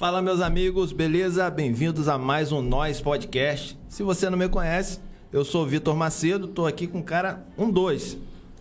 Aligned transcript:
Fala, 0.00 0.22
meus 0.22 0.40
amigos, 0.40 0.92
beleza? 0.92 1.50
Bem-vindos 1.50 2.08
a 2.08 2.16
mais 2.16 2.52
um 2.52 2.62
Nós 2.62 3.02
Podcast. 3.02 3.78
Se 3.86 4.02
você 4.02 4.30
não 4.30 4.38
me 4.38 4.48
conhece, 4.48 4.98
eu 5.30 5.44
sou 5.44 5.66
Vitor 5.66 5.94
Macedo, 5.94 6.48
tô 6.48 6.64
aqui 6.64 6.86
com 6.86 7.00
o 7.00 7.04
cara 7.04 7.46
um 7.58 7.70
dois, 7.70 8.16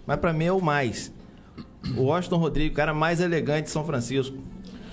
mas 0.06 0.20
para 0.20 0.34
mim 0.34 0.44
é 0.44 0.52
o 0.52 0.60
mais. 0.60 1.14
O 1.96 2.02
Washington 2.02 2.40
Rodrigues, 2.40 2.74
o 2.74 2.76
cara 2.76 2.94
mais 2.94 3.22
elegante 3.22 3.68
de 3.68 3.70
São 3.72 3.86
Francisco. 3.86 4.36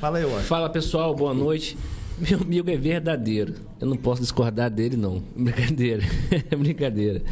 Fala 0.00 0.18
aí, 0.18 0.24
Washington. 0.24 0.42
Fala 0.44 0.70
pessoal, 0.70 1.16
boa 1.16 1.34
noite. 1.34 1.76
Meu 2.16 2.40
amigo 2.40 2.70
é 2.70 2.76
verdadeiro. 2.76 3.54
Eu 3.80 3.88
não 3.88 3.96
posso 3.96 4.22
discordar 4.22 4.70
dele, 4.70 4.96
não. 4.96 5.24
Brincadeira. 5.34 6.04
Brincadeira. 6.56 7.24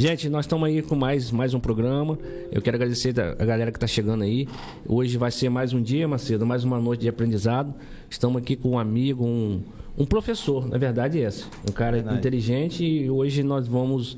Gente, 0.00 0.28
nós 0.28 0.44
estamos 0.44 0.68
aí 0.68 0.80
com 0.80 0.94
mais, 0.94 1.32
mais 1.32 1.54
um 1.54 1.58
programa. 1.58 2.16
Eu 2.52 2.62
quero 2.62 2.76
agradecer 2.76 3.12
a 3.18 3.44
galera 3.44 3.72
que 3.72 3.78
está 3.78 3.86
chegando 3.88 4.22
aí. 4.22 4.46
Hoje 4.86 5.18
vai 5.18 5.32
ser 5.32 5.48
mais 5.48 5.72
um 5.72 5.82
dia, 5.82 6.06
Macedo, 6.06 6.46
mais 6.46 6.62
uma 6.62 6.78
noite 6.78 7.00
de 7.00 7.08
aprendizado. 7.08 7.74
Estamos 8.08 8.40
aqui 8.40 8.54
com 8.54 8.70
um 8.70 8.78
amigo, 8.78 9.24
um, 9.24 9.60
um 9.98 10.06
professor, 10.06 10.68
na 10.68 10.78
verdade 10.78 11.20
é 11.20 11.26
esse. 11.26 11.46
Um 11.68 11.72
cara 11.72 11.96
verdade. 11.96 12.16
inteligente 12.16 12.84
e 12.84 13.10
hoje 13.10 13.42
nós 13.42 13.66
vamos 13.66 14.16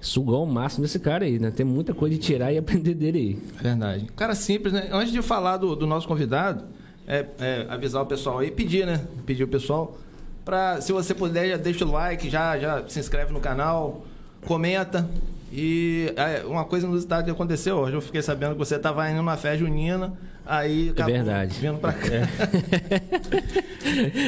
sugar 0.00 0.38
o 0.38 0.46
máximo 0.46 0.82
desse 0.82 0.98
cara 0.98 1.24
aí, 1.24 1.38
né? 1.38 1.52
Tem 1.52 1.64
muita 1.64 1.94
coisa 1.94 2.16
de 2.16 2.20
tirar 2.20 2.52
e 2.52 2.58
aprender 2.58 2.94
dele 2.94 3.18
aí. 3.20 3.62
Verdade. 3.62 4.06
Cara 4.16 4.34
simples, 4.34 4.72
né? 4.72 4.88
Antes 4.90 5.12
de 5.12 5.22
falar 5.22 5.58
do, 5.58 5.76
do 5.76 5.86
nosso 5.86 6.08
convidado, 6.08 6.64
é, 7.06 7.24
é, 7.38 7.66
avisar 7.68 8.02
o 8.02 8.06
pessoal 8.06 8.40
aí, 8.40 8.50
pedir, 8.50 8.84
né? 8.84 9.06
Pedir 9.24 9.44
o 9.44 9.48
pessoal 9.48 9.96
para, 10.44 10.80
se 10.80 10.92
você 10.92 11.14
puder, 11.14 11.50
já 11.50 11.56
deixa 11.56 11.84
o 11.84 11.92
like, 11.92 12.28
já, 12.28 12.58
já 12.58 12.84
se 12.88 12.98
inscreve 12.98 13.32
no 13.32 13.38
canal, 13.38 14.04
comenta. 14.44 15.08
E 15.52 16.12
é, 16.16 16.44
uma 16.46 16.64
coisa 16.64 16.86
inusitada 16.86 17.24
que 17.24 17.30
aconteceu 17.30 17.76
hoje, 17.76 17.94
eu 17.94 18.00
fiquei 18.00 18.22
sabendo 18.22 18.52
que 18.52 18.58
você 18.58 18.76
estava 18.76 19.08
indo 19.10 19.16
numa 19.16 19.36
festa 19.36 19.58
junina, 19.58 20.12
aí 20.46 20.92
é 20.96 21.02
verdade. 21.02 21.58
vindo 21.58 21.78
para 21.78 21.92
cá. 21.92 22.06
É. 22.06 22.28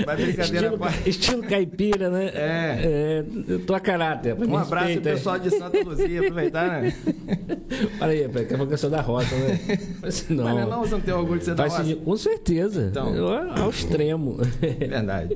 Mas 0.04 0.20
brincadeira 0.20 0.66
estilo, 0.66 0.88
estilo 1.06 1.42
caipira, 1.44 2.10
né? 2.10 2.30
É. 2.34 3.24
é 3.54 3.58
tua 3.58 3.78
caráter. 3.78 4.34
Um 4.34 4.56
abraço 4.56 4.94
pro 4.94 5.02
pessoal 5.02 5.38
de 5.38 5.50
Santa 5.50 5.80
Luzia, 5.84 6.22
aproveitar, 6.22 6.82
né? 6.82 6.92
Para 8.00 8.10
aí, 8.10 8.28
pai, 8.28 8.44
que 8.44 8.54
é 8.54 8.56
uma 8.56 8.66
da 8.66 9.00
roça, 9.00 9.34
né? 9.36 9.60
Mas 10.02 10.26
não, 10.30 10.44
Mas 10.44 10.68
não, 10.68 10.80
você 10.80 10.92
não 10.92 11.00
tem 11.00 11.14
orgulho 11.14 11.38
de 11.38 11.44
ser 11.44 11.54
da 11.54 11.68
roça? 11.68 11.84
Com 11.96 12.16
certeza. 12.16 12.88
Então, 12.90 13.14
ao 13.56 13.70
extremo. 13.70 14.38
Verdade. 14.60 15.34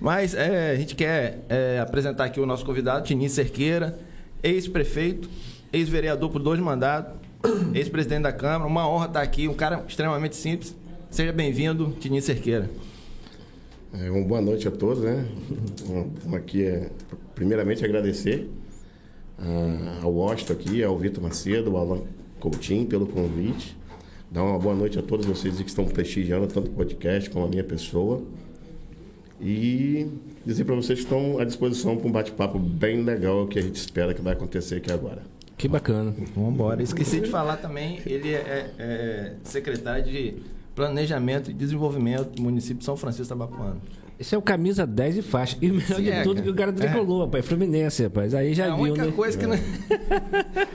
Mas 0.00 0.34
é, 0.34 0.70
a 0.70 0.76
gente 0.76 0.94
quer 0.94 1.44
é, 1.50 1.80
apresentar 1.80 2.24
aqui 2.24 2.40
o 2.40 2.46
nosso 2.46 2.64
convidado, 2.64 3.04
Tini 3.04 3.28
Cerqueira 3.28 4.07
ex-prefeito, 4.42 5.28
ex-vereador 5.72 6.30
por 6.30 6.42
dois 6.42 6.60
mandatos, 6.60 7.14
ex-presidente 7.74 8.22
da 8.22 8.32
Câmara. 8.32 8.66
Uma 8.66 8.88
honra 8.88 9.06
estar 9.06 9.22
aqui, 9.22 9.48
um 9.48 9.54
cara 9.54 9.84
extremamente 9.86 10.36
simples. 10.36 10.74
Seja 11.10 11.32
bem-vindo, 11.32 11.96
Tininho 12.00 12.22
Cerqueira. 12.22 12.70
É, 13.92 14.10
uma 14.10 14.26
boa 14.26 14.40
noite 14.40 14.68
a 14.68 14.70
todos, 14.70 15.02
né? 15.02 15.26
Aqui 16.34 16.64
é, 16.64 16.90
primeiramente, 17.34 17.84
agradecer 17.84 18.48
ao 20.02 20.12
Washington 20.12 20.52
aqui, 20.52 20.82
ao 20.82 20.98
Vitor 20.98 21.22
Macedo, 21.22 21.70
ao 21.70 21.76
Alan 21.76 22.02
Coutinho 22.40 22.86
pelo 22.86 23.06
convite. 23.06 23.76
Dar 24.30 24.42
uma 24.44 24.58
boa 24.58 24.74
noite 24.74 24.98
a 24.98 25.02
todos 25.02 25.24
vocês 25.24 25.56
que 25.56 25.68
estão 25.68 25.86
prestigiando 25.86 26.46
tanto 26.46 26.70
o 26.70 26.74
podcast 26.74 27.30
como 27.30 27.46
a 27.46 27.48
minha 27.48 27.64
pessoa. 27.64 28.22
E 29.40 30.08
dizer 30.44 30.64
para 30.64 30.74
vocês 30.74 30.98
que 30.98 31.04
estão 31.04 31.38
à 31.38 31.44
disposição 31.44 31.96
para 31.96 32.08
um 32.08 32.12
bate-papo 32.12 32.58
bem 32.58 33.02
legal 33.02 33.46
que 33.46 33.58
a 33.58 33.62
gente 33.62 33.76
espera 33.76 34.12
que 34.12 34.20
vai 34.20 34.32
acontecer 34.32 34.76
aqui 34.76 34.90
agora. 34.90 35.22
Que 35.56 35.68
bacana. 35.68 36.14
Vamos 36.34 36.54
embora. 36.54 36.82
Esqueci 36.82 37.20
de 37.20 37.28
falar 37.28 37.56
também, 37.56 38.00
ele 38.06 38.34
é, 38.34 38.70
é 38.78 39.34
secretário 39.42 40.04
de 40.04 40.34
Planejamento 40.74 41.50
e 41.50 41.54
Desenvolvimento 41.54 42.36
do 42.36 42.42
município 42.42 42.78
de 42.78 42.84
São 42.84 42.96
Francisco 42.96 43.28
da 43.28 43.36
Esse 44.18 44.34
é 44.34 44.38
o 44.38 44.42
camisa 44.42 44.84
10 44.84 45.18
e 45.18 45.22
faixa. 45.22 45.56
E 45.62 45.70
o 45.70 45.74
melhor 45.74 45.96
Sim, 45.96 46.02
de 46.02 46.10
é, 46.10 46.22
tudo 46.24 46.42
que 46.42 46.50
o 46.50 46.54
cara 46.54 46.72
tricolou, 46.72 47.22
é. 47.22 47.24
rapaz. 47.26 47.46
Fluminense, 47.46 48.02
rapaz. 48.02 48.34
Aí 48.34 48.52
já 48.52 48.66
é 48.66 48.74
viu, 48.74 48.76
né? 48.76 48.82
É 48.82 48.90
a 48.90 49.04
única 49.04 49.12
coisa 49.12 49.38
que 49.38 49.46
não... 49.46 49.54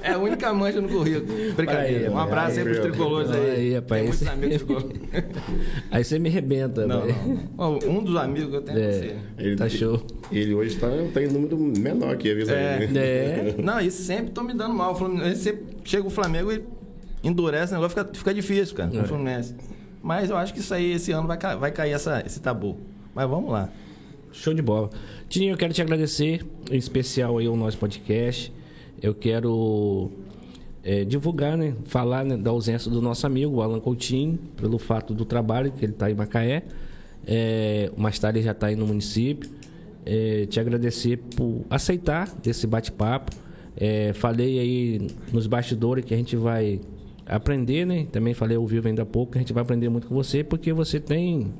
é 0.01 0.11
a 0.11 0.17
única 0.17 0.53
mancha 0.53 0.79
no 0.79 0.87
currículo. 0.87 1.53
Brincadeira. 1.53 2.07
Aí, 2.07 2.09
um 2.09 2.17
abraço 2.17 2.59
aí, 2.59 2.63
pros 2.63 2.79
tricolores 2.79 3.31
aí. 3.31 3.51
Aí, 3.51 3.73
rapaz. 3.73 4.01
Tem 4.01 4.07
muitos 4.07 4.27
amigos 4.27 4.57
tricolores. 4.57 5.01
aí 5.91 6.03
você 6.05 6.19
me 6.19 6.29
arrebenta, 6.29 6.87
não, 6.87 7.05
não, 7.05 7.79
não, 7.79 7.79
Um 7.89 8.01
dos 8.01 8.15
amigos 8.15 8.49
que 8.49 8.55
eu 8.55 8.61
tenho 8.61 8.79
é, 8.79 8.91
você. 8.91 9.15
Ele, 9.37 9.55
tá 9.57 9.67
show. 9.67 10.01
Ele 10.31 10.53
hoje 10.53 10.77
tá, 10.77 10.87
tá 11.13 11.21
em 11.21 11.27
número 11.27 11.57
menor 11.57 12.15
que 12.15 12.31
avisa 12.31 12.53
é, 12.53 12.77
aí. 12.77 12.87
Né? 12.87 13.01
É. 13.01 13.55
Não, 13.61 13.81
e 13.81 13.91
sempre 13.91 14.31
tô 14.31 14.41
me 14.41 14.53
dando 14.53 14.73
mal. 14.73 14.95
Sempre 15.35 15.65
chega 15.83 16.07
o 16.07 16.09
Flamengo 16.09 16.49
e 16.49 16.63
endurece 17.21 17.73
o 17.73 17.75
negócio, 17.75 17.97
fica, 17.97 18.09
fica 18.13 18.33
difícil, 18.33 18.73
cara, 18.73 18.89
é. 18.97 19.03
Fluminense. 19.03 19.53
Mas 20.01 20.29
eu 20.29 20.37
acho 20.37 20.53
que 20.53 20.61
isso 20.61 20.73
aí, 20.73 20.93
esse 20.93 21.11
ano, 21.11 21.27
vai, 21.27 21.37
vai 21.37 21.71
cair 21.71 21.91
essa, 21.91 22.23
esse 22.25 22.39
tabu. 22.39 22.77
Mas 23.13 23.29
vamos 23.29 23.51
lá. 23.51 23.69
Show 24.31 24.53
de 24.53 24.61
bola. 24.61 24.89
Tininho, 25.29 25.53
eu 25.53 25.57
quero 25.57 25.71
te 25.73 25.81
agradecer, 25.81 26.43
em 26.71 26.77
especial 26.77 27.37
aí 27.37 27.47
o 27.47 27.55
nosso 27.55 27.77
podcast. 27.77 28.51
Eu 29.01 29.13
quero 29.13 30.09
é, 30.83 31.05
divulgar, 31.05 31.55
né? 31.55 31.75
Falar 31.85 32.25
né, 32.25 32.35
da 32.35 32.49
ausência 32.49 32.89
do 32.89 33.01
nosso 33.01 33.27
amigo, 33.27 33.61
Alan 33.61 33.79
Coutinho, 33.79 34.39
pelo 34.57 34.79
fato 34.79 35.13
do 35.13 35.25
trabalho 35.25 35.71
que 35.71 35.85
ele 35.85 35.93
está 35.93 36.09
em 36.09 36.15
Macaé. 36.15 36.63
É, 37.25 37.91
mais 37.95 38.17
tarde 38.17 38.41
já 38.41 38.51
está 38.51 38.67
aí 38.67 38.75
no 38.75 38.87
município. 38.87 39.49
É, 40.05 40.47
te 40.47 40.59
agradecer 40.59 41.17
por 41.17 41.63
aceitar 41.69 42.27
esse 42.45 42.65
bate-papo. 42.65 43.31
É, 43.77 44.13
falei 44.13 44.59
aí 44.59 45.07
nos 45.31 45.45
bastidores 45.45 46.03
que 46.03 46.13
a 46.13 46.17
gente 46.17 46.35
vai 46.35 46.81
aprender, 47.25 47.85
né? 47.85 48.07
Também 48.11 48.33
falei 48.33 48.57
ao 48.57 48.65
vivo 48.65 48.87
ainda 48.87 49.03
há 49.03 49.05
pouco 49.05 49.33
que 49.33 49.37
a 49.37 49.41
gente 49.41 49.53
vai 49.53 49.61
aprender 49.61 49.89
muito 49.89 50.07
com 50.07 50.15
você, 50.15 50.43
porque 50.43 50.73
você 50.73 50.99
tem 50.99 51.53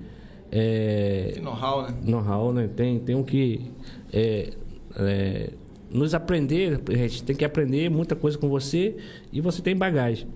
é, 0.56 1.40
know-how, 1.42 1.82
né? 1.82 1.96
Know-how, 2.06 2.54
né? 2.54 2.70
Tem, 2.76 3.00
tem 3.00 3.16
um 3.16 3.24
que 3.24 3.72
é, 4.14 4.54
é, 4.98 5.50
nos 5.90 6.14
aprender, 6.14 6.80
a 6.90 6.94
gente 6.96 7.24
tem 7.24 7.36
que 7.36 7.44
aprender 7.44 7.90
muita 7.90 8.16
coisa 8.16 8.38
com 8.38 8.48
você 8.48 8.96
e 9.32 9.42
você 9.42 9.64
tem 9.64 9.76
bagagem. 9.76 10.28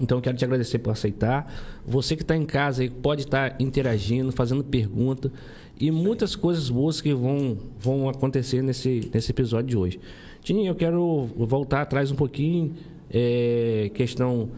Então, 0.00 0.22
quero 0.22 0.38
te 0.38 0.44
agradecer 0.44 0.78
por 0.78 0.90
aceitar. 0.90 1.52
Você 1.86 2.16
que 2.16 2.22
está 2.22 2.34
em 2.34 2.46
casa 2.46 2.82
aí 2.82 2.88
pode 2.88 3.22
estar 3.22 3.50
tá 3.50 3.56
interagindo, 3.60 4.32
fazendo 4.32 4.64
pergunta 4.64 5.30
e 5.78 5.90
muitas 5.90 6.34
coisas 6.34 6.70
boas 6.70 7.02
que 7.02 7.12
vão, 7.12 7.58
vão 7.78 8.08
acontecer 8.08 8.62
nesse, 8.62 9.10
nesse 9.12 9.32
episódio 9.32 9.68
de 9.68 9.76
hoje. 9.76 10.00
Tininho, 10.40 10.70
eu 10.70 10.74
quero 10.74 11.28
voltar 11.36 11.82
atrás 11.82 12.10
um 12.10 12.16
pouquinho. 12.16 12.74
É, 13.10 13.90
questão. 13.92 14.48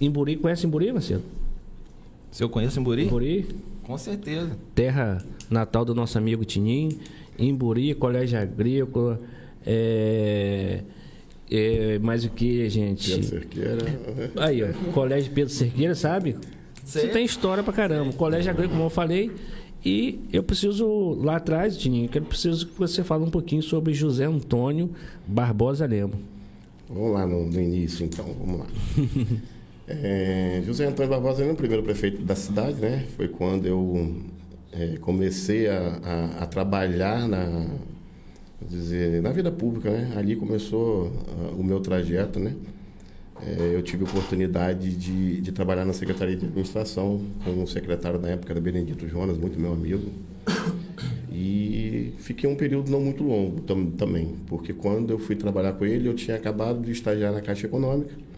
Imburi, 0.00 0.36
conhece 0.36 0.66
Imburi, 0.66 0.92
Marcelo? 0.92 1.22
Se 2.30 2.44
eu 2.44 2.48
conheço 2.48 2.78
Imburi? 2.78 3.06
Imburi. 3.06 3.69
Com 3.90 3.98
certeza. 3.98 4.56
Terra 4.72 5.18
natal 5.50 5.84
do 5.84 5.96
nosso 5.96 6.16
amigo 6.16 6.44
Tinim, 6.44 6.96
Imburi, 7.36 7.92
Colégio 7.92 8.38
Agrícola, 8.38 9.20
é, 9.66 10.84
é, 11.50 11.98
mais 11.98 12.24
o 12.24 12.30
que, 12.30 12.70
gente? 12.70 13.10
Pedro 13.10 13.28
Cerqueira. 13.28 14.00
Aí, 14.36 14.62
ó, 14.62 14.92
Colégio 14.92 15.32
Pedro 15.32 15.52
Cerqueira, 15.52 15.96
sabe? 15.96 16.36
Você 16.84 17.08
tem 17.08 17.24
história 17.24 17.64
pra 17.64 17.72
caramba. 17.72 18.12
Colégio 18.12 18.52
Agrícola, 18.52 18.74
como 18.74 18.86
eu 18.86 18.90
falei. 18.90 19.32
E 19.84 20.20
eu 20.32 20.44
preciso, 20.44 21.14
lá 21.20 21.38
atrás, 21.38 21.76
Tininho, 21.76 22.08
que 22.08 22.18
eu 22.18 22.22
preciso 22.22 22.68
que 22.68 22.78
você 22.78 23.02
fale 23.02 23.24
um 23.24 23.30
pouquinho 23.30 23.60
sobre 23.60 23.92
José 23.92 24.24
Antônio 24.24 24.90
Barbosa 25.26 25.84
Lemo. 25.84 26.14
Vamos 26.88 27.12
lá 27.12 27.26
no, 27.26 27.44
no 27.44 27.60
início, 27.60 28.06
então, 28.06 28.24
vamos 28.38 28.60
lá. 28.60 28.66
É, 29.90 30.62
José 30.64 30.86
Antônio 30.86 31.10
Barbosa 31.10 31.42
era 31.42 31.52
o 31.52 31.56
primeiro 31.56 31.82
prefeito 31.82 32.22
da 32.22 32.36
cidade, 32.36 32.80
né? 32.80 33.06
Foi 33.16 33.26
quando 33.26 33.66
eu 33.66 34.16
é, 34.72 34.96
comecei 35.00 35.68
a, 35.68 35.98
a, 36.04 36.44
a, 36.44 36.46
trabalhar 36.46 37.26
na, 37.26 37.66
dizer, 38.62 39.20
na 39.20 39.32
vida 39.32 39.50
pública, 39.50 39.90
né? 39.90 40.12
Ali 40.16 40.36
começou 40.36 41.12
a, 41.26 41.50
o 41.56 41.64
meu 41.64 41.80
trajeto, 41.80 42.38
né? 42.38 42.54
É, 43.44 43.74
eu 43.74 43.82
tive 43.82 44.04
a 44.04 44.06
oportunidade 44.06 44.94
de, 44.94 45.40
de, 45.40 45.50
trabalhar 45.50 45.84
na 45.84 45.92
Secretaria 45.92 46.36
de 46.36 46.44
Administração 46.44 47.20
com 47.42 47.62
o 47.62 47.66
secretário 47.66 48.18
da 48.18 48.28
época, 48.28 48.52
era 48.52 48.60
Benedito 48.60 49.08
Jonas, 49.08 49.36
muito 49.38 49.58
meu 49.58 49.72
amigo. 49.72 50.08
E 51.32 52.12
fiquei 52.18 52.48
um 52.48 52.54
período 52.54 52.90
não 52.90 53.00
muito 53.00 53.24
longo 53.24 53.60
tam, 53.62 53.86
também, 53.86 54.36
porque 54.46 54.72
quando 54.72 55.10
eu 55.10 55.18
fui 55.18 55.34
trabalhar 55.34 55.72
com 55.72 55.84
ele, 55.84 56.08
eu 56.08 56.14
tinha 56.14 56.36
acabado 56.36 56.82
de 56.82 56.92
estagiar 56.92 57.32
na 57.32 57.40
Caixa 57.40 57.66
Econômica 57.66 58.29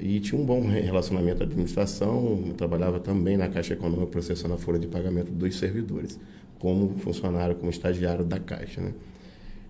e 0.00 0.20
tinha 0.20 0.40
um 0.40 0.44
bom 0.44 0.60
relacionamento 0.66 1.42
a 1.42 1.46
administração. 1.46 2.54
Trabalhava 2.56 3.00
também 3.00 3.36
na 3.36 3.48
Caixa 3.48 3.74
Econômica 3.74 4.06
processando 4.06 4.54
a 4.54 4.56
folha 4.56 4.78
de 4.78 4.86
pagamento 4.86 5.30
dos 5.30 5.58
servidores, 5.58 6.18
como 6.58 6.98
funcionário, 6.98 7.54
como 7.56 7.70
estagiário 7.70 8.24
da 8.24 8.38
Caixa. 8.38 8.80
Né? 8.80 8.92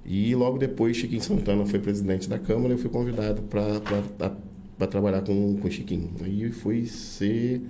E 0.04 0.34
logo 0.34 0.58
depois, 0.58 0.96
Chiquinho 0.96 1.22
Santana 1.22 1.64
foi 1.66 1.78
presidente 1.78 2.28
da 2.28 2.38
Câmara 2.38 2.68
e 2.68 2.72
eu 2.72 2.78
fui 2.78 2.90
convidado 2.90 3.42
para 3.42 4.86
trabalhar 4.86 5.22
com, 5.22 5.56
com 5.56 5.70
Chiquinho. 5.70 6.10
Aí 6.22 6.50
fui 6.50 6.86
ser. 6.86 7.60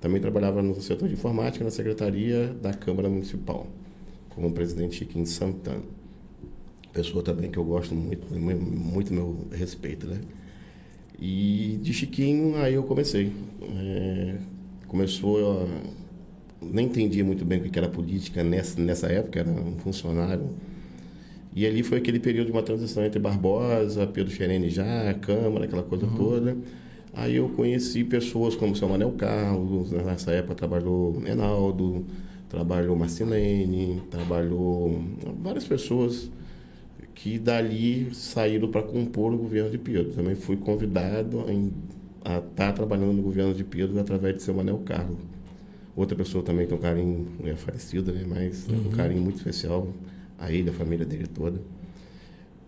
Também 0.00 0.20
trabalhava 0.20 0.62
no 0.62 0.80
setor 0.80 1.08
de 1.08 1.14
informática 1.14 1.64
na 1.64 1.70
secretaria 1.70 2.54
da 2.60 2.74
Câmara 2.74 3.08
Municipal, 3.08 3.66
como 4.28 4.52
presidente 4.52 4.96
Chiquinho 4.96 5.26
Santana. 5.26 5.82
Pessoa 6.92 7.24
também 7.24 7.50
que 7.50 7.58
eu 7.58 7.64
gosto 7.64 7.94
muito, 7.94 8.38
muito 8.38 9.12
meu 9.12 9.46
respeito, 9.50 10.06
né? 10.06 10.20
E 11.26 11.78
de 11.80 11.94
Chiquinho, 11.94 12.54
aí 12.58 12.74
eu 12.74 12.82
comecei. 12.82 13.32
É, 13.62 14.34
começou 14.86 15.62
a, 15.62 15.66
nem 16.60 16.84
entendia 16.84 17.24
muito 17.24 17.46
bem 17.46 17.60
o 17.60 17.62
que 17.62 17.78
era 17.78 17.88
política 17.88 18.44
nessa, 18.44 18.78
nessa 18.78 19.06
época, 19.06 19.40
era 19.40 19.48
um 19.48 19.78
funcionário. 19.78 20.50
E 21.56 21.66
ali 21.66 21.82
foi 21.82 21.96
aquele 21.96 22.20
período 22.20 22.48
de 22.48 22.52
uma 22.52 22.62
transição 22.62 23.02
entre 23.02 23.18
Barbosa, 23.18 24.06
Pedro 24.06 24.30
Xerene 24.30 24.68
já, 24.68 25.14
Câmara, 25.14 25.64
aquela 25.64 25.82
coisa 25.82 26.04
uhum. 26.04 26.14
toda. 26.14 26.58
Aí 27.14 27.36
eu 27.36 27.48
conheci 27.48 28.04
pessoas 28.04 28.54
como 28.54 28.72
o 28.72 28.76
seu 28.76 28.86
Manel 28.86 29.12
Carlos, 29.12 29.92
nessa 29.92 30.30
época 30.30 30.54
trabalhou 30.54 31.22
Enaldo, 31.26 32.04
trabalhou 32.50 32.94
Marcelene, 32.96 34.02
trabalhou 34.10 35.02
várias 35.42 35.64
pessoas 35.64 36.30
que 37.14 37.38
dali 37.38 38.12
saíram 38.12 38.68
para 38.68 38.82
compor 38.82 39.32
o 39.32 39.38
governo 39.38 39.70
de 39.70 39.78
Pedro. 39.78 40.12
Também 40.12 40.34
fui 40.34 40.56
convidado 40.56 41.44
a 42.24 42.38
estar 42.38 42.50
tá 42.54 42.72
trabalhando 42.72 43.12
no 43.12 43.22
governo 43.22 43.54
de 43.54 43.64
Pedro 43.64 43.98
através 43.98 44.36
de 44.36 44.42
seu 44.42 44.54
Manel 44.54 44.78
Carlos. 44.78 45.18
Outra 45.96 46.16
pessoa 46.16 46.42
também 46.42 46.66
tem 46.66 46.76
um 46.76 46.80
carinho, 46.80 47.28
é 47.44 47.54
falecida, 47.54 48.10
né? 48.10 48.24
mas 48.26 48.66
uhum. 48.66 48.88
um 48.88 48.90
carinho 48.90 49.22
muito 49.22 49.36
especial 49.36 49.88
a 50.38 50.50
ele, 50.50 50.70
a 50.70 50.72
família 50.72 51.06
dele 51.06 51.28
toda. 51.28 51.60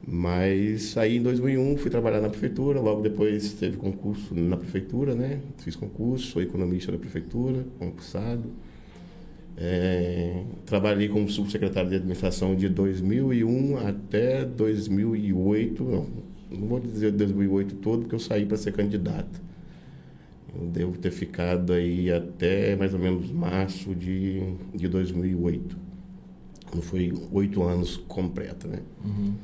Mas 0.07 0.97
aí 0.97 1.17
em 1.17 1.23
2001 1.23 1.77
fui 1.79 1.91
trabalhar 1.91 2.21
na 2.21 2.29
prefeitura, 2.29 2.81
logo 2.81 3.03
depois 3.03 3.55
teve 3.55 3.77
concurso 3.77 4.33
na 4.33 4.57
prefeitura, 4.57 5.17
né? 5.17 5.41
Fiz 5.59 5.75
concurso, 5.75 6.27
sou 6.29 6.41
economista 6.41 6.93
da 6.93 6.99
prefeitura, 6.99 7.65
concursado. 7.81 8.45
É, 9.59 10.43
trabalhei 10.67 11.09
como 11.09 11.29
subsecretário 11.31 11.89
de 11.89 11.97
administração 11.97 12.55
de 12.55 12.69
2001 12.69 13.79
até 13.87 14.45
2008, 14.45 15.83
não, 15.83 16.07
não 16.51 16.69
vou 16.69 16.79
dizer 16.79 17.13
2008 17.13 17.77
todo, 17.77 18.01
porque 18.01 18.15
eu 18.15 18.19
saí 18.19 18.45
para 18.45 18.59
ser 18.59 18.73
candidato. 18.73 19.41
Eu 20.55 20.67
devo 20.67 20.99
ter 20.99 21.11
ficado 21.11 21.73
aí 21.73 22.13
até 22.13 22.77
mais 22.77 22.93
ou 22.93 23.01
menos 23.01 23.31
março 23.31 23.95
de, 23.95 24.43
de 24.75 24.89
2008. 24.89 25.77
Não 26.75 26.83
foi 26.83 27.13
oito 27.33 27.63
anos 27.63 27.97
completo, 27.97 28.69
né? 28.69 28.81
Uhum. 29.05 29.35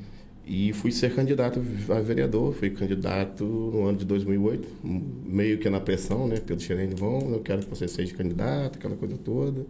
E 0.45 0.73
fui 0.73 0.91
ser 0.91 1.15
candidato 1.15 1.63
a 1.89 2.01
vereador, 2.01 2.53
fui 2.53 2.69
candidato 2.71 3.45
no 3.45 3.85
ano 3.85 3.99
de 3.99 4.05
2008, 4.05 4.69
meio 5.25 5.59
que 5.59 5.71
na 5.71 5.81
pressão, 5.81 6.27
né? 6.27 6.37
Pedro 6.37 6.63
Xerene, 6.63 6.95
vão, 6.95 7.33
eu 7.33 7.41
quero 7.41 7.63
que 7.63 7.71
você 7.71 7.87
seja 7.87 8.15
candidato, 8.15 8.77
aquela 8.77 8.97
coisa 8.97 9.17
toda. 9.17 9.65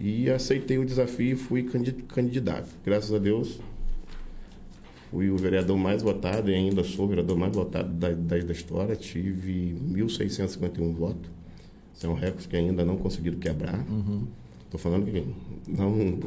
E 0.00 0.30
aceitei 0.30 0.78
o 0.78 0.84
desafio 0.84 1.32
e 1.32 1.36
fui 1.36 1.62
candidato. 2.08 2.70
Graças 2.82 3.12
a 3.12 3.18
Deus, 3.18 3.60
fui 5.10 5.28
o 5.28 5.36
vereador 5.36 5.76
mais 5.76 6.02
votado 6.02 6.50
e 6.50 6.54
ainda 6.54 6.82
sou 6.82 7.04
o 7.04 7.08
vereador 7.08 7.36
mais 7.36 7.54
votado 7.54 7.92
da, 7.92 8.08
da, 8.08 8.38
da 8.38 8.52
história. 8.52 8.96
Tive 8.96 9.76
1.651 9.92 10.94
votos. 10.94 11.30
Isso 11.94 12.06
é 12.06 12.08
um 12.08 12.14
recorde 12.14 12.48
que 12.48 12.56
ainda 12.56 12.82
não 12.82 12.96
conseguiram 12.96 13.38
quebrar. 13.38 13.78
Estou 13.78 13.94
uhum. 13.96 14.78
falando 14.78 15.04
que 15.04 15.22
não 15.68 16.18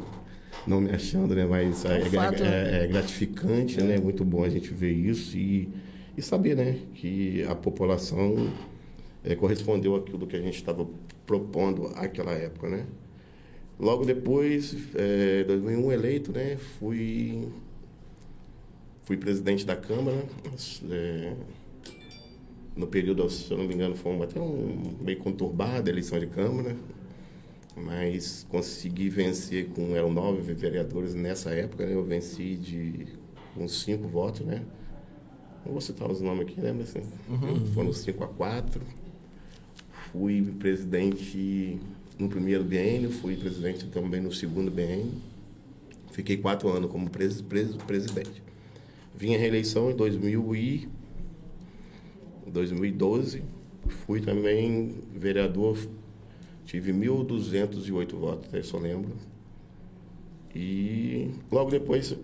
não 0.66 0.80
me 0.80 0.90
achando, 0.90 1.34
né? 1.34 1.44
Mas 1.44 1.84
é, 1.84 2.00
é, 2.00 2.04
fato, 2.04 2.42
é, 2.42 2.46
é, 2.46 2.84
é 2.84 2.86
gratificante, 2.86 3.82
né? 3.82 3.96
É 3.96 4.00
muito 4.00 4.24
bom 4.24 4.44
a 4.44 4.48
gente 4.48 4.72
ver 4.72 4.92
isso 4.92 5.36
e, 5.36 5.68
e 6.16 6.22
saber, 6.22 6.56
né? 6.56 6.78
Que 6.94 7.42
a 7.44 7.54
população 7.54 8.48
é, 9.24 9.34
correspondeu 9.34 9.96
àquilo 9.96 10.26
que 10.26 10.36
a 10.36 10.40
gente 10.40 10.56
estava 10.56 10.86
propondo 11.26 11.90
naquela 11.90 12.32
época, 12.32 12.68
né? 12.68 12.86
Logo 13.78 14.04
depois, 14.04 14.76
é, 14.94 15.44
2001 15.44 15.92
eleito, 15.92 16.32
né? 16.32 16.56
Fui 16.56 17.48
fui 19.02 19.16
presidente 19.16 19.66
da 19.66 19.76
Câmara. 19.76 20.24
É, 20.90 21.34
no 22.76 22.86
período, 22.86 23.28
se 23.30 23.50
eu 23.50 23.58
não 23.58 23.66
me 23.66 23.74
engano, 23.74 23.94
foi 23.94 24.16
até 24.22 24.40
um 24.40 24.96
meio 25.00 25.18
conturbada 25.18 25.90
a 25.90 25.92
eleição 25.92 26.18
de 26.18 26.26
Câmara 26.26 26.74
mas 27.76 28.46
consegui 28.48 29.08
vencer 29.08 29.68
com 29.70 29.96
eram 29.96 30.12
nove 30.12 30.52
vereadores 30.54 31.14
nessa 31.14 31.50
época, 31.50 31.84
né? 31.84 31.94
Eu 31.94 32.04
venci 32.04 32.56
de 32.56 33.06
uns 33.56 33.82
cinco 33.82 34.06
votos, 34.06 34.42
né? 34.46 34.62
Não 35.64 35.72
vou 35.72 35.80
citar 35.80 36.10
os 36.10 36.20
nomes 36.20 36.42
aqui, 36.42 36.60
né? 36.60 36.72
Mas 36.72 36.90
assim, 36.90 37.06
uhum. 37.28 37.66
foram 37.72 37.92
cinco 37.92 38.22
a 38.22 38.28
quatro. 38.28 38.80
Fui 40.12 40.42
presidente 40.58 41.80
no 42.18 42.28
primeiro 42.28 42.64
BN, 42.64 43.08
fui 43.08 43.36
presidente 43.36 43.86
também 43.86 44.20
no 44.20 44.32
segundo 44.32 44.70
BN. 44.70 45.10
Fiquei 46.12 46.36
quatro 46.36 46.68
anos 46.68 46.90
como 46.90 47.10
pres, 47.10 47.40
pres, 47.42 47.74
presidente. 47.76 48.42
Vim 49.16 49.34
à 49.34 49.38
reeleição 49.38 49.90
em 49.90 49.96
2000 49.96 50.56
e 50.56 50.88
2012. 52.46 53.42
Fui 54.06 54.20
também 54.20 54.94
vereador 55.14 55.76
Tive 56.66 56.92
1.208 56.92 58.16
votos, 58.16 58.52
eu 58.52 58.64
só 58.64 58.78
lembro. 58.78 59.12
E 60.54 61.30
logo 61.50 61.70
depois 61.70 62.16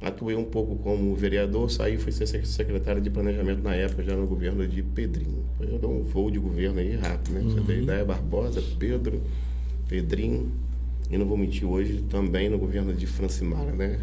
atuei 0.00 0.36
um 0.36 0.44
pouco 0.44 0.76
como 0.76 1.14
vereador, 1.14 1.70
saí 1.70 1.94
e 1.94 1.98
fui 1.98 2.12
ser 2.12 2.26
secretário 2.26 3.00
de 3.00 3.10
planejamento 3.10 3.62
na 3.62 3.74
época, 3.74 4.02
já 4.02 4.16
no 4.16 4.26
governo 4.26 4.66
de 4.66 4.82
Pedrinho. 4.82 5.44
Eu 5.60 5.78
dou 5.78 5.92
um 5.92 6.04
voo 6.04 6.30
de 6.30 6.38
governo 6.38 6.78
aí 6.78 6.94
rápido, 6.96 7.34
né? 7.34 7.40
Uhum. 7.40 7.50
Você 7.50 7.60
tem 7.62 7.82
ideia, 7.82 8.04
Barbosa, 8.04 8.62
Pedro, 8.78 9.20
Pedrinho. 9.88 10.50
E 11.10 11.16
não 11.16 11.26
vou 11.26 11.36
mentir 11.36 11.66
hoje, 11.66 12.04
também 12.08 12.48
no 12.48 12.58
governo 12.58 12.92
de 12.92 13.06
Francimara, 13.06 13.72
né? 13.72 14.00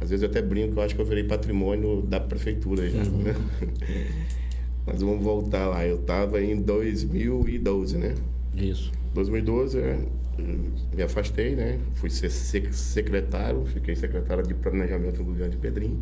Às 0.00 0.10
vezes 0.10 0.22
eu 0.22 0.28
até 0.28 0.40
brinco 0.40 0.72
que 0.72 0.78
eu 0.78 0.82
acho 0.82 0.94
que 0.94 1.00
eu 1.00 1.04
virei 1.04 1.24
patrimônio 1.24 2.02
da 2.02 2.20
prefeitura 2.20 2.88
já, 2.88 3.02
uhum. 3.02 3.22
né? 3.22 3.34
Mas 4.86 5.00
vamos 5.00 5.22
voltar 5.22 5.66
lá. 5.68 5.86
Eu 5.86 5.96
estava 5.96 6.42
em 6.42 6.60
2012, 6.60 7.96
né? 7.96 8.14
Isso. 8.56 8.92
2012, 9.14 9.78
é, 9.78 9.98
me 10.38 11.02
afastei, 11.02 11.54
né? 11.54 11.78
Fui 11.94 12.10
ser 12.10 12.30
secretário, 12.30 13.64
fiquei 13.66 13.94
secretário 13.94 14.46
de 14.46 14.54
planejamento 14.54 15.18
do 15.18 15.24
governo 15.24 15.52
de 15.52 15.58
Pedrinho. 15.58 16.00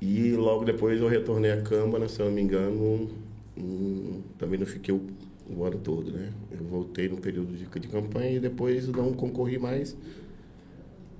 E 0.00 0.32
logo 0.32 0.64
depois 0.64 1.00
eu 1.00 1.08
retornei 1.08 1.50
à 1.52 1.60
Câmara, 1.60 2.08
se 2.08 2.20
eu 2.20 2.26
não 2.26 2.32
me 2.32 2.40
engano, 2.40 3.10
um, 3.56 4.22
também 4.38 4.58
não 4.58 4.66
fiquei 4.66 4.94
o, 4.94 5.06
o, 5.48 5.64
ano 5.64 5.78
todo, 5.78 6.10
né? 6.10 6.32
Eu 6.50 6.64
voltei 6.64 7.08
no 7.08 7.18
período 7.18 7.54
de, 7.54 7.66
de 7.66 7.88
campanha 7.88 8.32
e 8.32 8.40
depois 8.40 8.88
não 8.88 9.12
concorri 9.12 9.58
mais. 9.58 9.96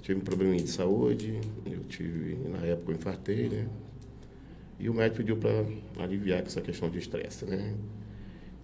Tive 0.00 0.18
um 0.18 0.22
probleminha 0.22 0.62
de 0.62 0.70
saúde, 0.70 1.38
eu 1.66 1.80
tive, 1.80 2.36
na 2.48 2.64
época 2.64 2.92
eu 2.92 2.96
infartei, 2.96 3.48
né? 3.50 3.68
E 4.78 4.88
o 4.88 4.94
médico 4.94 5.18
pediu 5.18 5.36
para 5.36 5.66
aliviar 6.02 6.40
essa 6.40 6.62
questão 6.62 6.88
de 6.88 6.98
estresse, 6.98 7.44
né? 7.44 7.74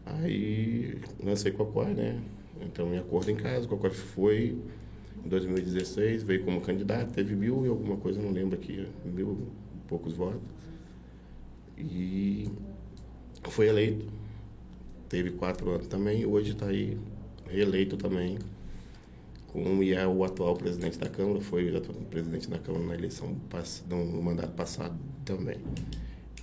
Aí 0.06 0.98
lancei 1.22 1.52
Cocói, 1.52 1.92
né? 1.92 2.18
Então, 2.60 2.94
em 2.94 2.98
acordo 2.98 3.30
em 3.30 3.36
casa, 3.36 3.66
Cocói 3.66 3.90
foi 3.90 4.58
em 5.24 5.28
2016, 5.28 6.22
veio 6.22 6.44
como 6.44 6.60
candidato, 6.60 7.12
teve 7.12 7.34
mil 7.34 7.64
e 7.64 7.68
alguma 7.68 7.96
coisa, 7.96 8.20
não 8.20 8.30
lembro 8.30 8.56
aqui, 8.56 8.86
mil 9.04 9.38
e 9.40 9.88
poucos 9.88 10.12
votos. 10.14 10.40
E 11.76 12.50
foi 13.44 13.68
eleito. 13.68 14.06
Teve 15.08 15.30
quatro 15.32 15.70
anos 15.70 15.86
também, 15.86 16.26
hoje 16.26 16.52
está 16.52 16.66
aí 16.66 16.98
reeleito 17.48 17.96
também. 17.96 18.38
Como 19.48 19.82
é 19.82 20.06
o 20.06 20.24
atual 20.24 20.54
presidente 20.54 20.98
da 20.98 21.08
Câmara, 21.08 21.40
foi 21.40 21.74
o 21.74 21.80
presidente 22.10 22.50
da 22.50 22.58
Câmara 22.58 22.84
na 22.84 22.94
eleição, 22.94 23.34
no 23.88 24.22
mandato 24.22 24.52
passado 24.52 24.96
também. 25.24 25.58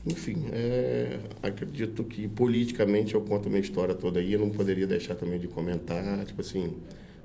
Enfim, 0.06 0.48
é, 0.52 1.20
acredito 1.42 2.04
que 2.04 2.28
politicamente 2.28 3.16
eu 3.16 3.22
conto 3.22 3.48
a 3.48 3.50
minha 3.50 3.62
história 3.62 3.96
toda 3.96 4.20
aí, 4.20 4.34
eu 4.34 4.40
não 4.40 4.50
poderia 4.50 4.86
deixar 4.86 5.16
também 5.16 5.40
de 5.40 5.48
comentar, 5.48 6.26
tipo 6.26 6.42
assim, 6.42 6.74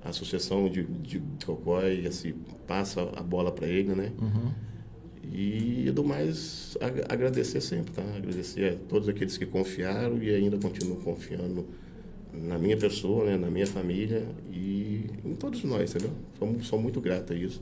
a 0.04 0.12
sucessão 0.12 0.68
de, 0.68 0.85
de, 0.85 1.18
de 1.18 1.44
Cocói, 1.47 2.06
assim, 2.06 2.35
passa 2.68 3.02
a 3.16 3.23
bola 3.23 3.50
para 3.50 3.66
ele, 3.66 3.94
né? 3.94 4.12
Uhum. 4.20 4.52
E 5.30 5.90
do 5.90 6.04
mais, 6.04 6.76
agradecer 7.08 7.61
sempre, 7.61 7.92
tá? 7.92 8.02
Agradecer 8.16 8.73
a 8.73 8.76
todos 8.88 9.08
aqueles 9.08 9.37
que 9.37 9.44
confiaram 9.44 10.23
e 10.23 10.32
ainda 10.35 10.56
continuam 10.56 11.00
confiando 11.00 11.66
na 12.32 12.58
minha 12.58 12.76
pessoa, 12.76 13.25
né? 13.25 13.37
na 13.37 13.50
minha 13.50 13.66
família 13.66 14.26
e 14.50 15.06
em 15.25 15.35
todos 15.35 15.64
nós, 15.64 15.90
entendeu? 15.90 16.12
Sou, 16.38 16.61
sou 16.62 16.80
muito 16.80 17.00
grato 17.00 17.32
a 17.32 17.37
isso. 17.37 17.61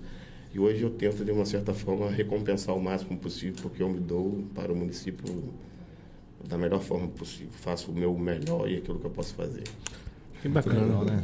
E 0.57 0.59
hoje 0.59 0.83
eu 0.83 0.89
tento, 0.89 1.23
de 1.23 1.31
uma 1.31 1.45
certa 1.45 1.75
forma, 1.75 2.11
recompensar 2.11 2.75
o 2.75 2.83
máximo 2.83 3.19
possível, 3.19 3.57
porque 3.61 3.83
eu 3.83 3.91
me 3.91 4.01
dou 4.01 4.43
para 4.55 4.73
o 4.73 4.75
município 4.75 5.53
da 6.49 6.57
melhor 6.57 6.81
forma 6.81 7.09
possível. 7.09 7.53
Faço 7.53 7.91
o 7.91 7.95
meu 7.95 8.17
melhor 8.17 8.67
e 8.67 8.79
aquilo 8.79 8.99
que 8.99 9.05
eu 9.05 9.11
posso 9.11 9.35
fazer. 9.35 9.65
Que 10.41 10.49
bacana, 10.49 10.81
legal, 10.81 11.05
né? 11.05 11.23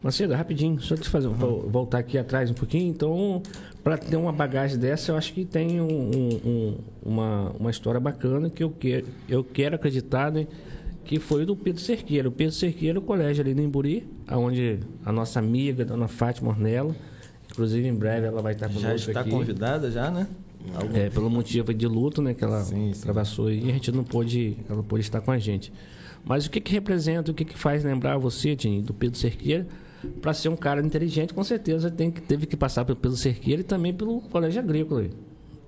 Macedo, 0.00 0.34
rapidinho, 0.34 0.80
só 0.80 0.94
te 0.94 1.08
fazer, 1.08 1.26
uhum. 1.26 1.68
voltar 1.68 1.98
aqui 1.98 2.16
atrás 2.16 2.48
um 2.48 2.54
pouquinho. 2.54 2.88
Então, 2.88 3.42
para 3.82 3.98
ter 3.98 4.14
uma 4.14 4.32
bagagem 4.32 4.78
dessa, 4.78 5.10
eu 5.10 5.16
acho 5.16 5.32
que 5.32 5.44
tem 5.44 5.80
um, 5.80 6.10
um, 6.44 6.78
uma, 7.04 7.50
uma 7.58 7.70
história 7.72 7.98
bacana 7.98 8.48
que 8.48 8.62
eu 8.62 8.70
quero, 8.70 9.06
eu 9.28 9.42
quero 9.42 9.74
acreditar, 9.74 10.30
né? 10.30 10.46
Que 11.04 11.18
foi 11.18 11.44
do 11.44 11.56
Pedro 11.56 11.80
Cerqueira. 11.80 12.28
O 12.28 12.32
Pedro 12.32 12.54
Cerqueira, 12.54 13.00
o 13.00 13.02
colégio 13.02 13.42
ali 13.42 13.52
no 13.52 13.62
Emburi, 13.62 14.06
onde 14.30 14.78
a 15.04 15.10
nossa 15.10 15.40
amiga, 15.40 15.84
dona 15.84 16.06
Fátima 16.06 16.50
Ornella, 16.50 16.94
Inclusive, 17.54 17.86
em 17.86 17.94
breve 17.94 18.26
ela 18.26 18.42
vai 18.42 18.52
estar 18.52 18.66
conosco 18.66 18.98
Já 18.98 19.06
está 19.06 19.20
aqui. 19.20 19.30
convidada 19.30 19.88
já, 19.88 20.10
né? 20.10 20.26
Algum... 20.74 20.96
É, 20.96 21.08
pelo 21.08 21.30
motivo 21.30 21.72
de 21.72 21.86
luto, 21.86 22.20
né? 22.20 22.34
Que 22.34 22.42
ela 22.42 22.64
sim, 22.64 22.92
sim. 22.92 23.00
travassou 23.00 23.50
e 23.50 23.70
a 23.70 23.72
gente 23.72 23.92
não 23.92 24.02
pôde, 24.02 24.56
ela 24.68 24.82
pôde 24.82 25.02
estar 25.02 25.20
com 25.20 25.30
a 25.30 25.38
gente. 25.38 25.72
Mas 26.24 26.46
o 26.46 26.50
que, 26.50 26.60
que 26.60 26.72
representa, 26.72 27.30
o 27.30 27.34
que, 27.34 27.44
que 27.44 27.56
faz 27.56 27.84
lembrar 27.84 28.18
você, 28.18 28.56
Tininho, 28.56 28.82
do 28.82 28.92
Pedro 28.92 29.16
Cerqueira? 29.16 29.66
Para 30.20 30.34
ser 30.34 30.48
um 30.48 30.56
cara 30.56 30.84
inteligente, 30.84 31.32
com 31.32 31.44
certeza 31.44 31.90
tem 31.90 32.10
que, 32.10 32.20
teve 32.20 32.44
que 32.44 32.56
passar 32.56 32.84
pelo 32.84 32.96
Pedro 32.96 33.16
Cerqueira 33.16 33.60
e 33.60 33.64
também 33.64 33.94
pelo 33.94 34.20
Colégio 34.22 34.60
Agrícola. 34.60 35.06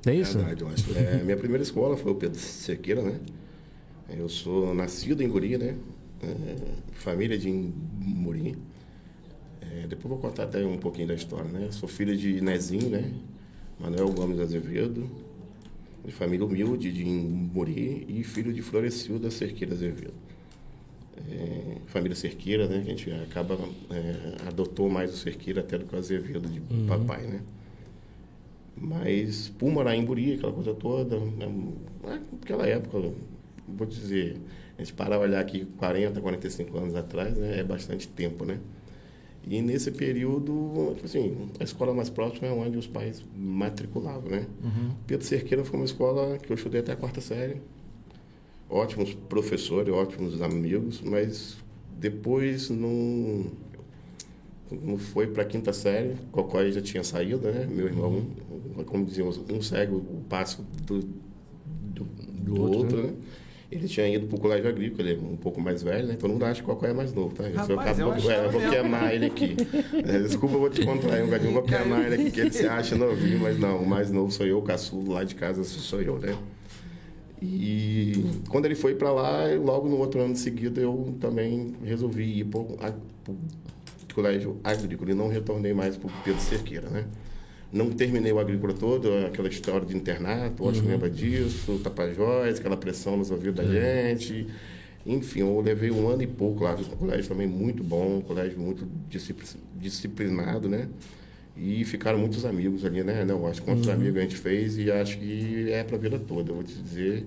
É 0.04 0.14
isso? 0.14 0.38
Verdade, 0.38 0.62
eu 0.62 0.68
acho. 0.68 0.98
É, 0.98 1.22
minha 1.22 1.36
primeira 1.36 1.62
escola 1.62 1.96
foi 1.96 2.10
o 2.12 2.14
Pedro 2.16 2.38
Cerqueira, 2.38 3.00
né? 3.00 3.20
Eu 4.10 4.28
sou 4.28 4.74
nascido 4.74 5.22
em 5.22 5.28
Guri, 5.28 5.56
né? 5.56 5.76
É, 6.22 6.56
família 6.94 7.38
de 7.38 7.50
Muri. 7.50 8.56
É, 9.72 9.86
depois 9.86 10.08
vou 10.08 10.18
contar 10.18 10.44
até 10.44 10.64
um 10.64 10.78
pouquinho 10.78 11.08
da 11.08 11.14
história, 11.14 11.50
né? 11.50 11.68
Sou 11.70 11.88
filho 11.88 12.16
de 12.16 12.40
Nezinho, 12.40 12.88
né? 12.90 13.12
Manuel 13.78 14.10
Gomes 14.12 14.38
Azevedo, 14.38 15.08
de 16.04 16.12
família 16.12 16.46
humilde 16.46 16.92
de 16.92 17.04
Muri 17.04 18.06
e 18.08 18.22
filho 18.24 18.52
de 18.52 18.62
Florecilda 18.62 19.30
Cerqueira 19.30 19.74
Azevedo. 19.74 20.14
É, 21.30 21.76
família 21.86 22.14
Cerqueira, 22.14 22.66
né? 22.68 22.82
Que 22.84 22.90
a 22.92 22.94
gente 22.96 23.10
acaba 23.10 23.58
é, 23.90 24.48
adotou 24.48 24.88
mais 24.88 25.12
o 25.12 25.16
Cerqueira 25.16 25.60
até 25.60 25.76
do 25.78 25.84
que 25.84 25.94
o 25.94 25.98
Azevedo 25.98 26.48
de 26.48 26.60
Uhum. 26.72 26.86
papai, 26.86 27.22
né? 27.26 27.40
Mas 28.76 29.48
por 29.58 29.70
morar 29.70 29.96
em 29.96 30.04
Buri, 30.04 30.34
aquela 30.34 30.52
coisa 30.52 30.74
toda, 30.74 31.18
né, 31.18 31.48
naquela 32.02 32.66
época, 32.66 33.10
vou 33.66 33.86
dizer, 33.86 34.36
a 34.76 34.82
gente 34.82 34.92
parar 34.92 35.18
olhar 35.18 35.40
aqui 35.40 35.64
40, 35.78 36.20
45 36.20 36.76
anos 36.76 36.94
atrás, 36.94 37.34
né, 37.38 37.60
é 37.60 37.64
bastante 37.64 38.06
tempo, 38.06 38.44
né? 38.44 38.58
E 39.48 39.62
nesse 39.62 39.92
período, 39.92 40.92
tipo 40.94 41.06
assim, 41.06 41.36
a 41.60 41.64
escola 41.64 41.94
mais 41.94 42.10
próxima 42.10 42.48
é 42.48 42.50
onde 42.52 42.76
os 42.76 42.86
pais 42.88 43.24
matriculavam, 43.36 44.28
né? 44.28 44.46
Pedro 45.06 45.24
Cerqueira 45.24 45.64
foi 45.64 45.78
uma 45.78 45.84
escola 45.84 46.36
que 46.38 46.50
eu 46.50 46.56
estudei 46.56 46.80
até 46.80 46.92
a 46.92 46.96
quarta 46.96 47.20
série. 47.20 47.58
Ótimos 48.68 49.14
professores, 49.14 49.94
ótimos 49.94 50.42
amigos, 50.42 51.00
mas 51.00 51.56
depois 51.96 52.68
não, 52.70 53.46
não 54.82 54.98
foi 54.98 55.28
para 55.28 55.44
a 55.44 55.46
quinta 55.46 55.72
série. 55.72 56.16
Cocói 56.32 56.72
já 56.72 56.82
tinha 56.82 57.04
saído, 57.04 57.46
né? 57.48 57.68
Meu 57.70 57.86
irmão, 57.86 58.26
como 58.84 59.04
diziam, 59.04 59.28
um 59.28 59.62
segue 59.62 59.94
o 59.94 60.24
passo 60.28 60.66
do, 60.84 60.98
do, 61.94 62.04
do 62.04 62.60
outro, 62.60 62.78
outro, 62.78 63.02
né? 63.04 63.12
Ele 63.70 63.88
tinha 63.88 64.08
ido 64.08 64.26
para 64.28 64.36
o 64.36 64.40
colégio 64.40 64.68
agrícola, 64.68 65.08
ele 65.10 65.18
é 65.18 65.22
um 65.22 65.36
pouco 65.36 65.60
mais 65.60 65.82
velho, 65.82 66.06
né? 66.06 66.14
Então 66.16 66.28
não 66.28 66.46
acha 66.46 66.62
que 66.62 66.70
o 66.70 66.72
Cocói 66.74 66.90
é 66.90 66.92
mais 66.94 67.12
novo, 67.12 67.34
tá? 67.34 67.42
Rapaz, 67.48 67.68
eu 67.68 67.80
acabo- 67.80 68.00
eu 68.02 68.12
achava 68.12 68.32
é, 68.32 68.46
eu 68.46 68.50
vou 68.52 68.60
queimar 68.70 69.14
ele 69.14 69.26
aqui. 69.26 69.56
É, 70.06 70.18
desculpa, 70.20 70.54
eu 70.54 70.60
vou 70.60 70.70
te 70.70 70.84
contrair 70.84 71.24
um 71.24 71.28
gadinho, 71.28 71.52
vou 71.52 71.62
queimar 71.62 72.06
ele 72.06 72.14
aqui, 72.22 72.30
que 72.30 72.40
ele 72.40 72.52
se 72.52 72.66
acha 72.66 72.94
novinho, 72.96 73.40
mas 73.40 73.58
não, 73.58 73.78
o 73.78 73.86
mais 73.88 74.10
novo 74.10 74.30
sou 74.30 74.46
eu, 74.46 74.58
o 74.58 74.62
caçulo 74.62 75.12
lá 75.12 75.24
de 75.24 75.34
casa 75.34 75.64
sou 75.64 76.00
eu, 76.00 76.16
né? 76.18 76.36
E 77.42 78.24
quando 78.48 78.64
ele 78.66 78.74
foi 78.74 78.94
para 78.94 79.10
lá, 79.12 79.44
logo 79.62 79.88
no 79.88 79.98
outro 79.98 80.20
ano 80.20 80.32
de 80.32 80.38
seguida, 80.38 80.80
eu 80.80 81.14
também 81.20 81.74
resolvi 81.84 82.38
ir 82.40 82.44
para 82.44 82.60
o 82.60 84.14
colégio 84.14 84.56
agrícola 84.64 85.10
e 85.10 85.14
não 85.14 85.28
retornei 85.28 85.74
mais 85.74 85.96
para 85.96 86.08
o 86.08 86.12
Pedro 86.24 86.40
Cerqueira, 86.40 86.88
né? 86.88 87.04
Não 87.72 87.90
terminei 87.90 88.32
o 88.32 88.38
agrícola 88.38 88.72
todo, 88.72 89.08
aquela 89.26 89.48
história 89.48 89.84
de 89.86 89.96
internato, 89.96 90.62
o 90.62 90.68
Ótimo 90.68 90.88
lembra 90.88 91.10
disso, 91.10 91.78
Tapajós, 91.82 92.58
aquela 92.60 92.76
pressão 92.76 93.16
nos 93.16 93.30
ouvidos 93.30 93.56
da 93.56 93.64
gente. 93.64 94.46
Enfim, 95.04 95.40
eu 95.40 95.60
levei 95.60 95.90
um 95.90 96.08
ano 96.08 96.22
e 96.22 96.26
pouco 96.26 96.64
lá, 96.64 96.74
um 96.74 96.82
colégio 96.96 97.28
também 97.28 97.46
muito 97.46 97.82
bom, 97.84 98.18
um 98.18 98.20
colégio 98.20 98.58
muito 98.58 98.86
discipli- 99.08 99.46
disciplinado, 99.76 100.68
né? 100.68 100.88
E 101.56 101.84
ficaram 101.84 102.18
muitos 102.18 102.44
amigos 102.44 102.84
ali, 102.84 103.02
né? 103.02 103.24
Não, 103.24 103.46
acho 103.46 103.60
que 103.62 103.66
quantos 103.66 103.88
amigos 103.88 104.16
a 104.18 104.20
gente 104.22 104.36
fez 104.36 104.76
e 104.78 104.90
acho 104.90 105.18
que 105.18 105.70
é 105.70 105.82
para 105.84 105.96
a 105.96 105.98
vida 105.98 106.18
toda, 106.18 106.50
eu 106.50 106.54
vou 106.56 106.64
te 106.64 106.74
dizer. 106.74 107.24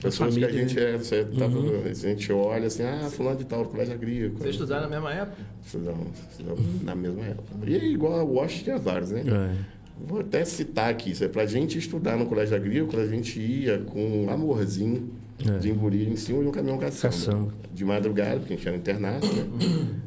Pessoas 0.00 0.34
que 0.34 0.44
a 0.44 0.48
família, 0.48 0.68
gente 0.68 0.78
é, 0.78 0.96
você 0.98 1.24
tava- 1.24 1.88
a 1.88 1.94
gente 1.94 2.32
olha 2.32 2.66
assim, 2.66 2.82
ah, 2.82 3.08
fulano 3.10 3.36
de 3.38 3.44
tal, 3.44 3.64
colégio 3.64 3.94
agrícola. 3.94 4.40
Vocês 4.40 4.54
estudaram 4.56 4.82
na 4.82 4.88
mesma 4.90 5.12
época? 5.14 5.42
Estudamos, 5.64 6.08
estudamos 6.30 6.82
na 6.82 6.94
mesma 6.94 7.24
época. 7.24 7.48
E 7.66 7.74
é 7.76 7.84
igual 7.86 8.18
a 8.18 8.22
Washington 8.24 8.64
tinha 8.64 8.78
vários, 8.78 9.10
né? 9.12 9.20
É. 9.20 9.73
Vou 9.98 10.20
até 10.20 10.44
citar 10.44 10.90
aqui, 10.90 11.12
isso 11.12 11.24
é 11.24 11.28
pra 11.28 11.46
gente 11.46 11.78
estudar 11.78 12.16
no 12.16 12.26
colégio 12.26 12.56
agrícola, 12.56 13.02
a 13.02 13.06
gente 13.06 13.40
ia 13.40 13.78
com 13.78 14.24
um 14.24 14.30
amorzinho 14.30 15.10
É. 15.46 15.58
de 15.58 15.70
emburi 15.70 16.08
em 16.08 16.16
cima 16.16 16.42
de 16.42 16.48
um 16.48 16.50
caminhão 16.50 16.78
caçamba. 16.78 17.14
Caçamba. 17.14 17.54
De 17.72 17.84
madrugada, 17.84 18.38
porque 18.38 18.54
a 18.54 18.56
gente 18.56 18.68
era 18.68 18.76
internato, 18.76 19.26
né? 19.26 19.46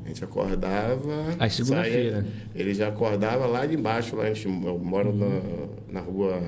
A 0.06 0.08
gente 0.08 0.24
acordava. 0.24 1.36
Aí, 1.40 1.50
segunda-feira. 1.50 2.26
Ele 2.56 2.74
já 2.74 2.88
acordava 2.90 3.46
lá 3.46 3.66
de 3.66 3.76
embaixo, 3.76 4.16
lá 4.16 4.24
a 4.24 4.34
gente 4.34 4.46
eu 4.46 4.78
moro 4.80 5.14
na, 5.14 5.42
na 5.92 6.00
rua 6.00 6.42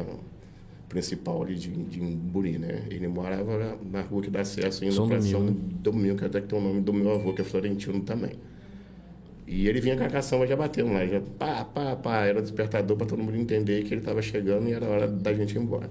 principal 0.90 1.44
ali 1.44 1.56
de, 1.56 1.70
de 1.70 2.02
Imburi, 2.02 2.58
né? 2.58 2.84
Ele 2.90 3.08
morava 3.08 3.78
na, 3.92 4.02
rua 4.02 4.22
que 4.22 4.30
dá 4.30 4.42
acesso 4.42 4.84
São 4.92 5.08
para 5.08 5.22
São 5.22 5.44
né? 5.44 5.54
Domingo, 5.82 6.16
que 6.18 6.26
até 6.26 6.42
que 6.42 6.48
tem 6.48 6.58
o 6.58 6.62
nome 6.62 6.82
do 6.82 6.92
meu 6.92 7.14
avô, 7.14 7.32
que 7.34 7.42
é 7.42 7.44
Florentino 7.46 8.00
também. 8.02 8.32
E 9.52 9.68
ele 9.68 9.82
vinha 9.82 9.98
com 9.98 10.04
a 10.04 10.08
caçamba 10.10 10.46
já 10.46 10.56
batendo 10.56 10.94
lá, 10.94 11.04
já 11.08 11.20
pá, 11.40 11.66
pá, 11.66 11.96
pá, 11.96 12.26
era 12.26 12.40
despertador 12.40 12.96
para 12.96 13.08
todo 13.08 13.24
mundo 13.24 13.36
entender 13.36 13.84
que 13.84 13.92
ele 13.94 14.02
estava 14.02 14.22
chegando 14.22 14.70
e 14.70 14.74
era 14.74 14.86
hora 14.88 15.08
da 15.08 15.34
gente 15.34 15.56
ir 15.56 15.60
embora. 15.60 15.90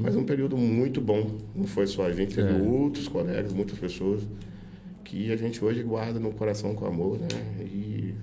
Mas 0.00 0.16
um 0.16 0.24
período 0.24 0.56
muito 0.56 0.98
bom, 0.98 1.32
não 1.54 1.64
foi 1.64 1.86
só 1.86 2.06
a 2.06 2.12
gente, 2.12 2.34
teve 2.34 2.48
É. 2.48 2.62
outros 2.62 3.06
colegas, 3.06 3.52
muitas 3.52 3.78
pessoas 3.78 4.22
que 5.04 5.30
a 5.30 5.36
gente 5.36 5.62
hoje 5.62 5.82
guarda 5.82 6.18
no 6.18 6.32
coração 6.32 6.74
com 6.74 6.86
amor, 6.86 7.18
né? 7.18 7.28
E 7.62 8.14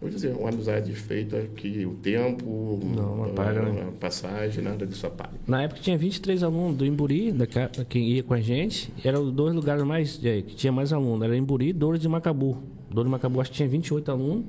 vou 0.00 0.08
dizer, 0.08 0.34
uma 0.34 0.48
amizade 0.48 0.90
feita 0.94 1.42
que 1.54 1.84
o 1.84 1.92
tempo, 1.94 2.80
Não, 2.82 3.24
apaga, 3.24 3.60
né? 3.62 3.84
a 3.88 3.92
passagem, 3.92 4.64
nada 4.64 4.86
disso 4.86 5.06
apaga. 5.06 5.32
Na 5.46 5.62
época 5.64 5.80
tinha 5.82 5.98
23 5.98 6.42
alunos 6.42 6.78
do 6.78 6.86
Imburi, 6.86 7.30
da, 7.32 7.46
quem 7.88 8.08
ia 8.08 8.22
com 8.22 8.32
a 8.32 8.40
gente. 8.40 8.90
Eram 9.04 9.24
os 9.24 9.32
dois 9.32 9.54
lugares 9.54 9.84
mais 9.84 10.18
é, 10.24 10.40
que 10.40 10.54
tinha 10.56 10.72
mais 10.72 10.92
alunos. 10.94 11.22
Era 11.22 11.36
Imburi 11.36 11.68
e 11.68 11.72
Dores 11.74 12.00
de 12.00 12.08
Macabu. 12.08 12.56
De 12.94 13.08
Macabu 13.08 13.40
acho 13.40 13.50
que 13.50 13.56
tinha 13.56 13.68
28 13.68 14.10
alunos, 14.10 14.44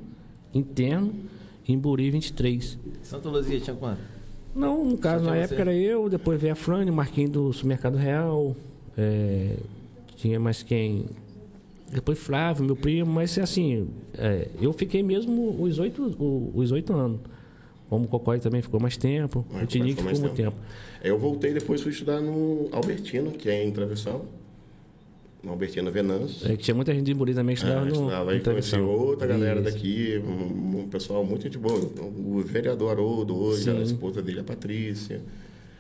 interno, 0.54 1.14
e 1.68 1.74
Imburi 1.74 2.12
23. 2.12 2.78
Santa 3.02 3.30
Luzia 3.30 3.60
tinha 3.60 3.76
quanto? 3.76 4.00
Não, 4.56 4.86
no 4.86 4.98
caso, 4.98 5.26
na 5.26 5.36
época 5.36 5.56
você? 5.56 5.62
era 5.62 5.74
eu, 5.74 6.10
depois 6.10 6.40
veio 6.40 6.54
a 6.54 6.56
Frane, 6.56 6.92
Marquinhos 6.92 7.32
do 7.32 7.54
Supermercado 7.54 7.96
Real, 7.96 8.56
é, 8.98 9.56
tinha 10.16 10.40
mais 10.40 10.62
quem? 10.62 11.06
Depois 11.92 12.20
Flávio, 12.20 12.66
meu 12.66 12.76
primo, 12.76 13.12
mas 13.12 13.38
assim, 13.38 13.88
é, 14.18 14.48
eu 14.62 14.74
fiquei 14.74 15.02
mesmo 15.02 15.62
os 15.62 15.80
oito, 15.80 16.52
os 16.54 16.72
oito 16.72 16.94
anos. 16.94 17.20
Como 17.90 18.06
o 18.06 18.08
Cocói 18.08 18.40
também 18.40 18.62
ficou 18.62 18.80
mais 18.80 18.98
tempo, 18.98 19.46
Mas 19.52 19.64
o 19.64 19.68
Tinique 19.68 19.98
ficou 19.98 20.10
ficou 20.10 20.28
muito 20.28 20.36
tempo. 20.36 20.58
Eu 21.04 21.18
voltei 21.20 21.54
depois 21.54 21.82
fui 21.82 21.92
estudar 21.92 22.20
no 22.22 22.68
Albertino, 22.72 23.32
que 23.32 23.50
é 23.50 23.64
em 23.64 23.72
Travessão, 23.72 24.26
no 25.44 25.52
Albertino 25.52 25.92
Venâncio. 25.92 26.50
É, 26.52 26.56
que 26.56 26.64
tinha 26.64 26.74
muita 26.76 26.94
gente 26.94 27.04
de 27.06 27.12
Imburi 27.12 27.34
também 27.34 27.54
que 27.56 27.62
estudava 27.62 27.82
Ah, 27.82 27.90
no, 27.90 27.92
estudava 27.94 28.32
aí, 28.32 28.38
no 28.38 28.44
conheci 28.44 28.76
outra 28.78 29.28
galera 29.28 29.60
Isso. 29.60 29.72
daqui, 29.72 30.22
um, 30.26 30.80
um 30.80 30.88
pessoal 30.88 31.26
muito 31.26 31.44
gente 31.44 31.58
boa. 31.58 31.80
O 32.00 32.42
vereador 32.42 32.92
Haroldo 32.92 33.36
hoje, 33.36 33.70
a 33.70 33.74
Sim. 33.76 33.82
esposa 33.84 34.22
dele, 34.22 34.40
a 34.40 34.44
Patrícia. 34.44 35.22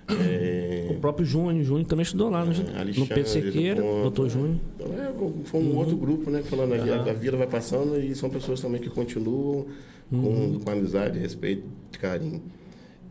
É, 0.10 0.88
O 0.92 0.96
próprio 0.96 1.26
Júnior, 1.26 1.64
Júnior 1.64 1.88
também 1.88 2.04
estudou 2.04 2.30
lá 2.30 2.44
no, 2.44 2.52
no 2.52 2.78
Alexandre 2.78 3.08
Pedro 3.16 3.30
Sequeira, 3.30 3.82
doutor 3.82 4.30
Júnior. 4.30 4.58
Então, 4.76 4.88
é, 4.94 5.14
foi 5.46 5.62
um 5.62 5.78
outro 5.78 5.96
grupo, 5.96 6.30
né? 6.30 6.44
Falando 6.44 6.74
aqui, 6.74 6.90
a, 6.90 7.02
a 7.02 7.14
vida 7.14 7.38
vai 7.38 7.48
passando 7.48 7.98
e 7.98 8.14
são 8.14 8.30
pessoas 8.30 8.60
também 8.60 8.82
que 8.82 8.90
continuam 8.90 9.66
com, 10.10 10.60
com 10.60 10.70
amizade, 10.72 11.18
respeito, 11.18 11.64
carinho. 12.02 12.42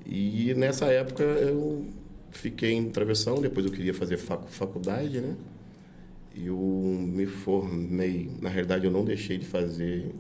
E 0.05 0.53
nessa 0.55 0.85
época 0.87 1.23
eu 1.23 1.87
fiquei 2.31 2.73
em 2.73 2.91
travessão, 2.91 3.41
depois 3.41 3.65
eu 3.65 3.73
queria 3.73 3.95
fazer 3.95 4.19
facu- 4.19 4.49
faculdade, 4.51 5.19
né? 5.19 5.35
Eu 6.35 6.57
me 6.57 7.27
formei, 7.27 8.31
na 8.41 8.49
realidade 8.49 8.85
eu 8.85 8.91
não 8.91 9.05
deixei 9.05 9.39
de 9.39 9.47
fazer, 9.47 10.15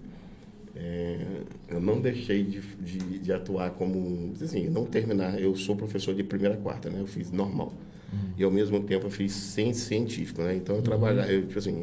é, 0.76 1.18
eu 1.68 1.80
não 1.80 2.00
deixei 2.00 2.42
de, 2.44 2.60
de, 2.60 3.18
de 3.18 3.32
atuar 3.32 3.70
como, 3.70 4.32
assim, 4.42 4.68
não 4.68 4.84
terminar, 4.84 5.40
eu 5.40 5.54
sou 5.56 5.74
professor 5.74 6.14
de 6.14 6.22
primeira 6.22 6.54
a 6.54 6.58
quarta, 6.58 6.90
né? 6.90 7.00
Eu 7.00 7.06
fiz 7.06 7.30
normal. 7.32 7.72
E 8.36 8.44
ao 8.44 8.50
mesmo 8.50 8.80
tempo 8.82 9.06
eu 9.06 9.10
fiz 9.10 9.32
ciência 9.32 9.86
científica, 9.88 10.44
né? 10.44 10.56
Então 10.56 10.76
eu 10.76 10.82
trabalhava, 10.82 11.32
eu, 11.32 11.46
tipo 11.46 11.58
assim, 11.58 11.82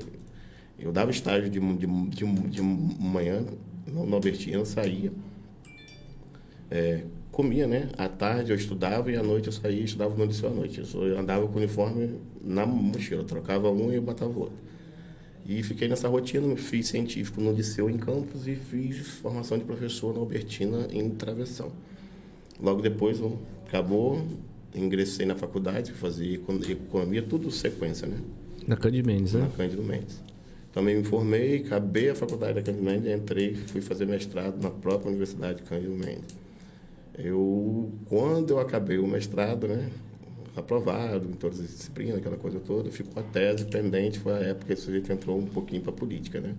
eu 0.77 0.91
dava 0.91 1.09
estágio 1.09 1.49
de, 1.49 1.59
de, 1.59 1.87
de, 1.87 2.25
de 2.25 2.61
manhã 2.61 3.43
no 3.87 4.05
Norbertino, 4.05 4.63
saía, 4.65 5.11
é, 6.69 7.03
comia, 7.39 7.65
né? 7.65 7.87
À 7.97 8.09
tarde 8.09 8.51
eu 8.51 8.55
estudava 8.57 9.09
e 9.09 9.15
à 9.15 9.23
noite 9.23 9.47
eu 9.47 9.53
saía 9.53 9.79
e 9.79 9.85
estudava 9.85 10.13
no 10.13 10.25
liceu 10.25 10.49
à 10.49 10.51
noite. 10.51 10.81
Eu, 10.93 11.17
andava 11.17 11.47
com 11.47 11.53
o 11.53 11.57
uniforme 11.57 12.15
na 12.43 12.65
mochila, 12.65 13.23
trocava 13.23 13.71
um 13.71 13.93
e 13.93 13.99
botava 14.01 14.31
o 14.31 14.39
outro. 14.41 14.57
E 15.45 15.63
fiquei 15.63 15.87
nessa 15.87 16.09
rotina, 16.09 16.53
fiz 16.57 16.87
científico 16.89 17.39
no 17.39 17.53
liceu 17.53 17.89
em 17.89 17.97
Campos 17.97 18.45
e 18.45 18.55
fiz 18.55 18.97
formação 19.21 19.57
de 19.57 19.63
professor 19.63 20.13
na 20.13 20.19
Albertina 20.19 20.89
em 20.91 21.09
Travessão. 21.11 21.71
Logo 22.61 22.81
depois 22.81 23.21
acabou, 23.65 24.21
ingressei 24.75 25.25
na 25.25 25.35
faculdade, 25.35 25.93
econ- 26.33 26.59
economia, 26.69 27.21
tudo 27.21 27.49
sequência, 27.49 28.05
né? 28.05 28.17
Na 28.67 28.75
Cândido 28.75 29.07
Mendes, 29.07 29.31
na 29.31 29.39
né? 29.45 29.51
Cândido 29.55 29.81
Mendes. 29.81 30.21
Também 30.73 30.97
me 30.97 31.05
formei, 31.05 31.59
acabei 31.65 32.09
a 32.09 32.15
faculdade 32.15 32.55
da 32.55 32.61
Cândido 32.61 32.83
Mendes, 32.83 33.09
entrei, 33.09 33.55
fui 33.55 33.79
fazer 33.79 34.05
mestrado 34.05 34.61
na 34.61 34.69
própria 34.69 35.07
Universidade 35.07 35.61
de 35.61 35.63
Cândido 35.63 35.93
Mendes. 35.93 36.48
Eu, 37.17 37.91
quando 38.05 38.51
eu 38.51 38.59
acabei 38.59 38.97
o 38.97 39.07
mestrado, 39.07 39.67
né, 39.67 39.89
aprovado 40.55 41.27
em 41.27 41.33
todas 41.33 41.59
as 41.59 41.67
disciplinas, 41.67 42.17
aquela 42.17 42.37
coisa 42.37 42.59
toda. 42.59 42.89
Ficou 42.89 43.21
a 43.21 43.25
tese 43.25 43.65
pendente, 43.65 44.19
foi 44.19 44.33
a 44.33 44.39
época 44.39 44.75
que 44.75 44.89
a 44.89 44.93
gente 44.93 45.11
entrou 45.11 45.37
um 45.37 45.45
pouquinho 45.45 45.81
para 45.81 45.91
a 45.91 45.95
política, 45.95 46.39
né? 46.39 46.55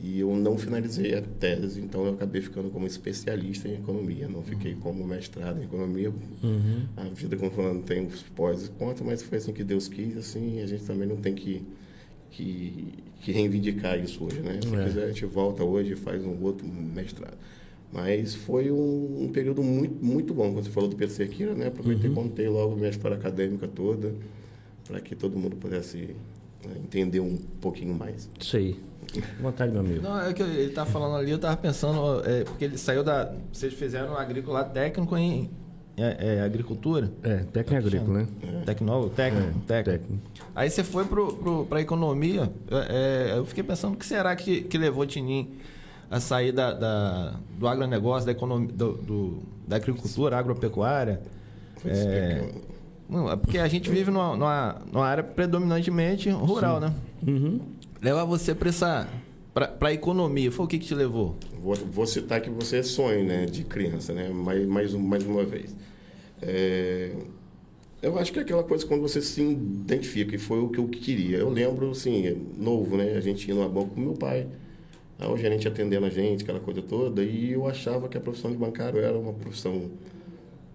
E 0.00 0.20
eu 0.20 0.34
não 0.36 0.56
finalizei 0.56 1.16
a 1.16 1.20
tese, 1.20 1.80
então 1.80 2.06
eu 2.06 2.14
acabei 2.14 2.40
ficando 2.40 2.70
como 2.70 2.86
especialista 2.86 3.66
em 3.68 3.74
economia, 3.74 4.28
não 4.28 4.44
fiquei 4.44 4.74
uhum. 4.74 4.80
como 4.80 5.04
mestrado 5.04 5.60
em 5.60 5.64
economia. 5.64 6.10
Uhum. 6.42 6.86
A 6.96 7.04
vida, 7.04 7.36
como 7.36 7.50
falando, 7.50 7.82
tem 7.82 8.06
os 8.06 8.22
pós 8.22 8.66
e 8.66 8.70
contras, 8.70 9.02
mas 9.04 9.22
foi 9.22 9.38
assim 9.38 9.52
que 9.52 9.64
Deus 9.64 9.88
quis, 9.88 10.16
assim, 10.16 10.60
a 10.60 10.66
gente 10.66 10.84
também 10.84 11.08
não 11.08 11.16
tem 11.16 11.34
que, 11.34 11.66
que, 12.30 12.94
que 13.22 13.32
reivindicar 13.32 13.98
isso 13.98 14.24
hoje, 14.24 14.38
né? 14.38 14.60
Se 14.62 14.72
é. 14.72 14.84
quiser, 14.84 15.04
a 15.04 15.08
gente 15.08 15.26
volta 15.26 15.64
hoje 15.64 15.94
e 15.94 15.96
faz 15.96 16.24
um 16.24 16.40
outro 16.42 16.64
mestrado. 16.64 17.36
Mas 17.92 18.34
foi 18.34 18.70
um, 18.70 19.24
um, 19.24 19.28
período 19.32 19.62
muito, 19.62 20.04
muito 20.04 20.34
bom. 20.34 20.52
Quando 20.52 20.64
você 20.64 20.70
falou 20.70 20.88
do 20.88 20.96
Pedro 20.96 21.14
Cerqueira, 21.14 21.54
né? 21.54 21.68
Aproveitei 21.68 22.06
e 22.06 22.08
uhum. 22.08 22.14
contei 22.14 22.48
logo 22.48 22.74
a 22.74 22.76
minha 22.76 22.90
história 22.90 23.16
acadêmica 23.16 23.66
toda, 23.66 24.14
para 24.86 25.00
que 25.00 25.14
todo 25.14 25.38
mundo 25.38 25.56
pudesse 25.56 26.14
né, 26.64 26.72
entender 26.84 27.20
um 27.20 27.36
pouquinho 27.60 27.94
mais. 27.94 28.28
Isso 28.38 28.56
aí. 28.56 28.78
Vontade, 29.40 29.72
meu 29.72 29.80
amigo. 29.80 30.02
Não, 30.02 30.20
é 30.20 30.32
que 30.34 30.42
ele 30.42 30.72
tá 30.72 30.84
falando 30.84 31.16
ali, 31.16 31.30
eu 31.30 31.38
tava 31.38 31.56
pensando, 31.56 32.22
é, 32.26 32.44
porque 32.44 32.64
ele 32.66 32.76
saiu 32.76 33.02
da. 33.02 33.32
Vocês 33.50 33.72
fizeram 33.72 34.12
um 34.12 34.16
agrícola 34.16 34.64
técnico 34.64 35.16
em 35.16 35.48
é, 35.96 36.36
é, 36.36 36.40
agricultura? 36.42 37.10
É, 37.22 37.38
técnico 37.52 37.86
agrícola, 37.86 38.18
né? 38.18 38.26
É. 38.42 38.64
Tecnólogo, 38.64 39.10
técnico, 39.14 39.48
é, 39.48 39.66
técnico. 39.66 40.04
técnico. 40.04 40.30
Aí 40.54 40.68
você 40.68 40.84
foi 40.84 41.06
pro, 41.06 41.66
pra 41.66 41.80
economia, 41.80 42.52
é, 42.70 43.32
é, 43.32 43.38
eu 43.38 43.46
fiquei 43.46 43.64
pensando, 43.64 43.94
o 43.94 43.96
que 43.96 44.04
será 44.04 44.36
que, 44.36 44.62
que 44.62 44.76
levou 44.76 45.06
Tinim 45.06 45.50
a 46.10 46.20
sair 46.20 46.52
da, 46.52 46.72
da, 46.72 47.34
do 47.58 47.66
agronegócio, 47.68 48.26
da 48.26 48.32
economia, 48.32 48.72
do, 48.72 48.92
do 48.94 49.42
da 49.66 49.76
agricultura, 49.76 50.38
agropecuária? 50.38 51.20
É, 51.84 52.50
é, 53.10 53.36
porque 53.36 53.58
a 53.58 53.68
gente 53.68 53.90
vive 53.90 54.10
numa, 54.10 54.36
numa, 54.36 54.82
numa 54.92 55.06
área 55.06 55.22
predominantemente 55.22 56.30
rural, 56.30 56.76
Sim. 56.76 56.86
né? 56.86 56.94
Uhum 57.26 57.60
levar 58.00 58.24
você 58.24 58.54
para 58.54 58.68
essa 58.68 59.08
para 59.54 59.88
a 59.88 59.92
economia, 59.92 60.52
foi 60.52 60.66
o 60.66 60.68
que, 60.68 60.78
que 60.78 60.86
te 60.86 60.94
levou? 60.94 61.36
Vou, 61.60 61.74
vou, 61.74 62.06
citar 62.06 62.40
que 62.40 62.48
você 62.48 62.76
é 62.76 62.82
sonho, 62.84 63.24
né, 63.24 63.44
de 63.44 63.64
criança, 63.64 64.12
né, 64.12 64.28
mais, 64.28 64.64
mais, 64.64 64.94
mais 64.94 65.24
uma 65.24 65.42
vez. 65.42 65.74
É, 66.40 67.10
eu 68.00 68.16
acho 68.16 68.32
que 68.32 68.38
é 68.38 68.42
aquela 68.42 68.62
coisa 68.62 68.86
quando 68.86 69.00
você 69.00 69.20
se 69.20 69.42
identifica, 69.42 70.36
e 70.36 70.38
foi 70.38 70.60
o 70.60 70.68
que 70.68 70.78
eu 70.78 70.86
queria. 70.86 71.38
Eu 71.38 71.50
lembro, 71.50 71.90
assim, 71.90 72.36
novo, 72.56 72.96
né, 72.96 73.14
a 73.16 73.20
gente 73.20 73.48
ia 73.48 73.54
numa 73.56 73.68
banca 73.68 73.96
com 73.96 74.00
meu 74.00 74.12
pai, 74.12 74.46
o 75.26 75.36
gerente 75.36 75.66
atendendo 75.66 76.06
a 76.06 76.10
gente, 76.10 76.44
aquela 76.44 76.60
coisa 76.60 76.80
toda, 76.80 77.22
e 77.24 77.52
eu 77.52 77.66
achava 77.66 78.08
que 78.08 78.16
a 78.16 78.20
profissão 78.20 78.52
de 78.52 78.56
bancário 78.56 79.00
era 79.00 79.18
uma 79.18 79.32
profissão 79.32 79.90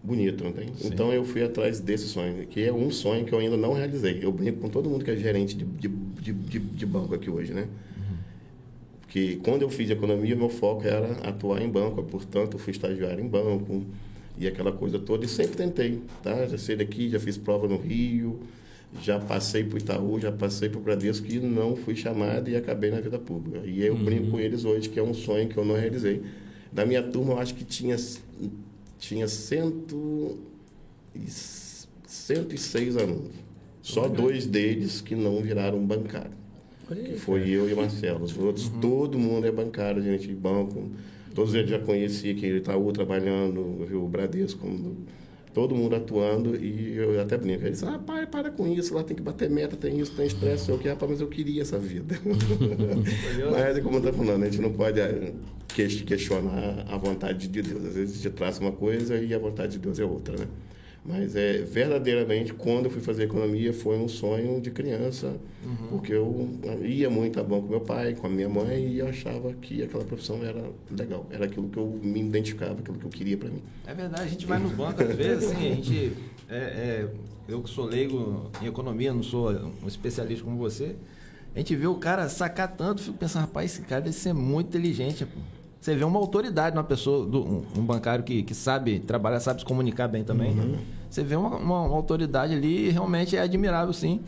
bonito, 0.04 0.44
não 0.44 0.52
tem? 0.52 0.68
Sim. 0.76 0.90
Então 0.90 1.14
eu 1.14 1.24
fui 1.24 1.42
atrás 1.42 1.80
desse 1.80 2.10
sonho, 2.10 2.46
que 2.48 2.62
é 2.62 2.74
um 2.74 2.92
sonho 2.92 3.24
que 3.24 3.34
eu 3.34 3.40
ainda 3.40 3.56
não 3.56 3.74
realizei. 3.74 4.20
Eu 4.22 4.34
brinco 4.34 4.60
com 4.60 4.70
todo 4.70 4.90
mundo 4.90 5.06
que 5.06 5.12
é 5.12 5.16
gerente 5.16 5.56
de, 5.56 5.64
de, 5.64 5.88
de, 5.88 6.60
de, 6.60 6.86
banco 6.86 7.16
aqui 7.16 7.30
hoje, 7.30 7.54
né? 7.54 7.62
Uhum. 7.62 8.18
Porque 9.02 9.40
quando 9.42 9.62
eu 9.62 9.70
fiz 9.70 9.90
economia, 9.90 10.36
meu 10.36 10.50
foco 10.50 10.86
era 10.86 11.14
atuar 11.28 11.62
em 11.62 11.70
banco, 11.70 12.04
portanto, 12.04 12.56
eu 12.56 12.60
fui 12.60 12.72
estagiário 12.72 13.24
em 13.24 13.28
banco 13.28 13.86
e 14.38 14.46
aquela 14.46 14.74
coisa 14.74 15.00
toda. 15.00 15.24
E 15.24 15.28
sempre 15.30 15.56
tentei, 15.56 16.02
tá? 16.22 16.46
Já 16.48 16.58
saí 16.58 16.76
daqui, 16.76 17.10
já 17.10 17.20
fiz 17.20 17.38
prova 17.38 17.66
no 17.66 17.78
Rio, 17.78 18.42
já 19.02 19.20
passei 19.20 19.64
para 19.64 19.76
o 19.76 19.78
Itaú, 19.78 20.20
já 20.20 20.32
passei 20.32 20.70
para 20.70 20.80
o 20.80 20.82
Bradesco 20.82 21.26
e 21.28 21.40
não 21.40 21.76
fui 21.76 21.96
chamado 21.96 22.50
e 22.50 22.56
acabei 22.56 22.92
na 22.92 23.00
vida 23.00 23.18
pública. 23.18 23.66
E 23.66 23.82
eu 23.84 23.94
uhum. 23.94 24.04
brinco 24.04 24.32
com 24.32 24.40
eles 24.40 24.66
hoje, 24.66 24.90
que 24.90 25.00
é 25.00 25.04
um 25.04 25.14
sonho 25.14 25.48
que 25.48 25.58
eu 25.58 25.66
não 25.66 25.76
realizei. 25.76 26.22
Da 26.72 26.86
minha 26.86 27.04
turma, 27.04 27.34
eu 27.34 27.40
acho 27.40 27.56
que 27.56 27.64
tinha 27.64 27.96
tinha 28.98 29.28
cento 29.28 30.38
e, 31.16 31.28
106 32.08 32.98
alunos. 32.98 33.32
Só 33.82 34.08
dois 34.08 34.46
deles 34.46 35.02
que 35.02 35.16
não 35.16 35.42
viraram 35.42 35.86
bancário. 35.86 36.32
Que 36.88 37.16
foi 37.16 37.50
eu 37.50 37.70
e 37.70 37.74
o 37.74 37.78
Marcelo. 37.78 38.24
Os 38.24 38.38
outros, 38.38 38.68
uhum. 38.68 38.80
todo 38.80 39.20
mundo 39.20 39.46
é 39.46 39.52
bancário, 39.52 40.02
gente 40.02 40.28
de 40.28 40.36
banco. 40.36 40.90
Todos 41.34 41.54
eles 41.56 41.70
já 41.70 41.80
conheci 41.80 42.34
que 42.36 42.46
ele 42.46 42.60
Itaú 42.60 42.92
trabalhando, 42.94 43.86
viu, 43.88 44.04
o 44.04 44.08
Bradesco, 44.08 44.68
todo 45.54 45.76
mundo 45.76 45.96
atuando. 45.96 46.56
E 46.56 46.98
eu 46.98 47.20
até 47.22 47.38
brinco. 47.38 47.64
Ele 47.64 47.72
disse, 47.72 47.86
ah, 47.86 48.00
pai, 48.00 48.26
para 48.26 48.50
com 48.50 48.68
isso, 48.68 48.94
lá 48.94 49.04
tem 49.04 49.16
que 49.16 49.22
bater 49.22 49.50
meta, 49.50 49.76
tem 49.76 50.00
isso, 50.00 50.14
tem 50.16 50.26
estresse, 50.26 50.70
eu 50.70 50.78
quero, 50.78 50.98
mas 51.08 51.22
eu 51.22 51.28
queria 51.28 51.62
essa 51.62 51.78
vida. 51.78 52.16
mas, 53.52 53.80
como 53.80 53.98
eu 53.98 54.00
estou 54.00 54.14
falando, 54.14 54.44
a 54.44 54.46
gente 54.46 54.62
não 54.62 54.74
pode 54.74 55.00
eh, 55.00 55.34
questionar 55.68 56.86
a 56.88 56.98
vontade 56.98 57.48
de 57.48 57.62
Deus. 57.62 57.86
Às 57.86 57.96
vezes 57.96 58.20
a 58.20 58.24
gente 58.24 58.36
traz 58.36 58.60
uma 58.60 58.72
coisa 58.72 59.18
e 59.18 59.34
a 59.34 59.40
vontade 59.40 59.74
de 59.74 59.80
Deus 59.80 60.00
é 60.00 60.06
outra, 60.06 60.38
né? 60.38 60.48
Mas 61.06 61.36
é 61.36 61.58
verdadeiramente 61.58 62.54
quando 62.54 62.86
eu 62.86 62.92
fui 62.92 63.02
fazer 63.02 63.24
economia 63.24 63.74
foi 63.74 63.98
um 63.98 64.08
sonho 64.08 64.62
de 64.62 64.72
criança, 64.72 65.36
uhum. 65.66 65.88
porque 65.90 66.14
eu 66.14 66.50
ia 66.82 67.10
muito 67.10 67.38
a 67.42 67.44
banco 67.44 67.64
com 67.64 67.72
meu 67.72 67.82
pai, 67.82 68.14
com 68.14 68.26
a 68.26 68.30
minha 68.30 68.48
mãe 68.48 68.88
e 68.88 69.00
eu 69.00 69.08
achava 69.08 69.52
que 69.54 69.84
aquela 69.84 70.06
profissão 70.06 70.42
era 70.42 70.64
legal, 70.90 71.28
era 71.30 71.44
aquilo 71.44 71.68
que 71.68 71.78
eu 71.78 72.00
me 72.02 72.22
identificava, 72.22 72.80
aquilo 72.80 72.98
que 72.98 73.06
eu 73.06 73.10
queria 73.10 73.36
para 73.36 73.50
mim. 73.50 73.62
É 73.86 73.94
verdade, 73.94 74.24
a 74.24 74.28
gente 74.28 74.46
vai 74.46 74.60
no 74.60 74.70
banco 74.70 75.04
às 75.04 75.14
vezes, 75.14 75.52
assim, 75.52 75.72
a 75.72 75.76
gente 75.76 76.14
é, 76.50 76.58
é, 76.58 77.10
eu 77.50 77.62
que 77.62 77.70
sou 77.70 77.86
leigo 77.86 78.50
em 78.62 78.68
economia, 78.68 79.14
não 79.14 79.24
sou 79.24 79.52
um 79.52 79.88
especialista 79.88 80.46
como 80.46 80.58
você, 80.58 80.96
a 81.54 81.60
gente 81.60 81.76
vê 81.76 81.86
o 81.86 81.96
cara 81.96 82.30
sacar 82.30 82.76
tanto, 82.76 83.02
fico 83.02 83.18
pensando, 83.18 83.42
rapaz, 83.42 83.72
esse 83.72 83.82
cara 83.82 84.02
deve 84.02 84.16
ser 84.16 84.34
muito 84.34 84.68
inteligente, 84.68 85.26
pô. 85.26 85.40
Você 85.84 85.96
vê 85.96 86.06
uma 86.06 86.18
autoridade 86.18 86.74
numa 86.74 86.84
pessoa, 86.86 87.26
do, 87.26 87.44
um, 87.44 87.62
um, 87.78 87.86
bancário 87.86 88.24
que, 88.24 88.42
que 88.42 88.56
sabe 88.56 89.00
trabalhar, 89.00 89.42
sabe 89.42 89.60
se 89.60 89.66
comunicar 89.66 90.08
bem 90.08 90.24
também. 90.24 90.52
Uhum. 90.52 90.78
Você 91.10 91.26
vê 91.26 91.36
uma, 91.36 91.58
uma, 91.58 91.82
uma, 91.82 91.96
autoridade 91.98 92.54
ali 92.54 92.88
e 92.88 92.90
realmente 92.90 93.36
é 93.36 93.42
admirável, 93.42 93.92
sim. 93.92 94.22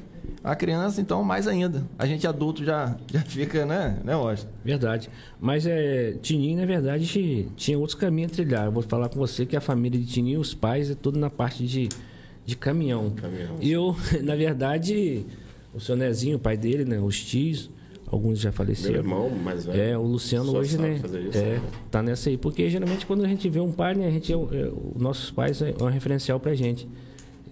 A 0.44 0.54
criança, 0.54 1.00
então, 1.00 1.24
mais 1.24 1.48
ainda. 1.48 1.88
A 1.98 2.06
gente 2.06 2.28
adulto 2.28 2.62
já, 2.62 2.98
já 3.10 3.22
fica, 3.22 3.65
né, 3.65 3.98
né, 4.04 4.18
Washington? 4.18 4.52
Verdade. 4.65 5.10
Mas 5.39 5.65
é, 5.65 6.18
Tininho, 6.22 6.60
na 6.60 6.65
verdade, 6.65 7.50
tinha 7.56 7.80
outros 7.80 7.98
caminhos 7.98 8.34
a 8.34 8.36
trilhar. 8.36 8.65
Eu 8.65 8.72
vou 8.74 8.84
falar 8.84 9.08
com 9.08 9.18
você 9.18 9.46
que 9.46 9.56
a 9.56 9.62
família 9.62 9.98
de 9.98 10.06
Tininho, 10.06 10.41
os 10.41 10.54
pais, 10.54 10.91
é 10.91 10.96
tudo 10.96 11.18
na 11.18 11.30
parte 11.30 11.65
de, 11.65 11.88
de 12.46 12.58
caminhão. 12.58 13.12
caminhão. 13.12 13.56
E 13.62 13.72
eu, 13.72 13.96
na 14.22 14.36
verdade, 14.36 15.26
o 15.74 15.80
seu 15.80 15.96
Nezinho, 15.96 16.36
o 16.36 16.39
pai 16.39 16.58
dele, 16.58 16.84
né, 16.84 17.00
os 17.00 17.18
tios, 17.24 17.70
alguns 18.08 18.39
já 18.39 18.52
faleceram. 18.52 18.94
Meu 18.94 19.02
irmão, 19.04 19.32
mas. 19.44 19.68
É, 19.68 19.98
o 19.98 20.04
Luciano 20.04 20.56
hoje, 20.56 20.78
né? 20.78 20.96
Isso, 20.96 21.38
é, 21.38 21.41
né? 21.41 21.62
tá 21.89 22.02
nessa 22.02 22.30
aí. 22.30 22.38
Porque 22.38 22.70
geralmente 22.70 23.06
quando 23.06 23.24
a 23.24 23.28
gente 23.28 23.50
vê 23.50 23.60
um 23.60 23.72
pai, 23.72 23.96
né? 23.96 24.08
A 24.08 24.12
gente, 24.12 24.32
é, 24.32 24.36
é, 24.36 24.72
nossos 24.96 25.32
pais 25.32 25.62
é 25.62 25.74
um 25.82 25.88
referencial 25.88 26.39
pra 26.39 26.54
gente. 26.54 26.88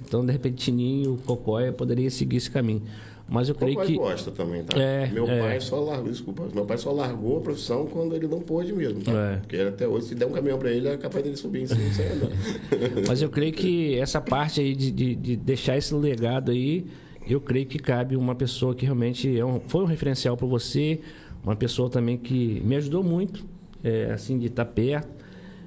Então, 0.06 0.26
de 0.26 0.32
repente, 0.32 0.56
Tininho, 0.56 1.18
Cocóia 1.26 1.72
poderia 1.72 2.10
seguir 2.10 2.38
esse 2.38 2.52
caminho. 2.52 2.84
Mas 3.28 3.50
eu 3.50 3.56
creio 3.56 3.80
que. 3.82 3.96
gosta 3.96 4.32
também, 4.32 4.63
tá? 4.63 4.78
É, 4.78 5.08
meu 5.08 5.26
é. 5.28 5.39
pai 5.39 5.62
só 5.62 5.80
largou, 5.80 6.12
desculpa, 6.12 6.44
meu 6.54 6.66
pai 6.66 6.78
só 6.78 6.92
largou 6.92 7.38
a 7.38 7.42
profissão 7.42 7.88
quando 7.88 8.16
ele 8.16 8.28
não 8.28 8.42
pôde 8.42 8.74
mesmo, 8.74 9.02
tá? 9.02 9.12
É. 9.12 9.36
Porque 9.38 9.58
até 9.58 9.88
hoje, 9.88 10.08
se 10.08 10.16
der 10.16 10.28
um 10.28 10.32
caminhão 10.32 10.60
para 10.60 10.70
ele, 10.70 10.89
é 10.89 10.98
capaz 10.98 11.24
dele 11.24 11.38
subir 11.38 11.63
em 11.63 11.68
cima 11.68 11.82
e 11.82 11.94
sair 11.94 12.12
Mas 13.08 13.22
eu 13.22 13.30
creio 13.30 13.54
que 13.54 13.98
essa 13.98 14.20
parte 14.20 14.60
aí 14.60 14.76
de, 14.76 14.92
de, 14.92 15.16
de 15.16 15.36
deixar 15.38 15.78
esse 15.78 15.96
legado 15.96 16.52
aí 16.52 16.86
eu 17.27 17.39
creio 17.39 17.65
que 17.65 17.79
cabe 17.79 18.15
uma 18.15 18.36
pessoa 18.36 18.75
que 18.75 18.86
realmente 18.86 19.38
é 19.38 19.45
um, 19.45 19.59
foi 19.67 19.83
um 19.83 19.86
referencial 19.86 20.36
para 20.36 20.47
você, 20.47 20.99
uma 21.43 21.55
pessoa 21.55 21.89
também 21.89 22.17
que 22.17 22.62
me 22.62 22.75
ajudou 22.75 23.03
muito, 23.03 23.45
é, 23.83 24.12
assim, 24.12 24.38
de 24.38 24.47
estar 24.47 24.65
perto. 24.65 25.23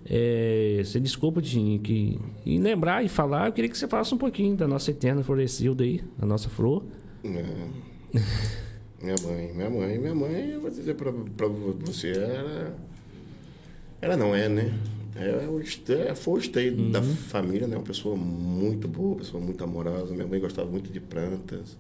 É, 0.08 0.80
você 0.84 1.00
desculpa, 1.00 1.42
de 1.42 1.80
que 1.82 2.20
e 2.44 2.58
lembrar 2.58 3.04
e 3.04 3.08
falar, 3.08 3.48
eu 3.48 3.52
queria 3.52 3.68
que 3.68 3.76
você 3.76 3.88
falasse 3.88 4.14
um 4.14 4.18
pouquinho 4.18 4.56
da 4.56 4.68
nossa 4.68 4.90
eterna 4.90 5.22
florescilda 5.22 5.82
aí, 5.82 6.00
da 6.16 6.26
nossa 6.26 6.48
flor. 6.48 6.84
É. 7.24 8.20
minha 9.02 9.16
mãe, 9.24 9.52
minha 9.52 9.70
mãe, 9.70 9.98
minha 9.98 10.14
mãe, 10.14 10.50
eu 10.50 10.60
vou 10.60 10.70
dizer 10.70 10.94
para 10.94 11.10
você, 11.10 12.12
era. 12.12 12.76
Ela 14.00 14.16
não 14.16 14.34
é, 14.34 14.48
né? 14.48 14.72
É, 15.18 15.48
o 15.48 15.61
é, 15.92 16.14
foi 16.14 16.40
o 16.40 16.42
uhum. 16.70 16.90
da 16.90 17.02
família, 17.02 17.66
né? 17.66 17.76
Uma 17.76 17.83
pessoa 17.83 18.16
muito 18.16 18.87
boa, 18.87 19.09
uma 19.09 19.16
pessoa 19.16 19.42
muito 19.42 19.62
amorosa. 19.64 20.14
Minha 20.14 20.26
mãe 20.26 20.40
gostava 20.40 20.70
muito 20.70 20.92
de 20.92 21.00
plantas. 21.00 21.76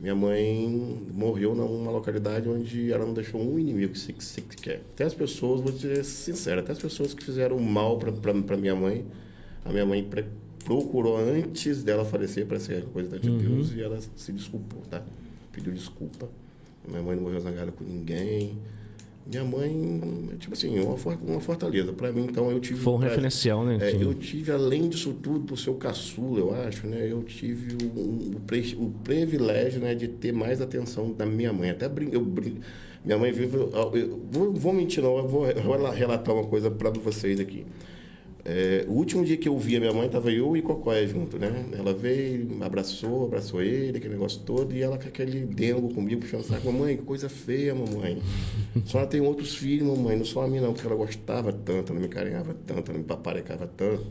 Minha 0.00 0.14
mãe 0.14 1.02
morreu 1.12 1.54
numa 1.54 1.90
localidade 1.90 2.48
onde 2.48 2.92
ela 2.92 3.06
não 3.06 3.14
deixou 3.14 3.40
um 3.40 3.58
inimigo 3.58 3.96
se, 3.96 4.14
se, 4.18 4.40
quer. 4.42 4.82
Até 4.92 5.04
as 5.04 5.14
pessoas, 5.14 5.60
vou 5.60 5.72
dizer 5.72 6.04
sincero, 6.04 6.60
até 6.60 6.72
as 6.72 6.78
pessoas 6.78 7.14
que 7.14 7.24
fizeram 7.24 7.58
mal 7.58 7.98
para 7.98 8.56
minha 8.56 8.74
mãe, 8.74 9.04
a 9.64 9.70
minha 9.70 9.86
mãe 9.86 10.06
procurou 10.64 11.16
antes 11.16 11.82
dela 11.82 12.04
falecer 12.04 12.44
para 12.46 12.58
ser 12.58 12.84
coisa 12.86 13.18
de 13.18 13.30
uhum. 13.30 13.38
Deus 13.38 13.72
e 13.72 13.82
ela 13.82 13.98
se 14.16 14.32
desculpou, 14.32 14.82
tá? 14.90 15.02
Pediu 15.52 15.72
desculpa. 15.72 16.28
Minha 16.86 17.02
mãe 17.02 17.16
não 17.16 17.22
morreu 17.22 17.40
zangada 17.40 17.70
com 17.70 17.84
ninguém. 17.84 18.58
Minha 19.26 19.42
mãe, 19.42 20.36
tipo 20.38 20.52
assim, 20.52 20.78
uma, 20.80 20.96
uma 21.26 21.40
fortaleza. 21.40 21.92
Para 21.94 22.12
mim, 22.12 22.26
então, 22.28 22.50
eu 22.50 22.60
tive. 22.60 22.78
Foi 22.80 22.92
um 22.92 22.98
referencial, 22.98 23.64
né? 23.64 23.78
É, 23.80 23.94
eu 23.94 24.12
tive, 24.12 24.52
além 24.52 24.88
disso 24.88 25.14
tudo, 25.14 25.46
por 25.46 25.58
ser 25.58 25.70
o 25.70 25.74
caçula, 25.74 26.40
eu 26.40 26.54
acho, 26.54 26.86
né? 26.86 27.10
Eu 27.10 27.22
tive 27.22 27.74
o, 27.82 27.98
o, 27.98 28.84
o 28.84 28.90
privilégio 29.02 29.80
né, 29.80 29.94
de 29.94 30.08
ter 30.08 30.32
mais 30.32 30.60
atenção 30.60 31.10
da 31.10 31.24
minha 31.24 31.52
mãe. 31.54 31.70
Até 31.70 31.88
brin 31.88 32.10
eu 32.12 32.20
brin 32.20 32.60
Minha 33.02 33.16
mãe 33.16 33.32
vive. 33.32 33.56
Eu, 33.56 34.20
vou, 34.30 34.52
vou 34.52 34.72
mentir, 34.74 35.02
não, 35.02 35.16
eu 35.16 35.26
vou 35.26 35.44
relatar 35.90 36.34
uma 36.34 36.44
coisa 36.44 36.70
para 36.70 36.90
vocês 36.90 37.40
aqui. 37.40 37.64
É, 38.46 38.84
o 38.88 38.92
último 38.92 39.24
dia 39.24 39.38
que 39.38 39.48
eu 39.48 39.56
vi 39.56 39.76
a 39.76 39.80
minha 39.80 39.92
mãe, 39.92 40.06
tava 40.06 40.30
eu 40.30 40.54
e 40.54 40.60
Cocóia 40.60 41.06
junto, 41.08 41.38
né? 41.38 41.64
Ela 41.72 41.94
veio, 41.94 42.62
abraçou, 42.62 43.24
abraçou 43.24 43.62
ele, 43.62 43.96
aquele 43.96 44.12
negócio 44.12 44.42
todo, 44.42 44.74
e 44.74 44.82
ela 44.82 44.98
com 44.98 45.08
aquele 45.08 45.46
dengo 45.46 45.94
comigo, 45.94 46.20
puxando 46.20 46.42
o 46.42 46.44
saco. 46.44 46.70
Mamãe, 46.70 46.98
que 46.98 47.02
coisa 47.04 47.28
feia, 47.30 47.74
mamãe. 47.74 48.20
Só 48.84 48.98
ela 48.98 49.06
tem 49.06 49.22
outros 49.22 49.56
filhos, 49.56 49.88
mamãe, 49.88 50.16
não 50.18 50.26
só 50.26 50.42
a 50.42 50.48
mim 50.48 50.60
não, 50.60 50.74
porque 50.74 50.86
ela 50.86 50.96
gostava 50.96 51.52
tanto, 51.52 51.92
ela 51.92 52.00
me 52.00 52.08
carinhava 52.08 52.54
tanto, 52.66 52.90
ela 52.90 52.98
me 52.98 53.04
paparecava 53.04 53.66
tanto, 53.66 54.04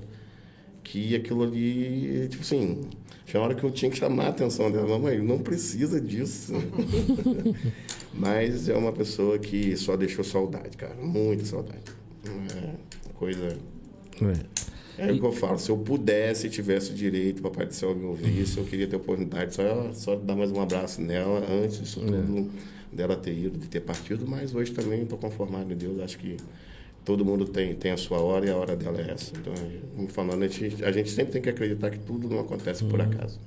que 0.83 1.15
aquilo 1.15 1.43
ali, 1.43 2.27
tipo 2.29 2.41
assim, 2.41 2.81
tinha 3.25 3.39
uma 3.39 3.47
hora 3.47 3.55
que 3.55 3.63
eu 3.63 3.69
tinha 3.69 3.91
que 3.91 3.97
chamar 3.97 4.25
a 4.25 4.29
atenção 4.29 4.71
dela. 4.71 4.87
Mamãe, 4.87 5.19
não 5.19 5.39
precisa 5.39 6.01
disso. 6.01 6.53
Mas 8.13 8.67
é 8.67 8.75
uma 8.75 8.91
pessoa 8.91 9.37
que 9.37 9.77
só 9.77 9.95
deixou 9.95 10.23
saudade, 10.23 10.75
cara, 10.75 10.95
muita 10.95 11.45
saudade. 11.45 11.83
É 12.25 12.93
coisa 13.13 13.57
É. 14.29 15.09
é 15.09 15.11
o 15.11 15.19
que 15.19 15.25
eu 15.25 15.31
falo, 15.31 15.57
se 15.57 15.69
eu 15.69 15.77
pudesse, 15.77 16.49
tivesse 16.49 16.93
direito, 16.93 17.41
papai 17.41 17.65
do 17.65 17.73
céu 17.73 17.95
me 17.95 18.05
ouvisse, 18.05 18.57
eu 18.57 18.65
queria 18.65 18.87
ter 18.87 18.95
oportunidade 18.95 19.55
só, 19.55 19.91
só 19.93 20.15
dar 20.15 20.35
mais 20.35 20.51
um 20.51 20.61
abraço 20.61 21.01
nela 21.01 21.45
antes 21.49 21.79
disso 21.79 21.99
tudo, 21.99 22.49
dela 22.91 23.15
ter 23.15 23.33
ido, 23.33 23.57
de 23.57 23.67
ter 23.67 23.81
partido, 23.81 24.27
mas 24.27 24.53
hoje 24.53 24.71
também 24.71 25.03
estou 25.03 25.17
conformado 25.17 25.71
em 25.71 25.75
Deus, 25.75 25.99
acho 25.99 26.17
que 26.17 26.37
todo 27.03 27.25
mundo 27.25 27.45
tem, 27.45 27.73
tem 27.75 27.91
a 27.91 27.97
sua 27.97 28.19
hora 28.19 28.45
e 28.45 28.49
a 28.49 28.55
hora 28.55 28.75
dela 28.75 29.01
é 29.01 29.11
essa. 29.11 29.33
Então, 29.35 29.53
como 29.95 30.07
falando, 30.07 30.43
a 30.43 30.47
gente, 30.47 30.83
a 30.83 30.91
gente 30.91 31.09
sempre 31.09 31.33
tem 31.33 31.41
que 31.41 31.49
acreditar 31.49 31.89
que 31.89 31.99
tudo 31.99 32.29
não 32.29 32.39
acontece 32.39 32.83
por 32.85 33.01
acaso. 33.01 33.39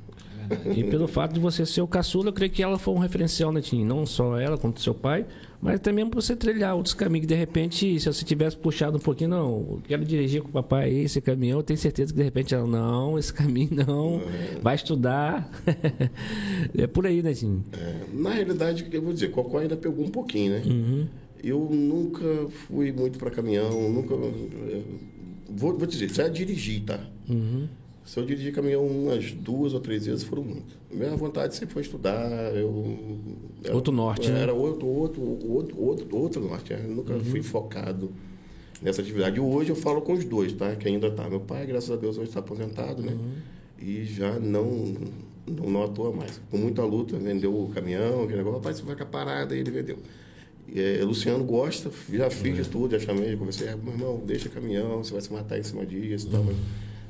E 0.74 0.85
pelo 0.85 1.06
fato 1.09 1.32
de 1.32 1.40
você 1.40 1.64
ser 1.66 1.80
o 1.80 1.87
caçula, 1.87 2.28
eu 2.28 2.32
creio 2.32 2.50
que 2.50 2.62
ela 2.62 2.78
foi 2.78 2.94
um 2.94 2.98
referencial, 2.98 3.52
né, 3.52 3.61
Tim? 3.61 3.85
Não 3.85 4.04
só 4.06 4.38
ela, 4.38 4.56
quanto 4.59 4.80
seu 4.80 4.94
pai, 4.94 5.26
mas 5.61 5.80
também 5.80 6.06
para 6.06 6.20
você 6.20 6.37
trilhar 6.37 6.74
outros 6.76 6.94
caminhos. 6.94 7.26
Que 7.26 7.35
de 7.35 7.38
repente, 7.38 7.98
se 8.00 8.06
você 8.06 8.24
tivesse 8.24 8.56
puxado 8.56 8.96
um 8.96 9.00
pouquinho, 9.00 9.30
não, 9.30 9.48
eu 9.70 9.82
quero 9.87 10.04
dirigir 10.04 10.42
com 10.42 10.48
o 10.48 10.52
papai 10.52 10.92
esse 10.92 11.20
caminhão, 11.20 11.59
eu 11.59 11.62
tenho 11.62 11.78
certeza 11.78 12.12
que 12.12 12.18
de 12.18 12.24
repente 12.24 12.54
ela, 12.54 12.66
não, 12.66 13.18
esse 13.18 13.32
caminho 13.32 13.70
não, 13.87 14.20
vai 14.62 14.74
estudar. 14.74 15.50
é 16.76 16.87
por 16.87 17.06
aí, 17.06 17.22
né, 17.22 17.32
Tim? 17.35 17.62
É, 17.72 17.94
na 18.12 18.30
realidade, 18.30 18.87
eu 18.90 19.02
vou 19.02 19.12
dizer, 19.12 19.30
Cocó 19.30 19.59
ainda 19.59 19.76
pegou 19.76 20.04
um 20.04 20.11
pouquinho, 20.11 20.52
né? 20.52 20.62
Eu 21.42 21.68
nunca 21.70 22.24
fui 22.66 22.90
muito 22.92 23.18
para 23.18 23.30
caminhão, 23.30 23.90
nunca. 23.90 24.14
eh, 24.14 24.82
Vou, 25.48 25.78
vou 25.78 25.87
dizer, 25.87 26.12
já 26.12 26.26
dirigi, 26.28 26.80
tá? 26.80 26.98
Se 28.07 28.19
eu 28.21 28.25
dirigi 28.25 28.53
caminhão 28.53 28.87
umas 28.87 29.33
duas 29.33 29.75
ou 29.75 29.81
três 29.81 30.07
vezes, 30.07 30.23
foram 30.25 30.42
muito. 30.45 30.77
Minha 30.90 31.16
vontade 31.16 31.55
sempre 31.57 31.75
foi 31.75 31.83
estudar. 31.83 32.31
Eu, 32.55 33.19
era- 33.64 33.75
Outro 33.75 33.92
norte, 33.92 34.31
né? 34.31 34.42
Era 34.42 34.55
outro, 34.55 34.87
outro, 34.87 35.21
outro, 35.51 35.79
outro, 35.83 36.16
outro 36.16 36.40
norte. 36.40 36.73
Eu 36.73 36.85
nunca 36.88 37.19
fui 37.19 37.42
focado 37.42 38.11
nessa 38.81 39.01
atividade. 39.03 39.37
E 39.37 39.40
hoje 39.40 39.71
eu 39.71 39.77
falo 39.77 40.01
com 40.03 40.12
os 40.12 40.25
dois, 40.25 40.53
tá? 40.53 40.75
Que 40.77 40.87
ainda 40.88 41.11
tá. 41.11 41.29
Meu 41.29 41.40
pai, 41.40 41.66
graças 41.66 41.90
a 41.90 41.97
Deus, 41.97 42.16
hoje 42.16 42.29
está 42.29 42.38
aposentado, 42.40 43.03
né? 43.03 43.12
E 43.83 44.05
já 44.05 44.38
não, 44.38 44.95
não, 45.47 45.71
não 45.71 45.83
atua 45.83 46.12
mais. 46.12 46.40
Com 46.51 46.59
muita 46.59 46.85
luta, 46.85 47.19
vendeu 47.19 47.53
o 47.53 47.69
caminhão, 47.71 48.23
aquele 48.23 48.38
negócio. 48.38 48.59
Rapaz, 48.59 48.77
você 48.79 48.85
vai 48.85 48.95
com 48.97 49.03
a 49.03 49.07
parada, 49.07 49.55
e 49.57 49.59
ele 49.59 49.71
vendeu. 49.73 49.99
Eh, 50.75 51.01
Luciano 51.05 51.45
gosta, 51.45 51.90
já 52.12 52.31
fiz 52.31 52.57
de 52.57 52.69
tudo, 52.69 52.92
já 52.92 52.99
chamei, 53.05 53.37
conversei, 53.37 53.69
"Ah, 53.69 53.77
meu 53.77 53.92
irmão, 53.92 54.23
deixa 54.25 54.49
caminhão, 54.49 55.03
você 55.03 55.12
vai 55.12 55.21
se 55.21 55.33
matar 55.33 55.59
em 55.59 55.62
cima 55.62 55.85
disso 55.85 56.27
e 56.29 56.31
tal. 56.31 56.42
Mas 56.45 56.57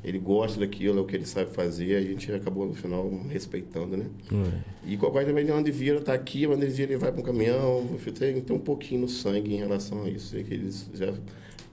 Ele 0.03 0.19
gosta 0.19 0.59
daquilo, 0.59 0.99
é 0.99 1.01
o 1.01 1.05
que 1.05 1.15
ele 1.15 1.25
sabe 1.25 1.51
fazer, 1.51 1.95
a 1.95 2.01
gente 2.01 2.31
acabou 2.31 2.65
no 2.65 2.73
final 2.73 3.09
respeitando, 3.29 3.97
né? 3.97 4.05
E 4.85 4.95
qualquer 4.97 5.25
também 5.25 5.45
de 5.45 5.51
onde 5.51 5.71
vira, 5.71 5.99
tá 5.99 6.13
aqui, 6.13 6.47
onde 6.47 6.63
ele 6.63 6.71
vira, 6.73 6.91
ele 6.93 6.99
vai 6.99 7.11
para 7.11 7.21
um 7.21 7.23
caminhão. 7.23 7.85
Tem, 8.17 8.39
tem 8.41 8.55
um 8.55 8.59
pouquinho 8.59 9.01
no 9.01 9.09
sangue 9.09 9.53
em 9.53 9.57
relação 9.57 10.03
a 10.03 10.09
isso. 10.09 10.37
É 10.37 10.43
que 10.43 10.53
eles 10.53 10.89
já, 10.93 11.13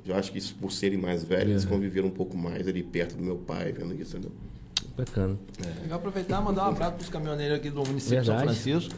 já 0.05 0.17
acho 0.17 0.33
que 0.33 0.39
isso, 0.39 0.55
por 0.61 0.73
serem 0.73 0.99
mais 0.99 1.23
velhos, 1.23 1.51
eles 1.51 1.65
conviveram 1.65 2.09
um 2.09 2.13
pouco 2.13 2.37
mais 2.37 2.67
ali 2.67 2.83
perto 2.83 3.17
do 3.17 3.23
meu 3.23 3.37
pai, 3.37 3.73
vendo 3.73 3.95
isso, 3.95 4.17
entendeu? 4.17 4.33
Bacana. 4.97 5.37
Legal 5.83 5.99
aproveitar 5.99 6.41
e 6.41 6.45
mandar 6.45 6.67
um 6.67 6.69
abraço 6.69 6.93
pros 6.93 7.09
caminhoneiros 7.09 7.57
aqui 7.59 7.69
do 7.69 7.83
município 7.85 8.21
de 8.21 8.27
São. 8.27 8.39
Francisco. 8.39 8.95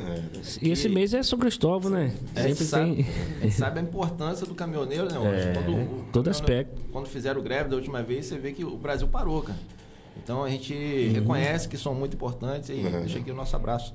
E 0.60 0.70
esse 0.70 0.88
mês 0.90 1.14
é 1.14 1.22
São 1.22 1.38
Cristóvão, 1.38 1.90
né? 1.90 2.12
É, 2.34 2.42
Sempre 2.48 2.64
sabe, 2.66 2.94
tem. 2.96 3.06
a 3.40 3.42
gente 3.44 3.54
sabe 3.54 3.78
a 3.80 3.82
importância 3.82 4.46
do 4.46 4.54
caminhoneiro, 4.54 5.04
né? 5.06 5.18
É, 5.40 5.52
quando, 5.54 5.72
o 5.74 6.04
todo 6.12 6.28
aspecto. 6.28 6.82
Quando 6.92 7.06
fizeram 7.06 7.42
greve 7.42 7.70
da 7.70 7.76
última 7.76 8.02
vez, 8.02 8.26
você 8.26 8.36
vê 8.36 8.52
que 8.52 8.62
o 8.62 8.76
Brasil 8.76 9.08
parou, 9.08 9.40
cara. 9.42 9.58
Então 10.22 10.44
a 10.44 10.50
gente 10.50 10.74
Uhum. 10.74 11.12
reconhece 11.14 11.66
que 11.68 11.78
são 11.78 11.94
muito 11.94 12.14
importantes 12.14 12.68
e 12.68 12.74
deixa 12.74 13.18
aqui 13.18 13.30
o 13.30 13.34
nosso 13.34 13.56
abraço. 13.56 13.94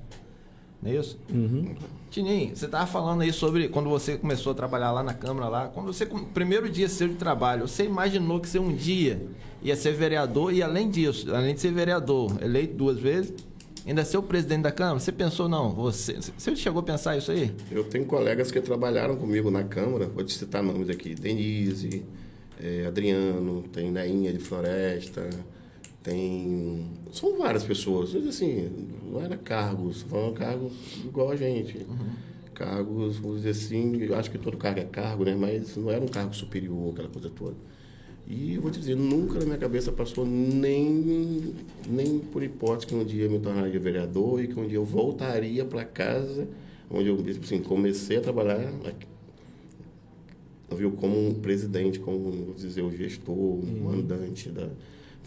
Não 0.82 0.92
é 0.92 0.96
isso? 0.96 1.18
Uhum. 1.30 1.76
Tininho, 2.10 2.56
você 2.56 2.66
estava 2.66 2.86
falando 2.86 3.22
aí 3.22 3.32
sobre 3.32 3.70
quando 3.70 3.90
você 3.90 4.18
começou 4.18 4.52
a 4.52 4.56
trabalhar 4.56 4.92
lá 4.92 5.04
na 5.04 5.14
Câmara, 5.14 5.48
lá, 5.48 5.68
quando 5.68 5.94
você, 5.94 6.06
primeiro 6.34 6.68
dia 6.70 6.90
seu 6.90 7.08
de 7.08 7.16
trabalho, 7.16 7.68
você 7.68 7.86
imaginou 7.86 8.40
que 8.40 8.50
você 8.50 8.60
um 8.60 8.74
dia 8.74 9.22
ia 9.62 9.76
ser 9.76 9.94
vereador 9.94 10.52
e 10.54 10.62
além 10.62 10.90
disso, 10.90 11.34
além 11.34 11.54
de 11.54 11.62
ser 11.62 11.72
vereador, 11.72 12.36
eleito 12.42 12.74
duas 12.74 13.00
vezes, 13.00 13.34
ainda 13.86 14.04
ser 14.04 14.18
o 14.18 14.24
presidente 14.24 14.64
da 14.64 14.72
Câmara? 14.72 15.00
Você 15.00 15.12
pensou, 15.12 15.48
não, 15.48 15.70
você, 15.70 16.18
você 16.38 16.56
chegou 16.56 16.82
a 16.82 16.84
pensar 16.84 17.16
isso 17.16 17.32
aí? 17.32 17.54
Eu 17.72 17.84
tenho 17.84 18.06
colegas 18.06 18.52
que 18.52 18.60
trabalharam 18.60 19.16
comigo 19.16 19.50
na 19.50 19.64
Câmara, 19.64 20.08
vou 20.08 20.24
te 20.24 20.34
citar 20.34 20.62
nomes 20.62 20.90
aqui, 20.90 21.16
Denise, 21.16 22.04
eh, 22.60 22.86
Adriano, 22.88 23.64
tem 23.72 23.92
Neinha 23.92 24.34
de 24.34 24.40
Floresta, 24.40 25.30
tem... 26.04 26.92
São 27.12 27.38
várias 27.38 27.64
pessoas, 27.64 28.14
mas 28.14 28.28
assim, 28.28 28.70
não 29.12 29.22
era 29.22 29.38
cargos, 29.38 30.02
foram 30.04 30.34
cargos 30.34 30.74
igual 31.04 31.32
a 31.32 31.36
gente. 31.36 31.86
Cargos, 32.54 33.18
vamos 33.18 33.38
dizer 33.38 33.50
assim, 33.52 34.02
eu 34.02 34.16
acho 34.16 34.30
que 34.32 34.38
todo 34.38 34.58
cargo 34.58 34.80
é 34.80 34.86
cargo, 34.86 35.26
né? 35.26 35.36
Mas 35.36 35.76
não 35.76 35.92
era 35.92 36.04
um 36.04 36.08
cargo 36.08 36.34
superior, 36.34 36.92
aquela 36.92 37.10
coisa 37.10 37.30
toda. 37.30 37.56
E 38.28 38.56
eu 38.56 38.62
vou 38.62 38.72
te 38.72 38.80
dizer, 38.80 38.96
nunca 38.96 39.40
na 39.40 39.46
minha 39.46 39.58
cabeça 39.58 39.92
passou 39.92 40.26
nem, 40.26 41.54
nem 41.88 42.20
por 42.20 42.42
hipótese 42.42 42.88
que 42.88 42.96
um 42.96 43.04
dia 43.04 43.26
eu 43.26 43.32
me 43.32 43.40
tornaria 43.40 43.80
vereador 43.80 44.42
e 44.42 44.48
que 44.48 44.60
um 44.60 44.68
dia 44.68 44.78
eu 44.78 44.86
voltaria 44.86 45.66
para 45.66 45.84
casa, 45.84 46.48
onde 46.90 47.10
eu 47.10 47.18
tipo 47.18 47.44
assim, 47.44 47.60
comecei 47.60 48.18
a 48.18 48.22
trabalhar, 48.22 48.72
viu, 50.76 50.92
como 50.92 51.30
um 51.30 51.34
presidente, 51.34 52.00
como, 52.00 52.32
vou 52.32 52.54
dizer, 52.54 52.82
o 52.82 52.92
gestor, 52.92 53.36
um 53.36 53.84
mandante 53.84 54.50
da... 54.50 54.70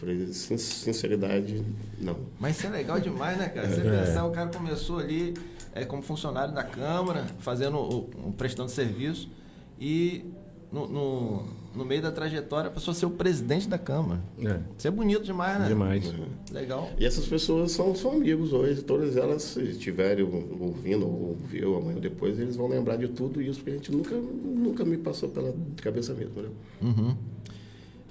Falei, 0.04 0.26
sin- 0.32 0.58
sinceridade, 0.58 1.62
não. 1.98 2.16
Mas 2.38 2.58
isso 2.58 2.66
é 2.66 2.70
legal 2.70 3.00
demais, 3.00 3.38
né, 3.38 3.48
cara? 3.48 3.68
Você 3.68 3.80
pensar, 3.80 4.26
o 4.26 4.30
cara 4.30 4.50
começou 4.50 4.98
ali 4.98 5.32
é, 5.74 5.84
como 5.84 6.02
funcionário 6.02 6.52
da 6.54 6.62
Câmara, 6.62 7.24
fazendo, 7.38 7.78
o- 7.78 8.32
prestando 8.36 8.70
serviço, 8.70 9.28
e 9.80 10.24
no, 10.70 10.86
no, 10.88 11.42
no 11.74 11.84
meio 11.84 12.02
da 12.02 12.12
trajetória 12.12 12.70
passou 12.70 12.92
a 12.92 12.94
ser 12.94 13.06
o 13.06 13.10
presidente 13.10 13.66
da 13.68 13.78
Câmara. 13.78 14.20
É. 14.40 14.60
Isso 14.76 14.86
é 14.88 14.90
bonito 14.90 15.22
demais, 15.24 15.58
né? 15.60 15.68
Demais. 15.68 16.12
Legal. 16.52 16.90
E 16.98 17.06
essas 17.06 17.26
pessoas 17.26 17.72
são, 17.72 17.94
são 17.94 18.12
amigos 18.12 18.52
hoje, 18.52 18.82
todas 18.82 19.16
elas, 19.16 19.42
se 19.42 19.62
estiverem 19.62 20.24
ouvindo 20.60 21.06
ou 21.06 21.28
ouviu 21.30 21.76
amanhã 21.76 21.94
ou 21.96 22.00
depois, 22.00 22.38
eles 22.38 22.56
vão 22.56 22.68
lembrar 22.68 22.96
de 22.96 23.08
tudo 23.08 23.40
isso, 23.40 23.58
porque 23.60 23.70
a 23.70 23.74
gente 23.74 23.90
nunca, 23.92 24.14
nunca 24.16 24.84
me 24.84 24.98
passou 24.98 25.28
pela 25.30 25.54
cabeça 25.82 26.12
mesmo, 26.12 26.42
né? 26.42 26.48
Uhum. 26.82 27.16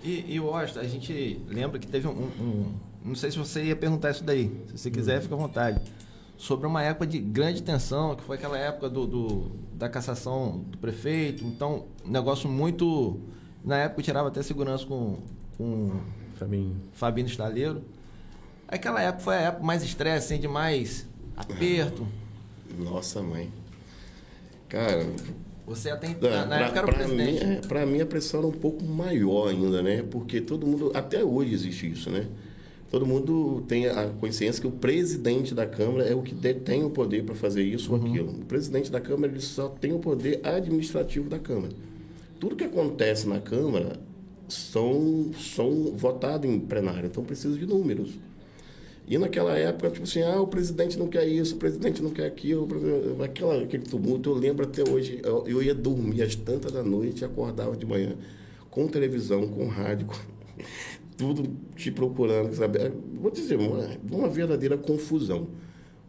E, 0.03 0.33
e 0.35 0.39
Washington, 0.39 0.79
a 0.81 0.83
gente 0.87 1.41
lembra 1.47 1.79
que 1.79 1.87
teve 1.87 2.07
um, 2.07 2.11
um- 2.11 2.73
Não 3.05 3.15
sei 3.15 3.31
se 3.31 3.37
você 3.37 3.63
ia 3.63 3.75
perguntar 3.75 4.11
isso 4.11 4.23
daí. 4.23 4.49
Se 4.67 4.77
você 4.77 4.91
quiser, 4.91 5.21
fica 5.21 5.33
à 5.35 5.37
vontade. 5.37 5.81
Sobre 6.37 6.67
uma 6.67 6.81
época 6.83 7.07
de 7.07 7.19
grande 7.19 7.61
tensão, 7.63 8.15
que 8.15 8.23
foi 8.23 8.35
aquela 8.37 8.57
época 8.57 8.89
do, 8.89 9.05
do- 9.07 9.51
da 9.73 9.87
cassação 9.87 10.59
do 10.67 10.77
prefeito. 10.77 11.43
Então, 11.45 11.85
um 12.05 12.09
negócio 12.11 12.49
muito. 12.49 13.19
Na 13.63 13.77
época 13.77 14.01
eu 14.01 14.05
tirava 14.05 14.27
até 14.27 14.41
segurança 14.43 14.85
com, 14.85 15.17
com 15.57 15.91
Fabinho. 16.35 16.75
Fabino 16.91 17.29
Estaleiro. 17.29 17.81
Aquela 18.67 19.01
época 19.01 19.23
foi 19.23 19.35
a 19.35 19.41
época 19.41 19.63
mais 19.63 19.83
estresse, 19.83 20.33
assim, 20.33 20.41
de 20.41 20.47
mais 20.47 21.07
aperto. 21.37 22.05
Nossa 22.77 23.21
mãe. 23.21 23.49
Cara, 24.67 25.05
Você 25.65 25.89
até. 25.89 26.09
Na, 26.19 26.45
na 26.45 26.59
época 26.59 26.79
era 26.79 26.87
o 26.87 26.93
pra, 26.93 27.07
mim, 27.07 27.15
presidente. 27.15 27.45
é, 27.45 27.55
pra 27.67 27.85
mim 27.85 28.01
a 28.01 28.05
pressão 28.05 28.39
era 28.41 28.47
um 28.47 28.51
pouco 28.51 28.83
maior 28.83 29.49
ainda, 29.49 29.81
né? 29.81 30.03
Porque 30.09 30.41
todo 30.41 30.67
mundo, 30.67 30.91
até 30.93 31.23
hoje 31.23 31.53
existe 31.53 31.89
isso, 31.89 32.09
né? 32.09 32.27
Todo 32.91 33.07
mundo 33.07 33.63
tem 33.67 33.87
a 33.87 34.07
consciência 34.19 34.61
que 34.61 34.67
o 34.67 34.71
presidente 34.71 35.55
da 35.55 35.65
Câmara 35.65 36.03
é 36.03 36.13
o 36.13 36.21
que 36.21 36.35
detém 36.35 36.83
o 36.83 36.91
poder 36.91 37.23
para 37.23 37.33
fazer 37.33 37.63
isso 37.63 37.91
ou 37.91 37.99
aquilo. 37.99 38.29
O 38.29 38.45
presidente 38.45 38.91
da 38.91 39.01
Câmara 39.01 39.31
ele 39.31 39.41
só 39.41 39.67
tem 39.67 39.91
o 39.93 39.99
poder 39.99 40.39
administrativo 40.43 41.27
da 41.27 41.39
Câmara. 41.39 41.73
Tudo 42.39 42.55
que 42.55 42.63
acontece 42.63 43.27
na 43.27 43.39
Câmara 43.39 43.99
são, 44.47 45.31
são 45.33 45.93
votados 45.95 46.47
em 46.47 46.59
plenário, 46.59 47.07
então 47.07 47.23
precisa 47.23 47.57
de 47.57 47.65
números. 47.65 48.11
E 49.05 49.17
naquela 49.17 49.57
época, 49.57 49.89
tipo 49.89 50.03
assim, 50.03 50.21
ah, 50.21 50.39
o 50.39 50.47
presidente 50.47 50.97
não 50.97 51.07
quer 51.07 51.27
isso, 51.27 51.55
o 51.55 51.57
presidente 51.57 52.01
não 52.01 52.09
quer 52.09 52.25
aquilo, 52.25 52.67
aquela, 53.21 53.61
aquele 53.61 53.83
tumulto, 53.83 54.29
eu 54.29 54.35
lembro 54.35 54.65
até 54.65 54.89
hoje, 54.89 55.19
eu, 55.23 55.45
eu 55.45 55.61
ia 55.61 55.75
dormir 55.75 56.21
às 56.21 56.35
tantas 56.35 56.71
da 56.71 56.81
noite 56.81 57.21
e 57.21 57.25
acordava 57.25 57.75
de 57.75 57.85
manhã 57.85 58.15
com 58.69 58.87
televisão, 58.87 59.47
com 59.47 59.67
rádio, 59.67 60.07
com 60.07 60.15
tudo 61.17 61.49
te 61.75 61.91
procurando, 61.91 62.53
sabe? 62.55 62.79
É, 62.79 62.91
Vou 63.13 63.29
dizer, 63.29 63.57
uma, 63.57 63.89
uma 64.11 64.29
verdadeira 64.29 64.77
confusão. 64.77 65.47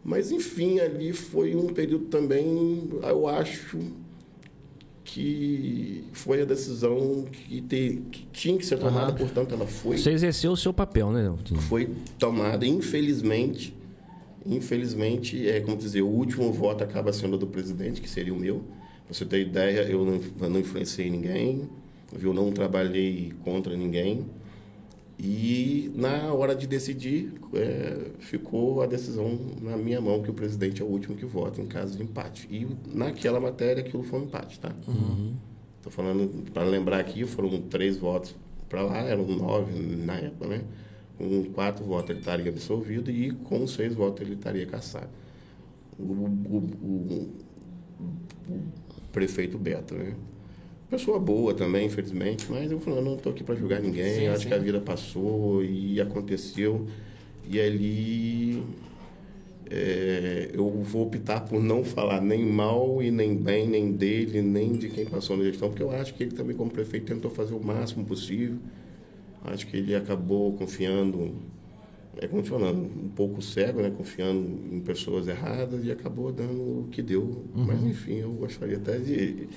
Mas, 0.03 0.31
enfim, 0.31 0.79
ali 0.79 1.13
foi 1.13 1.55
um 1.55 1.67
período 1.67 2.05
também, 2.05 2.89
eu 3.03 3.27
acho, 3.27 3.77
que 5.05 6.03
foi 6.11 6.41
a 6.41 6.45
decisão 6.45 7.25
que, 7.31 7.61
te, 7.61 8.01
que 8.11 8.27
tinha 8.33 8.57
que 8.57 8.65
ser 8.65 8.77
tomada, 8.79 9.11
Aham. 9.11 9.17
portanto, 9.17 9.53
ela 9.53 9.67
foi 9.67 9.97
Você 9.97 10.09
exerceu 10.09 10.51
o 10.51 10.57
seu 10.57 10.73
papel, 10.73 11.11
né, 11.11 11.31
foi 11.69 11.91
tomada, 12.17 12.65
infelizmente, 12.65 13.73
infelizmente, 14.45 15.47
é 15.47 15.61
como 15.61 15.77
dizer, 15.77 16.01
o 16.01 16.07
último 16.07 16.51
voto 16.51 16.83
acaba 16.83 17.13
sendo 17.13 17.37
do 17.37 17.45
presidente, 17.45 18.01
que 18.01 18.09
seria 18.09 18.33
o 18.33 18.37
meu. 18.37 18.63
Pra 19.05 19.13
você 19.13 19.25
ter 19.25 19.41
ideia, 19.41 19.81
eu 19.83 20.03
não, 20.03 20.19
eu 20.41 20.49
não 20.49 20.59
influenciei 20.59 21.09
ninguém, 21.09 21.69
eu 22.19 22.33
não 22.33 22.51
trabalhei 22.51 23.31
contra 23.43 23.77
ninguém. 23.77 24.25
E 25.17 25.91
na 25.95 26.33
hora 26.33 26.53
de 26.53 26.67
decidir, 26.67 27.33
é, 27.53 28.07
ficou 28.19 28.81
a 28.81 28.85
decisão 28.85 29.37
na 29.61 29.77
minha 29.77 30.01
mão, 30.01 30.21
que 30.21 30.29
o 30.29 30.33
presidente 30.33 30.81
é 30.81 30.85
o 30.85 30.87
último 30.89 31.15
que 31.15 31.25
vota 31.25 31.61
em 31.61 31.65
caso 31.67 31.95
de 31.97 32.03
empate. 32.03 32.47
E 32.51 32.67
naquela 32.93 33.39
matéria 33.39 33.81
aquilo 33.81 34.03
foi 34.03 34.19
um 34.19 34.23
empate, 34.23 34.59
tá? 34.59 34.71
Estou 35.77 35.91
falando, 35.91 36.51
para 36.51 36.63
lembrar 36.63 36.99
aqui, 36.99 37.25
foram 37.25 37.61
três 37.61 37.95
votos 37.97 38.35
para 38.67 38.81
lá, 38.81 38.97
eram 38.97 39.25
nove 39.25 39.79
na 39.79 40.15
época, 40.15 40.47
né? 40.47 40.61
Com 41.17 41.45
quatro 41.53 41.85
votos 41.85 42.09
ele 42.09 42.19
estaria 42.19 42.49
absolvido 42.49 43.09
e 43.09 43.31
com 43.31 43.65
seis 43.67 43.93
votos 43.95 44.21
ele 44.21 44.33
estaria 44.35 44.65
cassado. 44.65 45.07
O, 45.97 46.03
o- 46.03 46.69
o- 46.83 47.29
o 48.49 48.59
prefeito 49.13 49.57
Beto, 49.57 49.95
né? 49.95 50.13
Pessoa 50.89 51.19
boa 51.19 51.53
também, 51.53 51.87
infelizmente, 51.87 52.45
mas 52.49 52.69
eu 52.71 52.79
eu 52.85 53.01
não 53.01 53.15
estou 53.15 53.31
aqui 53.31 53.43
para 53.43 53.55
julgar 53.55 53.81
ninguém, 53.81 54.19
Sim, 54.19 54.27
acho 54.27 54.43
sim. 54.43 54.47
que 54.49 54.53
a 54.53 54.57
vida 54.57 54.79
passou 54.79 55.63
e 55.63 55.99
aconteceu. 55.99 56.85
E 57.49 57.59
ali 57.59 58.63
é, 59.69 60.51
eu 60.53 60.69
vou 60.83 61.03
optar 61.07 61.41
por 61.41 61.61
não 61.61 61.83
falar 61.83 62.21
nem 62.21 62.45
mal 62.45 63.01
e 63.01 63.09
nem 63.09 63.35
bem, 63.35 63.67
nem 63.67 63.91
dele, 63.91 64.41
nem 64.41 64.73
de 64.73 64.89
quem 64.89 65.05
passou 65.05 65.35
na 65.37 65.43
gestão, 65.43 65.69
porque 65.69 65.81
eu 65.83 65.91
acho 65.91 66.13
que 66.13 66.23
ele 66.23 66.31
também, 66.35 66.55
como 66.55 66.69
prefeito, 66.69 67.07
tentou 67.07 67.31
fazer 67.31 67.55
o 67.55 67.63
máximo 67.63 68.05
possível. 68.05 68.57
Acho 69.43 69.67
que 69.67 69.77
ele 69.77 69.95
acabou 69.95 70.53
confiando, 70.53 71.33
é 72.17 72.27
como 72.27 72.43
falando, 72.43 72.79
um 72.79 73.09
pouco 73.09 73.41
cego, 73.41 73.81
né? 73.81 73.91
Confiando 73.95 74.75
em 74.75 74.79
pessoas 74.81 75.27
erradas 75.27 75.85
e 75.85 75.91
acabou 75.91 76.31
dando 76.31 76.81
o 76.81 76.87
que 76.91 77.01
deu. 77.01 77.45
Mas 77.55 77.83
enfim, 77.83 78.15
eu 78.19 78.31
gostaria 78.33 78.77
até 78.77 78.97
de. 78.99 79.47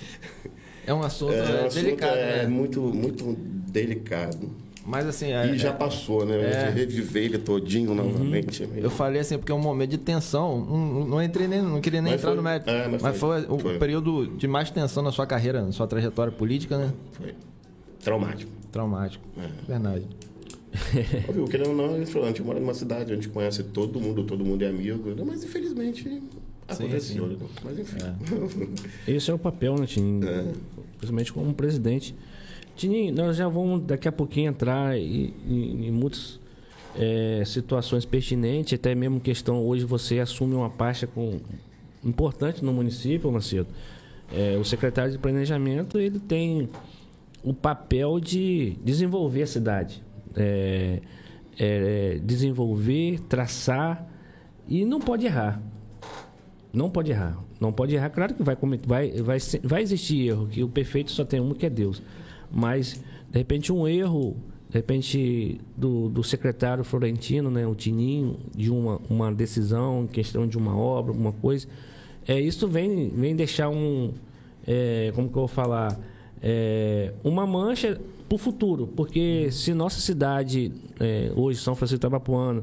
É 0.89 0.95
um 0.95 1.03
assunto, 1.03 1.33
É, 1.33 1.37
é, 1.37 1.63
o 1.65 1.67
assunto 1.67 1.83
delicado, 1.85 2.17
é 2.17 2.43
né? 2.43 2.47
muito, 2.49 2.81
muito 2.81 3.37
delicado. 3.71 4.51
Mas 4.87 5.07
assim, 5.07 5.27
é- 5.33 5.47
E 5.55 5.59
já 5.59 5.69
é- 5.69 5.73
passou, 5.75 6.25
né? 6.25 6.41
É. 6.41 6.71
Reviver 6.71 7.23
ele 7.25 7.39
todinho 7.39 7.95
novamente. 7.95 8.63
é 8.63 8.67
meio- 8.67 8.85
eu 8.85 8.91
falei 8.91 9.21
assim 9.21 9.37
porque 9.37 9.53
é 9.53 9.55
um 9.55 9.61
momento 9.61 9.91
de 9.91 9.99
tensão. 9.99 10.65
Não, 10.65 11.05
não 11.07 11.23
entrei 11.23 11.47
nem, 11.47 11.61
não 11.61 11.79
queria 11.83 12.01
nem 12.01 12.13
Mas 12.13 12.21
entrar 12.21 12.31
foi- 12.31 12.37
no 12.39 12.43
mérito. 12.43 12.71
é, 12.71 12.89
mas, 12.89 13.03
mas 13.03 13.19
foi, 13.19 13.43
foi- 13.43 13.55
o 13.55 13.59
foi. 13.59 13.79
período 13.79 14.27
de 14.29 14.49
mais 14.49 14.71
tensão 14.71 15.03
na 15.03 15.13
sua 15.13 15.27
carreira, 15.27 15.61
na 15.63 15.73
sua 15.73 15.87
trajetória 15.87 16.33
política, 16.33 16.79
né? 16.79 16.91
Foi 17.13 17.35
traumático. 18.03 18.51
Traumático. 18.73 19.23
É. 19.37 19.49
Verdade. 19.71 20.07
Óbvio, 21.29 21.45
querendo 21.49 21.71
ou 21.71 21.77
não, 21.99 22.07
falou, 22.07 22.25
a 22.27 22.29
gente 22.31 22.43
mora 22.43 22.59
numa 22.59 22.73
cidade, 22.75 23.13
a 23.13 23.15
gente 23.15 23.29
conhece 23.29 23.63
todo 23.65 24.01
mundo, 24.01 24.25
todo 24.25 24.43
mundo 24.43 24.63
é 24.63 24.69
amigo, 24.69 25.11
né? 25.11 25.23
mas 25.27 25.45
infelizmente 25.45 26.23
aconteceu. 26.67 27.25
sim. 27.29 27.37
né? 27.37 27.47
Mas 27.63 27.79
enfim. 27.79 27.99
Esse 29.07 29.31
é 29.31 29.35
o 29.35 29.39
papel, 29.39 29.77
né, 29.77 29.85
Tininho? 29.87 30.27
É. 30.27 30.45
Principalmente 30.99 31.33
como 31.33 31.55
presidente. 31.55 32.15
Tininho, 32.77 33.15
nós 33.15 33.37
já 33.37 33.49
vamos 33.49 33.83
daqui 33.83 34.07
a 34.07 34.13
pouquinho 34.13 34.51
entrar 34.51 34.97
em, 34.99 35.33
em- 35.49 35.91
muitas 35.91 36.39
é, 36.97 37.43
situações 37.47 38.05
pertinentes, 38.05 38.75
até 38.75 38.95
mesmo 38.95 39.19
questão, 39.21 39.65
hoje 39.65 39.85
você 39.85 40.21
assume 40.21 40.55
uma 40.55 40.71
pasta 40.71 41.07
com, 41.07 41.41
importante 42.05 42.65
no 42.65 42.73
município, 42.73 43.31
Macedo. 43.33 43.69
É, 44.33 44.57
o 44.59 44.65
secretário 44.65 45.11
de 45.13 45.19
Planejamento, 45.19 45.99
ele 45.99 46.19
tem 46.19 46.69
o 47.43 47.55
papel 47.55 48.21
de 48.21 48.77
desenvolver 48.85 49.43
a 49.43 49.47
cidade. 49.47 50.03
É, 50.37 51.01
é, 51.59 52.21
desenvolver, 52.23 53.21
traçar 53.29 54.07
e 54.69 54.85
não 54.85 55.01
pode 55.01 55.27
errar. 55.27 55.61
Não 56.73 56.91
pode 56.91 57.11
errar. 57.11 57.39
Não 57.61 57.73
pode 57.73 57.95
errar. 57.95 58.11
Claro 58.11 58.35
que 58.35 58.43
vai, 58.43 58.57
vai, 58.87 59.11
vai, 59.23 59.39
vai 59.63 59.83
existir 59.83 60.29
erro, 60.29 60.47
que 60.47 60.63
o 60.63 60.69
perfeito 60.69 61.11
só 61.11 61.25
tem 61.25 61.41
um, 61.41 61.55
que 61.55 61.67
é 61.67 61.71
Deus. 61.71 62.03
Mas, 62.51 63.03
de 63.31 63.39
repente, 63.39 63.73
um 63.73 63.87
erro, 63.87 64.37
de 64.69 64.77
repente, 64.77 65.61
do, 65.77 66.09
do 66.09 66.23
secretário 66.23 66.85
Florentino, 66.85 67.51
né, 67.51 67.67
o 67.67 67.75
Tininho, 67.75 68.39
de 68.55 68.71
uma, 68.71 69.01
uma 69.09 69.33
decisão, 69.33 70.07
questão 70.07 70.47
de 70.47 70.59
uma 70.59 70.77
obra, 70.77 71.13
alguma 71.13 71.33
coisa, 71.33 71.67
é, 72.27 72.39
isso 72.39 72.69
vem, 72.69 73.09
vem 73.09 73.35
deixar 73.35 73.71
um. 73.71 74.13
é, 74.67 75.11
como 75.15 75.29
que 75.29 75.37
eu 75.37 75.41
vou 75.41 75.49
falar? 75.49 75.99
É, 76.43 77.13
uma 77.25 77.47
mancha 77.47 77.99
para 78.29 78.37
o 78.37 78.39
futuro. 78.39 78.87
Porque 78.87 79.51
se 79.51 79.73
nossa 79.73 80.01
cidade, 80.01 80.71
é, 81.01 81.33
hoje, 81.35 81.59
São 81.59 81.75
Francisco 81.75 81.99
de 81.99 82.07
Itabapuana, 82.07 82.63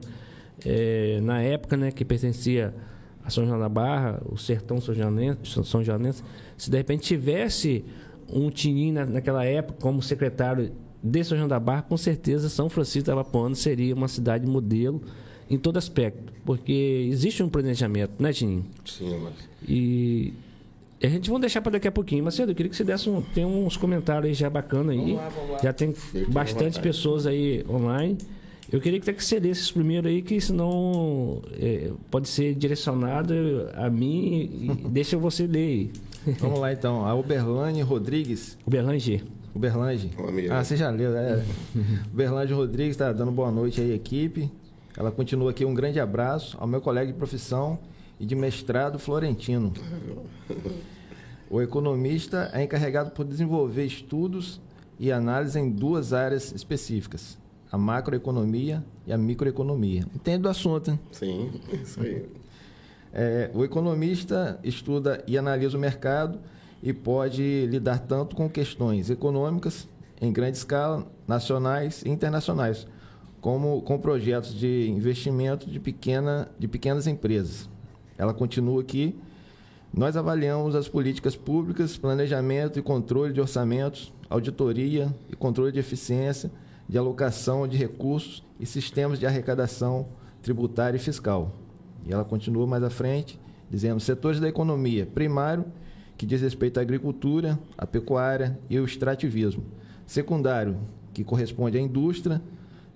é, 0.63 1.19
na 1.21 1.41
época 1.41 1.75
né, 1.75 1.91
que 1.91 2.05
pertencia 2.05 2.73
a 3.25 3.29
São 3.29 3.45
João 3.45 3.59
da 3.59 3.67
Barra, 3.67 4.21
o 4.25 4.37
sertão 4.37 4.79
São 4.79 4.93
Joanense, 4.93 5.39
São 5.63 5.83
Joanense, 5.83 6.23
se 6.55 6.69
de 6.69 6.77
repente 6.77 7.03
tivesse 7.03 7.83
um 8.29 8.49
Tinim 8.49 8.91
na, 8.91 9.05
naquela 9.05 9.43
época 9.43 9.79
como 9.81 10.01
secretário 10.01 10.71
de 11.01 11.23
São 11.23 11.37
João 11.37 11.47
da 11.47 11.59
Barra, 11.59 11.81
com 11.81 11.97
certeza 11.97 12.49
São 12.49 12.69
Francisco 12.69 12.99
de 12.99 13.11
Itabapuana 13.11 13.55
seria 13.55 13.95
uma 13.95 14.07
cidade 14.07 14.45
modelo 14.45 15.01
em 15.49 15.57
todo 15.57 15.77
aspecto, 15.77 16.33
porque 16.43 17.07
existe 17.11 17.43
um 17.43 17.49
planejamento, 17.49 18.13
né, 18.19 18.31
Tininho? 18.31 18.65
Sim, 18.85 19.19
mas 19.23 19.33
E 19.67 20.33
a 21.01 21.07
gente 21.07 21.29
vai 21.29 21.39
deixar 21.39 21.61
para 21.61 21.73
daqui 21.73 21.87
a 21.87 21.91
pouquinho. 21.91 22.23
Macedo, 22.23 22.51
eu 22.51 22.55
queria 22.55 22.69
que 22.69 22.75
você 22.75 22.83
desse 22.83 23.09
um, 23.09 23.21
tem 23.21 23.45
uns 23.45 23.77
comentários 23.77 24.25
aí 24.25 24.33
já 24.33 24.49
bacana 24.49 24.91
aí. 24.91 24.97
Vamos 24.97 25.15
lá, 25.15 25.29
vamos 25.29 25.51
lá. 25.51 25.59
Já 25.61 25.73
tem 25.73 25.93
bastante 26.29 26.79
pessoas 26.79 27.27
aí 27.27 27.63
online. 27.69 28.17
Eu 28.71 28.81
queria 28.81 28.99
que 28.99 29.23
você 29.23 29.39
lesse 29.39 29.61
esses 29.61 29.71
primeiros 29.71 30.09
aí, 30.09 30.21
que 30.21 30.39
senão 30.41 31.41
é, 31.53 31.91
pode 32.09 32.27
ser 32.27 32.55
direcionado 32.55 33.33
a 33.75 33.89
mim 33.89 34.49
e 34.51 34.67
deixa 34.89 35.17
você 35.17 35.45
ler 35.45 35.59
aí. 35.59 35.91
Vamos 36.39 36.59
lá 36.59 36.73
então. 36.73 37.05
A 37.05 37.13
Uberlane 37.13 37.81
Rodrigues. 37.81 38.57
Uberlange. 39.53 40.11
Amigo. 40.17 40.51
Ah, 40.51 40.63
você 40.63 40.75
já 40.75 40.89
leu, 40.89 41.15
é. 41.15 41.43
Uberlange 42.11 42.53
Rodrigues 42.53 42.91
está 42.91 43.13
dando 43.13 43.31
boa 43.31 43.51
noite 43.51 43.79
aí, 43.79 43.93
equipe. 43.93 44.51
Ela 44.97 45.11
continua 45.11 45.51
aqui. 45.51 45.63
Um 45.63 45.73
grande 45.73 45.99
abraço 45.99 46.57
ao 46.59 46.67
meu 46.67 46.81
colega 46.81 47.11
de 47.11 47.17
profissão 47.17 47.77
e 48.19 48.25
de 48.25 48.35
mestrado 48.35 48.97
Florentino. 48.97 49.71
O 51.49 51.61
economista 51.61 52.49
é 52.53 52.63
encarregado 52.63 53.11
por 53.11 53.23
desenvolver 53.25 53.85
estudos 53.85 54.59
e 54.99 55.11
análise 55.11 55.59
em 55.59 55.69
duas 55.69 56.11
áreas 56.13 56.51
específicas: 56.51 57.37
a 57.71 57.77
macroeconomia 57.77 58.83
e 59.05 59.13
a 59.13 59.17
microeconomia. 59.17 60.05
Entende 60.13 60.43
do 60.43 60.49
assunto, 60.49 60.91
hein? 60.91 60.99
sim, 61.11 61.51
isso 61.81 62.01
aí. 62.01 62.25
É, 63.13 63.49
o 63.53 63.63
economista 63.63 64.59
estuda 64.63 65.23
e 65.25 65.37
analisa 65.37 65.77
o 65.77 65.79
mercado 65.79 66.37
e 66.83 66.91
pode 66.91 67.65
lidar 67.67 67.99
tanto 67.99 68.35
com 68.35 68.49
questões 68.49 69.09
econômicas 69.09 69.87
em 70.21 70.31
grande 70.31 70.57
escala, 70.57 71.07
nacionais 71.27 72.03
e 72.03 72.09
internacionais, 72.09 72.85
como 73.41 73.81
com 73.81 73.97
projetos 73.97 74.53
de 74.53 74.89
investimento 74.89 75.69
de, 75.69 75.79
pequena, 75.79 76.49
de 76.59 76.67
pequenas 76.67 77.07
empresas. 77.07 77.69
Ela 78.17 78.33
continua 78.33 78.81
aqui. 78.81 79.15
Nós 79.93 80.17
avaliamos 80.17 80.75
as 80.75 80.89
políticas 80.89 81.35
públicas, 81.35 81.97
planejamento 81.97 82.77
e 82.77 82.81
controle 82.81 83.33
de 83.33 83.39
orçamentos, 83.39 84.11
auditoria 84.29 85.13
e 85.29 85.35
controle 85.35 85.71
de 85.71 85.79
eficiência, 85.79 86.51
de 86.87 86.97
alocação 86.97 87.67
de 87.67 87.77
recursos 87.77 88.43
e 88.59 88.65
sistemas 88.65 89.19
de 89.19 89.25
arrecadação 89.25 90.07
tributária 90.41 90.97
e 90.97 90.99
fiscal. 90.99 91.51
E 92.05 92.13
ela 92.13 92.23
continua 92.23 92.67
mais 92.67 92.83
à 92.83 92.89
frente, 92.89 93.39
dizendo 93.69 93.99
setores 93.99 94.39
da 94.39 94.47
economia, 94.47 95.05
primário, 95.05 95.65
que 96.17 96.25
diz 96.25 96.41
respeito 96.41 96.77
à 96.79 96.81
agricultura, 96.81 97.57
à 97.77 97.85
pecuária 97.85 98.57
e 98.69 98.77
ao 98.77 98.85
extrativismo. 98.85 99.63
Secundário, 100.05 100.77
que 101.13 101.23
corresponde 101.23 101.77
à 101.77 101.81
indústria. 101.81 102.41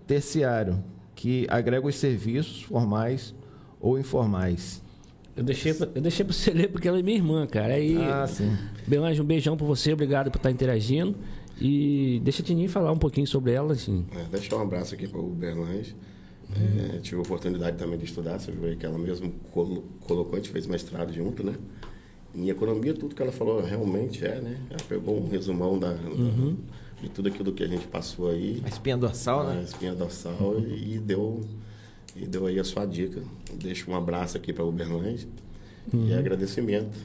Terciário, 0.08 0.84
que 1.16 1.46
agrega 1.50 1.86
os 1.86 1.96
serviços 1.96 2.62
formais 2.64 3.34
ou 3.80 4.00
informais. 4.00 4.82
Eu 5.36 5.44
deixei, 5.44 5.74
pra- 5.74 5.88
eu 5.96 6.02
deixei 6.02 6.26
pra 6.26 6.34
você 6.34 6.52
ler 6.52 6.70
porque 6.70 6.88
ela 6.88 7.00
é 7.00 7.04
minha 7.04 7.18
irmã, 7.18 7.46
cara. 7.48 7.74
Aí, 7.76 7.96
Ah, 7.98 8.26
sim. 8.28 8.52
Belange, 8.88 9.22
um 9.22 9.26
beijão 9.26 9.56
pra 9.56 9.66
você, 9.66 9.94
obrigado 9.94 10.32
por 10.32 10.38
estar 10.38 10.52
interagindo. 10.52 11.16
E 11.60 12.20
deixa 12.24 12.42
a 12.42 12.46
Tininho 12.46 12.70
falar 12.70 12.92
um 12.92 12.98
pouquinho 12.98 13.28
sobre 13.28 13.52
ela, 13.52 13.74
assim. 13.74 14.06
É, 14.16 14.24
deixa 14.32 14.56
um 14.56 14.62
abraço 14.62 14.94
aqui 14.96 15.08
para 15.08 15.20
o 15.20 15.30
Berlange. 15.30 15.96
É, 16.96 16.98
tive 17.00 17.18
a 17.18 17.22
oportunidade 17.22 17.78
também 17.78 17.98
de 18.00 18.06
estudar, 18.06 18.40
você 18.40 18.52
viu 18.52 18.76
que 18.76 18.84
ela 18.86 18.98
mesmo 18.98 19.32
colo- 19.52 19.84
colocou, 20.02 20.34
a 20.34 20.38
gente 20.38 20.50
fez 20.50 20.66
mestrado 20.66 21.14
junto, 21.14 21.44
né? 21.46 21.54
Em 22.34 22.50
economia, 22.50 22.94
tudo 22.94 23.14
que 23.14 23.22
ela 23.22 23.32
falou 23.32 23.62
realmente 23.62 24.26
é, 24.26 24.40
né? 24.42 24.58
Ela 24.70 24.80
pegou 24.90 25.20
um 25.22 25.28
resumão 25.30 25.78
da, 25.78 25.94
da- 25.94 26.54
de 27.02 27.10
tudo 27.10 27.30
aquilo 27.30 27.52
que 27.54 27.64
a 27.64 27.68
gente 27.68 27.86
passou 27.88 28.30
aí, 28.32 28.62
A 28.66 28.70
espinha 28.70 28.98
dorsal, 28.98 29.42
a 29.42 29.54
né? 29.54 29.64
espinha 29.64 29.94
dorsal, 29.94 30.60
e 30.60 30.98
deu, 30.98 31.42
e 32.16 32.26
deu 32.26 32.48
aí 32.48 32.60
a 32.60 32.64
sua 32.64 32.84
dica. 32.86 33.22
Deixo 33.54 33.92
um 33.92 33.96
abraço 33.96 34.36
aqui 34.36 34.52
para 34.52 34.64
o 34.66 34.72
Berlange 34.72 35.28
e 35.94 36.14
agradecimento. 36.14 36.98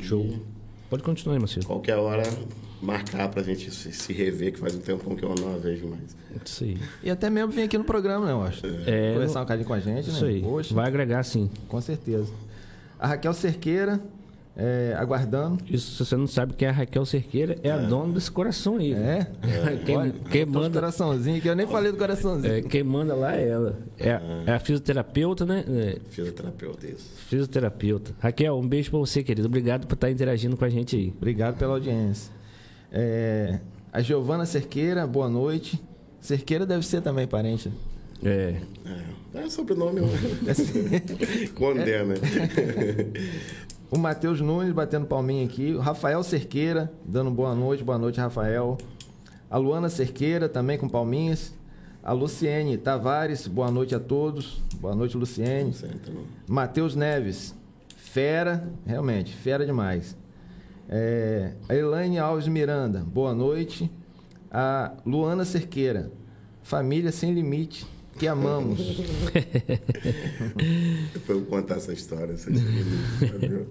Show. 0.00 0.24
E 0.26 0.40
Pode 0.88 1.02
continuar 1.02 1.34
aí, 1.36 1.38
Marcelo. 1.40 1.66
Qualquer 1.66 1.96
hora 1.96 2.22
marcar 2.80 3.28
pra 3.28 3.42
gente 3.42 3.70
se, 3.70 3.92
se 3.92 4.12
rever, 4.12 4.52
que 4.52 4.58
faz 4.58 4.74
um 4.74 4.80
tempo 4.80 5.14
que 5.16 5.24
eu 5.24 5.34
não 5.34 5.54
a 5.54 5.58
vejo 5.58 5.86
mais. 5.88 6.16
Isso 6.44 6.64
aí. 6.64 6.78
E 7.02 7.10
até 7.10 7.28
mesmo 7.28 7.50
vir 7.52 7.62
aqui 7.62 7.76
no 7.76 7.84
programa, 7.84 8.24
né, 8.24 8.32
eu 8.32 8.42
acho. 8.42 8.62
É, 8.86 9.12
Conversar 9.14 9.40
um 9.40 9.42
bocadinho 9.42 9.66
com 9.66 9.74
a 9.74 9.80
gente, 9.80 10.08
Isso 10.08 10.24
né? 10.24 10.30
aí. 10.30 10.40
Poxa, 10.40 10.74
Vai 10.74 10.86
agregar 10.86 11.22
sim. 11.24 11.50
com 11.68 11.80
certeza. 11.80 12.32
A 12.98 13.08
Raquel 13.08 13.34
Cerqueira, 13.34 14.00
é, 14.58 14.92
aguardando. 14.98 15.62
Isso, 15.70 15.92
se 15.92 16.04
você 16.04 16.16
não 16.16 16.26
sabe 16.26 16.52
quem 16.54 16.66
é 16.66 16.70
a 16.70 16.74
Raquel 16.74 17.06
Cerqueira, 17.06 17.56
é, 17.62 17.70
a 17.70 17.76
dona 17.78 18.12
desse 18.12 18.30
coração 18.30 18.76
aí. 18.78 18.92
É? 18.92 19.26
Quem, 19.86 19.96
Olha, 19.96 20.12
quem 20.30 20.42
os 20.44 20.50
manda, 20.50 20.70
coraçãozinho 20.80 21.40
que 21.40 21.48
eu 21.48 21.54
nem 21.54 21.66
falei 21.66 21.92
do 21.92 21.96
coraçãozinho. 21.98 22.52
é, 22.52 22.62
quem 22.62 22.82
manda 22.82 23.14
lá 23.14 23.36
é 23.36 23.48
ela. 23.48 23.78
É, 23.96 24.10
a- 24.10 24.42
é 24.46 24.52
a 24.54 24.58
fisioterapeuta, 24.58 25.46
né? 25.46 25.64
É, 25.68 25.98
Fisioterapeuta, 26.10 26.86
isso. 26.88 27.08
fisioterapeuta. 27.28 28.12
Raquel, 28.18 28.58
um 28.58 28.66
beijo 28.66 28.90
pra 28.90 28.98
você, 28.98 29.22
querido. 29.22 29.46
Obrigado 29.46 29.86
por 29.86 29.94
estar 29.94 30.10
interagindo 30.10 30.56
com 30.56 30.64
a 30.64 30.68
gente 30.68 30.96
aí. 30.96 31.14
Obrigado 31.16 31.56
pela 31.56 31.74
audiência. 31.74 32.32
É, 32.90 33.60
a 33.92 34.02
Giovana 34.02 34.44
Cerqueira, 34.44 35.06
boa 35.06 35.28
noite. 35.28 35.80
Cerqueira 36.20 36.66
deve 36.66 36.84
ser 36.84 37.00
também 37.00 37.26
parente. 37.28 37.70
É. 38.24 38.56
É, 39.34 39.38
é 39.44 39.48
sobrenome 39.50 40.00
condena. 41.54 42.14
O 43.90 43.96
Matheus 43.96 44.38
Nunes 44.40 44.72
batendo 44.72 45.06
palminha 45.06 45.46
aqui. 45.46 45.72
O 45.72 45.78
Rafael 45.78 46.22
Cerqueira 46.22 46.92
dando 47.06 47.30
boa 47.30 47.54
noite. 47.54 47.82
Boa 47.82 47.96
noite, 47.96 48.20
Rafael. 48.20 48.76
A 49.48 49.56
Luana 49.56 49.88
Cerqueira 49.88 50.46
também 50.46 50.76
com 50.76 50.86
palminhas. 50.86 51.54
A 52.02 52.12
Luciene 52.12 52.76
Tavares, 52.76 53.46
boa 53.46 53.70
noite 53.70 53.94
a 53.94 54.00
todos. 54.00 54.60
Boa 54.78 54.94
noite, 54.94 55.16
Luciene. 55.16 55.74
Matheus 56.46 56.94
Neves, 56.94 57.54
fera, 57.96 58.68
realmente, 58.84 59.34
fera 59.34 59.64
demais. 59.64 60.14
É, 60.86 61.54
a 61.66 61.74
Elaine 61.74 62.18
Alves 62.18 62.46
Miranda, 62.46 63.02
boa 63.06 63.34
noite. 63.34 63.90
A 64.50 64.92
Luana 65.04 65.46
Cerqueira, 65.46 66.10
família 66.62 67.10
sem 67.10 67.32
limite, 67.32 67.86
que 68.18 68.26
amamos. 68.26 68.78
Depois 71.14 71.28
eu 71.28 71.40
vou 71.40 71.46
contar 71.46 71.76
essa 71.76 71.92
história. 71.92 72.32
Essa 72.32 72.50
história. 72.50 73.66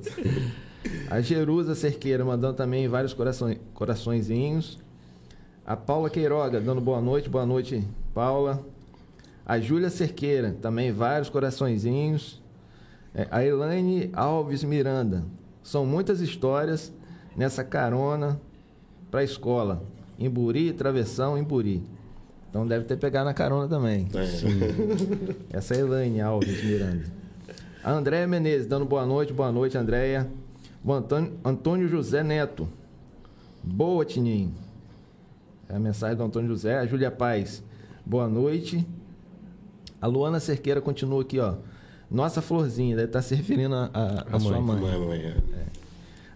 A 1.10 1.20
Jerusa 1.22 1.76
Cerqueira 1.76 2.24
mandando 2.24 2.56
também 2.56 2.88
vários 2.88 3.14
corações, 3.14 3.60
coraçõezinhos. 3.74 4.80
A 5.66 5.76
Paula 5.76 6.10
Queiroga 6.10 6.62
dando 6.62 6.80
boa 6.80 7.02
noite, 7.02 7.30
boa 7.30 7.46
noite, 7.46 7.86
Paula. 8.14 8.66
A 9.46 9.60
Júlia 9.60 9.90
Cerqueira 9.90 10.56
também 10.62 10.92
vários 10.92 11.30
coraçõezinhos. 11.30 12.42
É, 13.14 13.28
a 13.30 13.44
Elaine 13.44 14.10
Alves 14.14 14.64
Miranda. 14.64 15.26
São 15.62 15.86
muitas 15.86 16.22
histórias 16.22 16.94
nessa 17.36 17.64
carona 17.64 18.40
para 19.12 19.20
a 19.20 19.24
escola. 19.24 19.84
Imburi, 20.18 20.72
travessão, 20.72 21.38
Imburi. 21.38 21.84
Então 22.50 22.66
deve 22.66 22.86
ter 22.86 22.98
pegado 22.98 23.26
na 23.26 23.34
carona 23.34 23.68
também. 23.68 24.08
É. 24.14 25.58
Essa 25.58 25.76
é 25.76 25.78
a 25.78 25.80
Elaine 25.82 26.22
Alves 26.22 26.64
Miranda. 26.64 27.04
A 27.84 27.92
Andréia 27.92 28.28
Menezes, 28.28 28.68
dando 28.68 28.86
boa 28.86 29.06
noite, 29.06 29.32
boa 29.34 29.52
noite, 29.52 29.78
Andréia. 29.78 30.28
Antônio, 30.88 31.34
Antônio 31.44 31.88
José 31.88 32.24
Neto. 32.24 32.68
Boa, 33.64 34.06
Tininho. 34.06 34.54
É 35.70 35.76
a 35.76 35.80
mensagem 35.80 36.16
do 36.16 36.24
Antônio 36.24 36.48
José. 36.50 36.78
A 36.80 36.86
Júlia 36.86 37.12
Paz, 37.12 37.62
boa 38.06 38.28
noite. 38.28 38.88
A 40.02 40.08
Luana 40.08 40.40
Cerqueira 40.40 40.80
continua 40.80 41.22
aqui, 41.22 41.40
ó. 41.40 41.56
Nossa 42.10 42.42
florzinha, 42.42 42.96
deve 42.96 43.10
estar 43.10 43.22
se 43.22 43.36
referindo 43.36 43.76
a, 43.76 43.90
a- 43.94 44.26
a 44.36 44.40
sua 44.40 44.62
mãe. 44.62 44.80
Mãe, 44.82 45.00
mãe, 45.00 45.20
é. 45.22 45.36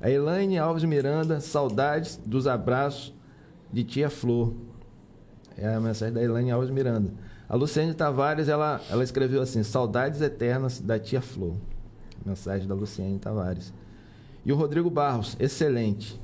A 0.02 0.10
Elaine 0.10 0.58
Alves 0.58 0.84
Miranda, 0.84 1.40
saudades 1.40 2.20
dos 2.26 2.46
abraços 2.48 3.14
de 3.72 3.84
tia 3.86 4.10
Flor. 4.10 4.54
É 5.62 5.76
a 5.76 5.80
mensagem 5.80 6.14
da 6.14 6.24
Elaine 6.24 6.52
Alves 6.52 6.70
Miranda. 6.70 7.12
A 7.48 7.56
Luciane 7.56 7.94
Tavares, 7.94 8.48
ela, 8.48 8.82
ela 8.90 9.04
escreveu 9.04 9.42
assim: 9.42 9.62
Saudades 9.64 10.22
eternas 10.22 10.80
da 10.80 10.98
tia 10.98 11.22
Flor. 11.22 11.54
Mensagem 12.26 12.68
da 12.68 12.74
Luciane 12.76 13.20
Tavares. 13.20 13.74
E 14.46 14.52
o 14.52 14.56
Rodrigo 14.56 14.90
Barros, 14.90 15.36
excelente. 15.40 16.20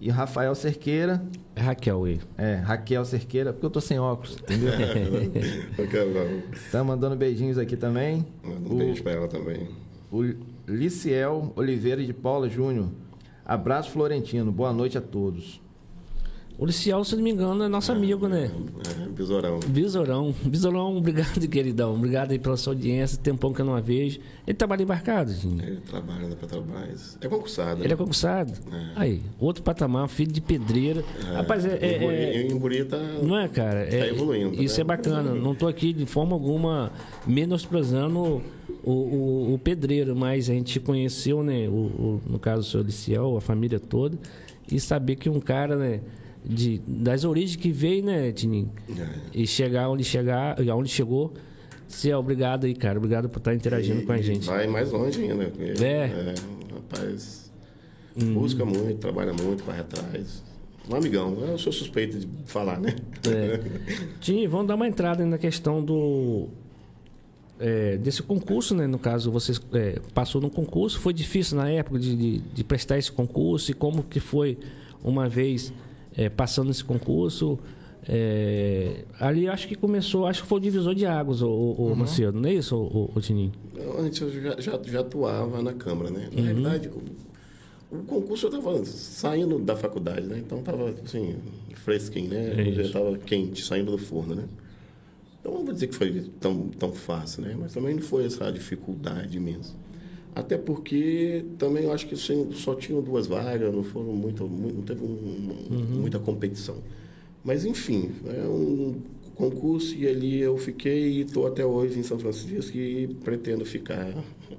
E 0.00 0.10
o 0.10 0.12
Rafael 0.12 0.54
Cerqueira, 0.54 1.20
É 1.56 1.60
Raquel 1.60 2.04
aí. 2.04 2.20
é, 2.36 2.54
Raquel 2.56 3.04
Cerqueira, 3.04 3.52
porque 3.52 3.66
eu 3.66 3.70
tô 3.70 3.80
sem 3.80 3.98
óculos, 3.98 4.36
entendeu? 4.38 4.70
Tá 6.70 6.84
mandando 6.84 7.16
beijinhos 7.16 7.58
aqui 7.58 7.76
também. 7.76 8.24
Manda 8.44 8.68
um 8.68 8.74
O- 8.74 8.78
beijo 8.78 9.02
pra 9.02 9.12
ela 9.12 9.26
também. 9.28 9.68
O 10.10 10.22
Liciel 10.66 11.52
Oliveira 11.56 12.04
de 12.04 12.12
Paula 12.12 12.48
Júnior. 12.48 12.88
Abraço 13.44 13.90
Florentino. 13.90 14.52
Boa 14.52 14.72
noite 14.72 14.96
a 14.96 15.00
todos. 15.00 15.60
O 16.58 16.66
Licial, 16.66 17.04
se 17.04 17.14
não 17.14 17.22
me 17.22 17.30
engano, 17.30 17.62
é 17.62 17.68
nosso 17.68 17.92
amigo, 17.92 18.26
né? 18.26 18.50
É, 19.00 19.08
besourão. 19.10 19.60
Besourão. 19.68 20.34
Besourão, 20.44 20.96
obrigado, 20.96 21.38
queridão. 21.48 21.94
Obrigado 21.94 22.32
aí 22.32 22.38
pela 22.40 22.56
sua 22.56 22.72
audiência. 22.72 23.16
Tempão 23.16 23.52
que 23.52 23.60
eu 23.60 23.64
não 23.64 23.76
a 23.76 23.80
vejo. 23.80 24.18
Ele 24.44 24.56
trabalha 24.56 24.82
embarcado, 24.82 25.32
gente. 25.32 25.64
Ele 25.64 25.76
trabalha 25.88 26.26
na 26.26 26.34
Petrobras. 26.34 27.16
É 27.20 27.28
concursado. 27.28 27.84
Ele 27.84 27.92
é 27.92 27.96
concursado. 27.96 28.52
Aí, 28.96 29.22
outro 29.38 29.62
patamar, 29.62 30.08
filho 30.08 30.32
de 30.32 30.40
pedreira. 30.40 31.04
Rapaz, 31.34 31.64
é, 31.64 31.78
é- 31.80 32.04
é- 32.04 32.42
Em 32.48 32.84
tá... 32.86 32.98
Não 33.22 33.38
é, 33.38 33.46
cara? 33.46 33.78
É, 33.82 34.00
Tá 34.00 34.06
evoluindo, 34.08 34.60
Isso 34.60 34.76
né? 34.78 34.80
é 34.80 34.84
bacana. 34.84 35.34
Não 35.34 35.52
estou 35.52 35.68
aqui 35.68 35.92
de 35.92 36.06
forma 36.06 36.34
alguma 36.34 36.90
menosprezando 37.24 38.42
o, 38.82 38.90
o- 38.92 39.54
o 39.54 39.58
pedreiro, 39.62 40.16
mas 40.16 40.50
a 40.50 40.54
gente 40.54 40.80
conheceu, 40.80 41.42
né? 41.44 41.68
O, 41.68 41.72
o- 41.72 42.20
no 42.28 42.38
caso, 42.40 42.62
o 42.62 42.64
senhor 42.64 42.84
Liciel, 42.84 43.36
a 43.36 43.40
família 43.40 43.78
toda, 43.78 44.18
e 44.70 44.80
saber 44.80 45.14
que 45.14 45.28
um 45.30 45.38
cara, 45.40 45.76
né? 45.76 46.00
De, 46.48 46.78
das 46.86 47.24
origens 47.24 47.56
que 47.56 47.70
veio, 47.70 48.02
né, 48.04 48.32
Tininho? 48.32 48.70
É. 48.98 49.06
E 49.34 49.46
chegar 49.46 49.90
onde 49.90 50.02
chegar, 50.02 50.56
onde 50.74 50.88
chegou. 50.88 51.34
Você 51.86 52.10
é 52.10 52.16
obrigado 52.16 52.64
aí, 52.64 52.74
cara. 52.74 52.96
Obrigado 52.98 53.28
por 53.28 53.38
estar 53.38 53.54
interagindo 53.54 54.00
E- 54.00 54.06
com 54.06 54.12
a 54.12 54.18
gente. 54.18 54.46
Vai 54.46 54.66
mais 54.66 54.90
longe 54.90 55.20
ainda. 55.22 55.44
Ele, 55.58 55.84
É. 55.84 56.34
rapaz, 56.74 57.50
Hum. 58.20 58.34
busca 58.34 58.64
muito, 58.64 58.94
trabalha 58.98 59.32
muito, 59.34 59.62
vai 59.64 59.78
atrás. 59.80 60.42
Um 60.90 60.94
amigão. 60.96 61.34
Eu 61.40 61.58
sou 61.58 61.70
suspeito 61.72 62.18
de 62.18 62.26
falar, 62.46 62.80
né? 62.80 62.96
É. 63.30 63.60
Tim, 64.20 64.46
vamos 64.48 64.68
dar 64.68 64.74
uma 64.74 64.88
entrada 64.88 65.24
na 65.26 65.36
questão 65.36 65.84
do 65.84 66.48
é, 67.60 67.96
desse 67.96 68.22
concurso, 68.22 68.74
né? 68.74 68.86
No 68.86 68.98
caso, 68.98 69.30
você 69.30 69.52
é, 69.74 69.98
passou 70.14 70.40
no 70.40 70.48
concurso, 70.48 70.98
foi 71.00 71.12
difícil 71.12 71.56
na 71.56 71.68
época 71.68 71.98
de, 71.98 72.16
de, 72.16 72.38
de 72.38 72.64
prestar 72.64 72.96
esse 72.98 73.10
concurso 73.12 73.70
e 73.70 73.74
como 73.74 74.02
que 74.02 74.20
foi 74.20 74.56
uma 75.04 75.28
vez 75.28 75.72
é, 76.18 76.28
passando 76.28 76.70
esse 76.70 76.84
concurso? 76.84 77.58
É, 78.10 79.04
ali 79.20 79.48
acho 79.48 79.68
que 79.68 79.74
começou, 79.74 80.26
acho 80.26 80.42
que 80.42 80.48
foi 80.48 80.58
o 80.58 80.60
divisor 80.60 80.94
de 80.94 81.06
águas, 81.06 81.42
o, 81.42 81.48
o, 81.48 81.94
Macedo, 81.94 82.40
não 82.40 82.48
é 82.48 82.54
isso, 82.54 82.74
o, 82.74 83.10
o, 83.14 83.20
Tininho? 83.20 83.52
Antes 83.98 84.20
eu 84.22 84.30
já, 84.30 84.60
já, 84.60 84.80
já 84.82 85.00
atuava 85.00 85.62
na 85.62 85.74
Câmara, 85.74 86.10
né? 86.10 86.28
Na 86.32 86.42
realidade, 86.42 86.88
o, 86.88 87.96
o 87.96 88.02
concurso 88.04 88.46
eu 88.46 88.50
estava 88.50 88.84
saindo 88.84 89.58
da 89.58 89.76
faculdade, 89.76 90.26
né? 90.26 90.38
Então 90.38 90.60
estava 90.60 90.90
assim, 90.90 91.36
fresquinho, 91.74 92.30
né? 92.30 92.68
É 92.68 92.72
já 92.72 92.82
estava 92.82 93.16
quente, 93.18 93.62
saindo 93.62 93.90
do 93.90 93.98
forno, 93.98 94.34
né? 94.34 94.44
Então 95.40 95.52
não 95.52 95.64
vou 95.64 95.74
dizer 95.74 95.88
que 95.88 95.94
foi 95.94 96.30
tão, 96.40 96.68
tão 96.68 96.92
fácil, 96.92 97.42
né? 97.42 97.56
Mas 97.58 97.74
também 97.74 97.94
não 97.94 98.02
foi 98.02 98.24
essa 98.24 98.50
dificuldade 98.50 99.36
imensa. 99.36 99.74
Até 100.38 100.56
porque 100.56 101.44
também 101.58 101.82
eu 101.84 101.92
acho 101.92 102.06
que 102.06 102.14
só 102.16 102.74
tinham 102.76 103.02
duas 103.02 103.26
vagas, 103.26 103.74
não 103.74 103.82
foram 103.82 104.12
muito, 104.12 104.46
muito 104.46 104.76
não 104.76 104.82
teve 104.84 105.04
um- 105.04 105.98
muita 106.00 106.20
competição. 106.20 106.76
Mas 107.42 107.64
enfim, 107.64 108.10
é 108.24 108.46
um 108.46 109.00
concurso 109.34 109.96
e 109.96 110.06
ali 110.06 110.38
eu 110.40 110.56
fiquei 110.56 111.08
e 111.08 111.20
estou 111.22 111.44
até 111.46 111.66
hoje 111.66 111.98
em 111.98 112.04
São 112.04 112.20
Francisco 112.20 112.76
e 112.76 113.08
pretendo 113.24 113.64
ficar 113.64 114.12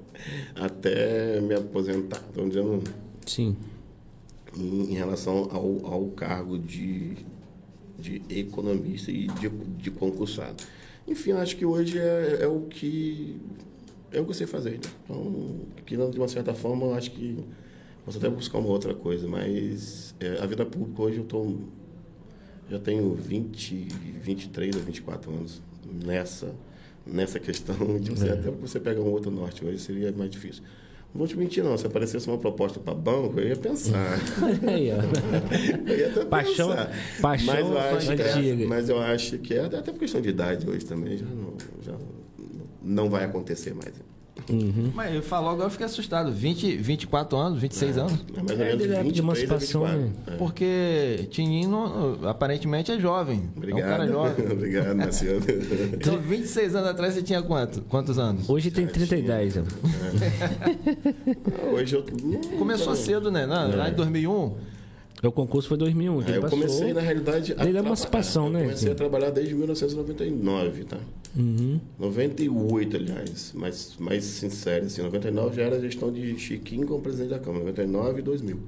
até 0.54 1.40
me 1.40 1.54
aposentar. 1.54 2.22
Então, 2.30 2.46
dizendo 2.46 2.82
Sim. 3.26 3.56
em, 4.56 4.90
em 4.92 4.94
relação 4.94 5.48
ao, 5.50 5.86
ao 5.94 6.06
cargo 6.08 6.58
de, 6.58 7.16
de 7.98 8.20
economista 8.28 9.10
e 9.10 9.28
de, 9.28 9.48
de 9.78 9.90
concursado. 9.90 10.62
Enfim, 11.08 11.32
acho 11.32 11.56
que 11.56 11.64
hoje 11.64 11.98
é, 11.98 12.38
é 12.42 12.46
o 12.46 12.60
que 12.62 13.36
é 14.12 14.18
eu 14.18 14.32
sei 14.34 14.46
fazer. 14.46 14.72
né? 14.72 14.78
Então, 15.04 15.60
que 15.86 15.96
de 15.96 16.18
uma 16.18 16.28
certa 16.28 16.52
forma, 16.54 16.86
eu 16.86 16.94
acho 16.94 17.10
que 17.10 17.38
posso 18.04 18.18
até 18.18 18.28
buscar 18.28 18.58
uma 18.58 18.68
outra 18.68 18.94
coisa, 18.94 19.26
mas 19.28 20.14
é, 20.20 20.38
a 20.42 20.46
vida 20.46 20.64
pública 20.66 21.02
hoje 21.02 21.18
eu 21.18 21.24
tô 21.24 21.54
já 22.70 22.78
tenho 22.78 23.12
20, 23.14 23.74
23 24.22 24.76
ou 24.76 24.82
24 24.82 25.30
anos 25.32 25.60
nessa 26.04 26.54
nessa 27.06 27.40
questão 27.40 27.74
de 27.98 28.10
você, 28.10 28.28
até 28.28 28.50
que 28.50 28.60
você 28.60 28.78
pega 28.78 29.00
um 29.00 29.10
outro 29.10 29.30
norte 29.30 29.64
hoje 29.64 29.78
seria 29.78 30.12
mais 30.12 30.30
difícil. 30.30 30.62
Não 31.12 31.18
vou 31.18 31.26
te 31.26 31.36
mentir 31.36 31.64
não, 31.64 31.76
se 31.76 31.84
aparecesse 31.84 32.28
uma 32.28 32.38
proposta 32.38 32.78
para 32.78 32.94
banco, 32.94 33.40
eu 33.40 33.48
ia 33.48 33.56
pensar. 33.56 34.16
Aí, 34.64 34.90
ó. 34.92 35.90
Eu 35.90 35.98
ia 35.98 36.06
até 36.08 36.24
Paixão- 36.24 36.68
pensar. 36.68 36.92
paixão 37.20 37.54
mas 37.54 37.66
eu 37.68 37.78
acho 37.78 38.12
é, 38.12 38.66
mas 38.66 38.88
eu 38.88 38.98
acho 39.00 39.38
que 39.38 39.54
é 39.54 39.64
até 39.64 39.90
por 39.90 39.98
questão 39.98 40.20
de 40.20 40.28
idade 40.28 40.70
hoje 40.70 40.84
também 40.84 41.16
já 41.16 41.26
não, 41.26 41.54
já 41.82 41.92
não 42.82 43.10
vai 43.10 43.24
acontecer 43.24 43.74
mais. 43.74 43.92
Uhum. 44.48 44.90
Mas 44.94 45.14
eu 45.14 45.22
falo 45.22 45.50
agora 45.50 45.66
eu 45.66 45.70
fiquei 45.70 45.84
assustado. 45.84 46.32
20, 46.32 46.74
24 46.78 47.36
anos, 47.36 47.60
26 47.60 47.98
anos. 47.98 48.24
É 48.34 48.42
mais 48.42 48.58
ou 48.58 48.64
É, 48.64 48.68
menos 48.68 48.84
ele 48.84 48.94
é 48.94 48.96
de 48.96 49.02
23 49.02 49.18
a 49.18 49.22
emancipação, 49.22 49.82
24. 49.84 50.00
né? 50.00 50.12
É. 50.28 50.36
Porque 50.38 51.26
Tininho 51.30 51.68
não- 51.68 52.26
aparentemente 52.28 52.90
é 52.90 52.98
jovem. 52.98 53.50
Obrigado. 53.54 53.82
É 53.82 53.84
um 53.84 53.88
cara 53.88 54.06
jovem. 54.08 54.46
Obrigado, 54.50 54.96
Marciano. 54.96 55.40
Então, 55.92 56.18
26 56.18 56.74
anos 56.74 56.88
atrás 56.88 57.12
você 57.14 57.22
tinha 57.22 57.42
quanto? 57.42 57.82
Quantos 57.82 58.18
anos? 58.18 58.48
Hoje 58.48 58.70
tem 58.70 58.86
30 58.86 59.16
e 59.18 59.22
10. 59.22 59.58
ó. 59.58 59.62
Hoje 61.74 61.96
eu. 61.96 62.04
Começou 62.58 62.94
cedo, 62.96 63.30
né? 63.30 63.44
Lá, 63.46 63.66
lá 63.66 63.90
em 63.90 63.94
2001. 63.94 64.54
O 65.22 65.30
concurso 65.32 65.68
foi 65.68 65.76
2001. 65.76 66.22
que 66.22 66.26
É, 66.26 66.28
ele 66.30 66.38
eu 66.38 66.42
passou. 66.42 66.58
comecei, 66.58 66.92
na 66.94 67.00
realidade. 67.00 67.52
a 67.52 67.56
Desde 67.56 67.60
a 67.62 67.64
traba- 67.72 67.86
emancipação, 67.88 68.46
eu 68.46 68.52
né? 68.52 68.62
Comecei 68.62 68.90
a 68.92 68.94
trabalhar 68.94 69.30
desde 69.30 69.54
1999, 69.54 70.84
tá? 70.84 70.98
Uhum. 71.36 71.78
98, 71.98 72.96
aliás, 72.96 73.52
mais, 73.54 73.94
mais 73.98 74.24
sincero, 74.24 74.86
assim. 74.86 75.02
99 75.02 75.56
já 75.56 75.62
era 75.62 75.76
a 75.76 75.80
gestão 75.80 76.10
de 76.12 76.38
Chiquinho 76.38 76.86
como 76.86 77.00
presidente 77.02 77.30
da 77.30 77.38
Câmara, 77.38 77.60
99 77.64 78.20
e 78.20 78.22
2000. 78.22 78.58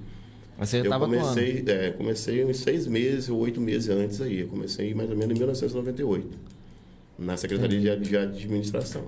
Mas 0.59 0.69
você 0.69 0.77
já 0.79 0.83
eu 0.83 0.85
estava 0.85 1.05
comecei, 1.07 1.65
é, 1.67 1.91
comecei 1.91 2.45
uns 2.45 2.59
seis 2.59 2.87
meses 2.87 3.29
ou 3.31 3.39
oito 3.41 3.61
meses 3.61 3.89
antes 3.89 4.21
aí. 4.21 4.41
Eu 4.41 4.49
comecei 4.49 4.93
mais 4.95 5.09
ou 5.11 5.17
menos 5.17 5.35
em 5.35 5.39
1998, 5.39 6.29
na 7.19 7.37
Secretaria 7.37 7.97
de, 7.97 8.09
de 8.11 8.17
Administração. 8.17 9.05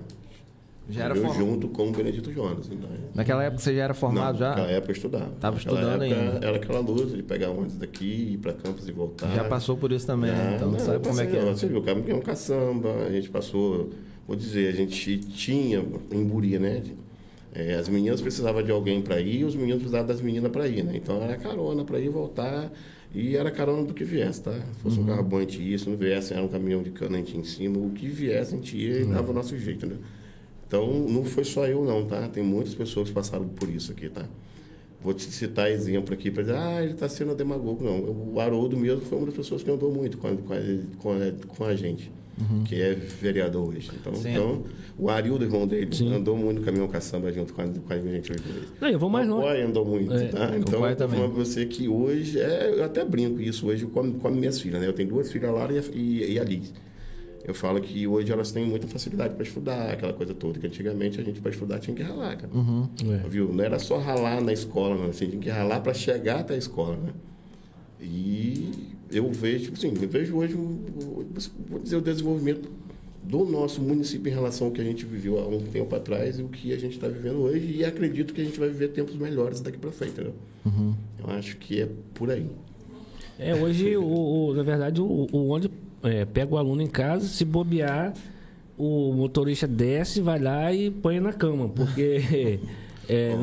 Já 0.89 1.05
era 1.05 1.15
eu 1.15 1.21
formado. 1.23 1.37
junto 1.39 1.67
com 1.69 1.87
o 1.87 1.91
Benedito 1.91 2.31
Jonas. 2.31 2.67
Então, 2.71 2.89
Naquela 3.13 3.43
época 3.43 3.61
você 3.61 3.75
já 3.75 3.83
era 3.83 3.93
formado 3.93 4.33
não, 4.33 4.39
já? 4.39 4.49
Naquela 4.49 4.71
época 4.71 4.91
eu 4.91 4.95
estudava. 4.95 5.31
Tava 5.39 5.57
Naquela 5.57 5.79
estudando 5.79 6.03
época 6.03 6.21
ainda. 6.31 6.45
Era 6.47 6.55
aquela 6.57 6.79
luta 6.79 7.15
de 7.17 7.23
pegar 7.23 7.49
ônibus 7.49 7.75
daqui, 7.77 8.33
ir 8.33 8.37
para 8.37 8.53
campus 8.53 8.87
e 8.87 8.91
voltar. 8.91 9.33
Já 9.35 9.43
passou 9.45 9.75
por 9.77 9.91
isso 9.91 10.05
também, 10.05 10.31
né? 10.31 10.49
Já, 10.51 10.55
então 10.57 10.71
não, 10.71 10.79
sabe 10.79 11.07
como 11.07 11.19
é 11.21 11.25
que 11.25 11.35
é. 11.37 11.41
Você 11.45 11.67
viu, 11.67 11.79
o 11.79 11.83
caminhão 11.83 12.19
caçamba, 12.21 12.93
a 13.07 13.11
gente 13.11 13.29
passou, 13.29 13.89
vou 14.27 14.35
dizer, 14.35 14.67
a 14.67 14.71
gente 14.73 15.17
tinha 15.17 15.83
em 16.11 16.23
Buria, 16.23 16.59
né? 16.59 16.83
É, 17.53 17.75
as 17.75 17.87
meninas 17.87 18.19
precisavam 18.19 18.61
de 18.61 18.69
alguém 18.69 19.01
para 19.01 19.19
ir, 19.21 19.45
os 19.45 19.55
meninos 19.55 19.77
precisavam 19.77 20.07
das 20.07 20.21
meninas 20.21 20.51
para 20.51 20.67
ir, 20.67 20.83
né? 20.83 20.91
Então 20.95 21.21
era 21.23 21.37
carona 21.37 21.85
para 21.85 21.99
ir 21.99 22.07
e 22.07 22.09
voltar, 22.09 22.69
e 23.13 23.35
era 23.37 23.49
carona 23.49 23.83
do 23.85 23.93
que 23.93 24.03
viesse, 24.03 24.43
tá? 24.43 24.51
Se 24.51 24.79
fosse 24.81 24.97
Uhum. 24.99 25.05
um 25.05 25.07
carro 25.07 25.23
bom, 25.23 25.37
a 25.37 25.41
gente 25.41 25.61
ia, 25.61 25.79
se 25.79 25.89
não 25.89 25.95
viesse, 25.95 26.33
era 26.33 26.43
um 26.43 26.49
caminhão 26.49 26.83
de 26.83 26.89
cana, 26.91 27.15
a 27.15 27.19
gente 27.21 27.33
ia 27.33 27.39
em 27.39 27.43
cima, 27.45 27.77
o 27.79 27.91
que 27.91 28.07
viesse, 28.07 28.53
a 28.53 28.57
gente 28.57 28.75
ia 28.77 28.99
e 28.99 29.03
Uhum. 29.03 29.11
dava 29.13 29.31
o 29.31 29.33
nosso 29.33 29.57
jeito, 29.57 29.87
né? 29.87 29.95
Então 30.67 30.87
não 31.07 31.23
foi 31.23 31.43
só 31.43 31.65
eu, 31.67 31.83
não, 31.85 32.05
tá? 32.05 32.27
Tem 32.27 32.43
muitas 32.43 32.73
pessoas 32.73 33.09
que 33.09 33.13
passaram 33.13 33.47
por 33.47 33.69
isso 33.69 33.91
aqui, 33.91 34.09
tá? 34.09 34.25
Vou 35.01 35.13
te 35.13 35.23
citar 35.25 35.69
exemplo 35.69 36.13
aqui 36.15 36.31
para 36.31 36.41
dizer, 36.41 36.55
ah, 36.55 36.81
ele 36.81 36.93
está 36.93 37.07
sendo 37.07 37.35
demagogo. 37.35 37.83
Não, 37.83 38.33
o 38.33 38.39
Haroldo 38.39 38.75
mesmo 38.75 39.01
foi 39.01 39.17
uma 39.19 39.27
das 39.27 39.35
pessoas 39.35 39.61
que 39.61 39.69
andou 39.69 39.93
muito 39.93 40.17
com 40.17 40.27
a, 40.27 40.31
com 40.97 41.11
a, 41.11 41.47
com 41.47 41.63
a, 41.63 41.75
gente, 41.75 42.11
que 42.65 42.81
é 42.81 42.95
vereador 42.95 43.69
hoje. 43.69 43.91
Então, 43.93 44.15
Sim. 44.15 44.31
então 44.31 44.63
o 44.97 45.07
Arildo, 45.07 45.45
irmão 45.45 45.67
dele, 45.67 45.95
Sim. 45.95 46.11
andou 46.11 46.35
muito 46.35 46.59
no 46.59 46.65
caminhão 46.65 46.87
caçamba 46.87 47.31
junto 47.31 47.53
com 47.53 47.61
a, 47.61 47.67
com 47.67 47.93
a 47.93 47.99
gente 47.99 48.31
hoje. 48.31 48.43
Não, 48.81 48.87
eu 48.87 48.97
vou 48.97 49.07
mais 49.07 49.27
o 49.29 49.35
longe. 49.35 49.45
pai 49.45 49.61
andou 49.61 49.85
muito, 49.85 50.11
É, 50.11 50.27
tá? 50.27 50.49
o 50.49 50.55
Então, 50.55 50.89
eu 50.89 50.97
falando 50.97 51.33
pra 51.35 51.43
você 51.43 51.67
que 51.67 51.87
hoje, 51.87 52.39
é, 52.39 52.71
eu 52.71 52.83
até 52.83 53.05
brinco 53.05 53.39
isso 53.39 53.67
hoje 53.67 53.85
com, 53.85 54.11
com 54.13 54.27
as 54.27 54.35
minhas 54.35 54.59
filhas, 54.59 54.81
né? 54.81 54.87
Eu 54.87 54.93
tenho 54.93 55.09
duas 55.09 55.31
filhas, 55.31 55.51
a 55.51 55.53
Lara 55.53 55.71
e 55.71 55.77
a, 55.77 55.83
e, 55.93 56.33
e 56.33 56.39
a 56.39 56.43
Liz. 56.43 56.73
Eu 57.47 57.53
falo 57.53 57.79
que 57.79 58.07
hoje 58.07 58.31
elas 58.31 58.51
têm 58.51 58.65
muita 58.65 58.87
facilidade 58.87 59.35
para 59.35 59.43
estudar, 59.43 59.91
aquela 59.91 60.13
coisa 60.13 60.33
toda, 60.33 60.57
que 60.59 60.65
antigamente 60.65 61.19
a 61.21 61.23
gente 61.23 61.39
para 61.39 61.51
estudar 61.51 61.79
tinha 61.79 61.95
que 61.95 62.01
ralar, 62.01 62.35
cara. 62.37 62.49
É. 63.13 63.27
Viu? 63.29 63.53
Não 63.53 63.63
era 63.63 63.77
só 63.77 63.97
ralar 63.99 64.41
na 64.41 64.51
escola, 64.51 64.95
não. 64.95 65.13
Você 65.13 65.27
tinha 65.27 65.39
que 65.39 65.49
ralar 65.49 65.79
para 65.81 65.93
chegar 65.93 66.39
até 66.39 66.55
a 66.55 66.57
escola, 66.57 66.97
né? 66.97 67.11
E 68.01 68.69
eu 69.11 69.31
vejo, 69.31 69.65
tipo 69.65 69.77
assim, 69.77 69.87
eu 69.89 70.09
vejo 70.09 70.35
hoje, 70.35 70.53
vou 70.53 71.79
dizer, 71.81 71.95
o 71.97 72.01
desenvolvimento 72.01 72.69
do 73.23 73.43
nosso 73.45 73.81
município 73.81 74.29
em 74.31 74.33
relação 74.35 74.67
ao 74.67 74.73
que 74.73 74.81
a 74.81 74.83
gente 74.83 75.05
viveu 75.05 75.39
há 75.39 75.47
um 75.47 75.59
tempo 75.61 75.95
atrás 75.95 76.37
e 76.37 76.43
o 76.43 76.47
que 76.49 76.73
a 76.73 76.77
gente 76.77 76.93
está 76.95 77.07
vivendo 77.07 77.37
hoje. 77.41 77.75
E 77.77 77.85
acredito 77.85 78.33
que 78.33 78.41
a 78.41 78.43
gente 78.43 78.59
vai 78.59 78.69
viver 78.69 78.89
tempos 78.89 79.15
melhores 79.15 79.61
daqui 79.61 79.77
para 79.77 79.91
frente, 79.91 80.19
né? 80.21 80.31
Eu 81.19 81.29
acho 81.33 81.57
que 81.57 81.81
é 81.81 81.89
por 82.13 82.29
aí. 82.29 82.47
É, 83.39 83.53
hoje, 83.55 83.95
o, 83.97 84.03
o- 84.49 84.53
na 84.53 84.63
verdade, 84.63 85.01
o, 85.01 85.27
o 85.31 85.47
ônibus 85.47 85.75
é, 86.05 86.25
pega 86.25 86.53
o 86.53 86.57
aluno 86.57 86.81
em 86.81 86.87
casa, 86.87 87.27
se 87.27 87.43
bobear, 87.43 88.13
o 88.77 89.13
motorista 89.13 89.67
desce, 89.67 90.21
vai 90.21 90.39
lá 90.39 90.71
e 90.73 90.91
põe 90.91 91.19
na 91.19 91.33
cama, 91.33 91.69
porque. 91.69 92.59
é, 93.09 93.37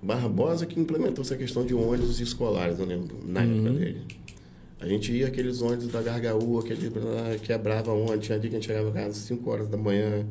Barbosa 0.00 0.64
que 0.64 0.78
implementou 0.78 1.24
essa 1.24 1.36
questão 1.36 1.66
de 1.66 1.74
ônibus 1.74 2.20
escolares, 2.20 2.78
eu 2.78 2.86
lembro, 2.86 3.16
na 3.26 3.42
época 3.42 3.70
dele. 3.70 4.02
A 4.80 4.86
gente 4.86 5.12
ia 5.12 5.26
aqueles 5.26 5.60
ônibus 5.60 5.88
da 5.88 6.00
Gargaúa, 6.00 6.62
que 6.62 6.72
a 6.72 6.76
gente 6.76 6.96
ah, 6.96 7.36
quebrava 7.42 7.92
ônibus, 7.92 8.26
tinha 8.26 8.38
dia 8.38 8.48
que 8.48 8.56
a 8.56 8.60
gente 8.60 8.68
chegava 8.68 8.88
em 8.90 8.92
casa 8.92 9.08
às 9.08 9.16
5 9.16 9.50
horas 9.50 9.68
da 9.68 9.76
manhã. 9.76 10.24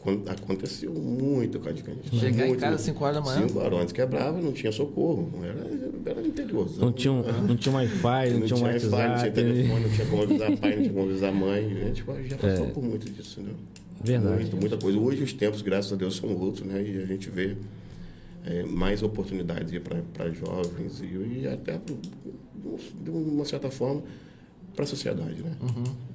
Acon- 0.00 0.22
Aconteceu 0.26 0.92
muito 0.94 1.58
com 1.60 1.68
a 1.68 1.72
gente. 1.72 1.84
Chegar 2.18 2.48
em 2.48 2.54
casa 2.56 2.76
às 2.76 2.80
5 2.82 3.04
horas 3.04 3.16
da 3.16 3.22
manhã? 3.22 3.46
5 3.48 3.58
horas, 3.58 3.72
ônibus 3.74 3.92
quebrava, 3.92 4.40
não 4.40 4.52
tinha 4.52 4.72
socorro. 4.72 5.30
Era, 5.42 6.10
era 6.18 6.26
interior. 6.26 6.68
não 6.78 6.90
tinha, 6.92 7.12
um- 7.12 7.22
não 7.46 7.56
tinha 7.56 7.74
Wi-Fi, 7.74 8.30
não, 8.30 8.40
tinha 8.46 8.58
um 8.58 8.62
Wi-Fi, 8.64 8.86
não 8.86 8.88
tinha 8.90 9.08
WhatsApp. 9.08 9.30
telefone, 9.32 9.80
não 9.84 9.90
tinha 9.90 10.06
como 10.06 10.22
avisar 10.22 10.56
pai, 10.58 10.70
não 10.76 10.82
tinha 10.82 10.92
como 10.94 11.08
avisar 11.10 11.32
mãe. 11.34 11.64
A 11.64 11.84
gente 11.84 12.04
já 12.30 12.36
passou 12.38 12.66
por 12.68 12.82
muito 12.82 13.10
disso, 13.10 13.40
né? 13.42 13.52
Verdade. 14.02 14.34
Muito, 14.42 14.56
muita 14.56 14.76
coisa. 14.78 14.98
Hoje 14.98 15.22
os 15.22 15.32
tempos, 15.34 15.60
graças 15.60 15.92
a 15.92 15.96
Deus, 15.96 16.16
são 16.16 16.34
outros, 16.34 16.66
né? 16.66 16.82
E 16.82 17.02
a 17.02 17.06
gente 17.06 17.28
vê 17.28 17.56
é, 18.46 18.62
mais 18.62 19.02
oportunidades 19.02 19.78
para 20.14 20.30
jovens 20.32 21.02
e, 21.02 21.40
e 21.42 21.46
até, 21.46 21.78
de 23.04 23.10
uma 23.10 23.44
certa 23.44 23.70
forma, 23.70 24.02
para 24.74 24.84
a 24.84 24.86
sociedade, 24.86 25.42
né? 25.42 25.52
É, 25.60 26.09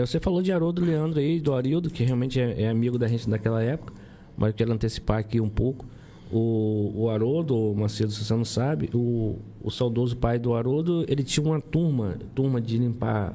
você 0.00 0.18
falou 0.18 0.42
de 0.42 0.50
Haroldo 0.50 0.84
Leandro 0.84 1.20
aí, 1.20 1.40
do 1.40 1.54
Arildo, 1.54 1.90
que 1.90 2.02
realmente 2.02 2.40
é, 2.40 2.62
é 2.62 2.68
amigo 2.68 2.98
da 2.98 3.06
gente 3.06 3.28
daquela 3.28 3.62
época, 3.62 3.92
mas 4.36 4.48
eu 4.48 4.54
quero 4.54 4.72
antecipar 4.72 5.18
aqui 5.18 5.40
um 5.40 5.48
pouco. 5.48 5.84
O, 6.30 6.92
o 6.94 7.10
Haroldo, 7.10 7.54
o 7.54 7.76
Macedo, 7.76 8.10
se 8.10 8.24
você 8.24 8.32
não 8.32 8.44
sabe, 8.44 8.88
o, 8.94 9.36
o 9.62 9.70
saudoso 9.70 10.16
pai 10.16 10.38
do 10.38 10.54
Haroldo, 10.54 11.04
ele 11.06 11.22
tinha 11.22 11.44
uma 11.44 11.60
turma, 11.60 12.16
turma 12.34 12.58
de 12.58 12.78
limpar, 12.78 13.34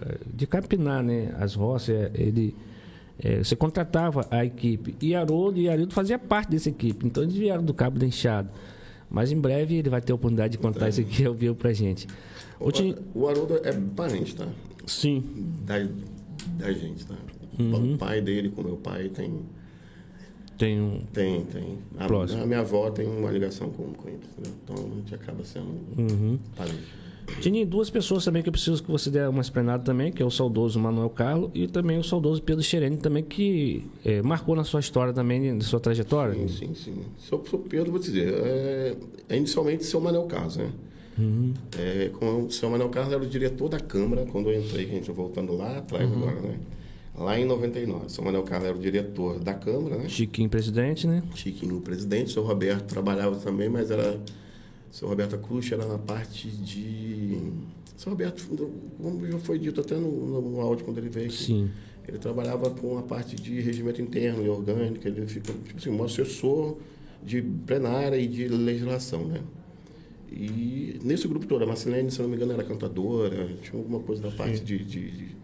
eh, 0.00 0.18
de 0.32 0.46
capinar, 0.46 1.02
né, 1.02 1.34
as 1.38 1.54
roças, 1.54 1.90
eh, 1.90 2.10
ele... 2.14 2.54
eh, 3.22 3.44
você 3.44 3.54
contratava 3.54 4.26
a 4.30 4.46
equipe 4.46 4.96
e 5.02 5.14
Haroldo 5.14 5.60
e 5.60 5.68
Arildo 5.68 5.92
fazia 5.92 6.18
parte 6.18 6.50
dessa 6.50 6.70
equipe, 6.70 7.06
então 7.06 7.22
eles 7.22 7.34
vieram 7.34 7.62
do 7.62 7.74
Cabo 7.74 7.98
da 7.98 8.06
Enxada. 8.06 8.50
Mas 9.10 9.30
em 9.30 9.38
breve 9.38 9.74
ele 9.76 9.90
vai 9.90 10.00
ter 10.00 10.12
a 10.12 10.14
oportunidade 10.14 10.52
de 10.52 10.58
contar 10.58 10.88
isso 10.88 11.00
aqui 11.02 11.26
ao 11.26 11.34
vivo 11.34 11.54
pra 11.54 11.72
gente. 11.74 12.06
O 12.60 12.72
Tim- 12.72 12.94
O, 13.14 13.28
Haroldo 13.28 13.56
é 13.62 13.72
parente, 13.94 14.34
tá? 14.36 14.46
Sim, 14.86 15.22
Da, 15.64 15.78
da 16.58 16.72
gente, 16.72 17.06
tá? 17.06 17.14
Uhum. 17.58 17.94
O 17.94 17.98
pai 17.98 18.20
dele 18.20 18.48
com 18.50 18.62
meu 18.62 18.76
pai 18.76 19.08
tem. 19.08 19.32
tem 20.56 20.80
um... 20.80 21.00
Tem, 21.12 21.44
tem. 21.44 21.78
A, 21.98 22.06
Próximo. 22.06 22.42
a 22.42 22.46
minha 22.46 22.60
avó 22.60 22.90
tem 22.90 23.06
uma 23.06 23.30
ligação 23.30 23.68
com, 23.70 23.92
com 23.92 24.08
ele, 24.08 24.18
entendeu? 24.38 24.52
Então 24.64 24.76
a 24.76 24.94
gente 24.96 25.14
acaba 25.14 25.44
sendo 25.44 25.66
Uhum. 25.98 26.38
parente. 26.56 26.84
Tinha 27.42 27.64
duas 27.66 27.90
pessoas 27.90 28.24
também 28.24 28.42
que 28.42 28.48
eu 28.48 28.52
preciso 28.52 28.82
que 28.82 28.90
você 28.90 29.10
dê 29.10 29.20
uma 29.26 29.42
explanada 29.42 29.82
também, 29.84 30.10
que 30.10 30.22
é 30.22 30.24
o 30.24 30.30
saudoso 30.30 30.80
Manuel 30.80 31.10
Carlos 31.10 31.50
e 31.54 31.66
também 31.68 31.98
o 31.98 32.02
saudoso 32.02 32.42
Pedro 32.42 32.62
Xerene 32.62 32.96
também, 32.96 33.22
que 33.22 33.84
eh, 34.02 34.22
marcou 34.22 34.56
na 34.56 34.64
sua 34.64 34.80
história 34.80 35.12
também, 35.12 35.52
na 35.52 35.60
sua 35.60 35.78
trajetória. 35.78 36.32
Sim, 36.48 36.48
sim, 36.48 36.74
sim. 36.74 36.94
Sou, 37.18 37.44
sou 37.44 37.58
Pedro, 37.58 37.90
vou 37.92 38.00
te 38.00 38.06
dizer. 38.10 38.32
É, 38.32 38.96
é 39.28 39.36
inicialmente 39.36 39.84
seu 39.84 40.00
Manel 40.00 40.22
Carlos, 40.24 40.56
né? 40.56 40.70
É, 41.78 42.10
com 42.10 42.44
o 42.44 42.50
seu 42.50 42.70
Manel 42.70 42.88
Carlos 42.88 43.12
era 43.12 43.22
o 43.22 43.26
diretor 43.26 43.68
da 43.68 43.80
Câmara 43.80 44.24
quando 44.26 44.50
eu 44.50 44.60
entrei, 44.60 44.84
a 44.86 44.88
gente 44.88 45.10
voltando 45.10 45.56
lá 45.56 45.78
atrás 45.78 46.10
agora, 46.10 46.40
né? 46.40 46.58
Lá 47.16 47.38
em 47.38 47.44
99. 47.44 48.08
Seu 48.08 48.22
Manel 48.22 48.42
Carlos 48.44 48.68
era 48.68 48.76
o 48.76 48.80
diretor 48.80 49.40
da 49.40 49.54
Câmara, 49.54 49.96
né? 49.96 50.08
Chiquinho 50.08 50.48
presidente, 50.48 51.06
né? 51.06 51.22
Chiquinho 51.34 51.78
o 51.78 51.80
presidente, 51.80 52.26
o 52.26 52.30
seu 52.30 52.44
Roberto 52.44 52.86
trabalhava 52.86 53.36
também, 53.36 53.68
mas 53.68 53.90
era. 53.90 54.20
O 54.90 54.94
seu 54.94 55.08
Roberto 55.08 55.36
Cruz 55.38 55.70
era 55.70 55.84
na 55.84 55.98
parte 55.98 56.48
de. 56.48 57.36
O 57.96 58.00
seu 58.00 58.10
Roberto, 58.10 58.46
como 59.02 59.26
já 59.26 59.38
foi 59.38 59.58
dito 59.58 59.80
até 59.80 59.96
no, 59.96 60.40
no 60.40 60.60
áudio 60.60 60.84
quando 60.84 60.98
ele 60.98 61.08
veio 61.08 61.26
aqui. 61.26 61.36
Sim. 61.36 61.70
Ele 62.06 62.18
trabalhava 62.18 62.70
com 62.70 62.96
a 62.96 63.02
parte 63.02 63.36
de 63.36 63.60
regimento 63.60 64.00
interno 64.00 64.42
e 64.42 64.48
orgânico, 64.48 65.06
ele 65.06 65.26
fica, 65.26 65.52
tipo 65.52 65.76
assim, 65.76 65.90
um 65.90 66.02
assessor 66.02 66.78
de 67.22 67.42
plenária 67.42 68.16
e 68.16 68.26
de 68.26 68.48
legislação, 68.48 69.26
né? 69.26 69.40
E 70.30 70.98
nesse 71.02 71.26
grupo 71.26 71.46
todo, 71.46 71.62
a 71.64 71.66
Marcelene, 71.66 72.10
se 72.10 72.20
não 72.20 72.28
me 72.28 72.36
engano, 72.36 72.52
era 72.52 72.62
cantadora, 72.64 73.48
tinha 73.62 73.78
alguma 73.80 74.00
coisa 74.00 74.22
da 74.22 74.30
parte 74.30 74.60
de, 74.60 74.78
de- 74.84 75.10
de- 75.10 75.36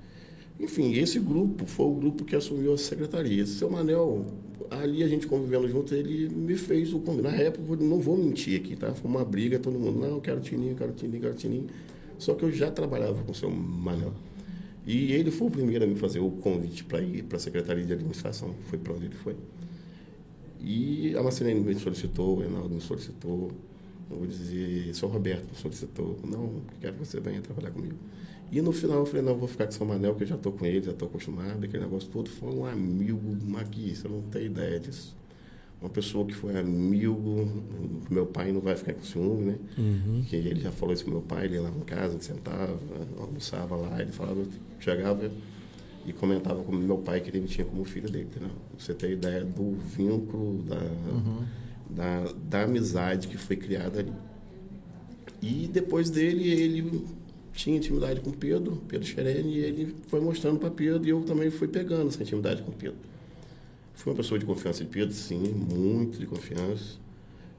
Enfim, 0.60 0.92
esse 0.94 1.18
grupo 1.18 1.66
foi 1.66 1.86
o 1.86 1.94
grupo 1.94 2.24
que 2.24 2.36
assumiu 2.36 2.72
a 2.74 2.78
secretaria. 2.78 3.44
Seu 3.46 3.70
Manel, 3.70 4.26
ali 4.70 5.02
a 5.02 5.08
gente 5.08 5.26
convivendo 5.26 5.66
junto, 5.68 5.94
ele 5.94 6.28
me 6.28 6.54
fez 6.54 6.92
o 6.92 7.00
convite. 7.00 7.22
Na 7.24 7.30
época, 7.34 7.76
não 7.82 7.98
vou 7.98 8.16
mentir 8.16 8.60
aqui, 8.60 8.76
tá? 8.76 8.92
Foi 8.94 9.10
uma 9.10 9.24
briga, 9.24 9.58
todo 9.58 9.78
mundo, 9.78 9.98
não, 9.98 10.08
eu 10.16 10.20
quero 10.20 10.40
Tininho, 10.40 10.74
quero 10.76 10.92
Tininho, 10.92 11.20
quero 11.22 11.34
Tininho. 11.34 11.66
Só 12.18 12.34
que 12.34 12.44
eu 12.44 12.52
já 12.52 12.70
trabalhava 12.70 13.22
com 13.24 13.32
o 13.32 13.34
seu 13.34 13.50
Manel. 13.50 14.12
E 14.86 15.12
ele 15.12 15.30
foi 15.30 15.48
o 15.48 15.50
primeiro 15.50 15.84
a 15.84 15.86
me 15.88 15.94
fazer 15.96 16.20
o 16.20 16.30
convite 16.30 16.84
para 16.84 17.00
ir 17.00 17.24
para 17.24 17.36
a 17.38 17.40
Secretaria 17.40 17.84
de 17.84 17.92
Administração, 17.94 18.54
foi 18.68 18.78
para 18.78 18.92
onde 18.92 19.06
ele 19.06 19.14
foi. 19.14 19.34
E 20.62 21.14
a 21.16 21.22
Marcelene 21.22 21.60
me 21.60 21.74
solicitou, 21.74 22.36
o 22.36 22.40
Reinaldo 22.40 22.74
me 22.74 22.80
solicitou, 22.80 23.50
Eu 24.14 24.20
vou 24.20 24.26
dizer, 24.26 24.94
sou 24.94 25.08
Roberto, 25.08 25.54
solicitou, 25.56 26.18
não, 26.24 26.62
quero 26.80 26.94
que 26.94 27.04
você 27.04 27.20
venha 27.20 27.40
trabalhar 27.40 27.70
comigo. 27.70 27.96
E 28.52 28.60
no 28.60 28.72
final 28.72 29.00
eu 29.00 29.06
falei, 29.06 29.22
não, 29.22 29.32
eu 29.32 29.38
vou 29.38 29.48
ficar 29.48 29.64
com 29.64 29.70
o 29.70 29.74
São 29.74 29.86
Manel, 29.86 30.14
que 30.14 30.22
eu 30.22 30.28
já 30.28 30.36
estou 30.36 30.52
com 30.52 30.64
ele, 30.64 30.84
já 30.84 30.92
estou 30.92 31.08
acostumado, 31.08 31.64
aquele 31.64 31.82
negócio 31.82 32.08
todo. 32.10 32.30
Foi 32.30 32.54
um 32.54 32.64
amigo, 32.64 33.20
Maqui, 33.44 33.94
você 33.94 34.06
não 34.06 34.22
tem 34.22 34.46
ideia 34.46 34.78
disso. 34.78 35.16
Uma 35.80 35.90
pessoa 35.90 36.24
que 36.24 36.32
foi 36.32 36.56
amigo, 36.56 37.48
meu 38.08 38.26
pai 38.26 38.52
não 38.52 38.60
vai 38.60 38.76
ficar 38.76 38.94
com 38.94 39.02
ciúme, 39.02 39.44
né? 39.44 39.58
Uhum. 39.76 40.24
Que 40.28 40.36
ele 40.36 40.60
já 40.60 40.70
falou 40.70 40.94
isso 40.94 41.04
com 41.04 41.10
meu 41.10 41.20
pai, 41.20 41.46
ele 41.46 41.54
ia 41.54 41.62
lá 41.62 41.68
em 41.68 41.80
casa, 41.80 42.18
sentava, 42.20 42.78
almoçava 43.18 43.76
lá, 43.76 44.00
ele 44.00 44.12
falava, 44.12 44.42
chegava 44.78 45.30
e 46.06 46.12
comentava 46.12 46.62
com 46.62 46.72
meu 46.72 46.98
pai 46.98 47.20
que 47.20 47.30
ele 47.30 47.40
me 47.40 47.48
tinha 47.48 47.66
como 47.66 47.84
filho 47.84 48.08
dele, 48.08 48.28
entendeu? 48.30 48.54
Você 48.78 48.94
tem 48.94 49.12
ideia 49.12 49.44
do 49.44 49.72
vínculo, 49.72 50.62
da, 50.62 50.76
uhum. 50.76 51.44
Da, 51.94 52.32
da 52.48 52.62
amizade 52.62 53.28
que 53.28 53.36
foi 53.36 53.56
criada 53.56 54.00
ali. 54.00 54.12
E 55.40 55.68
depois 55.68 56.10
dele, 56.10 56.48
ele 56.48 57.04
tinha 57.52 57.76
intimidade 57.76 58.20
com 58.20 58.30
Pedro, 58.30 58.82
Pedro 58.88 59.06
Xerene, 59.06 59.54
e 59.54 59.58
ele 59.58 59.94
foi 60.08 60.20
mostrando 60.20 60.58
para 60.58 60.70
Pedro, 60.70 61.06
e 61.06 61.10
eu 61.10 61.22
também 61.22 61.50
fui 61.50 61.68
pegando 61.68 62.08
essa 62.08 62.22
intimidade 62.22 62.62
com 62.62 62.72
Pedro. 62.72 62.98
Fui 63.94 64.12
uma 64.12 64.16
pessoa 64.16 64.38
de 64.38 64.44
confiança 64.44 64.82
de 64.82 64.90
Pedro, 64.90 65.14
sim, 65.14 65.38
muito 65.38 66.18
de 66.18 66.26
confiança. 66.26 66.98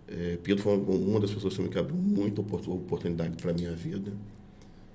É, 0.07 0.37
Pedro 0.43 0.61
foi 0.61 0.77
uma 0.77 1.19
das 1.19 1.31
pessoas 1.31 1.55
que 1.55 1.61
me 1.61 1.69
abriu 1.77 1.95
muita 1.95 2.41
oportunidade 2.41 3.37
para 3.37 3.51
a 3.51 3.53
minha 3.53 3.71
vida. 3.71 4.11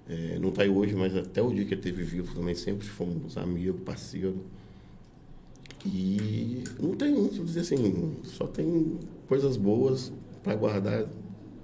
É, 0.09 0.39
não 0.39 0.51
está 0.51 0.63
aí 0.63 0.69
hoje, 0.69 0.95
mas 0.95 1.17
até 1.17 1.41
o 1.41 1.51
dia 1.51 1.65
que 1.65 1.75
ele 1.75 1.81
esteve 1.81 2.03
vivo 2.03 2.35
também 2.35 2.55
sempre 2.55 2.87
fomos 2.87 3.37
amigos, 3.37 3.81
parceiros. 3.83 4.35
E 5.87 6.63
não 6.79 6.95
tem, 6.95 7.15
vamos 7.15 7.47
dizer 7.47 7.61
assim, 7.61 8.17
só 8.25 8.47
tem 8.47 8.99
coisas 9.31 9.57
boas 9.57 10.13
para 10.43 10.57
guardar, 10.57 11.07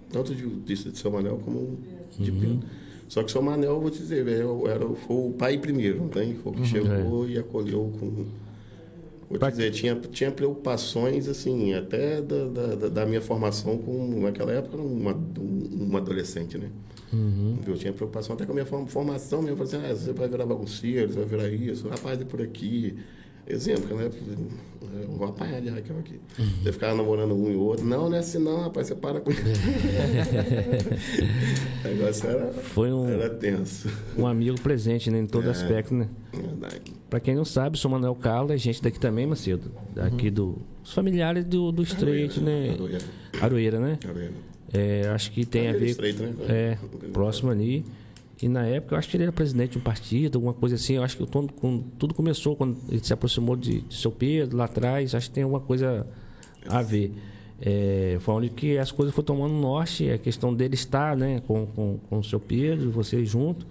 tanto 0.09 0.33
de, 0.33 0.47
de, 0.49 0.91
de 0.93 0.99
São 0.99 1.11
Manuel 1.11 1.41
como 1.45 1.81
de 2.17 2.31
uhum. 2.31 2.41
Pedro. 2.41 2.61
Só 3.09 3.25
que 3.25 3.33
São 3.33 3.43
Manuel, 3.43 3.81
vou 3.81 3.91
te 3.91 3.99
dizer, 3.99 4.27
era, 4.29 4.47
era, 4.71 4.89
foi 4.95 5.17
o 5.17 5.35
pai 5.37 5.59
primeiro, 5.59 5.99
não 5.99 6.09
tem? 6.09 6.37
Foi 6.37 6.53
o 6.53 6.55
que 6.55 6.61
uhum, 6.61 6.67
chegou 6.67 7.27
é. 7.27 7.31
e 7.31 7.39
acolheu 7.39 7.93
com 7.99 8.25
Vou 9.29 9.37
pra... 9.41 9.51
dizer, 9.51 9.73
tinha, 9.73 9.97
tinha 9.97 10.31
preocupações, 10.31 11.27
assim, 11.27 11.75
até 11.75 12.23
da, 12.23 12.47
da, 12.47 12.89
da 12.89 13.07
minha 13.07 13.21
formação 13.21 13.77
com, 13.77 14.21
naquela 14.21 14.53
época, 14.53 14.77
uma, 14.77 15.13
um, 15.13 15.89
um 15.91 15.97
adolescente, 15.97 16.57
né? 16.57 16.71
Uhum. 17.13 17.59
Eu 17.67 17.77
tinha 17.77 17.93
preocupação 17.93 18.37
até 18.37 18.47
com 18.47 18.53
a 18.53 18.55
minha 18.55 18.87
formação 18.87 19.43
mesmo. 19.43 19.61
Eu 19.61 19.67
falei 19.67 19.87
assim, 19.87 19.93
ah, 19.93 19.97
você 19.97 20.13
vai 20.13 20.29
virar 20.29 20.47
bagunceiro, 20.47 21.13
você 21.13 21.19
vai 21.19 21.27
virar 21.27 21.49
isso, 21.49 21.89
rapaz, 21.89 22.21
é 22.21 22.25
por 22.25 22.41
aqui. 22.41 22.97
Exemplo, 23.47 23.97
né? 23.97 24.11
Eu 25.03 25.09
vou 25.09 25.27
apanhar 25.29 25.61
de 25.61 25.69
Raquel 25.69 25.99
aqui. 25.99 26.19
Uhum. 26.39 26.47
Você 26.63 26.73
ficava 26.73 26.95
namorando 26.95 27.35
um 27.35 27.51
e 27.51 27.57
outro. 27.57 27.85
Não, 27.85 28.09
não 28.09 28.17
é 28.17 28.21
assim 28.21 28.39
não, 28.39 28.63
rapaz, 28.63 28.87
você 28.87 28.95
para 28.95 29.21
com 29.21 29.31
isso. 29.31 29.43
o 31.85 31.89
negócio 31.89 32.27
era, 32.29 32.53
Foi 32.53 32.91
um, 32.93 33.09
era 33.09 33.31
tenso. 33.31 33.89
Um 34.17 34.27
amigo 34.27 34.59
presente, 34.61 35.11
né? 35.11 35.21
Em 35.21 35.27
todo 35.27 35.49
é, 35.49 35.51
aspecto, 35.51 35.95
né? 35.95 36.09
Verdade. 36.33 36.95
Pra 37.11 37.21
quem 37.21 37.35
não 37.35 37.45
sabe, 37.45 37.77
sou 37.79 37.91
Manuel 37.91 38.15
Carlos, 38.15 38.51
é 38.51 38.57
gente 38.57 38.83
daqui 38.83 38.99
também, 38.99 39.27
Macedo. 39.27 39.71
Daqui 39.95 40.29
uhum. 40.29 40.57
dos 40.83 40.93
familiares 40.93 41.45
do, 41.45 41.71
do 41.71 41.83
Estreito, 41.83 42.41
né? 42.41 42.71
Aroeira. 42.71 43.05
Aroeira, 43.41 43.79
né? 43.79 43.99
Aroeira. 44.09 44.33
É, 44.73 45.09
acho 45.09 45.31
que 45.31 45.45
tem 45.45 45.69
Aroeira 45.69 45.79
a 45.79 45.85
ver. 45.85 45.91
Estreito, 45.91 46.23
né? 46.23 46.35
É, 46.49 46.79
próximo 47.13 47.51
ali. 47.51 47.85
E 48.43 48.49
na 48.49 48.67
época 48.67 48.95
eu 48.95 48.99
acho 48.99 49.09
que 49.09 49.17
ele 49.17 49.25
era 49.25 49.33
presidente 49.33 49.73
de 49.73 49.79
um 49.79 49.81
partido, 49.81 50.37
alguma 50.37 50.53
coisa 50.53 50.75
assim. 50.75 50.95
Eu 50.95 51.03
acho 51.03 51.17
que 51.17 51.23
o 51.23 51.27
todo, 51.27 51.53
tudo 51.99 52.15
começou 52.15 52.55
quando 52.55 52.77
ele 52.91 53.03
se 53.03 53.13
aproximou 53.13 53.57
de, 53.57 53.81
de 53.81 53.95
seu 53.95 54.11
Pedro 54.11 54.57
lá 54.57 54.65
atrás. 54.65 55.15
Acho 55.15 55.29
que 55.29 55.35
tem 55.35 55.45
alguma 55.45 55.61
coisa 55.61 56.07
a 56.69 56.83
ver. 56.83 57.13
É, 57.61 58.19
foi 58.21 58.35
onde 58.35 58.51
que 58.51 58.77
as 58.77 58.93
coisas 58.93 59.15
foram 59.15 59.27
tomando 59.27 59.55
norte. 59.55 60.11
A 60.11 60.19
questão 60.19 60.53
dele 60.55 60.75
estar 60.75 61.17
né, 61.17 61.41
com, 61.47 61.67
com, 61.67 61.99
com 62.11 62.19
o 62.19 62.25
seu 62.25 62.39
Pedro, 62.39 62.91
vocês 62.91 63.29
junto. 63.29 63.67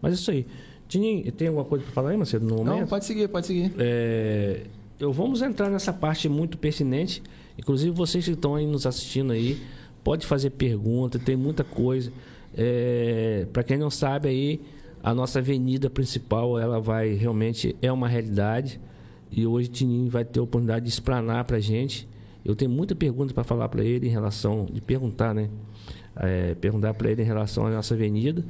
Mas 0.00 0.14
isso 0.14 0.30
aí. 0.30 0.46
Tininho, 0.88 1.30
tem 1.32 1.48
alguma 1.48 1.66
coisa 1.66 1.84
para 1.84 1.92
falar 1.92 2.10
aí, 2.10 2.16
Marcelo, 2.16 2.46
no 2.46 2.56
momento? 2.56 2.80
Não, 2.80 2.86
pode 2.86 3.04
seguir, 3.04 3.28
pode 3.28 3.46
seguir. 3.46 3.74
É, 3.78 4.62
eu 4.98 5.12
vamos 5.12 5.42
entrar 5.42 5.68
nessa 5.68 5.92
parte 5.92 6.30
muito 6.30 6.56
pertinente. 6.56 7.22
Inclusive, 7.58 7.90
vocês 7.94 8.24
que 8.24 8.30
estão 8.30 8.54
aí 8.54 8.66
nos 8.66 8.86
assistindo 8.86 9.32
aí, 9.32 9.60
pode 10.02 10.26
fazer 10.26 10.50
pergunta, 10.50 11.18
tem 11.18 11.36
muita 11.36 11.62
coisa. 11.62 12.10
É, 12.60 13.46
para 13.52 13.62
quem 13.62 13.78
não 13.78 13.88
sabe 13.88 14.28
aí, 14.28 14.60
a 15.00 15.14
nossa 15.14 15.38
avenida 15.38 15.88
principal, 15.88 16.58
ela 16.58 16.80
vai 16.80 17.14
realmente 17.14 17.76
é 17.80 17.90
uma 17.92 18.08
realidade. 18.08 18.80
E 19.30 19.46
hoje 19.46 19.68
o 19.68 19.72
Tininho 19.72 20.10
vai 20.10 20.24
ter 20.24 20.40
a 20.40 20.42
oportunidade 20.42 20.84
de 20.84 20.90
explanar 20.90 21.44
para 21.44 21.58
a 21.58 21.60
gente. 21.60 22.08
Eu 22.44 22.56
tenho 22.56 22.70
muita 22.70 22.96
pergunta 22.96 23.32
para 23.32 23.44
falar 23.44 23.68
para 23.68 23.84
ele 23.84 24.08
em 24.08 24.10
relação, 24.10 24.66
de 24.72 24.80
perguntar, 24.80 25.32
né? 25.32 25.48
É, 26.16 26.54
perguntar 26.56 26.94
para 26.94 27.10
ele 27.10 27.22
em 27.22 27.24
relação 27.24 27.66
à 27.66 27.70
nossa 27.70 27.94
avenida, 27.94 28.44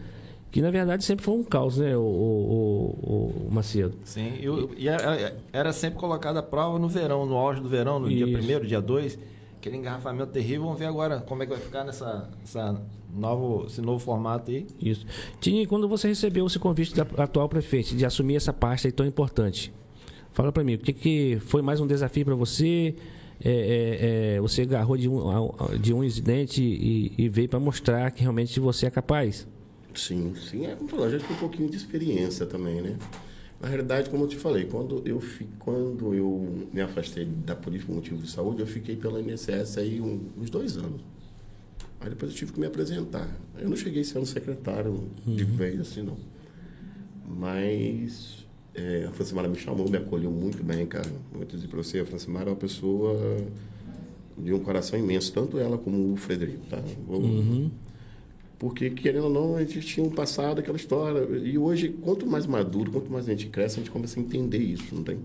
que 0.50 0.62
na 0.62 0.70
verdade 0.70 1.04
sempre 1.04 1.22
foi 1.22 1.34
um 1.34 1.44
caos, 1.44 1.76
né, 1.76 1.94
o, 1.94 2.00
o, 2.00 3.46
o 3.46 3.52
Macedo? 3.52 3.94
Sim, 4.04 4.38
eu, 4.40 4.70
e 4.74 4.88
era, 4.88 5.36
era, 5.52 5.72
sempre 5.72 5.98
colocada 5.98 6.38
a 6.38 6.42
prova 6.42 6.78
no 6.78 6.88
verão, 6.88 7.26
no 7.26 7.36
auge 7.36 7.60
do 7.60 7.68
verão, 7.68 7.98
no 7.98 8.08
Isso. 8.08 8.24
dia 8.24 8.38
primeiro, 8.38 8.66
dia 8.66 8.80
2 8.80 9.18
aquele 9.58 9.76
engarrafamento 9.76 10.32
terrível. 10.32 10.62
Vamos 10.62 10.78
ver 10.78 10.86
agora 10.86 11.20
como 11.20 11.42
é 11.42 11.46
que 11.46 11.52
vai 11.52 11.60
ficar 11.60 11.84
nessa, 11.84 12.30
nessa 12.40 12.80
novo, 13.14 13.66
esse 13.66 13.80
novo 13.80 13.98
formato 13.98 14.50
aí. 14.50 14.66
Isso. 14.80 15.06
Tini, 15.40 15.66
quando 15.66 15.88
você 15.88 16.08
recebeu 16.08 16.46
esse 16.46 16.58
convite 16.58 16.94
da 16.94 17.02
atual 17.22 17.48
prefeito 17.48 17.96
de 17.96 18.04
assumir 18.04 18.36
essa 18.36 18.52
pasta 18.52 18.88
aí 18.88 18.92
tão 18.92 19.06
importante, 19.06 19.72
fala 20.32 20.52
para 20.52 20.64
mim, 20.64 20.74
o 20.74 20.78
que, 20.78 20.92
que 20.92 21.38
foi 21.40 21.62
mais 21.62 21.80
um 21.80 21.86
desafio 21.86 22.24
para 22.24 22.34
você? 22.34 22.94
É, 23.44 23.50
é, 23.50 24.34
é, 24.36 24.40
você 24.40 24.62
agarrou 24.62 24.96
de 24.96 25.08
um, 25.08 25.22
de 25.80 25.94
um 25.94 26.02
incidente 26.02 26.60
e, 26.60 27.12
e 27.16 27.28
veio 27.28 27.48
para 27.48 27.60
mostrar 27.60 28.10
que 28.10 28.22
realmente 28.22 28.58
você 28.58 28.86
é 28.86 28.90
capaz? 28.90 29.46
Sim, 29.94 30.34
sim. 30.34 30.66
É, 30.66 30.74
como 30.74 30.88
falou, 30.88 31.08
já 31.10 31.18
tive 31.18 31.34
um 31.34 31.36
pouquinho 31.36 31.70
de 31.70 31.76
experiência 31.76 32.46
também, 32.46 32.82
né? 32.82 32.96
Na 33.60 33.68
realidade, 33.68 34.08
como 34.08 34.24
eu 34.24 34.28
te 34.28 34.36
falei, 34.36 34.66
quando 34.66 35.02
eu, 35.04 35.20
quando 35.58 36.14
eu 36.14 36.68
me 36.72 36.80
afastei 36.80 37.24
da 37.24 37.56
política 37.56 37.88
por 37.88 37.96
motivo 37.96 38.22
de 38.22 38.30
saúde, 38.30 38.60
eu 38.60 38.66
fiquei 38.66 38.94
pela 38.94 39.20
INSS 39.20 39.78
aí 39.78 40.00
um, 40.00 40.20
uns 40.40 40.48
dois 40.48 40.76
anos. 40.76 41.00
Aí 42.00 42.10
depois 42.10 42.32
eu 42.32 42.36
tive 42.36 42.52
que 42.52 42.60
me 42.60 42.66
apresentar. 42.66 43.28
Eu 43.58 43.68
não 43.68 43.76
cheguei 43.76 44.04
sendo 44.04 44.24
secretário 44.26 44.92
uhum. 45.26 45.36
de 45.36 45.44
vez 45.44 45.80
assim, 45.80 46.02
não. 46.02 46.16
Mas 47.26 48.46
é, 48.74 49.06
a 49.08 49.12
Francimara 49.12 49.48
me 49.48 49.56
chamou, 49.56 49.88
me 49.88 49.96
acolheu 49.96 50.30
muito 50.30 50.62
bem, 50.62 50.86
cara. 50.86 51.10
Vou 51.32 51.44
dizer 51.44 51.66
para 51.66 51.78
você, 51.78 52.00
a 52.00 52.06
Francimara 52.06 52.48
é 52.48 52.52
uma 52.52 52.56
pessoa 52.56 53.36
de 54.36 54.52
um 54.54 54.60
coração 54.60 54.98
imenso, 54.98 55.32
tanto 55.32 55.58
ela 55.58 55.76
como 55.76 56.12
o 56.12 56.16
Frederico, 56.16 56.64
tá? 56.70 56.80
Uhum. 57.08 57.70
Porque, 58.58 58.90
querendo 58.90 59.24
ou 59.24 59.30
não, 59.30 59.56
a 59.56 59.60
gente 59.64 59.80
tinha 59.80 60.04
um 60.04 60.10
passado, 60.10 60.58
aquela 60.60 60.76
história. 60.76 61.20
E 61.38 61.56
hoje, 61.56 61.90
quanto 62.00 62.26
mais 62.26 62.46
maduro, 62.46 62.90
quanto 62.90 63.10
mais 63.10 63.26
a 63.28 63.30
gente 63.30 63.46
cresce, 63.46 63.76
a 63.76 63.78
gente 63.78 63.90
começa 63.90 64.18
a 64.18 64.22
entender 64.22 64.58
isso, 64.58 64.94
não 64.94 65.04
tem? 65.04 65.18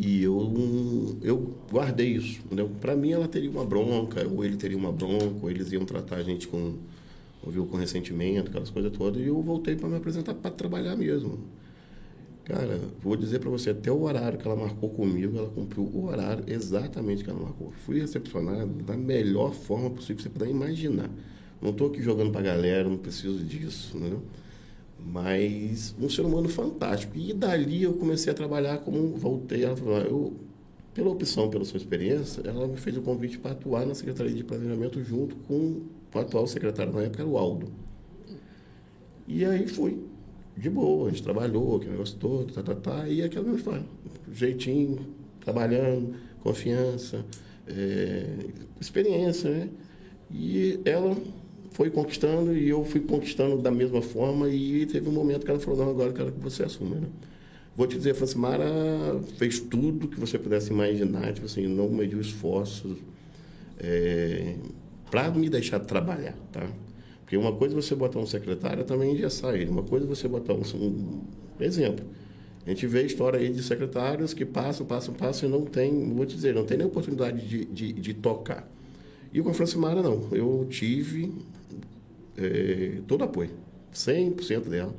E 0.00 0.22
eu, 0.22 1.18
eu 1.22 1.54
guardei 1.68 2.10
isso. 2.10 2.40
Para 2.80 2.94
mim, 2.94 3.10
ela 3.10 3.26
teria 3.26 3.50
uma 3.50 3.64
bronca, 3.64 4.24
ou 4.28 4.44
ele 4.44 4.56
teria 4.56 4.78
uma 4.78 4.92
bronca, 4.92 5.34
ou 5.42 5.50
eles 5.50 5.72
iam 5.72 5.84
tratar 5.84 6.16
a 6.18 6.22
gente 6.22 6.46
com, 6.46 6.74
ouviu, 7.42 7.66
com 7.66 7.76
ressentimento, 7.76 8.48
aquelas 8.48 8.70
coisas 8.70 8.92
todas. 8.96 9.20
E 9.20 9.26
eu 9.26 9.42
voltei 9.42 9.74
para 9.74 9.88
me 9.88 9.96
apresentar 9.96 10.34
para 10.34 10.52
trabalhar 10.52 10.94
mesmo. 10.94 11.40
Cara, 12.44 12.80
vou 13.02 13.16
dizer 13.16 13.40
para 13.40 13.50
você, 13.50 13.70
até 13.70 13.90
o 13.90 14.02
horário 14.02 14.38
que 14.38 14.46
ela 14.46 14.56
marcou 14.56 14.88
comigo, 14.88 15.36
ela 15.36 15.50
cumpriu 15.50 15.82
o 15.82 16.06
horário 16.06 16.44
exatamente 16.46 17.24
que 17.24 17.30
ela 17.30 17.40
marcou. 17.40 17.72
Fui 17.84 18.00
recepcionado 18.00 18.72
da 18.84 18.96
melhor 18.96 19.52
forma 19.52 19.90
possível 19.90 20.16
que 20.16 20.22
você 20.22 20.28
puder 20.28 20.48
imaginar. 20.48 21.10
Não 21.60 21.70
estou 21.70 21.88
aqui 21.88 22.00
jogando 22.00 22.30
para 22.30 22.42
galera, 22.42 22.88
não 22.88 22.96
preciso 22.96 23.44
disso, 23.44 23.98
né? 23.98 24.16
Mas 24.98 25.94
um 26.00 26.08
ser 26.08 26.22
humano 26.22 26.48
fantástico. 26.48 27.16
E 27.16 27.32
dali 27.32 27.82
eu 27.82 27.94
comecei 27.94 28.32
a 28.32 28.34
trabalhar 28.34 28.78
como 28.78 29.16
voltei. 29.16 29.62
Falou, 29.76 29.98
eu, 29.98 30.32
pela 30.92 31.10
opção, 31.10 31.48
pela 31.48 31.64
sua 31.64 31.76
experiência, 31.76 32.42
ela 32.44 32.66
me 32.66 32.76
fez 32.76 32.96
o 32.96 33.02
convite 33.02 33.38
para 33.38 33.52
atuar 33.52 33.86
na 33.86 33.94
Secretaria 33.94 34.34
de 34.34 34.44
Planejamento 34.44 35.02
junto 35.02 35.36
com 35.36 35.82
o 36.14 36.18
atual 36.18 36.46
secretário 36.46 36.92
na 36.92 37.02
época, 37.02 37.24
o 37.24 37.38
Aldo. 37.38 37.70
E 39.26 39.44
aí 39.44 39.68
fui. 39.68 40.02
De 40.56 40.68
boa, 40.68 41.06
a 41.06 41.10
gente 41.10 41.22
trabalhou, 41.22 41.76
aquele 41.76 41.92
negócio 41.92 42.18
todo, 42.18 42.52
tá, 42.52 42.62
tá, 42.62 42.74
tá, 42.74 43.08
e 43.08 43.22
aquela 43.22 43.44
mesma 43.44 43.58
história. 43.58 43.84
Jeitinho, 44.32 45.06
trabalhando, 45.40 46.16
confiança, 46.40 47.24
é, 47.64 48.38
experiência, 48.80 49.50
né? 49.50 49.68
E 50.30 50.80
ela 50.84 51.16
foi 51.78 51.90
conquistando 51.90 52.56
e 52.56 52.68
eu 52.68 52.84
fui 52.84 52.98
conquistando 52.98 53.56
da 53.62 53.70
mesma 53.70 54.02
forma 54.02 54.48
e 54.48 54.84
teve 54.84 55.08
um 55.08 55.12
momento 55.12 55.44
que 55.44 55.50
ela 55.52 55.60
falou, 55.60 55.78
não, 55.78 55.90
agora 55.90 56.08
eu 56.08 56.12
quero 56.12 56.32
que 56.32 56.40
você 56.40 56.64
assuma, 56.64 56.96
né? 56.96 57.06
Vou 57.76 57.86
te 57.86 57.96
dizer, 57.96 58.16
Francimara 58.16 58.64
fez 59.36 59.60
tudo 59.60 60.08
que 60.08 60.18
você 60.18 60.40
pudesse 60.40 60.72
imaginar, 60.72 61.32
tipo 61.32 61.46
assim, 61.46 61.68
não 61.68 61.88
mediu 61.88 62.20
esforços 62.20 62.98
é, 63.78 64.56
para 65.08 65.30
me 65.30 65.48
deixar 65.48 65.78
trabalhar, 65.78 66.34
tá? 66.50 66.68
Porque 67.20 67.36
uma 67.36 67.52
coisa 67.52 67.76
é 67.76 67.80
você 67.80 67.94
botar 67.94 68.18
um 68.18 68.26
secretário 68.26 68.82
também 68.82 69.16
já 69.16 69.30
sai, 69.30 69.64
uma 69.66 69.84
coisa 69.84 70.04
é 70.04 70.08
você 70.08 70.26
botar 70.26 70.54
um, 70.54 70.62
um 70.74 71.22
exemplo. 71.60 72.04
A 72.66 72.70
gente 72.70 72.88
vê 72.88 73.04
história 73.04 73.38
aí 73.38 73.50
de 73.50 73.62
secretários 73.62 74.34
que 74.34 74.44
passam, 74.44 74.84
passam, 74.84 75.14
passam 75.14 75.48
e 75.48 75.52
não 75.52 75.64
tem, 75.64 76.12
vou 76.12 76.26
te 76.26 76.34
dizer, 76.34 76.52
não 76.56 76.64
tem 76.64 76.76
nem 76.76 76.88
oportunidade 76.88 77.40
de, 77.46 77.64
de, 77.66 77.92
de 77.92 78.14
tocar. 78.14 78.68
E 79.32 79.40
com 79.40 79.50
a 79.50 79.54
Francimara, 79.54 80.02
não. 80.02 80.26
Eu 80.32 80.66
tive 80.68 81.32
é, 82.38 83.00
todo 83.06 83.24
apoio, 83.24 83.50
100% 83.92 84.68
dela. 84.68 84.94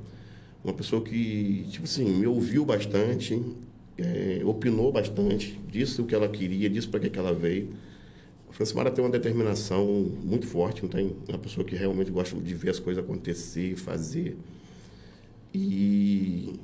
Uma 0.63 0.73
pessoa 0.73 1.01
que, 1.01 1.65
tipo 1.69 1.85
assim, 1.85 2.05
me 2.05 2.27
ouviu 2.27 2.65
bastante, 2.65 3.41
é, 3.97 4.41
opinou 4.43 4.91
bastante, 4.91 5.59
disse 5.71 6.01
o 6.01 6.05
que 6.05 6.13
ela 6.13 6.27
queria, 6.27 6.69
disse 6.69 6.87
para 6.87 6.99
que, 6.99 7.09
que 7.09 7.19
ela 7.19 7.33
veio. 7.33 7.69
A 8.49 8.51
Francimara 8.51 8.91
tem 8.91 9.03
uma 9.03 9.11
determinação 9.11 9.85
muito 10.23 10.47
forte, 10.47 10.81
não 10.81 10.89
tem 10.89 11.15
uma 11.27 11.37
pessoa 11.37 11.65
que 11.65 11.75
realmente 11.75 12.11
gosta 12.11 12.35
de 12.35 12.53
ver 12.55 12.71
as 12.71 12.79
coisas 12.79 13.03
acontecer, 13.03 13.75
fazer. 13.75 14.37
E 15.53 16.59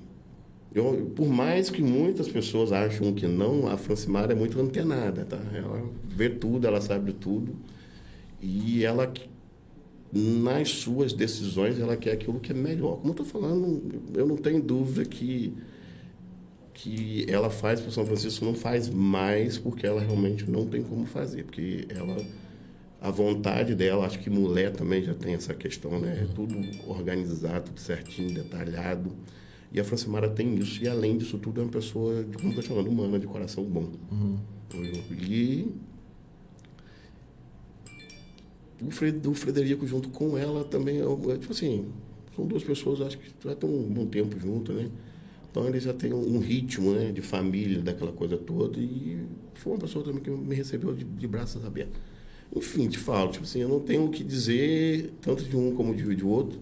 eu, 0.74 1.12
por 1.16 1.28
mais 1.28 1.70
que 1.70 1.82
muitas 1.82 2.28
pessoas 2.28 2.74
acham 2.74 3.14
que 3.14 3.26
não, 3.26 3.68
a 3.68 3.78
Francimara 3.78 4.34
é 4.34 4.36
muito 4.36 4.60
antenada, 4.60 5.24
tá? 5.24 5.40
Ela 5.54 5.82
vê 6.04 6.30
tudo, 6.30 6.68
ela 6.68 6.82
sabe 6.82 7.14
tudo. 7.14 7.56
E 8.42 8.84
ela, 8.84 9.12
nas 10.16 10.70
suas 10.70 11.12
decisões, 11.12 11.78
ela 11.78 11.98
quer 11.98 12.14
aquilo 12.14 12.40
que 12.40 12.54
é 12.54 12.56
melhor. 12.56 12.96
Como 12.96 13.08
eu 13.08 13.12
estou 13.12 13.26
falando, 13.26 13.82
eu 14.14 14.26
não 14.26 14.38
tenho 14.38 14.62
dúvida 14.62 15.04
que 15.04 15.54
que 16.74 17.26
ela 17.30 17.50
faz 17.50 17.80
para 17.80 17.90
São 17.90 18.06
Francisco 18.06 18.44
não 18.44 18.54
faz 18.54 18.90
mais 18.90 19.58
porque 19.58 19.88
ela 19.88 20.02
realmente 20.02 20.50
não 20.50 20.68
tem 20.68 20.84
como 20.84 21.06
fazer, 21.06 21.46
porque 21.46 21.88
ela 21.90 22.18
a 23.02 23.10
vontade 23.10 23.76
dela, 23.76 24.06
acho 24.06 24.20
que 24.20 24.30
mulher 24.30 24.72
também 24.72 25.04
já 25.04 25.14
tem 25.14 25.36
essa 25.36 25.54
questão, 25.54 26.00
né? 26.00 26.24
É 26.24 26.34
tudo 26.34 26.56
organizado, 26.88 27.66
tudo 27.66 27.80
certinho, 27.80 28.34
detalhado. 28.34 29.12
E 29.72 29.80
a 29.80 29.84
Francimara 29.84 30.28
tem 30.28 30.56
isso. 30.56 30.84
E 30.84 30.88
além 30.88 31.18
disso 31.18 31.38
tudo, 31.38 31.62
é 31.62 31.64
uma 31.64 31.72
pessoa, 31.72 32.26
como 32.34 32.54
eu 32.54 32.60
estou 32.60 32.64
falando, 32.64 32.90
humana, 32.90 33.20
de 33.20 33.28
coração 33.28 33.64
bom. 33.64 33.92
Uhum. 34.12 34.40
E 35.22 35.68
o, 38.86 38.92
Fred, 38.92 39.28
o 39.28 39.34
Frederico 39.34 39.88
junto 39.88 40.10
com 40.10 40.38
ela 40.38 40.64
também, 40.64 41.00
é, 41.00 41.04
é, 41.04 41.38
tipo 41.38 41.52
assim, 41.52 41.86
são 42.36 42.46
duas 42.46 42.64
pessoas, 42.64 43.02
acho 43.02 43.18
que 43.18 43.32
já 43.44 43.54
estão 43.54 43.70
um 43.70 43.84
bom 43.84 44.06
tempo 44.06 44.40
junto, 44.40 44.74
né? 44.74 44.90
Então 45.50 45.66
eles 45.68 45.84
já 45.84 45.94
têm 45.94 46.14
um, 46.14 46.40
ritmo, 46.40 46.92
né, 46.92 47.14
de 47.14 47.22
família, 47.22 47.82
daquela 47.82 48.12
coisa 48.12 48.36
toda. 48.36 48.78
E 48.78 49.22
foi 49.54 49.74
uma 49.74 49.80
pessoa 49.80 50.04
também 50.04 50.22
que 50.22 50.30
me 50.30 50.54
recebeu 50.54 50.94
de, 50.94 51.06
de 51.06 51.28
braços 51.28 51.64
abertos. 51.64 51.98
Enfim, 52.54 52.90
te 52.90 52.98
falo, 52.98 53.32
tipo 53.32 53.46
assim, 53.46 53.62
eu 53.62 53.70
não 53.70 53.80
tenho 53.80 54.06
o 54.06 54.10
que 54.10 54.22
dizer, 54.22 55.14
tanto 55.22 55.46
de 55.46 55.56
um 55.56 55.74
como 55.74 55.96
de, 55.96 56.14
de 56.14 56.26
outro. 56.26 56.60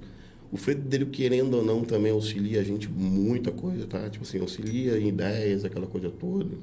O 0.52 0.58
Frederico, 0.58 1.10
querendo 1.10 1.56
ou 1.56 1.66
não, 1.66 1.84
também 1.84 2.12
auxilia 2.12 2.62
a 2.62 2.64
gente 2.64 2.88
muita 2.88 3.52
coisa, 3.52 3.88
tá? 3.88 4.08
Tipo 4.12 4.24
assim, 4.24 4.40
auxilia 4.40 5.00
em 5.00 5.08
ideias, 5.08 5.66
aquela 5.66 5.88
coisa 5.88 6.12
toda. 6.12 6.56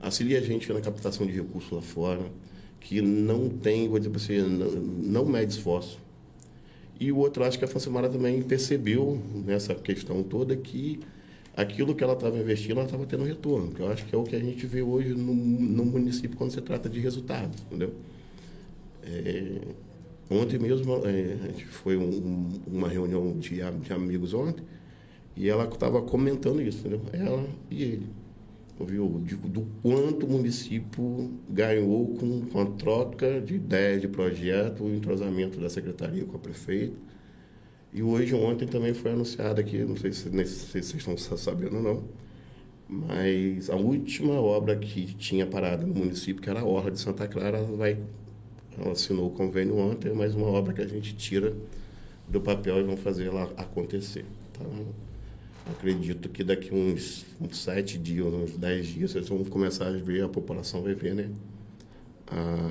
Auxilia 0.00 0.38
a 0.38 0.42
gente 0.42 0.72
na 0.72 0.80
captação 0.80 1.26
de 1.26 1.32
recursos 1.32 1.72
lá 1.72 1.82
fora 1.82 2.30
que 2.84 3.00
não 3.00 3.48
tem, 3.48 3.88
vou 3.88 3.98
dizer 3.98 4.10
para 4.10 4.20
você, 4.20 4.42
não, 4.42 4.70
não 4.70 5.24
mede 5.24 5.54
esforço. 5.54 5.98
E 7.00 7.10
o 7.10 7.16
outro, 7.16 7.42
acho 7.42 7.58
que 7.58 7.64
a 7.64 7.68
Francimara 7.68 8.10
também 8.10 8.42
percebeu 8.42 9.20
nessa 9.44 9.74
questão 9.74 10.22
toda 10.22 10.54
que 10.54 11.00
aquilo 11.56 11.94
que 11.94 12.04
ela 12.04 12.12
estava 12.12 12.38
investindo, 12.38 12.72
ela 12.72 12.84
estava 12.84 13.06
tendo 13.06 13.24
retorno. 13.24 13.72
Que 13.72 13.80
eu 13.80 13.88
acho 13.88 14.04
que 14.04 14.14
é 14.14 14.18
o 14.18 14.22
que 14.22 14.36
a 14.36 14.38
gente 14.38 14.66
vê 14.66 14.82
hoje 14.82 15.14
no, 15.14 15.34
no 15.34 15.84
município 15.84 16.36
quando 16.36 16.50
se 16.50 16.60
trata 16.60 16.88
de 16.88 17.00
resultados, 17.00 17.62
entendeu? 17.62 17.94
É, 19.02 19.60
ontem 20.30 20.58
mesmo, 20.58 20.94
é, 21.06 21.38
a 21.42 21.46
gente 21.48 21.64
foi 21.64 21.96
um, 21.96 22.50
uma 22.66 22.88
reunião 22.88 23.32
de, 23.38 23.60
de 23.82 23.92
amigos 23.94 24.34
ontem, 24.34 24.62
e 25.34 25.48
ela 25.48 25.64
estava 25.64 26.02
comentando 26.02 26.60
isso, 26.60 26.80
entendeu? 26.80 27.00
Ela 27.12 27.46
e 27.70 27.82
ele 27.82 28.06
viu, 28.80 29.06
do 29.44 29.66
quanto 29.82 30.26
o 30.26 30.30
município 30.30 31.30
ganhou 31.48 32.08
com, 32.16 32.40
com 32.46 32.60
a 32.60 32.66
troca 32.66 33.40
de 33.40 33.54
ideias 33.54 34.00
de 34.00 34.08
projeto, 34.08 34.82
o 34.82 34.94
entrosamento 34.94 35.60
da 35.60 35.68
secretaria 35.68 36.24
com 36.24 36.36
a 36.36 36.40
prefeita. 36.40 36.96
E 37.92 38.02
hoje, 38.02 38.34
ontem, 38.34 38.66
também 38.66 38.92
foi 38.92 39.12
anunciado 39.12 39.60
aqui, 39.60 39.78
não 39.84 39.96
sei 39.96 40.12
se, 40.12 40.24
se 40.24 40.82
vocês 40.82 40.94
estão 40.94 41.16
sabendo 41.16 41.76
ou 41.76 41.82
não, 41.82 42.04
mas 42.88 43.70
a 43.70 43.76
última 43.76 44.34
obra 44.34 44.76
que 44.76 45.14
tinha 45.14 45.46
parada 45.46 45.86
no 45.86 45.94
município, 45.94 46.42
que 46.42 46.50
era 46.50 46.60
a 46.60 46.64
Orla 46.64 46.90
de 46.90 46.98
Santa 46.98 47.28
Clara, 47.28 47.58
ela 47.58 47.76
vai, 47.76 47.98
ela 48.76 48.90
assinou 48.90 49.28
o 49.28 49.30
convênio 49.30 49.76
ontem, 49.76 50.10
é 50.10 50.12
mais 50.12 50.34
uma 50.34 50.46
obra 50.46 50.72
que 50.72 50.82
a 50.82 50.86
gente 50.86 51.14
tira 51.14 51.54
do 52.28 52.40
papel 52.40 52.80
e 52.80 52.82
vamos 52.82 53.00
fazer 53.00 53.26
ela 53.26 53.44
acontecer. 53.56 54.24
Então, 54.50 54.66
acredito 55.70 56.28
que 56.28 56.44
daqui 56.44 56.74
uns, 56.74 57.24
uns 57.40 57.58
sete 57.58 57.98
dias, 57.98 58.26
uns 58.26 58.56
dez 58.56 58.86
dias, 58.86 59.12
vocês 59.12 59.28
vão 59.28 59.44
começar 59.44 59.88
a 59.88 59.92
ver, 59.92 60.22
a 60.22 60.28
população 60.28 60.82
vai 60.82 60.94
ver, 60.94 61.14
né? 61.14 61.30
A, 62.26 62.70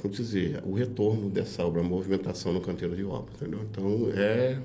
como 0.00 0.12
dizer, 0.12 0.62
o 0.64 0.74
retorno 0.74 1.30
dessa 1.30 1.64
obra, 1.64 1.80
a 1.80 1.84
movimentação 1.84 2.52
no 2.52 2.60
canteiro 2.60 2.96
de 2.96 3.04
obra, 3.04 3.32
entendeu? 3.34 3.60
Então, 3.70 4.10
é 4.14 4.58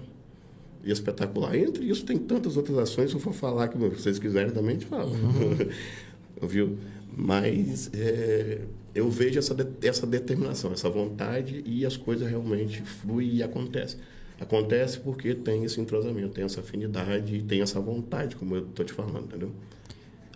espetacular. 0.84 1.56
Entre 1.56 1.86
isso, 1.86 2.06
tem 2.06 2.18
tantas 2.18 2.58
outras 2.58 2.78
ações, 2.78 3.12
se 3.12 3.16
eu 3.16 3.20
for 3.20 3.34
falar 3.34 3.68
que 3.68 3.78
vocês 3.78 4.18
quiserem 4.18 4.52
também, 4.52 4.72
a 4.72 4.74
gente 4.74 4.86
fala. 4.86 5.12
Uhum. 5.12 5.58
Viu? 6.48 6.78
Mas 7.16 7.92
é, 7.94 8.62
eu 8.96 9.10
vejo 9.10 9.38
essa, 9.38 9.56
essa 9.82 10.08
determinação, 10.08 10.72
essa 10.72 10.90
vontade 10.90 11.64
e 11.66 11.86
as 11.86 11.98
coisas 11.98 12.28
realmente 12.28 12.82
fluem 12.82 13.36
e 13.36 13.44
acontecem. 13.44 14.00
Acontece 14.40 15.00
porque 15.00 15.36
tem 15.36 15.64
esse 15.64 15.80
entrosamento, 15.82 16.30
tem 16.30 16.46
essa 16.46 16.62
afinidade 16.62 17.36
e 17.36 17.42
tem 17.42 17.62
essa 17.62 17.80
vontade, 17.80 18.36
como 18.36 18.56
eu 18.56 18.64
estou 18.64 18.86
te 18.86 18.94
falando, 18.94 19.26
entendeu? 19.26 19.52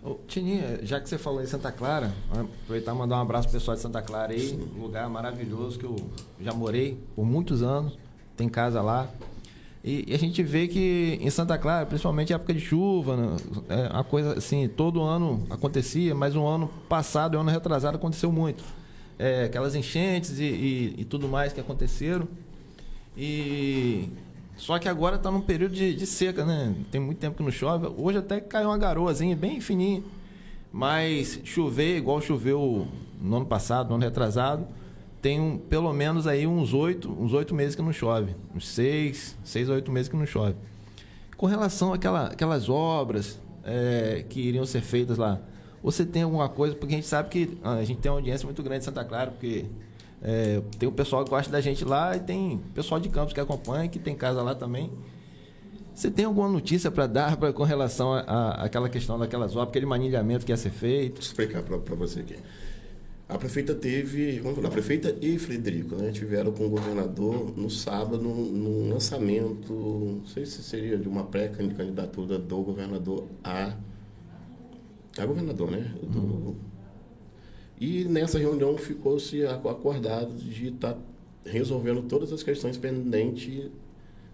Ô, 0.04 0.18
Tininha, 0.28 0.80
já 0.82 1.00
que 1.00 1.08
você 1.08 1.16
falou 1.16 1.42
em 1.42 1.46
Santa 1.46 1.72
Clara, 1.72 2.12
aproveitar 2.30 2.94
e 2.94 2.98
mandar 2.98 3.16
um 3.16 3.22
abraço 3.22 3.48
pro 3.48 3.58
pessoal 3.58 3.74
de 3.74 3.82
Santa 3.82 4.02
Clara 4.02 4.32
aí, 4.32 4.50
Sim. 4.50 4.68
um 4.76 4.82
lugar 4.82 5.08
maravilhoso 5.08 5.78
que 5.78 5.86
eu 5.86 5.96
já 6.38 6.52
morei 6.52 6.98
por 7.16 7.24
muitos 7.24 7.62
anos, 7.62 7.98
tem 8.36 8.46
casa 8.46 8.82
lá. 8.82 9.08
E, 9.82 10.04
e 10.06 10.14
a 10.14 10.18
gente 10.18 10.42
vê 10.42 10.68
que 10.68 11.18
em 11.22 11.30
Santa 11.30 11.56
Clara, 11.56 11.86
principalmente 11.86 12.34
época 12.34 12.52
de 12.52 12.60
chuva, 12.60 13.16
né, 13.16 13.36
é 13.70 13.92
uma 13.94 14.04
coisa 14.04 14.36
assim, 14.36 14.68
todo 14.68 15.00
ano 15.02 15.46
acontecia, 15.48 16.14
mas 16.14 16.36
um 16.36 16.46
ano 16.46 16.68
passado, 16.88 17.38
um 17.38 17.40
ano 17.40 17.50
retrasado, 17.50 17.96
aconteceu 17.96 18.30
muito. 18.30 18.62
É, 19.18 19.44
aquelas 19.44 19.74
enchentes 19.74 20.38
e, 20.38 20.44
e, 20.44 20.94
e 20.98 21.04
tudo 21.06 21.26
mais 21.28 21.54
que 21.54 21.60
aconteceram. 21.60 22.28
E 23.16 24.08
só 24.56 24.78
que 24.78 24.88
agora 24.88 25.16
está 25.16 25.30
num 25.30 25.40
período 25.40 25.74
de, 25.74 25.94
de, 25.94 26.06
seca, 26.06 26.44
né? 26.44 26.74
Tem 26.90 27.00
muito 27.00 27.18
tempo 27.18 27.36
que 27.36 27.42
não 27.42 27.50
chove. 27.50 27.88
Hoje 27.96 28.18
até 28.18 28.40
caiu 28.40 28.68
uma 28.68 28.78
garoazinha 28.78 29.34
bem 29.36 29.60
fininha. 29.60 30.02
Mas 30.72 31.40
chover 31.44 31.96
igual 31.96 32.20
choveu 32.20 32.88
no 33.20 33.36
ano 33.36 33.46
passado, 33.46 33.88
no 33.88 33.94
ano 33.94 34.04
retrasado, 34.04 34.66
tem 35.22 35.40
um, 35.40 35.56
pelo 35.56 35.92
menos 35.92 36.26
aí 36.26 36.46
uns 36.46 36.74
oito, 36.74 37.10
uns 37.10 37.32
meses 37.52 37.74
que 37.74 37.82
não 37.82 37.92
chove. 37.92 38.34
Uns 38.54 38.68
seis, 38.68 39.36
seis 39.44 39.70
a 39.70 39.74
oito 39.74 39.90
meses 39.90 40.08
que 40.08 40.16
não 40.16 40.26
chove. 40.26 40.56
Com 41.36 41.46
relação 41.46 41.92
àquela, 41.92 42.26
àquelas 42.26 42.68
obras 42.68 43.38
é, 43.64 44.24
que 44.28 44.40
iriam 44.40 44.66
ser 44.66 44.82
feitas 44.82 45.16
lá, 45.16 45.40
você 45.82 46.04
tem 46.04 46.22
alguma 46.22 46.48
coisa? 46.48 46.74
Porque 46.74 46.94
a 46.94 46.96
gente 46.96 47.06
sabe 47.06 47.28
que 47.28 47.58
a 47.62 47.84
gente 47.84 48.00
tem 48.00 48.10
uma 48.10 48.18
audiência 48.18 48.46
muito 48.46 48.62
grande 48.62 48.82
em 48.82 48.84
Santa 48.84 49.04
Clara, 49.04 49.30
porque 49.30 49.66
é, 50.24 50.62
tem 50.78 50.88
o 50.88 50.92
pessoal 50.92 51.22
que 51.22 51.28
gosta 51.28 51.52
da 51.52 51.60
gente 51.60 51.84
lá 51.84 52.16
e 52.16 52.20
tem 52.20 52.58
pessoal 52.74 52.98
de 52.98 53.10
campos 53.10 53.34
que 53.34 53.40
acompanha, 53.40 53.86
que 53.88 53.98
tem 53.98 54.16
casa 54.16 54.42
lá 54.42 54.54
também. 54.54 54.90
Você 55.94 56.10
tem 56.10 56.24
alguma 56.24 56.48
notícia 56.48 56.90
para 56.90 57.06
dar 57.06 57.36
pra, 57.36 57.52
com 57.52 57.62
relação 57.62 58.14
àquela 58.14 58.88
questão 58.88 59.18
daquelas 59.18 59.52
obras, 59.52 59.68
aquele 59.68 59.84
manilhamento 59.84 60.46
que 60.46 60.50
ia 60.50 60.56
ser 60.56 60.70
feito? 60.70 61.16
Vou 61.16 61.20
explicar 61.20 61.62
para 61.62 61.94
você 61.94 62.20
aqui. 62.20 62.36
A 63.28 63.36
prefeita 63.38 63.74
teve, 63.74 64.40
vamos 64.40 64.56
falar, 64.56 64.68
a 64.68 64.70
prefeita 64.70 65.14
e 65.20 65.38
Frederico, 65.38 65.94
né, 65.94 66.10
tiveram 66.10 66.52
com 66.52 66.66
o 66.66 66.68
governador 66.68 67.56
no 67.56 67.70
sábado 67.70 68.22
num 68.22 68.90
lançamento, 68.90 69.72
não 69.72 70.26
sei 70.26 70.44
se 70.44 70.62
seria 70.62 70.98
de 70.98 71.08
uma 71.08 71.24
pré-candidatura 71.24 72.38
do 72.38 72.62
governador 72.62 73.26
a, 73.42 73.74
a 75.18 75.26
governador, 75.26 75.70
né, 75.70 75.94
do, 76.02 76.18
uhum 76.18 76.54
e 77.80 78.04
nessa 78.04 78.38
reunião 78.38 78.76
ficou-se 78.76 79.44
acordado 79.46 80.34
de 80.34 80.68
estar 80.68 80.94
tá 80.94 81.00
resolvendo 81.44 82.02
todas 82.02 82.32
as 82.32 82.42
questões 82.42 82.76
pendentes. 82.76 83.70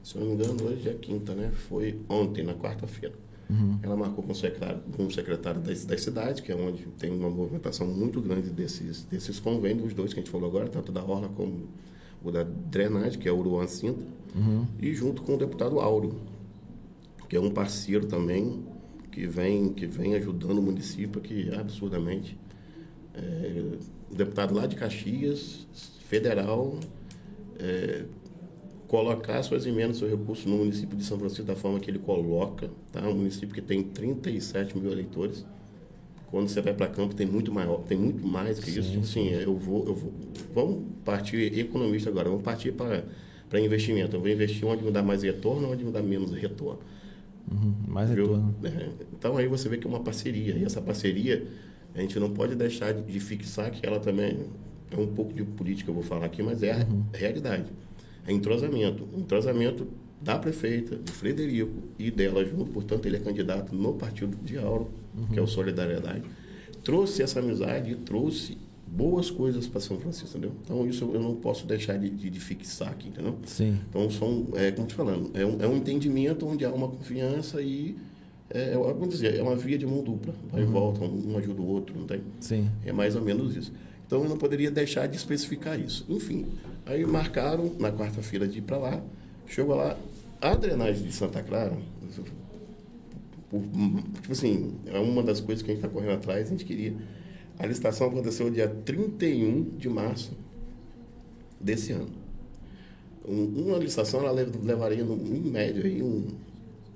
Se 0.03 0.19
não 0.19 0.27
me 0.27 0.33
engano, 0.35 0.65
hoje 0.65 0.89
é 0.89 0.95
quinta, 0.95 1.35
né? 1.35 1.51
Foi 1.53 1.99
ontem, 2.09 2.43
na 2.45 2.55
quarta-feira. 2.55 3.15
Uhum. 3.49 3.79
Ela 3.83 3.97
marcou 3.97 4.23
com 4.23 4.33
o 4.33 4.35
secretário, 4.35 4.81
com 4.97 5.07
o 5.07 5.11
secretário 5.11 5.61
da, 5.61 5.73
da 5.73 5.99
cidade, 5.99 6.43
que 6.43 6.53
é 6.53 6.55
onde 6.55 6.85
tem 6.99 7.11
uma 7.11 7.29
movimentação 7.29 7.87
muito 7.87 8.21
grande 8.21 8.49
desses, 8.49 9.05
desses 9.05 9.41
convênios, 9.41 9.89
os 9.89 9.95
dois 9.95 10.15
que 10.15 10.21
a 10.21 10.23
gente 10.23 10.31
falou 10.31 10.49
agora, 10.49 10.69
tanto 10.69 10.93
da 10.93 11.03
Orla 11.03 11.29
como 11.31 11.69
o 12.23 12.31
da 12.31 12.45
drenagem, 12.45 13.19
que 13.19 13.29
é 13.29 13.33
o 13.33 13.39
Uruan 13.39 13.67
Cinta, 13.67 14.05
uhum. 14.37 14.67
e 14.79 14.95
junto 14.95 15.23
com 15.23 15.35
o 15.35 15.39
deputado 15.39 15.81
Áureo, 15.81 16.15
que 17.29 17.37
é 17.37 17.41
um 17.41 17.51
parceiro 17.51 18.07
também, 18.07 18.63
que 19.11 19.27
vem, 19.27 19.73
que 19.73 19.87
vem 19.87 20.15
ajudando 20.15 20.59
o 20.59 20.63
município 20.63 21.21
aqui 21.21 21.53
absurdamente 21.53 22.39
é, 23.15 23.79
deputado 24.11 24.55
lá 24.55 24.67
de 24.67 24.77
Caxias, 24.77 25.67
federal, 26.09 26.79
é, 27.59 28.05
colocar 28.89 29.43
suas 29.43 29.67
emendas, 29.67 29.99
seu 29.99 30.09
recurso 30.09 30.49
no 30.49 30.59
município 30.59 30.97
de 30.97 31.05
São 31.05 31.19
Francisco 31.19 31.45
da 31.45 31.57
forma 31.57 31.79
que 31.81 31.91
ele 31.91 31.99
coloca, 32.01 32.71
tá? 32.93 33.09
Um 33.09 33.15
município 33.17 33.55
que 33.55 33.63
tem 33.63 33.83
37 33.83 34.77
mil 34.79 34.91
eleitores, 34.93 35.47
Quando 36.31 36.49
você 36.49 36.61
vai 36.63 36.73
para 36.75 36.87
campo 36.89 37.15
tem 37.15 37.27
muito 37.27 37.53
maior, 37.53 37.83
tem 37.85 37.99
muito 37.99 38.27
mais 38.27 38.61
que 38.61 38.71
isso. 38.71 38.91
Tipo 38.93 39.05
assim, 39.05 39.31
eu 39.31 39.57
vou, 39.57 39.87
eu 39.87 39.95
vou, 39.95 40.13
vamos 40.55 40.85
partir 41.05 41.59
economista 41.59 42.09
agora, 42.11 42.29
vamos 42.29 42.45
partir 42.45 42.73
para 42.73 43.05
para 43.49 43.61
investimento. 43.61 44.15
Eu 44.17 44.21
vou 44.21 44.29
investir 44.31 44.65
onde 44.67 44.85
me 44.85 44.93
dá 44.93 45.03
mais 45.03 45.23
retorno, 45.25 45.73
onde 45.73 45.85
me 45.85 45.91
dá 45.93 46.01
menos 46.03 46.31
retorno. 46.33 46.81
Uhum, 47.51 47.75
mais 47.89 48.11
Viu? 48.11 48.27
retorno. 48.27 48.57
É, 48.63 48.91
Então 49.13 49.37
aí 49.37 49.47
você 49.49 49.69
vê 49.69 49.79
que 49.79 49.87
é 49.87 49.91
uma 49.91 50.03
parceria. 50.03 50.57
E 50.57 50.65
essa 50.65 50.81
parceria, 50.81 51.47
a 51.95 52.01
gente 52.01 52.19
não 52.19 52.31
pode 52.31 52.55
deixar 52.55 52.93
de, 52.93 53.03
de 53.03 53.21
fixar 53.21 53.71
que 53.71 53.85
ela 53.87 53.99
também 53.99 54.47
é 54.91 54.97
um 54.97 55.07
pouco 55.07 55.33
de 55.33 55.45
política, 55.45 55.91
eu 55.91 55.95
vou 55.95 56.03
falar 56.03 56.27
aqui, 56.27 56.43
mas 56.43 56.63
é 56.63 56.73
a 56.73 56.87
realidade. 57.17 57.71
É 58.27 58.33
entrosamento. 58.33 59.09
O 59.13 59.21
entrosamento 59.21 59.87
da 60.21 60.39
prefeita, 60.39 60.97
de 60.97 61.13
Frederico 61.13 61.73
e 61.99 62.11
dela 62.11 62.45
junto, 62.45 62.71
portanto, 62.71 63.07
ele 63.07 63.17
é 63.17 63.21
candidato 63.21 63.75
no 63.75 63.95
partido 63.95 64.37
de 64.45 64.59
Auro, 64.59 64.91
que 65.33 65.39
é 65.39 65.43
o 65.43 65.47
Solidariedade. 65.47 66.23
Trouxe 66.85 67.23
essa 67.23 67.41
amizade 67.41 67.93
e 67.93 67.95
trouxe 67.95 68.59
boas 68.87 69.31
coisas 69.31 69.67
para 69.67 69.81
São 69.81 69.99
Francisco, 69.99 70.37
entendeu? 70.37 70.53
Então 70.65 70.87
isso 70.87 71.09
eu 71.15 71.21
não 71.21 71.37
posso 71.37 71.67
deixar 71.67 71.97
de, 71.97 72.11
de, 72.11 72.29
de 72.29 72.41
fixar 72.41 72.89
aqui, 72.89 73.09
entendeu? 73.09 73.37
Sim. 73.47 73.79
Então, 73.89 74.11
são, 74.11 74.49
é, 74.55 74.73
como 74.73 74.87
te 74.87 74.95
falando, 74.95 75.31
é 75.33 75.47
um, 75.47 75.63
é 75.63 75.67
um 75.67 75.77
entendimento 75.77 76.47
onde 76.47 76.65
há 76.65 76.73
uma 76.73 76.89
confiança 76.89 77.63
e, 77.63 77.97
é, 78.51 78.75
é, 78.75 79.07
dizer, 79.07 79.37
é 79.37 79.43
uma 79.43 79.57
via 79.57 79.79
de 79.79 79.87
mão 79.87 80.03
dupla. 80.03 80.35
Vai 80.51 80.63
e 80.63 80.65
volta, 80.65 81.05
um, 81.05 81.37
ajuda 81.39 81.61
o 81.63 81.67
outro, 81.67 81.99
não 81.99 82.07
tem? 82.07 82.21
Sim. 82.41 82.69
É 82.85 82.93
mais 82.93 83.15
ou 83.17 83.23
menos 83.23 83.57
isso. 83.57 83.73
Então, 84.07 84.23
eu 84.25 84.29
não 84.29 84.37
poderia 84.37 84.71
deixar 84.71 85.07
de 85.07 85.17
especificar 85.17 85.79
isso. 85.79 86.05
Enfim, 86.09 86.47
aí 86.85 87.05
marcaram 87.07 87.73
na 87.79 87.93
quarta-feira 87.93 88.49
de 88.49 88.59
ir 88.59 88.63
para 88.63 88.77
lá. 88.77 89.03
Chegou 89.47 89.77
lá, 89.77 89.97
a 90.41 90.55
drenagem 90.55 91.05
de 91.07 91.13
Santa 91.13 91.43
Clara, 91.43 91.77
por- 93.49 93.63
tipo 94.21 94.33
assim, 94.33 94.75
é 94.87 94.99
uma 94.99 95.23
das 95.23 95.41
coisas 95.41 95.63
que 95.63 95.71
a 95.71 95.75
gente 95.75 95.85
está 95.85 95.93
correndo 95.93 96.15
atrás, 96.15 96.47
a 96.49 96.51
gente 96.51 96.65
queria. 96.65 96.95
A 97.59 97.67
licitação 97.67 98.09
aconteceu 98.09 98.51
dia 98.51 98.69
31 98.69 99.63
de 99.79 99.89
março 99.89 100.33
desse 101.61 101.93
ano. 101.93 102.09
Um- 103.29 103.67
uma 103.67 103.79
licitação 103.79 104.21
ela 104.21 104.31
lev- 104.33 104.55
levaria, 104.65 105.05
no- 105.05 105.15
em 105.37 105.41
média, 105.51 105.85
aí, 105.85 106.03
um 106.03 106.27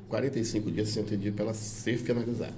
45 0.08 0.70
dias, 0.70 0.88
60 0.88 1.16
dias 1.16 1.34
para 1.34 1.44
ela 1.46 1.54
ser 1.54 1.96
finalizada. 1.98 2.54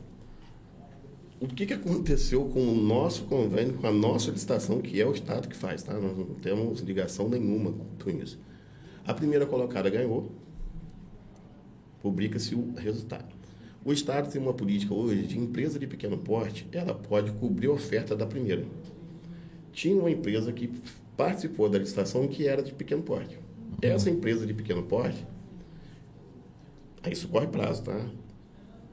O 1.38 1.47
que, 1.47 1.66
que 1.66 1.74
aconteceu 1.74 2.47
com 2.47 2.66
o 2.66 2.74
nosso 2.74 3.24
convênio, 3.24 3.74
com 3.74 3.86
a 3.86 3.92
nossa 3.92 4.30
licitação, 4.30 4.80
que 4.80 4.99
é 5.01 5.07
o 5.07 5.12
Estado 5.12 5.49
que 5.49 5.57
faz, 5.57 5.82
tá? 5.82 5.92
Nós 5.92 6.16
não 6.16 6.34
temos 6.36 6.80
ligação 6.80 7.28
nenhuma 7.28 7.74
com 8.03 8.11
isso. 8.11 8.38
A 9.07 9.12
primeira 9.12 9.44
colocada 9.44 9.90
ganhou, 9.90 10.32
publica-se 12.01 12.55
o 12.55 12.72
resultado. 12.74 13.34
O 13.84 13.92
Estado 13.92 14.32
tem 14.32 14.40
uma 14.40 14.55
política 14.55 14.94
hoje 14.94 15.26
de 15.26 15.38
empresa 15.38 15.78
de 15.78 15.86
pequeno 15.86 16.16
porte, 16.16 16.66
ela 16.72 16.94
pode 16.94 17.30
cobrir 17.32 17.66
a 17.66 17.72
oferta 17.72 18.16
da 18.16 18.26
primeira. 18.26 18.64
Tinha 19.72 19.94
uma 19.94 20.11
empresa 20.11 20.53
que 20.53 20.72
participou 21.16 21.68
da 21.68 21.78
licitação 21.78 22.26
que 22.26 22.49
era 22.49 22.62
de 22.62 22.72
pequeno 22.72 23.03
porte. 23.03 23.38
Essa 23.82 24.09
empresa 24.09 24.47
de 24.47 24.55
pequeno 24.55 24.82
porte, 24.82 25.24
isso 27.11 27.28
corre 27.28 27.46
prazo, 27.46 27.82
tá? 27.82 28.11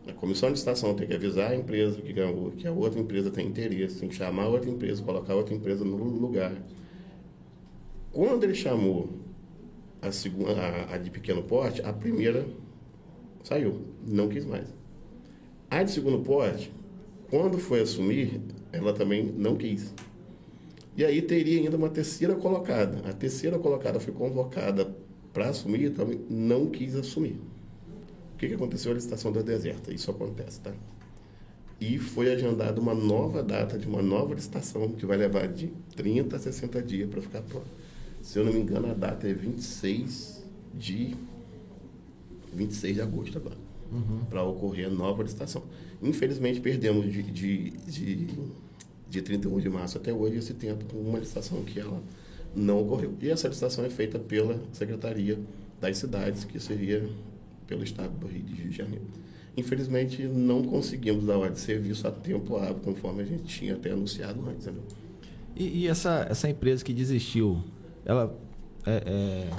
A 0.08 0.14
comissão 0.14 0.50
de 0.50 0.54
licitação 0.54 0.94
tem 0.94 1.08
que 1.08 1.14
avisar 1.14 1.52
a 1.52 1.56
empresa 1.56 2.02
que 2.02 2.68
a 2.68 2.72
outra 2.72 3.00
empresa 3.00 3.32
tem 3.32 3.48
interesse, 3.48 4.00
tem 4.00 4.10
que 4.10 4.16
chamar 4.16 4.44
a 4.44 4.50
outra 4.50 4.70
empresa, 4.70 5.02
colocar 5.02 5.34
a 5.34 5.36
outra 5.36 5.54
empresa 5.54 5.86
no 5.86 5.96
lugar. 5.96 6.54
Quando 8.12 8.44
ele 8.44 8.54
chamou 8.54 9.10
a, 10.02 10.12
segunda, 10.12 10.52
a, 10.52 10.96
a 10.96 10.98
de 10.98 11.10
pequeno 11.10 11.42
porte, 11.44 11.82
a 11.82 11.94
primeira 11.94 12.46
saiu, 13.44 13.82
não 14.06 14.28
quis 14.28 14.46
mais. 14.46 14.68
A 15.70 15.82
de 15.82 15.92
segundo 15.92 16.20
porte, 16.20 16.72
quando 17.30 17.58
foi 17.58 17.80
assumir, 17.80 18.42
ela 18.74 18.94
também 18.94 19.24
não 19.24 19.56
quis. 19.56 19.94
E 20.96 21.04
aí 21.04 21.22
teria 21.22 21.62
ainda 21.62 21.78
uma 21.78 21.90
terceira 21.90 22.36
colocada. 22.36 23.10
A 23.10 23.14
terceira 23.14 23.58
colocada 23.58 24.00
foi 24.00 24.14
convocada 24.14 24.96
para 25.32 25.50
assumir, 25.50 25.92
também 25.92 26.20
não 26.30 26.68
quis 26.68 26.96
assumir. 26.96 27.40
O 28.34 28.38
que, 28.38 28.48
que 28.48 28.54
aconteceu? 28.54 28.92
A 28.92 28.96
licitação 28.96 29.32
da 29.32 29.42
deserta. 29.42 29.94
Isso 29.94 30.10
acontece, 30.12 30.60
tá? 30.60 30.74
E 31.80 31.98
foi 31.98 32.32
agendada 32.32 32.80
uma 32.80 32.94
nova 32.94 33.44
data 33.44 33.78
de 33.78 33.88
uma 33.88 34.02
nova 34.02 34.34
licitação 34.34 34.90
que 34.90 35.06
vai 35.06 35.18
levar 35.18 35.48
de 35.48 35.68
30 35.96 36.36
a 36.36 36.40
60 36.40 36.82
dias 36.82 37.10
para 37.10 37.22
ficar 37.22 37.42
pronta. 37.42 37.68
Se 38.22 38.40
eu 38.40 38.46
não 38.46 38.54
me 38.54 38.60
engano, 38.60 38.90
a 38.90 38.94
data 38.94 39.28
é 39.28 39.34
26 39.34 40.44
de 40.74 41.16
26 42.54 42.96
de 42.96 43.02
agosto 43.02 43.38
agora, 43.38 43.58
para 44.30 44.44
ocorrer 44.44 44.88
a 44.88 44.90
nova 44.90 45.24
licitação. 45.24 45.64
Infelizmente, 46.02 46.62
perdemos 46.62 47.12
de, 47.12 47.24
de, 47.24 47.72
de, 47.72 48.28
de 49.10 49.22
31 49.22 49.60
de 49.60 49.70
março 49.70 49.98
até 49.98 50.14
hoje 50.14 50.38
esse 50.38 50.54
tempo 50.54 50.86
com 50.86 50.98
uma 50.98 51.20
licitação 51.20 51.64
que 51.64 51.80
ela 51.80 52.02
não 52.56 52.82
ocorreu. 52.82 53.14
E 53.22 53.30
essa 53.30 53.48
licitação 53.48 53.84
é 53.84 53.90
feita 53.90 54.20
pela 54.20 54.60
Secretaria 54.72 55.40
das 55.82 55.98
Cidades, 55.98 56.46
que 56.46 56.60
seria 56.60 57.10
pelo 57.68 57.84
Estado 57.84 58.12
do 58.18 58.28
Rio 58.28 58.42
de 58.44 58.72
Janeiro. 58.72 59.06
Infelizmente, 59.56 60.24
não 60.24 60.64
conseguimos 60.64 61.26
dar 61.26 61.38
ordem 61.38 61.54
de 61.54 61.60
serviço 61.60 62.08
a 62.08 62.12
tempo 62.12 62.58
hábil, 62.58 62.82
conforme 62.84 63.22
a 63.22 63.26
gente 63.26 63.44
tinha 63.44 63.76
até 63.76 63.92
anunciado 63.92 64.42
antes. 64.50 64.66
Entendeu? 64.68 64.84
E, 65.56 65.82
e 65.84 65.88
essa, 65.88 66.26
essa 66.30 66.50
empresa 66.50 66.84
que 66.84 66.92
desistiu, 66.94 67.64
ela 68.04 68.36
é, 68.86 69.04
é, 69.06 69.50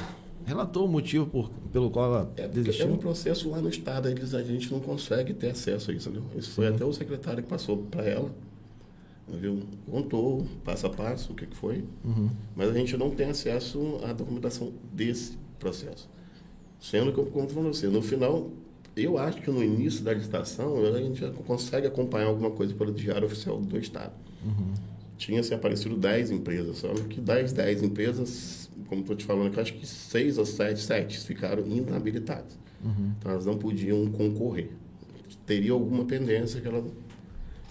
relatou 0.44 0.86
o 0.86 0.88
motivo 0.88 1.26
por, 1.26 1.48
pelo 1.72 1.90
qual 1.90 2.07
ela 2.07 2.32
É, 2.36 2.42
porque 2.42 2.59
é 2.59 2.62
desistiu? 2.62 2.88
um 2.92 2.96
processo 2.96 3.48
lá 3.50 3.61
no 3.61 3.68
Estado, 3.68 4.09
eles, 4.09 4.34
a 4.34 4.42
gente 4.42 4.70
não 4.72 4.80
consegue 4.80 5.32
ter 5.32 5.50
acesso 5.50 5.92
a 5.92 5.94
isso. 5.94 6.09
Entendeu? 6.09 6.28
Isso 6.36 6.50
foi 6.50 6.66
até 6.66 6.84
o 6.84 6.92
secretário 6.92 7.42
que 7.44 7.48
passou 7.48 7.78
para 7.78 8.05
ela, 8.05 8.30
viu? 9.28 9.61
contou 9.88 10.44
passo 10.64 10.86
a 10.88 10.90
passo 10.90 11.32
o 11.32 11.36
que, 11.36 11.46
que 11.46 11.57
foi, 11.57 11.84
Uhum. 12.05 12.28
mas 12.57 12.68
a 12.68 12.72
gente 12.72 12.96
não 12.96 13.11
tem 13.11 13.28
acesso 13.30 14.00
à 14.02 14.12
documentação 14.12 14.72
desse 14.92 15.38
processo. 15.61 16.09
Sendo 16.91 17.12
que, 17.14 17.30
como 17.30 17.49
falei 17.49 17.72
você, 17.72 17.89
no 17.89 18.03
final, 18.03 18.51
eu 18.95 19.16
acho 19.16 19.41
que 19.41 19.51
no 19.51 19.64
início 19.64 20.05
da 20.05 20.12
licitação 20.12 20.85
a 20.85 20.99
gente 21.01 21.18
já 21.18 21.30
consegue 21.30 21.87
acompanhar 21.87 22.26
alguma 22.26 22.51
coisa 22.51 22.74
pelo 22.74 22.93
Diário 22.93 23.26
Oficial 23.26 23.59
do 23.59 23.78
Estado. 23.78 24.12
Tinha 25.16 25.43
se 25.43 25.55
aparecido 25.55 25.97
10 25.97 26.30
empresas, 26.30 26.76
só 26.76 26.93
que 26.93 27.22
das 27.22 27.55
10 27.55 27.85
empresas, 27.85 28.68
como 28.87 29.01
estou 29.01 29.16
te 29.16 29.24
falando, 29.24 29.55
eu 29.55 29.62
acho 29.62 29.72
que 29.72 29.87
6 29.87 30.37
ou 30.37 30.45
7, 30.45 30.78
7 30.78 31.20
ficaram 31.20 31.66
inabilitadas. 31.66 32.59
Então 33.18 33.32
elas 33.32 33.47
não 33.47 33.57
podiam 33.57 34.07
concorrer. 34.11 34.68
Teria 35.47 35.72
alguma 35.72 36.05
pendência 36.05 36.61
que 36.61 36.68
ela. 36.68 36.85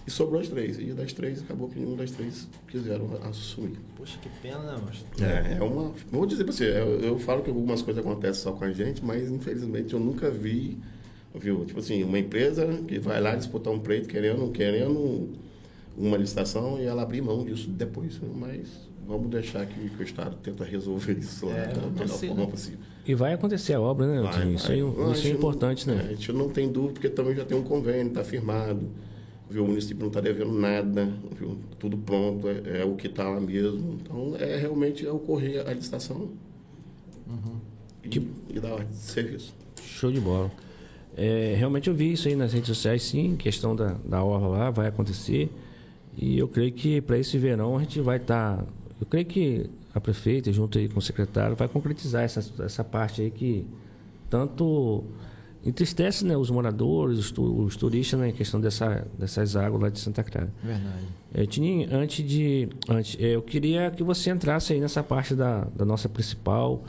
E 0.06 0.10
sobrou 0.10 0.40
as 0.40 0.48
três. 0.48 0.78
E 0.78 0.92
das 0.92 1.12
três, 1.14 1.42
acabou 1.42 1.68
que 1.68 1.78
nenhuma 1.78 1.96
das 1.96 2.10
três 2.10 2.46
quiseram 2.68 3.08
assumir. 3.22 3.78
Poxa, 3.96 4.18
que 4.20 4.28
pena, 4.42 4.58
né, 4.58 4.78
mas 4.84 5.04
É, 5.20 5.56
é 5.58 5.62
uma. 5.62 5.92
Vou 6.12 6.26
dizer 6.26 6.44
para 6.44 6.52
você, 6.52 6.68
eu, 6.78 7.00
eu 7.00 7.18
falo 7.18 7.42
que 7.42 7.48
algumas 7.50 7.80
coisas 7.80 8.04
acontecem 8.04 8.42
só 8.42 8.52
com 8.52 8.64
a 8.64 8.72
gente, 8.72 9.02
mas 9.04 9.30
infelizmente 9.30 9.94
eu 9.94 10.00
nunca 10.00 10.30
vi, 10.30 10.76
viu? 11.34 11.64
Tipo 11.64 11.80
assim, 11.80 12.02
uma 12.02 12.18
empresa 12.18 12.66
que 12.86 12.98
vai 12.98 13.18
lá 13.20 13.34
disputar 13.34 13.72
um 13.72 13.78
pleito 13.80 14.06
querendo, 14.08 14.50
querendo 14.52 15.30
uma 15.96 16.16
licitação 16.18 16.78
e 16.78 16.84
ela 16.84 17.02
abrir 17.02 17.22
mão 17.22 17.42
disso 17.44 17.70
depois. 17.70 18.20
né? 18.20 18.28
Mas 18.34 18.68
vamos 19.06 19.30
deixar 19.30 19.64
que, 19.64 19.88
que 19.88 20.02
o 20.02 20.04
Estado 20.04 20.36
tenta 20.42 20.64
resolver 20.64 21.16
isso 21.18 21.46
lá 21.46 21.56
É, 21.56 21.66
da 21.68 21.80
melhor 21.86 22.08
sei, 22.08 22.28
forma 22.28 22.44
né? 22.44 22.50
possível. 22.50 22.78
E 23.06 23.14
vai 23.14 23.32
acontecer 23.34 23.72
a 23.74 23.80
obra, 23.80 24.06
né, 24.06 24.20
Vai? 24.20 24.52
Isso, 24.52 24.66
vai. 24.68 24.80
é, 24.80 25.12
isso 25.12 25.26
é 25.26 25.30
importante, 25.30 25.86
não, 25.88 25.94
né? 25.94 26.06
A 26.08 26.12
gente 26.14 26.30
não 26.32 26.48
tem 26.50 26.70
dúvida, 26.70 26.92
porque 26.94 27.08
também 27.08 27.34
já 27.34 27.44
tem 27.44 27.56
um 27.56 27.62
convênio, 27.62 28.08
está 28.08 28.22
firmado. 28.24 28.86
Viu? 29.48 29.64
O 29.64 29.68
município 29.68 30.00
não 30.00 30.08
está 30.08 30.20
devendo 30.20 30.52
nada, 30.52 31.12
viu? 31.38 31.58
tudo 31.78 31.98
pronto, 31.98 32.48
é, 32.48 32.80
é 32.80 32.84
o 32.84 32.96
que 32.96 33.08
está 33.08 33.28
lá 33.28 33.40
mesmo. 33.40 33.98
Então, 34.00 34.34
é 34.36 34.56
realmente 34.56 35.06
é 35.06 35.10
ocorrer 35.10 35.66
a 35.68 35.72
licitação 35.72 36.30
e, 38.02 38.28
e 38.48 38.60
dar 38.60 38.72
ordem 38.72 38.88
de 38.88 38.96
serviço. 38.96 39.54
Show 39.82 40.10
de 40.10 40.20
bola. 40.20 40.50
É, 41.16 41.54
realmente 41.56 41.88
eu 41.88 41.94
vi 41.94 42.12
isso 42.12 42.26
aí 42.26 42.34
nas 42.34 42.52
redes 42.52 42.68
sociais, 42.68 43.02
sim, 43.02 43.36
questão 43.36 43.76
da, 43.76 43.96
da 44.04 44.22
orla 44.22 44.48
lá, 44.48 44.70
vai 44.70 44.88
acontecer. 44.88 45.50
E 46.16 46.38
eu 46.38 46.48
creio 46.48 46.72
que 46.72 47.00
para 47.00 47.18
esse 47.18 47.38
verão 47.38 47.76
a 47.76 47.80
gente 47.80 48.00
vai 48.00 48.16
estar. 48.16 48.64
eu 49.00 49.06
creio 49.06 49.26
que 49.26 49.70
a 49.94 50.00
prefeita, 50.00 50.52
junto 50.52 50.78
aí 50.78 50.88
com 50.88 50.98
o 50.98 51.02
secretário, 51.02 51.54
vai 51.54 51.68
concretizar 51.68 52.24
essa, 52.24 52.40
essa 52.64 52.82
parte 52.82 53.22
aí 53.22 53.30
que 53.30 53.64
tanto 54.28 55.04
entristece 55.64 56.24
né, 56.24 56.36
os 56.36 56.50
moradores, 56.50 57.18
os, 57.18 57.30
tu- 57.30 57.62
os 57.64 57.76
turistas, 57.76 58.18
né, 58.20 58.28
em 58.28 58.32
questão 58.32 58.60
dessa, 58.60 59.06
dessas 59.18 59.56
águas 59.56 59.82
lá 59.82 59.88
de 59.88 59.98
Santa 59.98 60.22
Clara. 60.22 60.52
verdade. 60.62 61.04
É, 61.32 61.46
Tininho, 61.46 61.88
antes 61.92 62.24
de. 62.28 62.68
Antes, 62.88 63.16
é, 63.18 63.34
eu 63.34 63.42
queria 63.42 63.90
que 63.90 64.02
você 64.02 64.30
entrasse 64.30 64.72
aí 64.72 64.80
nessa 64.80 65.02
parte 65.02 65.34
da, 65.34 65.66
da 65.74 65.84
nossa 65.84 66.08
principal. 66.08 66.84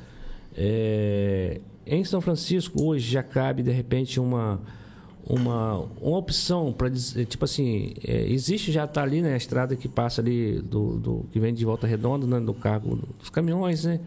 É, 0.58 1.60
em 1.86 2.04
São 2.04 2.22
Francisco, 2.22 2.84
hoje 2.84 3.12
já 3.12 3.22
cabe, 3.24 3.62
de 3.64 3.72
repente, 3.72 4.20
uma, 4.20 4.60
uma, 5.28 5.80
uma 6.02 6.18
opção 6.18 6.72
para 6.72 6.90
dizer. 6.90 7.26
Tipo 7.26 7.46
assim, 7.46 7.94
é, 8.06 8.28
existe 8.30 8.72
já 8.72 8.86
está 8.86 9.04
ali 9.04 9.22
né, 9.22 9.34
a 9.34 9.38
estrada 9.38 9.76
que 9.76 9.88
passa 9.88 10.22
ali, 10.22 10.62
do, 10.62 10.98
do, 10.98 11.26
que 11.32 11.40
vem 11.40 11.54
de 11.54 11.66
volta 11.66 11.86
redonda, 11.88 12.26
né, 12.28 12.40
do 12.40 12.54
cargo 12.54 13.00
dos 13.20 13.30
caminhões, 13.30 13.86
né? 13.86 14.00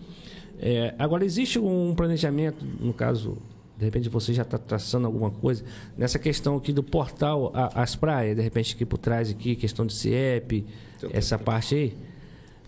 É, 0.60 0.94
agora, 0.98 1.24
existe 1.24 1.58
um 1.58 1.94
planejamento, 1.94 2.64
no 2.80 2.92
caso, 2.92 3.36
De 3.78 3.84
repente 3.84 4.08
você 4.08 4.34
já 4.34 4.42
está 4.42 4.58
traçando 4.58 5.06
alguma 5.06 5.30
coisa. 5.30 5.62
Nessa 5.96 6.18
questão 6.18 6.56
aqui 6.56 6.72
do 6.72 6.82
portal, 6.82 7.52
a- 7.54 7.70
as 7.82 7.94
praias, 7.94 8.36
de 8.36 8.42
repente 8.42 8.74
aqui 8.74 8.84
por 8.84 8.98
trás, 8.98 9.30
aqui, 9.30 9.54
questão 9.54 9.86
de 9.86 9.92
CIEP, 9.94 10.66
essa 11.12 11.38
parte 11.38 11.74
aí. 11.76 11.96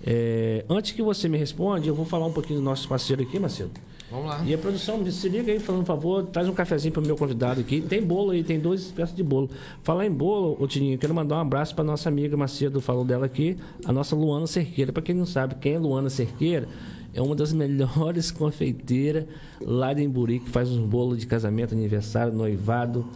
É, 0.07 0.65
antes 0.69 0.93
que 0.93 1.03
você 1.03 1.29
me 1.29 1.37
responda, 1.37 1.85
eu 1.87 1.95
vou 1.95 2.07
falar 2.07 2.27
um 2.27 2.33
pouquinho 2.33 2.59
do 2.61 2.65
nosso 2.65 2.89
parceiro 2.89 3.23
aqui, 3.23 3.39
Marcelo. 3.39 3.71
Vamos 4.11 4.27
lá. 4.27 4.43
E 4.45 4.53
a 4.55 4.59
produção, 4.59 5.05
se 5.11 5.29
liga 5.29 5.53
aí, 5.53 5.61
falando, 5.61 5.83
por 5.83 5.87
favor, 5.89 6.25
traz 6.27 6.49
um 6.49 6.53
cafezinho 6.53 6.93
para 6.93 7.03
o 7.03 7.07
meu 7.07 7.17
convidado 7.17 7.61
aqui. 7.61 7.81
Tem 7.81 8.03
bolo 8.03 8.31
aí, 8.31 8.43
tem 8.43 8.59
dois 8.59 8.81
espécies 8.81 9.15
de 9.15 9.23
bolo. 9.23 9.51
Falar 9.85 10.07
em 10.07 10.11
bolo, 10.11 10.57
ô 10.59 10.67
Tininho, 10.67 10.99
quero 10.99 11.15
mandar 11.15 11.37
um 11.37 11.41
abraço 11.41 11.75
para 11.75 11.85
nossa 11.85 12.09
amiga 12.09 12.37
Macedo, 12.37 12.81
falou 12.81 13.05
dela 13.05 13.27
aqui, 13.27 13.57
a 13.85 13.93
nossa 13.93 14.17
Luana 14.17 14.47
Cerqueira. 14.49 14.93
Para 14.93 15.03
quem 15.03 15.15
não 15.15 15.27
sabe 15.27 15.55
quem 15.61 15.75
é 15.75 15.79
Luana 15.79 16.11
Cerqueira, 16.11 16.67
é 17.15 17.21
uma 17.21 17.35
das 17.35 17.53
melhores 17.53 18.31
confeiteiras 18.33 19.25
lá 19.61 19.93
de 19.93 20.03
Emburi, 20.03 20.41
que 20.41 20.51
faz 20.51 20.71
uns 20.71 20.87
bolos 20.87 21.19
de 21.19 21.27
casamento, 21.27 21.75
aniversário, 21.75 22.33
noivado, 22.33 23.07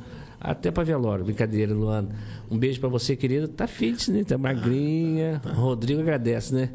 até 0.40 0.70
para 0.70 0.84
velório. 0.84 1.24
Brincadeira, 1.24 1.72
Luana. 1.72 2.08
Um 2.50 2.58
beijo 2.58 2.78
para 2.78 2.88
você, 2.88 3.16
querida. 3.16 3.48
Tá 3.48 3.66
fit, 3.66 4.10
né? 4.10 4.24
Tá 4.24 4.36
magrinha. 4.36 5.40
Rodrigo 5.54 6.00
agradece, 6.00 6.54
né? 6.54 6.70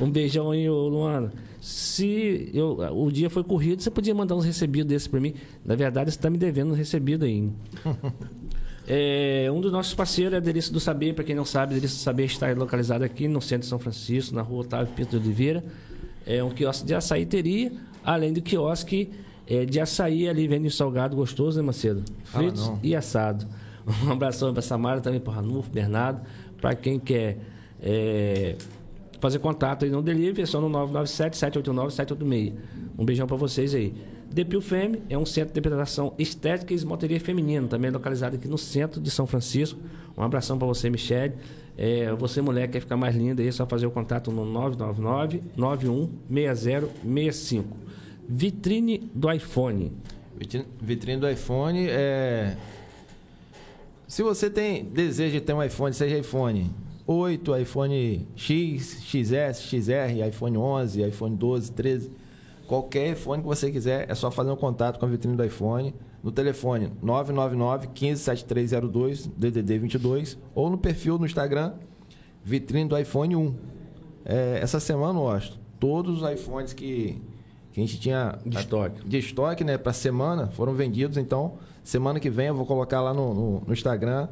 Um 0.00 0.10
beijão 0.10 0.50
aí, 0.50 0.68
Luana. 0.68 1.32
Se 1.60 2.50
eu, 2.52 2.78
o 2.92 3.10
dia 3.10 3.30
foi 3.30 3.44
corrido, 3.44 3.80
você 3.80 3.90
podia 3.90 4.14
mandar 4.14 4.34
uns 4.34 4.44
recebidos 4.44 4.88
desses 4.88 5.08
para 5.08 5.20
mim. 5.20 5.32
Na 5.64 5.76
verdade, 5.76 6.10
você 6.10 6.18
está 6.18 6.28
me 6.28 6.36
devendo 6.36 6.72
um 6.72 6.74
recebido 6.74 7.24
aí. 7.24 7.48
É, 8.86 9.48
um 9.50 9.62
dos 9.62 9.72
nossos 9.72 9.94
parceiros 9.94 10.34
é 10.34 10.36
a 10.36 10.40
Delícia 10.40 10.70
do 10.70 10.78
Saber. 10.78 11.14
Para 11.14 11.24
quem 11.24 11.34
não 11.34 11.46
sabe, 11.46 11.72
a 11.72 11.74
Delícia 11.76 11.96
do 11.96 12.02
Saber 12.02 12.24
está 12.24 12.52
localizada 12.52 13.02
aqui 13.02 13.26
no 13.26 13.40
centro 13.40 13.62
de 13.62 13.66
São 13.68 13.78
Francisco, 13.78 14.34
na 14.34 14.42
rua 14.42 14.60
Otávio 14.60 14.92
Pinto 14.92 15.18
de 15.18 15.24
Oliveira. 15.24 15.64
É 16.26 16.42
um 16.42 16.50
quiosque 16.50 16.86
de 16.86 16.94
açaíteria, 16.94 17.72
além 18.04 18.32
do 18.32 18.40
quiosque 18.40 19.10
é, 19.46 19.64
de 19.64 19.78
açaí 19.78 20.28
ali, 20.28 20.48
vende 20.48 20.70
salgado 20.70 21.14
gostoso, 21.14 21.58
né, 21.58 21.66
Macedo? 21.66 22.02
Fritos 22.24 22.68
não. 22.68 22.78
e 22.82 22.94
assado. 22.94 23.46
Um 24.04 24.12
abração 24.12 24.52
para 24.52 24.62
Samara, 24.62 25.00
também 25.00 25.20
para 25.20 25.34
Ranulfo, 25.34 25.70
Bernardo. 25.70 26.22
Para 26.60 26.74
quem 26.74 26.98
quer 26.98 27.38
é, 27.82 28.56
fazer 29.20 29.38
contato 29.38 29.84
aí 29.84 29.90
no 29.90 30.02
delivery, 30.02 30.42
é 30.42 30.46
só 30.46 30.60
no 30.60 30.70
997-789-786. 30.88 32.54
Um 32.98 33.04
beijão 33.04 33.26
para 33.26 33.36
vocês 33.36 33.74
aí. 33.74 33.92
Depil 34.32 34.60
Femme 34.60 35.02
é 35.08 35.18
um 35.18 35.26
centro 35.26 35.54
de 35.54 35.60
depilação 35.60 36.14
estética 36.18 36.72
e 36.72 36.76
esmalteria 36.76 37.20
feminina, 37.20 37.68
também 37.68 37.90
localizado 37.90 38.34
aqui 38.36 38.48
no 38.48 38.58
centro 38.58 39.00
de 39.00 39.10
São 39.10 39.26
Francisco. 39.26 39.78
Um 40.16 40.22
abração 40.22 40.58
para 40.58 40.66
você, 40.66 40.88
Michele. 40.88 41.34
É, 41.76 42.12
você, 42.12 42.40
mulher, 42.40 42.68
quer 42.68 42.80
ficar 42.80 42.96
mais 42.96 43.16
linda 43.16 43.42
é 43.44 43.50
só 43.50 43.66
fazer 43.66 43.86
o 43.86 43.90
contato 43.90 44.30
no 44.30 44.44
999-916065. 46.28 47.64
Vitrine 48.28 49.10
do 49.14 49.30
iPhone. 49.30 49.92
Vitrine- 50.36 50.66
Vitrine 50.80 51.20
do 51.20 51.28
iPhone 51.30 51.86
é. 51.88 52.56
Se 54.06 54.22
você 54.22 54.48
tem 54.48 54.84
desejo 54.84 55.32
de 55.34 55.40
ter 55.40 55.52
um 55.52 55.62
iPhone, 55.62 55.92
seja 55.94 56.16
iPhone 56.18 56.70
8, 57.06 57.56
iPhone 57.58 58.28
X, 58.36 58.98
XS, 59.02 59.62
XR, 59.62 60.26
iPhone 60.28 60.56
11, 60.56 61.02
iPhone 61.08 61.36
12, 61.36 61.72
13, 61.72 62.10
qualquer 62.66 63.12
iPhone 63.12 63.42
que 63.42 63.48
você 63.48 63.70
quiser, 63.70 64.08
é 64.08 64.14
só 64.14 64.30
fazer 64.30 64.50
um 64.50 64.56
contato 64.56 64.98
com 64.98 65.06
a 65.06 65.08
vitrine 65.08 65.36
do 65.36 65.44
iPhone 65.44 65.92
no 66.24 66.32
telefone 66.32 66.90
999 67.02 67.88
157302 67.88 69.26
DDD 69.36 69.78
22 69.78 70.38
ou 70.54 70.70
no 70.70 70.78
perfil 70.78 71.18
no 71.18 71.26
Instagram 71.26 71.74
Vitrine 72.42 72.88
do 72.88 72.98
iPhone 72.98 73.36
1. 73.36 73.54
É, 74.24 74.58
essa 74.62 74.80
semana, 74.80 75.18
Washington, 75.18 75.58
todos 75.78 76.22
os 76.22 76.30
iPhones 76.30 76.72
que, 76.72 77.20
que 77.72 77.80
a 77.80 77.84
gente 77.84 78.00
tinha 78.00 78.38
De 78.44 78.56
estoque. 78.58 79.06
de 79.06 79.18
estoque, 79.18 79.64
né, 79.64 79.76
para 79.78 79.92
semana, 79.92 80.48
foram 80.48 80.72
vendidos. 80.74 81.16
Então, 81.18 81.54
semana 81.82 82.18
que 82.20 82.28
vem 82.30 82.46
eu 82.48 82.54
vou 82.54 82.64
colocar 82.66 83.00
lá 83.02 83.12
no, 83.14 83.32
no- 83.34 83.60
no 83.66 83.72
Instagram 83.72 84.28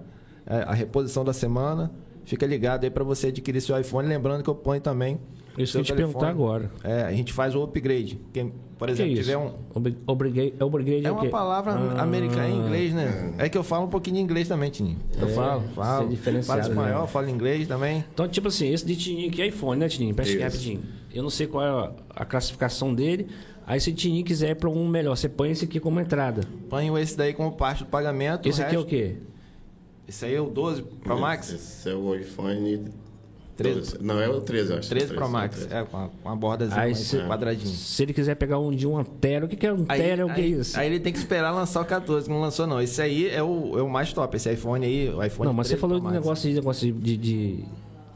é, 0.47 0.57
a 0.63 0.73
reposição 0.73 1.25
da 1.25 1.33
semana. 1.33 1.91
Fica 2.25 2.47
ligado 2.47 2.85
aí 2.85 2.91
para 2.91 3.03
você 3.05 3.29
adquirir 3.29 3.61
seu 3.61 3.79
iPhone. 3.79 4.07
Lembrando 4.09 4.43
que 4.43 4.49
eu 4.51 4.55
ponho 4.55 4.81
também. 4.81 5.19
Isso 5.59 5.73
que 5.73 5.79
eu 5.79 5.85
te 5.85 5.89
telefone. 5.93 6.13
perguntar 6.15 6.29
agora. 6.31 6.71
É, 6.85 7.03
a 7.03 7.13
gente 7.13 7.33
faz 7.33 7.55
o 7.55 7.63
upgrade. 7.63 8.19
Quem, 8.33 8.53
por 8.87 8.91
exemplo, 8.91 9.15
tiver 9.15 9.37
um. 9.37 9.53
Obri- 9.75 9.97
Obrigate, 10.07 10.55
obrigate 10.63 11.07
É 11.07 11.11
o 11.11 11.15
uma 11.15 11.29
palavra 11.29 11.73
Ah, 11.73 12.03
americana 12.03 12.49
em 12.49 12.59
inglês, 12.59 12.93
né? 12.93 13.35
É 13.39 13.49
que 13.49 13.57
eu 13.57 13.63
falo 13.63 13.87
um 13.87 13.89
pouquinho 13.89 14.17
de 14.17 14.23
inglês 14.23 14.49
também, 14.49 14.71
Tininho. 14.71 14.99
Eu 15.19 15.29
É, 15.29 15.31
falo, 15.33 15.61
você 15.61 15.75
falo. 15.75 16.05
é 16.05 16.09
diferenciado, 16.11 16.61
falo 16.63 16.73
espanhol, 16.73 17.01
né? 17.03 17.07
falo 17.09 17.29
inglês 17.31 17.69
também. 17.69 18.05
Então, 18.13 18.29
tipo 18.29 18.49
assim, 18.49 18.73
esse 18.73 18.85
de 18.85 18.97
Tininho 18.97 19.29
aqui 19.29 19.41
é 19.43 19.47
iPhone, 19.47 19.79
né, 19.81 19.89
Tininho? 19.89 20.15
Presta 20.15 20.35
aqui 20.35 20.43
rapidinho. 20.43 20.83
Eu 21.15 21.23
não 21.23 21.31
sei 21.31 21.47
qual 21.47 21.65
é 21.65 21.93
a, 22.17 22.25
classificação 22.25 22.95
dele. 22.95 23.27
Aí, 23.67 23.81
se 23.81 23.91
o 23.91 23.95
Tininho 23.95 24.25
quiser 24.25 24.51
ir 24.51 24.55
para 24.57 24.69
um 24.69 24.89
melhor, 24.89 25.17
você 25.17 25.29
põe 25.29 25.51
esse 25.51 25.65
aqui 25.65 25.79
como 25.79 26.01
entrada. 26.01 26.43
Ponho 26.69 26.99
esse 26.99 27.17
daí 27.17 27.33
como 27.33 27.53
parte 27.53 27.85
do 27.85 27.89
pagamento. 27.91 28.49
Esse 28.49 28.61
o 28.61 28.65
aqui 28.65 28.75
é 28.75 28.79
o 28.79 28.83
resto- 28.83 28.91
quê? 28.91 29.17
Esse 30.09 30.25
aí 30.27 30.35
é 30.35 30.41
o 30.41 30.47
12 30.51 30.83
Pro 30.83 31.21
Max? 31.21 31.53
Esse 31.53 31.89
é 31.89 31.95
o 31.95 32.15
iPhone 32.15 32.87
13. 33.57 33.79
12. 33.81 33.99
Não, 34.01 34.21
é 34.21 34.29
o 34.29 34.41
13, 34.41 34.73
eu 34.73 34.79
acho. 34.79 34.89
13 34.89 35.15
Pro 35.15 35.25
é 35.25 35.27
o 35.27 35.31
Max. 35.31 35.57
13. 35.67 35.75
É, 35.75 35.85
com 35.85 35.97
a, 35.97 36.09
com 36.23 36.29
a 36.29 36.37
bordazinha 36.37 36.81
Aí 36.81 36.93
mais 36.93 36.99
se- 36.99 37.19
quadradinha. 37.19 37.75
Se 37.75 38.03
ele 38.03 38.13
quiser 38.13 38.35
pegar 38.37 38.59
um 38.59 38.71
de 38.75 38.87
um 38.87 39.03
tera, 39.05 39.45
o 39.45 39.49
que, 39.49 39.57
que 39.57 39.67
é 39.67 39.73
um 39.73 39.85
Aí, 39.89 40.01
tera? 40.01 40.27
O 40.27 40.33
que 40.35 40.41
é 40.41 40.45
aí- 40.45 40.53
isso? 40.53 40.79
aí 40.79 40.87
ele 40.87 41.01
tem 41.01 41.13
que 41.13 41.19
esperar 41.19 41.51
lançar 41.53 41.81
o 41.81 41.85
14, 41.85 42.27
que 42.27 42.33
não 42.33 42.41
lançou 42.41 42.67
não. 42.67 42.81
Esse 42.81 43.01
aí 43.03 43.29
é 43.29 43.43
o, 43.43 43.79
é 43.79 43.83
o 43.83 43.89
mais 43.91 44.13
top. 44.13 44.37
Esse 44.37 44.51
iPhone 44.53 44.85
aí, 44.87 45.09
o 45.11 45.23
iPhone 45.23 45.47
não, 45.47 45.53
mas 45.55 45.67
você 45.67 45.75
13 45.75 45.81
falou 45.81 46.01
Pro 46.01 46.09
de 46.09 46.15
Max. 46.15 46.25
negócio 46.25 46.49
de, 46.49 46.55
negócio 46.55 46.93
de, 46.93 47.17
de 47.17 47.65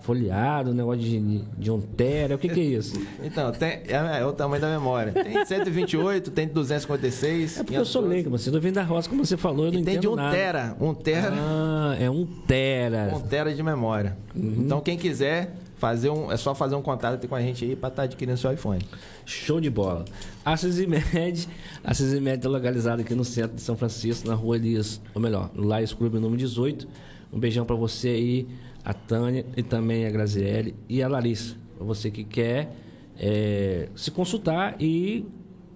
folheado, 0.07 0.73
negócio 0.73 1.01
de, 1.01 1.43
de, 1.59 1.71
um 1.71 1.81
tera. 1.81 2.37
O 2.37 2.39
que, 2.39 2.49
que 2.49 2.61
é 2.61 2.65
isso? 2.65 2.97
Então, 3.23 3.51
tem, 3.51 3.81
é, 3.89 4.21
é 4.21 4.25
o 4.25 4.33
tamanho 4.33 4.63
da 4.63 4.69
memória. 4.71 5.13
Tem 5.13 5.45
128, 5.45 6.31
tem 6.31 6.47
256. 6.47 7.59
É 7.59 7.63
porque 7.65 7.77
eu 7.77 7.85
sou 7.85 8.03
512. 8.03 8.09
leigo, 8.09 8.31
mas 8.31 8.43
você 8.43 8.51
não 8.53 8.61
vem 8.61 8.73
da 8.73 8.85
roça, 8.85 9.09
como 9.09 9.25
você 9.27 9.37
falou, 9.37 9.67
eu 9.67 9.73
não 9.73 9.81
E 9.81 9.85
tem 9.85 9.95
entendo 9.97 10.03
de 10.03 10.09
um 10.09 10.31
tera. 10.31 10.77
Um 10.81 10.95
tera, 10.95 11.33
Ah, 11.33 11.97
é 11.99 12.09
um 12.09 12.25
tera. 12.47 13.13
um 13.17 13.21
tera 13.21 13.53
de 13.53 13.63
memória. 13.63 14.17
Uhum. 14.35 14.63
Então, 14.65 14.81
quem 14.81 14.97
quiser 14.97 15.53
fazer 15.77 16.09
um, 16.11 16.31
é 16.31 16.37
só 16.37 16.55
fazer 16.55 16.77
um 16.77 16.83
contato 16.83 17.27
com 17.27 17.35
a 17.35 17.41
gente 17.41 17.65
aí 17.65 17.75
para 17.75 17.89
estar 17.89 18.03
adquirindo 18.05 18.39
seu 18.39 18.53
iPhone. 18.53 18.83
Show 19.25 19.61
de 19.61 19.69
bola. 19.71 20.05
A 20.45 20.57
Cizimed, 20.57 21.49
a 21.83 21.93
Cizimed 21.95 22.37
está 22.37 22.49
localizada 22.49 23.03
aqui 23.03 23.15
no 23.15 23.25
centro 23.25 23.57
de 23.57 23.63
São 23.63 23.77
Francisco, 23.77 24.29
na 24.29 24.35
rua 24.35 24.57
Elias, 24.57 25.01
ou 25.15 25.21
melhor, 25.21 25.51
no 25.53 25.65
Lais 25.65 25.93
Clube 25.93 26.19
número 26.19 26.37
18. 26.39 26.87
Um 27.33 27.39
beijão 27.41 27.65
para 27.67 27.75
você 27.77 28.09
aí, 28.09 28.47
a 28.87 28.95
Tânia 28.95 29.45
e 29.57 29.65
também 29.65 30.07
a 30.07 30.11
Graziele 30.11 30.77
e 30.89 31.03
a 31.03 31.09
Larissa. 31.09 31.57
Você 31.81 32.09
que 32.09 32.23
quer 32.23 32.73
é, 33.19 33.89
se 33.97 34.13
consultar 34.13 34.77
e 34.81 35.27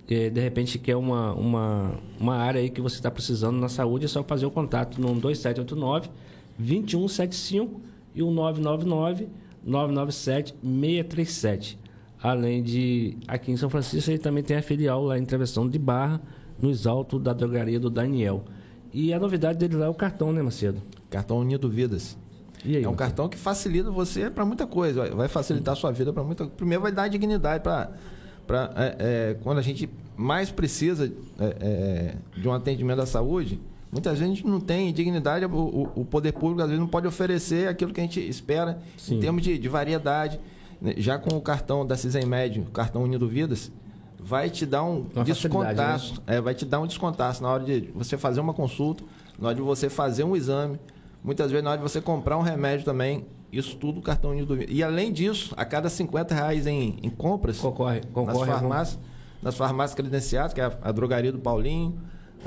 é, 0.09 0.31
de 0.31 0.41
repente 0.41 0.79
quer 0.79 0.95
uma, 0.95 1.33
uma, 1.33 1.95
uma 2.21 2.37
área 2.37 2.61
aí 2.61 2.71
que 2.71 2.81
você 2.81 2.95
está 2.95 3.11
precisando 3.11 3.59
na 3.59 3.69
saúde, 3.69 4.05
é 4.05 4.09
só 4.09 4.23
fazer 4.23 4.47
o 4.47 4.51
contato 4.51 5.01
no 5.01 5.09
2789 5.15 6.09
2175 6.57 7.81
e 8.15 8.23
o 8.23 8.31
999 8.31 9.29
997 9.65 10.55
637. 10.63 11.81
Além 12.23 12.63
de 12.63 13.17
aqui 13.27 13.51
em 13.51 13.57
São 13.57 13.69
Francisco, 13.69 14.09
ele 14.09 14.19
também 14.19 14.45
tem 14.45 14.57
a 14.57 14.63
filial 14.63 15.03
lá 15.03 15.19
em 15.19 15.25
Travessão 15.25 15.69
de 15.69 15.81
Barra, 15.81 16.21
no 16.63 16.71
Exalto 16.71 17.19
da 17.19 17.33
drogaria 17.33 17.81
do 17.81 17.91
Daniel. 17.91 18.45
E 18.93 19.13
a 19.13 19.19
novidade 19.19 19.59
dele 19.59 19.77
lá 19.77 19.87
é 19.87 19.89
o 19.89 19.95
cartão, 19.95 20.33
né, 20.33 20.43
Macedo? 20.43 20.81
Cartão 21.09 21.39
Unido 21.39 21.69
Vidas. 21.69 22.17
Aí, 22.65 22.77
É 22.77 22.79
um 22.79 22.83
Macedo? 22.83 22.97
cartão 22.97 23.29
que 23.29 23.39
facilita 23.39 23.91
você 23.91 24.29
para 24.31 24.45
muita 24.45 24.67
coisa. 24.67 25.11
Vai- 25.15 25.29
facilitar 25.29 25.73
a 25.73 25.77
sua 25.77 25.91
vida 25.93 26.13
para 26.13 26.23
muita 26.23 26.47
Primeiro, 26.47 26.83
vai 26.83 26.93
dar 26.93 27.09
dignidade 27.09 27.63
para. 27.63 27.91
É, 28.77 28.97
é, 28.99 29.37
quando 29.43 29.59
a 29.59 29.63
gente 29.63 29.89
mais 30.17 30.51
precisa 30.51 31.11
é, 31.39 31.57
é, 31.61 32.15
de 32.37 32.49
um 32.49 32.53
atendimento 32.53 32.97
da 32.99 33.07
saúde, 33.07 33.61
muitas 33.93 34.19
vezes 34.19 34.25
a 34.33 34.35
gente 34.35 34.47
não 34.47 34.61
tem 34.61 34.93
dignidade. 34.93 35.45
O, 35.47 35.91
o- 35.95 36.05
poder 36.05 36.33
público, 36.33 36.61
às 36.61 36.67
vezes, 36.69 36.81
não 36.81 36.89
pode 36.89 37.07
oferecer 37.07 37.69
aquilo 37.69 37.93
que 37.93 38.01
a 38.01 38.03
gente 38.03 38.21
espera 38.21 38.79
Sim. 38.97 39.17
em 39.17 39.21
termos 39.21 39.43
de, 39.43 39.57
de 39.57 39.69
variedade. 39.69 40.41
né? 40.83 40.95
Já 40.97 41.17
com 41.19 41.37
o 41.37 41.41
cartão 41.41 41.87
da 41.87 41.97
Cisem 41.97 42.27
Médio, 42.27 42.65
o 42.65 42.71
cartão 42.73 43.03
Unido 43.05 43.29
Vidas, 43.29 43.71
vai 44.19 44.51
te 44.51 44.67
dar 44.67 44.83
um 44.83 45.07
Uma 45.15 45.21
né? 45.21 45.25
descontaço. 45.25 46.21
É, 46.27 46.41
vai 46.41 46.55
te 46.55 46.65
dar 46.67 46.81
um 46.81 46.87
descontaço 46.87 47.43
na 47.43 47.49
hora 47.51 47.63
de 47.65 47.89
você 47.95 48.19
fazer 48.19 48.41
uma 48.41 48.53
consulta, 48.53 49.05
na 49.39 49.49
hora 49.49 49.55
de 49.55 49.63
você 49.63 49.89
fazer 49.89 50.25
um 50.25 50.35
exame. 50.37 50.79
Muitas 51.23 51.51
vezes 51.51 51.65
na 51.65 51.71
hora 51.71 51.79
de 51.79 51.83
você 51.83 52.01
comprar 52.01 52.37
um 52.39 52.43
remédio 52.43 52.85
também. 52.85 53.25
Isso 53.53 53.77
tudo 53.77 54.01
cartão 54.01 54.31
Unido 54.31 54.55
Vidas. 54.57 54.75
E 54.75 54.83
além 54.83 55.13
disso, 55.13 55.53
a 55.57 55.65
cada 55.65 55.89
50 55.91 56.35
reais 56.35 56.67
em, 56.69 56.97
em 57.03 57.11
compras 57.11 57.59
Concorre, 57.59 57.97
nas 58.01 58.05
concorre 58.13 58.39
algum- 58.51 58.53
farmácias, 58.69 58.99
nas 59.43 59.57
farmácias 59.57 59.95
credenciadas, 59.97 60.53
que 60.55 60.61
é 60.61 60.65
a, 60.65 60.73
a 60.83 60.93
drogaria 60.93 61.33
do 61.33 61.39
Paulinho, 61.41 61.99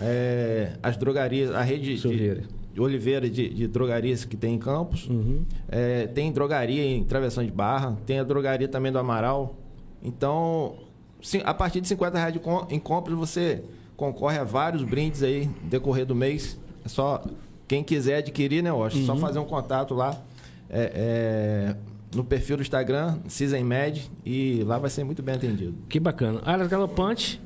é, 0.02 0.74
as 0.82 0.96
drogarias, 0.96 1.54
a 1.54 1.62
rede 1.62 1.98
de, 1.98 2.42
de 2.74 2.82
Oliveira 2.82 3.30
de, 3.30 3.50
de 3.54 3.68
drogarias 3.68 4.24
que 4.24 4.38
tem 4.38 4.56
em 4.56 4.58
Campos. 4.58 5.08
Uhum. 5.10 5.44
É, 5.68 6.08
tem 6.08 6.32
drogaria 6.32 6.84
em 6.84 7.04
Travessão 7.04 7.44
de 7.46 7.52
Barra, 7.52 7.98
tem 8.06 8.20
a 8.20 8.24
drogaria 8.24 8.68
também 8.70 8.92
do 8.92 8.98
Amaral. 8.98 9.56
Então, 10.02 10.76
sim, 11.22 11.42
a 11.44 11.54
partir 11.54 11.82
de 11.82 11.88
50 11.90 12.18
reais 12.18 12.34
de 12.34 12.40
com- 12.40 12.66
em 12.70 12.80
compras, 12.80 13.18
você 13.18 13.62
concorre 13.98 14.38
a 14.38 14.44
vários 14.44 14.84
brindes 14.84 15.22
aí 15.22 15.50
decorrer 15.64 16.06
do 16.06 16.16
mês. 16.16 16.58
É 16.86 16.88
só 16.90 17.22
quem 17.68 17.84
quiser 17.84 18.18
adquirir, 18.18 18.64
né, 18.64 18.72
Washington? 18.72 19.14
Uhum. 19.14 19.20
Só 19.20 19.28
fazer 19.28 19.40
um 19.40 19.46
contato 19.46 19.94
lá 19.94 20.22
é, 20.70 20.92
é, 20.96 21.76
no 22.16 22.24
perfil 22.24 22.58
do 22.58 22.62
Instagram, 22.62 23.20
CisenMed, 23.28 24.10
e 24.26 24.64
lá 24.66 24.78
vai 24.78 24.90
ser 24.90 25.04
muito 25.04 25.22
bem 25.22 25.36
atendido. 25.36 25.76
Que 25.88 26.00
bacana. 26.00 26.42
Áreas 26.46 26.68
Galopante, 26.68 27.40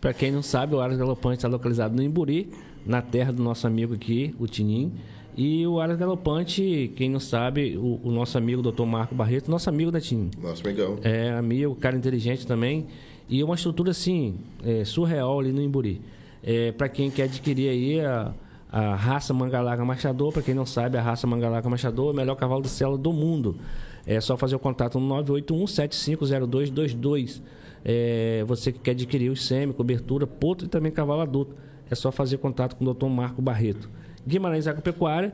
Para 0.00 0.12
quem 0.12 0.30
não 0.30 0.42
sabe, 0.42 0.74
o 0.74 0.80
Aras 0.80 0.98
Galopante 0.98 1.36
está 1.36 1.48
localizado 1.48 1.96
no 1.96 2.02
Imburi, 2.02 2.50
na 2.84 3.00
terra 3.00 3.32
do 3.32 3.42
nosso 3.42 3.66
amigo 3.66 3.94
aqui, 3.94 4.34
o 4.38 4.46
Tinim. 4.46 4.92
E 5.34 5.66
o 5.66 5.80
Aras 5.80 5.96
Galopante, 5.96 6.92
quem 6.94 7.08
não 7.08 7.18
sabe, 7.18 7.78
o, 7.78 7.98
o 8.04 8.10
nosso 8.10 8.36
amigo 8.36 8.60
Dr. 8.60 8.84
Marco 8.84 9.14
Barreto, 9.14 9.50
nosso 9.50 9.70
amigo 9.70 9.90
da 9.90 9.98
Tinim. 10.02 10.30
Nosso 10.42 10.62
amigão. 10.62 10.98
É, 11.02 11.30
amigo, 11.30 11.74
cara 11.76 11.96
inteligente 11.96 12.46
também. 12.46 12.86
E 13.30 13.42
uma 13.42 13.54
estrutura 13.54 13.92
assim, 13.92 14.36
é, 14.62 14.84
surreal 14.84 15.40
ali 15.40 15.52
no 15.52 15.62
Imburi. 15.62 16.02
É, 16.42 16.70
para 16.72 16.90
quem 16.90 17.10
quer 17.10 17.22
adquirir 17.22 17.70
aí 17.70 18.00
a, 18.00 18.34
a 18.76 18.96
raça 18.96 19.32
Mangalaga 19.32 19.84
Machador, 19.84 20.32
para 20.32 20.42
quem 20.42 20.52
não 20.52 20.66
sabe, 20.66 20.98
a 20.98 21.00
raça 21.00 21.28
Mangalaga 21.28 21.70
Machador 21.70 22.08
é 22.08 22.12
o 22.12 22.16
melhor 22.16 22.34
cavalo 22.34 22.60
de 22.60 22.68
cela 22.68 22.98
do 22.98 23.12
mundo. 23.12 23.56
É 24.04 24.20
só 24.20 24.36
fazer 24.36 24.56
o 24.56 24.58
contato 24.58 24.98
no 24.98 25.14
981-750222. 25.22 27.40
É, 27.84 28.42
você 28.44 28.72
que 28.72 28.80
quer 28.80 28.90
adquirir 28.90 29.30
o 29.30 29.36
semi, 29.36 29.72
cobertura, 29.72 30.26
potro 30.26 30.66
e 30.66 30.68
também 30.68 30.90
cavalo 30.90 31.20
adulto. 31.20 31.54
É 31.88 31.94
só 31.94 32.10
fazer 32.10 32.38
contato 32.38 32.74
com 32.74 32.84
o 32.84 32.92
Dr. 32.92 33.06
Marco 33.06 33.40
Barreto. 33.40 33.88
Guimarães 34.26 34.66
Agropecuária, 34.66 35.32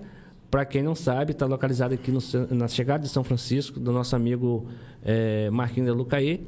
para 0.51 0.67
quem 0.67 0.83
não 0.83 0.95
sabe, 0.95 1.33
está 1.33 1.47
localizado 1.47 1.95
aqui 1.95 2.13
no, 2.13 2.21
na 2.51 2.69
chegada 2.69 3.05
de 3.05 3.09
São 3.09 3.25
Francisco, 3.25 3.81
do 3.81 3.91
nosso 3.91 4.15
amigo 4.15 4.67
é, 5.03 5.49
Marquinhos 5.49 5.91
de 5.91 5.97
Lucaê. 5.97 6.41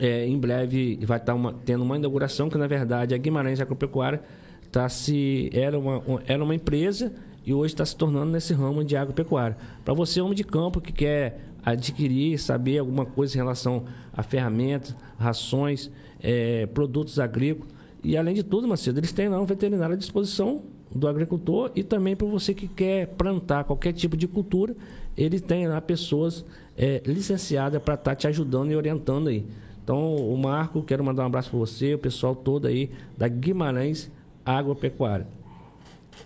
É, 0.00 0.26
em 0.26 0.36
breve 0.36 0.98
vai 1.06 1.18
estar 1.18 1.36
tá 1.36 1.54
tendo 1.64 1.84
uma 1.84 1.96
inauguração 1.96 2.50
que, 2.50 2.58
na 2.58 2.66
verdade, 2.66 3.14
a 3.14 3.18
Guimarães 3.18 3.60
Agropecuária 3.60 4.20
tá 4.72 4.88
se, 4.88 5.50
era, 5.52 5.78
uma, 5.78 6.02
era 6.26 6.42
uma 6.42 6.54
empresa 6.54 7.12
e 7.44 7.52
hoje 7.52 7.74
está 7.74 7.84
se 7.84 7.94
tornando 7.94 8.32
nesse 8.32 8.54
ramo 8.54 8.82
de 8.82 8.96
agropecuária. 8.96 9.56
Para 9.84 9.92
você, 9.92 10.20
homem 10.20 10.34
de 10.34 10.44
campo, 10.44 10.80
que 10.80 10.92
quer 10.92 11.40
adquirir, 11.64 12.38
saber 12.38 12.78
alguma 12.78 13.04
coisa 13.04 13.34
em 13.34 13.36
relação 13.36 13.84
a 14.12 14.22
ferramentas, 14.22 14.96
rações, 15.18 15.90
é, 16.20 16.66
produtos 16.66 17.20
agrícolas, 17.20 17.70
e 18.02 18.16
além 18.16 18.34
de 18.34 18.42
tudo, 18.42 18.66
Macedo, 18.66 18.98
eles 18.98 19.12
têm 19.12 19.28
lá 19.28 19.40
um 19.40 19.46
veterinário 19.46 19.94
à 19.94 19.98
disposição 19.98 20.62
do 20.94 21.06
agricultor 21.06 21.70
e 21.76 21.84
também 21.84 22.16
para 22.16 22.26
você 22.26 22.52
que 22.52 22.66
quer 22.66 23.06
plantar 23.08 23.64
qualquer 23.64 23.92
tipo 23.92 24.16
de 24.16 24.26
cultura, 24.26 24.74
ele 25.16 25.38
tem 25.38 25.68
lá 25.68 25.80
pessoas 25.80 26.44
é, 26.76 27.00
licenciadas 27.06 27.80
para 27.80 27.94
estar 27.94 28.10
tá 28.10 28.16
te 28.16 28.26
ajudando 28.26 28.72
e 28.72 28.76
orientando 28.76 29.28
aí. 29.28 29.46
Então, 29.82 30.16
o 30.16 30.36
Marco, 30.36 30.82
quero 30.82 31.04
mandar 31.04 31.24
um 31.24 31.26
abraço 31.26 31.50
para 31.50 31.58
você, 31.58 31.94
o 31.94 31.98
pessoal 31.98 32.34
todo 32.34 32.66
aí 32.66 32.90
da 33.16 33.28
Guimarães 33.28 34.10
Agropecuária. 34.44 35.26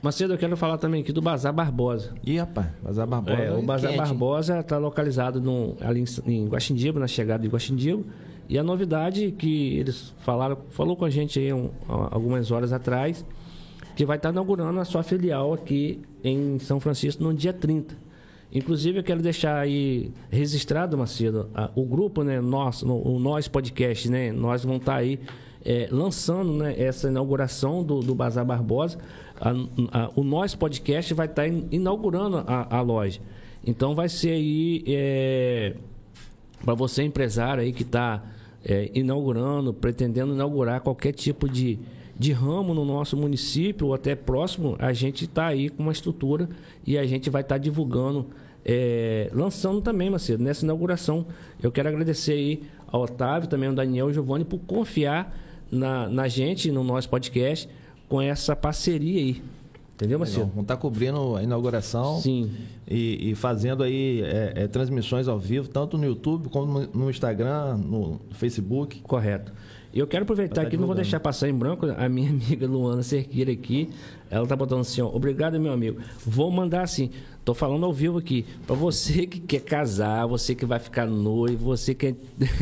Macedo, 0.03 0.35
eu 0.35 0.39
quero 0.39 0.57
falar 0.57 0.79
também 0.79 1.01
aqui 1.01 1.13
do 1.13 1.23
Bazar 1.23 1.53
Barbosa. 1.53 2.15
Ih, 2.25 2.39
rapaz, 2.39 2.69
Bazar 2.83 3.07
Barbosa. 3.07 3.43
É, 3.43 3.53
o 3.53 3.63
Bazar 3.63 3.91
quente. 3.91 3.99
Barbosa 4.01 4.61
está 4.61 4.79
localizado 4.79 5.41
no, 5.41 5.77
ali 5.81 6.05
em, 6.27 6.33
em 6.33 6.49
Guaxindibo, 6.49 6.99
na 6.99 7.07
chegada 7.07 7.43
de 7.43 7.49
Guaxindibo. 7.49 8.05
E 8.49 8.59
a 8.59 8.63
novidade 8.63 9.33
que 9.33 9.77
eles 9.79 10.15
falaram, 10.19 10.59
falou 10.71 10.97
com 10.97 11.05
a 11.05 11.11
gente 11.11 11.39
aí 11.39 11.53
um, 11.53 11.71
algumas 11.89 12.51
horas 12.51 12.73
atrás, 12.73 13.25
que 13.97 14.05
vai 14.05 14.17
estar 14.17 14.29
tá 14.29 14.33
inaugurando 14.33 14.79
a 14.79 14.85
sua 14.85 15.03
filial 15.03 15.53
aqui 15.53 16.01
em 16.23 16.59
São 16.59 16.79
Francisco 16.79 17.23
no 17.23 17.35
dia 17.35 17.53
30. 17.53 17.97
Inclusive, 18.53 19.01
eu 19.01 19.03
quero 19.03 19.21
deixar 19.21 19.59
aí 19.59 20.13
registrado, 20.31 20.97
Macedo, 20.97 21.51
a, 21.53 21.71
o 21.75 21.85
grupo, 21.85 22.23
né, 22.23 22.41
nosso, 22.41 22.87
no, 22.87 22.97
o 23.05 23.19
Nós 23.19 23.49
Podcast, 23.49 24.09
né, 24.09 24.31
nós 24.31 24.63
vamos 24.63 24.81
estar 24.81 24.93
tá 24.93 24.99
aí 24.99 25.19
é, 25.67 25.89
lançando 25.91 26.53
né, 26.53 26.81
essa 26.81 27.09
inauguração 27.09 27.83
do, 27.83 27.99
do 27.99 28.15
Bazar 28.15 28.45
Barbosa. 28.45 28.99
A, 29.41 29.51
a, 29.51 30.11
o 30.15 30.23
Nós 30.23 30.55
Podcast 30.55 31.13
vai 31.13 31.27
estar 31.27 31.43
tá 31.43 31.49
inaugurando 31.73 32.45
a, 32.47 32.77
a, 32.77 32.81
loja. 32.81 33.21
Então, 33.67 33.93
vai 33.93 34.09
ser 34.09 34.31
aí, 34.31 34.85
é, 34.87 35.75
para 36.65 36.75
você 36.75 37.03
empresário 37.03 37.65
aí 37.65 37.73
que 37.73 37.83
está 37.83 38.23
é, 38.65 38.93
inaugurando, 38.95 39.75
pretendendo 39.75 40.33
inaugurar 40.33 40.81
qualquer 40.81 41.13
tipo 41.13 41.49
de, 41.49 41.81
de 42.17 42.33
ramo 42.33 42.73
no 42.73 42.85
nosso 42.85 43.17
município 43.17 43.89
ou 43.89 43.95
até 43.95 44.15
próximo, 44.15 44.77
a 44.79 44.93
gente 44.93 45.25
está 45.25 45.47
aí 45.47 45.69
com 45.69 45.83
uma 45.83 45.93
estrutura 45.93 46.49
e 46.87 46.97
a 46.97 47.05
gente 47.05 47.29
vai 47.29 47.43
estar 47.43 47.57
tá 47.57 47.59
divulgando, 47.59 48.29
é, 48.65 49.29
lançando 49.35 49.81
também, 49.81 50.11
Macedo, 50.11 50.45
nessa 50.45 50.65
inauguração. 50.65 51.27
Eu 51.61 51.73
quero 51.73 51.89
agradecer 51.89 52.35
aí 52.35 52.63
ao 52.87 53.03
Otávio, 53.03 53.49
também 53.49 53.69
ao 53.69 53.75
Daniel 53.75 54.07
e 54.07 54.11
ao 54.11 54.13
Giovanni 54.13 54.45
por 54.45 54.61
confiar 54.61 55.45
na, 55.71 56.09
na 56.09 56.29
gente, 56.29 56.71
no 56.71 56.85
nosso 56.85 57.09
podcast, 57.09 57.69
com 58.09 58.21
essa 58.21 58.55
parceria 58.55 59.21
aí. 59.21 59.43
Entendeu, 59.95 60.19
Marcelo? 60.19 60.47
Vamos 60.49 60.63
estar 60.63 60.77
tá 60.77 60.81
cobrindo 60.81 61.37
a 61.37 61.43
inauguração 61.43 62.21
Sim. 62.21 62.51
E, 62.87 63.31
e 63.31 63.35
fazendo 63.35 63.83
aí 63.83 64.21
é, 64.23 64.53
é, 64.55 64.69
transmissões 64.69 65.27
ao 65.27 65.39
vivo, 65.39 65.69
tanto 65.69 65.97
no 65.97 66.05
YouTube 66.05 66.51
como 66.51 66.81
no, 66.81 66.87
no 66.93 67.11
Instagram, 67.11 67.79
no 67.79 68.21
Facebook. 68.33 69.01
Correto. 69.01 69.53
E 69.95 69.99
eu 69.99 70.07
quero 70.07 70.25
aproveitar 70.25 70.61
aqui, 70.61 70.77
não 70.77 70.87
vou 70.87 70.95
deixar 70.95 71.19
passar 71.19 71.49
em 71.49 71.55
branco, 71.55 71.87
a 71.87 72.09
minha 72.11 72.29
amiga 72.31 72.67
Luana 72.67 73.03
Cerqueira 73.03 73.51
aqui, 73.51 73.89
ela 74.29 74.47
tá 74.47 74.55
botando 74.55 74.81
assim, 74.81 75.01
ó, 75.01 75.07
obrigado, 75.07 75.59
meu 75.59 75.73
amigo. 75.73 75.99
Vou 76.27 76.51
mandar 76.51 76.83
assim, 76.83 77.11
tô 77.47 77.55
falando 77.55 77.87
ao 77.87 77.93
vivo 77.93 78.19
aqui, 78.19 78.45
para 78.67 78.75
você 78.75 79.25
que 79.25 79.39
quer 79.39 79.61
casar, 79.61 80.27
você 80.27 80.53
que 80.53 80.67
vai 80.67 80.81
ficar 80.81 81.07
noivo, 81.07 81.67
você 81.67 81.95
que 81.95 82.17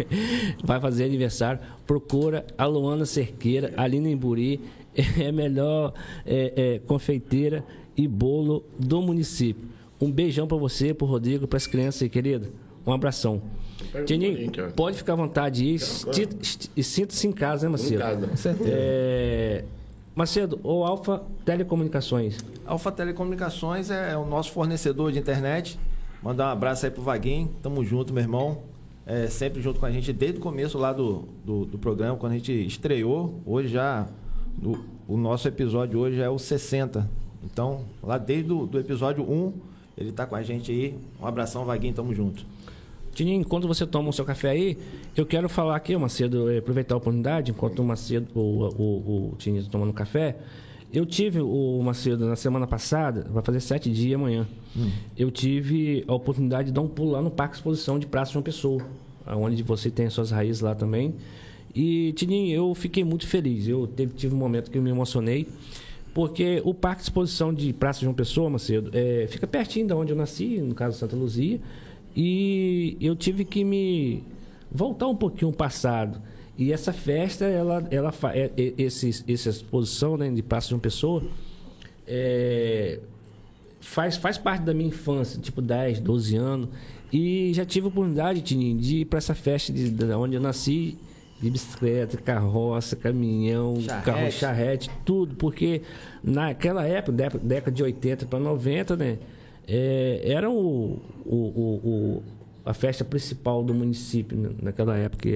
vai 0.63 0.79
fazer 0.79 1.05
aniversário, 1.05 1.59
procura 1.87 2.45
a 2.59 2.67
Luana 2.67 3.07
Cerqueira, 3.07 3.73
ali 3.79 3.99
no 3.99 4.09
Emburi, 4.09 4.61
é 5.19 5.29
a 5.29 5.33
melhor 5.33 5.95
é, 6.27 6.53
é, 6.55 6.79
confeiteira 6.81 7.65
e 7.97 8.07
bolo 8.07 8.63
do 8.79 9.01
município. 9.01 9.67
Um 9.99 10.13
beijão 10.13 10.47
para 10.47 10.59
você, 10.59 10.93
pro 10.93 11.07
Rodrigo, 11.07 11.49
para 11.49 11.57
as 11.57 11.67
crianças 11.67 12.03
aí, 12.03 12.11
querida. 12.11 12.51
Um 12.87 12.93
abração. 12.93 13.41
Tininho, 14.05 14.53
pode 14.77 14.99
ficar 14.99 15.15
à 15.15 15.17
vontade 15.17 15.63
aí 15.63 15.79
e 16.77 16.85
sinta-se 16.85 17.27
em 17.27 17.33
casa, 17.33 17.65
né, 17.65 17.73
Macedo? 17.73 17.95
Em 17.95 17.99
casa, 17.99 18.27
com 18.27 18.37
certeza. 18.37 18.71
É... 18.71 19.65
Macedo, 20.15 20.61
o 20.63 20.85
Alfa 20.85 21.25
Telecomunicações. 21.45 22.39
Alfa 22.65 22.93
Telecomunicações 22.93 23.91
é, 23.91 24.13
é 24.13 24.17
o 24.17 24.25
nosso 24.25 24.53
fornecedor 24.53 25.11
de 25.11 25.19
internet. 25.19 25.77
Mandar 26.23 26.47
um 26.47 26.53
abraço 26.53 26.85
aí 26.87 26.91
pro 26.91 27.03
Vaguinho. 27.03 27.51
Tamo 27.61 27.85
junto, 27.85 28.13
meu 28.13 28.23
irmão. 28.23 28.63
É, 29.05 29.27
sempre 29.27 29.61
junto 29.61 29.81
com 29.81 29.87
a 29.87 29.91
gente 29.91 30.13
desde 30.13 30.39
o 30.39 30.41
começo 30.41 30.79
lá 30.79 30.93
do, 30.93 31.25
do, 31.45 31.65
do 31.65 31.79
programa, 31.79 32.17
quando 32.17 32.33
a 32.33 32.37
gente 32.37 32.53
estreou. 32.53 33.41
Hoje 33.45 33.69
já. 33.69 34.07
O 35.09 35.17
nosso 35.17 35.49
episódio 35.49 35.99
hoje 35.99 36.21
é 36.21 36.31
o 36.31 36.39
60. 36.39 37.11
Então, 37.43 37.81
lá 38.01 38.17
desde 38.17 38.53
o 38.53 38.67
do 38.67 38.79
episódio 38.79 39.29
1, 39.29 39.53
ele 39.99 40.13
tá 40.13 40.27
com 40.27 40.37
a 40.37 40.43
gente 40.45 40.71
aí. 40.71 40.97
Um 41.21 41.27
abração, 41.27 41.65
Vaguinho, 41.65 41.93
tamo 41.93 42.15
junto. 42.15 42.47
Tininho, 43.15 43.41
enquanto 43.41 43.67
você 43.67 43.87
toma 43.87 44.11
o 44.11 44.13
seu 44.13 44.25
café 44.25 44.51
aí, 44.51 44.79
eu 45.17 45.25
quero 45.25 45.49
falar 45.49 45.77
aqui, 45.77 45.97
Macedo, 45.97 46.51
eh, 46.51 46.59
aproveitar 46.59 46.95
a 46.95 46.99
oportunidade, 46.99 47.51
enquanto 47.51 47.79
o 47.79 47.85
Macedo, 47.85 48.27
o, 48.35 48.41
o, 48.41 49.31
o 49.33 49.37
Tininho 49.37 49.61
está 49.61 49.73
tomando 49.73 49.93
café. 49.93 50.37
Eu 50.93 51.05
tive 51.05 51.41
o 51.41 51.83
Macedo 51.83 52.25
na 52.27 52.37
semana 52.37 52.67
passada, 52.67 53.27
vai 53.31 53.43
fazer 53.43 53.61
sete 53.61 53.91
dias 53.91 54.15
amanhã. 54.15 54.47
Hum. 54.77 54.91
Eu 55.17 55.31
tive 55.31 56.05
a 56.07 56.15
oportunidade 56.15 56.69
de 56.69 56.73
dar 56.73 56.83
um 56.83 56.89
pulo 56.89 57.13
lá 57.13 57.23
no 57.23 57.31
Parque 57.31 57.57
Exposição 57.57 57.99
de 57.99 58.07
Praça 58.07 58.31
de 58.31 58.39
uma 58.39 58.45
Pessoa, 58.45 58.81
onde 59.27 59.63
você 59.63 59.91
tem 59.91 60.07
as 60.07 60.13
suas 60.13 60.31
raízes 60.31 60.61
lá 60.61 60.75
também. 60.75 61.15
E, 61.75 62.13
Tininho, 62.13 62.55
eu 62.55 62.75
fiquei 62.75 63.03
muito 63.03 63.27
feliz. 63.27 63.67
Eu 63.67 63.89
teve, 63.89 64.15
tive 64.15 64.35
um 64.35 64.39
momento 64.39 64.71
que 64.71 64.79
eu 64.79 64.83
me 64.83 64.91
emocionei, 64.91 65.49
porque 66.15 66.63
o 66.65 66.73
Parque 66.73 67.03
Exposição 67.03 67.53
de 67.53 67.73
Praça 67.73 68.01
de 68.01 68.07
uma 68.07 68.15
Pessoa, 68.15 68.49
Macedo, 68.49 68.91
é, 68.93 69.27
fica 69.29 69.49
pertinho 69.49 69.89
de 69.89 69.93
onde 69.93 70.13
eu 70.13 70.17
nasci, 70.17 70.59
no 70.61 70.77
caso 70.77 70.97
Santa 70.97 71.17
Luzia. 71.17 71.61
E 72.17 72.97
eu 73.01 73.17
tive 73.17 73.45
que 73.45 73.65
me 73.65 74.23
voltar 74.71 75.09
um 75.09 75.17
pouquinho 75.17 75.51
ao 75.51 75.57
passado. 75.57 76.21
E 76.57 76.73
essa 76.73 76.93
festa, 76.93 77.45
ela, 77.45 77.85
ela 77.91 78.15
é, 78.33 78.51
é, 78.57 78.75
esse, 78.79 79.25
essa 79.27 79.51
exposição 79.51 80.17
né, 80.17 80.31
de 80.31 80.43
Praça 80.43 80.69
de 80.69 80.75
uma 80.75 80.81
Pessoa, 80.81 81.23
é, 82.07 83.01
faz, 83.81 84.17
faz 84.17 84.39
parte 84.39 84.63
da 84.63 84.73
minha 84.73 84.89
infância, 84.89 85.41
tipo 85.41 85.61
10, 85.61 86.01
12 86.01 86.37
anos. 86.37 86.69
E 87.13 87.53
já 87.55 87.65
tive 87.65 87.87
a 87.87 87.89
oportunidade, 87.89 88.41
Tininho, 88.43 88.79
de 88.79 88.99
ir 88.99 89.05
para 89.05 89.19
essa 89.19 89.35
festa 89.35 89.73
de, 89.73 89.91
de 89.91 90.05
onde 90.15 90.37
eu 90.37 90.41
nasci, 90.41 90.97
de 91.41 91.51
bicicleta, 91.51 92.17
carroça, 92.17 92.97
caminhão, 92.97 93.81
charrete. 93.81 94.05
carro 94.05 94.31
charrete, 94.31 94.91
tudo, 95.05 95.35
porque 95.35 95.83
naquela 96.23 96.87
época, 96.87 97.13
década 97.43 97.71
de 97.73 97.83
80 97.83 98.27
para 98.27 98.39
90, 98.39 98.97
né? 98.97 99.19
É, 99.67 100.21
era 100.25 100.51
o, 100.51 100.99
o, 101.25 101.37
o, 101.37 102.23
a 102.65 102.75
festa 102.75 103.05
principal 103.05 103.63
do 103.63 103.75
município 103.75 104.57
naquela 104.63 104.97
época, 104.97 105.29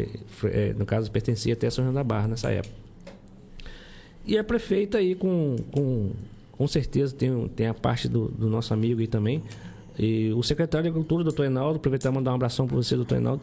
é, 0.45 0.75
no 0.75 0.87
caso 0.87 1.11
pertencia 1.11 1.53
até 1.53 1.67
a 1.67 1.71
São 1.71 1.85
João 1.85 1.95
da 1.95 2.05
Barra 2.05 2.29
nessa 2.29 2.51
época. 2.51 2.75
E 4.27 4.37
a 4.37 4.45
prefeita 4.45 4.99
aí 4.99 5.15
com, 5.15 5.57
com, 5.73 6.11
com 6.53 6.67
certeza 6.67 7.15
tem, 7.15 7.49
tem 7.49 7.67
a 7.67 7.75
parte 7.75 8.09
do, 8.09 8.29
do 8.29 8.49
nosso 8.49 8.75
amigo 8.75 9.01
aí 9.01 9.07
também. 9.07 9.43
E 9.99 10.33
o 10.33 10.43
secretário 10.43 10.85
de 10.85 10.89
Agricultura, 10.91 11.25
doutor 11.25 11.47
Enaldo, 11.47 11.77
aproveitar 11.77 12.11
e 12.11 12.13
mandar 12.13 12.33
um 12.33 12.35
abração 12.35 12.67
para 12.67 12.77
você, 12.77 12.95
doutor 12.95 13.17
Enaldo, 13.17 13.43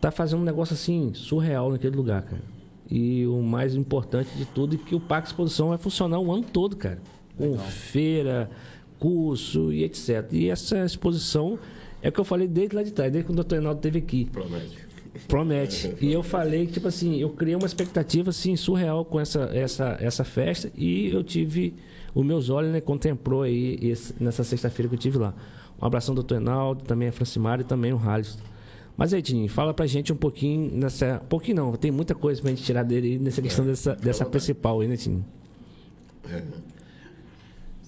tá 0.00 0.10
fazendo 0.10 0.40
um 0.40 0.44
negócio 0.44 0.74
assim, 0.74 1.12
surreal 1.14 1.70
naquele 1.70 1.96
lugar, 1.96 2.22
cara. 2.22 2.42
E 2.90 3.26
o 3.26 3.42
mais 3.42 3.74
importante 3.74 4.30
de 4.36 4.44
tudo 4.44 4.76
é 4.76 4.78
que 4.78 4.94
o 4.94 5.00
Parque 5.00 5.28
Exposição 5.28 5.68
vai 5.70 5.78
funcionar 5.78 6.18
o 6.20 6.32
ano 6.32 6.44
todo, 6.44 6.76
cara. 6.76 6.98
Com 7.36 7.52
Legal. 7.52 7.66
feira, 7.66 8.50
curso 8.98 9.72
e 9.72 9.84
etc. 9.84 10.26
E 10.32 10.48
essa 10.48 10.84
exposição 10.84 11.58
é 12.02 12.08
o 12.08 12.12
que 12.12 12.20
eu 12.20 12.24
falei 12.24 12.46
desde 12.46 12.76
lá 12.76 12.82
de 12.82 12.92
trás, 12.92 13.10
desde 13.12 13.26
quando 13.26 13.38
o 13.38 13.42
doutor 13.42 13.56
Reinaldo 13.56 13.78
esteve 13.78 13.98
aqui. 13.98 14.26
Promete. 14.30 14.88
Promete. 15.26 15.94
E 16.00 16.12
eu 16.12 16.22
falei 16.22 16.66
que, 16.66 16.72
tipo 16.74 16.88
assim, 16.88 17.16
eu 17.20 17.30
criei 17.30 17.56
uma 17.56 17.66
expectativa 17.66 18.30
assim, 18.30 18.54
surreal 18.56 19.04
com 19.04 19.18
essa, 19.18 19.50
essa, 19.52 19.96
essa 20.00 20.24
festa 20.24 20.70
e 20.76 21.10
eu 21.10 21.24
tive. 21.24 21.74
Os 22.14 22.24
meus 22.24 22.50
olhos 22.50 22.72
né, 22.72 22.80
contemplou 22.80 23.42
aí 23.42 23.78
esse, 23.82 24.14
nessa 24.18 24.42
sexta-feira 24.42 24.88
que 24.88 24.94
eu 24.94 24.98
tive 24.98 25.18
lá. 25.18 25.34
Um 25.80 25.86
abração 25.86 26.14
do 26.14 26.22
Dr. 26.22 26.36
Enaldo, 26.36 26.82
também 26.82 27.08
a 27.08 27.12
Francimar 27.12 27.60
e 27.60 27.64
também 27.64 27.92
o 27.92 27.98
Halisson. 27.98 28.38
Mas 28.96 29.14
aí, 29.14 29.22
Tininho, 29.22 29.48
fala 29.48 29.72
pra 29.72 29.86
gente 29.86 30.12
um 30.12 30.16
pouquinho 30.16 30.72
nessa. 30.74 31.20
Um 31.22 31.28
pouquinho 31.28 31.56
não, 31.56 31.72
tem 31.76 31.92
muita 31.92 32.16
coisa 32.16 32.40
pra 32.40 32.50
gente 32.50 32.64
tirar 32.64 32.82
dele 32.82 33.16
nessa 33.18 33.40
questão 33.40 33.64
É, 33.64 33.68
dessa, 33.68 33.94
dessa 33.94 34.24
principal 34.24 34.80
aí, 34.80 34.88
né, 34.88 34.96
Tininho? 34.96 35.24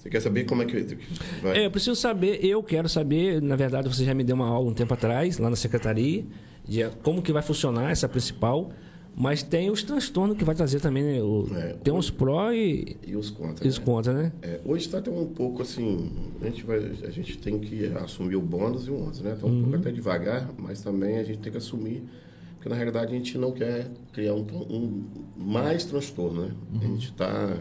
Você 0.01 0.09
quer 0.09 0.19
saber 0.19 0.45
como 0.45 0.63
é 0.63 0.65
que 0.65 0.97
vai? 1.43 1.59
É, 1.59 1.65
eu 1.67 1.71
preciso 1.71 1.95
saber, 1.95 2.43
eu 2.43 2.63
quero 2.63 2.89
saber, 2.89 3.39
na 3.39 3.55
verdade 3.55 3.87
você 3.87 4.03
já 4.03 4.15
me 4.15 4.23
deu 4.23 4.35
uma 4.35 4.47
aula 4.47 4.67
um 4.67 4.73
tempo 4.73 4.91
atrás, 4.95 5.37
lá 5.37 5.47
na 5.47 5.55
secretaria, 5.55 6.25
de 6.67 6.83
como 7.03 7.21
que 7.21 7.31
vai 7.31 7.43
funcionar 7.43 7.91
essa 7.91 8.09
principal, 8.09 8.71
mas 9.15 9.43
tem 9.43 9.69
os 9.69 9.83
transtornos 9.83 10.35
que 10.37 10.43
vai 10.43 10.55
trazer 10.55 10.79
também, 10.79 11.03
né? 11.03 11.21
O- 11.21 11.47
É, 11.55 11.73
tem 11.83 11.93
uns 11.93 12.09
pró 12.09 12.51
e 12.51 12.97
E 13.05 13.15
os 13.15 13.29
contas. 13.29 13.63
e 13.63 13.67
os 13.67 13.77
né? 13.77 13.85
contra, 13.85 14.13
né? 14.13 14.31
É, 14.41 14.59
hoje 14.65 14.85
está 14.87 14.97
até 14.97 15.11
um 15.11 15.27
pouco 15.27 15.61
assim, 15.61 16.09
a 16.41 16.45
gente, 16.45 16.63
vai, 16.63 16.77
a 16.79 17.09
gente 17.11 17.37
tem 17.37 17.59
que 17.59 17.85
assumir 17.97 18.37
o 18.37 18.41
bônus 18.41 18.87
e 18.87 18.89
o 18.89 18.95
ônus, 18.99 19.21
né? 19.21 19.33
Está 19.33 19.45
um 19.45 19.61
pouco 19.61 19.75
até 19.75 19.91
devagar, 19.91 20.49
mas 20.57 20.81
também 20.81 21.19
a 21.19 21.23
gente 21.23 21.37
tem 21.39 21.51
que 21.51 21.59
assumir, 21.59 22.01
porque 22.55 22.69
na 22.69 22.75
realidade 22.75 23.13
a 23.13 23.15
gente 23.15 23.37
não 23.37 23.51
quer 23.51 23.87
criar 24.13 24.33
um, 24.33 24.41
um 24.67 25.03
mais 25.37 25.85
transtorno, 25.85 26.45
né? 26.47 26.51
A 26.81 26.85
gente 26.87 27.05
está, 27.09 27.57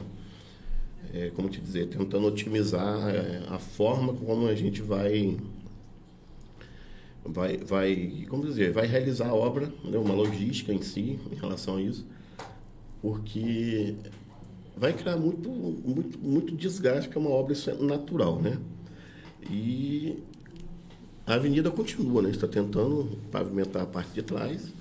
é, 1.12 1.30
como 1.30 1.48
te 1.48 1.60
dizer, 1.60 1.88
tentando 1.88 2.26
otimizar 2.26 3.08
é, 3.08 3.42
a 3.48 3.58
forma 3.58 4.12
como 4.12 4.46
a 4.46 4.54
gente 4.54 4.80
vai 4.82 5.36
vai, 7.24 7.56
vai, 7.58 8.26
como 8.28 8.44
dizer, 8.44 8.72
vai 8.72 8.86
realizar 8.86 9.28
a 9.28 9.34
obra, 9.34 9.72
né? 9.84 9.98
uma 9.98 10.14
logística 10.14 10.72
em 10.72 10.82
si 10.82 11.18
em 11.30 11.34
relação 11.34 11.76
a 11.76 11.82
isso, 11.82 12.06
porque 13.02 13.94
vai 14.76 14.92
criar 14.92 15.16
muito, 15.16 15.48
muito, 15.48 16.18
muito 16.18 16.56
desgaste, 16.56 17.08
porque 17.08 17.18
é 17.18 17.20
uma 17.20 17.30
obra 17.30 17.52
isso 17.52 17.70
é 17.70 17.74
natural, 17.74 18.40
né? 18.40 18.58
E 19.50 20.18
a 21.26 21.34
avenida 21.34 21.70
continua, 21.70 22.22
né? 22.22 22.30
Está 22.30 22.48
tentando 22.48 23.18
pavimentar 23.30 23.82
a 23.82 23.86
parte 23.86 24.12
de 24.12 24.22
trás, 24.22 24.72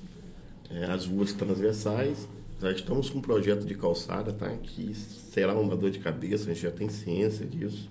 é, 0.69 0.85
as 0.85 1.05
ruas 1.05 1.33
transversais. 1.33 2.27
Já 2.61 2.71
estamos 2.71 3.09
com 3.09 3.19
um 3.19 3.21
projeto 3.21 3.65
de 3.65 3.73
calçada, 3.73 4.33
tá? 4.33 4.49
Que 4.49 4.93
será 4.93 5.57
uma 5.57 5.77
dor 5.77 5.91
de 5.91 5.99
cabeça, 5.99 6.43
a 6.43 6.53
gente 6.53 6.63
já 6.63 6.71
tem 6.71 6.89
ciência 6.89 7.45
disso. 7.45 7.89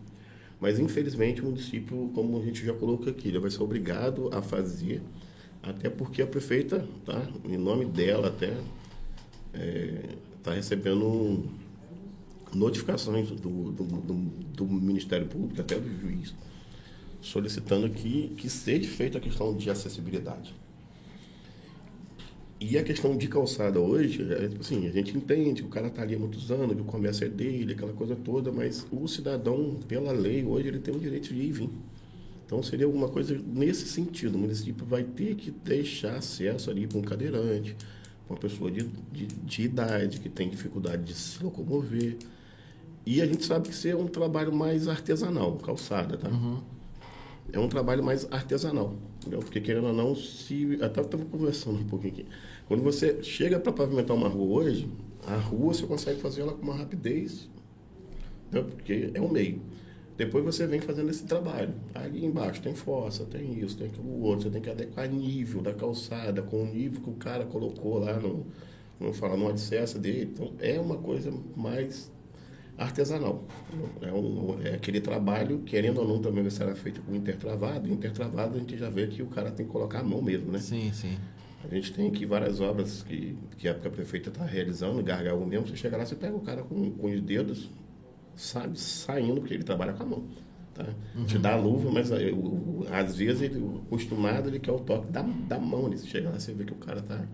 Mas, 0.61 0.79
infelizmente, 0.79 1.41
o 1.41 1.47
município, 1.47 2.11
como 2.15 2.39
a 2.39 2.45
gente 2.45 2.67
já 2.67 2.75
colocou 2.75 3.09
aqui, 3.09 3.29
ele 3.29 3.39
vai 3.39 3.51
ser 3.51 3.63
obrigado 3.63 4.29
a 4.33 4.43
fazer, 4.43 5.01
até 5.63 5.89
porque 5.89 6.21
a 6.21 6.27
prefeita, 6.27 6.87
tá? 7.07 7.27
Em 7.45 7.57
nome 7.57 7.87
dela 7.87 8.29
até, 8.29 8.55
está 10.37 10.53
recebendo 10.53 11.45
notificações 12.55 13.31
do, 13.31 13.73
do, 13.73 13.85
do, 13.85 14.15
do 14.55 14.67
Ministério 14.67 15.27
Público, 15.27 15.61
até 15.61 15.79
do 15.79 15.89
juiz, 16.01 16.35
solicitando 17.23 17.89
que, 17.89 18.35
que 18.37 18.51
seja 18.51 18.89
feita 18.89 19.17
a 19.19 19.21
questão 19.21 19.57
de 19.57 19.71
acessibilidade. 19.71 20.55
E 22.61 22.77
a 22.77 22.83
questão 22.83 23.17
de 23.17 23.29
calçada 23.29 23.79
hoje, 23.79 24.27
é, 24.33 24.49
tipo 24.49 24.61
assim, 24.61 24.87
a 24.89 24.91
gente 24.91 25.17
entende 25.17 25.63
que 25.63 25.69
o 25.69 25.71
cara 25.71 25.87
está 25.87 26.03
ali 26.03 26.17
há 26.17 26.19
muitos 26.19 26.51
anos, 26.51 26.75
que 26.75 26.83
o 26.83 26.85
comércio 26.85 27.25
é 27.25 27.29
dele, 27.29 27.73
aquela 27.73 27.93
coisa 27.93 28.17
toda, 28.17 28.51
mas 28.51 28.85
o 28.91 29.07
cidadão, 29.07 29.79
pela 29.87 30.11
lei, 30.11 30.45
hoje 30.45 30.67
ele 30.67 30.81
tem 30.81 30.95
o 30.95 30.99
direito 30.99 31.33
de 31.33 31.41
ir 31.41 31.49
e 31.49 31.53
vir. 31.53 31.71
Então 32.45 32.61
seria 32.63 32.87
alguma 32.87 33.09
coisa 33.09 33.41
nesse 33.47 33.87
sentido. 33.87 34.35
O 34.35 34.39
município 34.39 34.85
vai 34.85 35.05
ter 35.05 35.37
que 35.37 35.51
deixar 35.51 36.17
acesso 36.17 36.71
ali 36.71 36.87
para 36.87 36.99
um 36.99 37.03
cadeirante, 37.03 37.77
para 38.27 38.35
uma 38.35 38.41
pessoa 38.41 38.71
de, 38.71 38.89
de, 39.13 39.27
de 39.27 39.63
idade, 39.63 40.19
que 40.19 40.29
tem 40.29 40.49
dificuldade 40.49 41.05
de 41.05 41.15
se 41.15 41.43
locomover. 41.45 42.17
E 43.07 43.23
a 43.23 43.27
gente 43.27 43.45
sabe 43.45 43.69
que 43.69 43.75
isso 43.75 43.87
é 43.87 43.95
um 43.95 44.07
trabalho 44.07 44.53
mais 44.53 44.89
artesanal, 44.89 45.57
calçada, 45.59 46.17
tá? 46.17 46.29
É 47.53 47.59
um 47.59 47.69
trabalho 47.69 48.03
mais 48.03 48.27
artesanal. 48.33 48.97
Entendeu? 49.29 49.41
Porque 49.41 49.61
querendo 49.61 49.89
ou 49.89 49.93
não, 49.93 50.15
se. 50.15 50.79
Até 50.81 51.03
estava 51.03 51.25
conversando 51.27 51.79
um 51.79 51.85
pouquinho 51.85 52.15
aqui. 52.15 52.27
Quando 52.67 52.83
você 52.83 53.23
chega 53.23 53.61
para 53.61 53.73
pavimentar 53.73 54.17
uma 54.17 54.29
rua 54.29 54.63
hoje, 54.63 54.89
a 55.27 55.37
rua 55.37 55.75
você 55.75 55.87
consegue 55.87 56.19
fazer 56.19 56.41
ela 56.41 56.55
com 56.55 56.63
uma 56.63 56.75
rapidez, 56.75 57.49
entendeu? 58.47 58.71
porque 58.71 59.11
é 59.13 59.21
um 59.21 59.31
meio. 59.31 59.61
Depois 60.17 60.43
você 60.43 60.67
vem 60.67 60.81
fazendo 60.81 61.11
esse 61.11 61.25
trabalho. 61.27 61.75
Ali 61.95 62.25
embaixo 62.25 62.63
tem 62.63 62.75
fossa, 62.75 63.25
tem 63.27 63.63
isso, 63.63 63.77
tem 63.77 63.89
aquilo 63.89 64.23
outro. 64.23 64.45
Você 64.45 64.51
tem 64.51 64.63
que 64.63 64.71
adequar 64.71 65.09
nível 65.09 65.61
da 65.61 65.75
calçada 65.75 66.41
com 66.41 66.63
o 66.63 66.67
nível 66.67 67.03
que 67.03 67.11
o 67.11 67.15
cara 67.15 67.45
colocou 67.45 67.99
lá 67.99 68.19
no, 68.19 68.47
como 68.99 69.13
fala, 69.13 69.37
no 69.37 69.47
alicerce 69.47 69.99
dele. 69.99 70.31
Então 70.33 70.53
é 70.59 70.81
uma 70.81 70.97
coisa 70.97 71.31
mais 71.55 72.11
artesanal. 72.79 73.45
É, 74.01 74.13
um, 74.13 74.59
é 74.65 74.75
aquele 74.75 75.01
trabalho, 75.01 75.61
querendo 75.61 76.01
ou 76.01 76.09
não, 76.09 76.21
também 76.21 76.43
vai 76.43 76.51
ser 76.51 76.73
feito 76.77 77.03
com 77.03 77.15
intertravado. 77.15 77.93
Intertravado 77.93 78.57
a 78.57 78.59
gente 78.59 78.79
já 78.79 78.89
vê 78.89 79.09
que 79.09 79.23
o 79.23 79.27
cara 79.27 79.51
tem 79.51 79.67
que 79.67 79.73
colocar 79.73 80.01
a 80.01 80.05
mão 80.05 80.23
mesmo, 80.23 80.53
né? 80.53 80.59
Sim, 80.59 80.93
sim. 80.93 81.19
A 81.65 81.75
gente 81.75 81.93
tem 81.93 82.07
aqui 82.09 82.25
várias 82.25 82.61
obras 82.61 83.03
que, 83.03 83.37
que 83.57 83.69
a 83.69 83.75
prefeita 83.75 84.29
está 84.29 84.45
realizando, 84.45 85.03
gargalo 85.03 85.45
mesmo. 85.45 85.67
Você 85.67 85.77
chega 85.77 85.97
lá, 85.97 86.07
você 86.07 86.15
pega 86.15 86.37
o 86.37 86.41
cara 86.41 86.63
com, 86.63 86.91
com 86.93 87.07
os 87.09 87.21
dedos, 87.21 87.69
sabe, 88.37 88.79
saindo, 88.79 89.41
porque 89.41 89.55
ele 89.55 89.65
trabalha 89.65 89.93
com 89.93 90.05
a 90.05 90.07
mão. 90.07 90.25
Tá? 90.73 90.87
Te 91.27 91.37
dá 91.37 91.55
a 91.55 91.57
luva, 91.57 91.91
mas 91.91 92.13
às 92.13 93.17
vezes 93.17 93.43
ele, 93.43 93.59
o 93.59 93.83
acostumado, 93.87 94.49
ele 94.49 94.61
quer 94.61 94.71
o 94.71 94.79
toque 94.79 95.11
da, 95.11 95.23
da 95.23 95.59
mão. 95.59 95.89
Ele 95.89 95.99
chega 95.99 96.31
lá, 96.31 96.39
você 96.39 96.55
vê 96.55 96.65
que 96.65 96.73
o 96.73 96.77
cara 96.77 97.03
tá. 97.03 97.27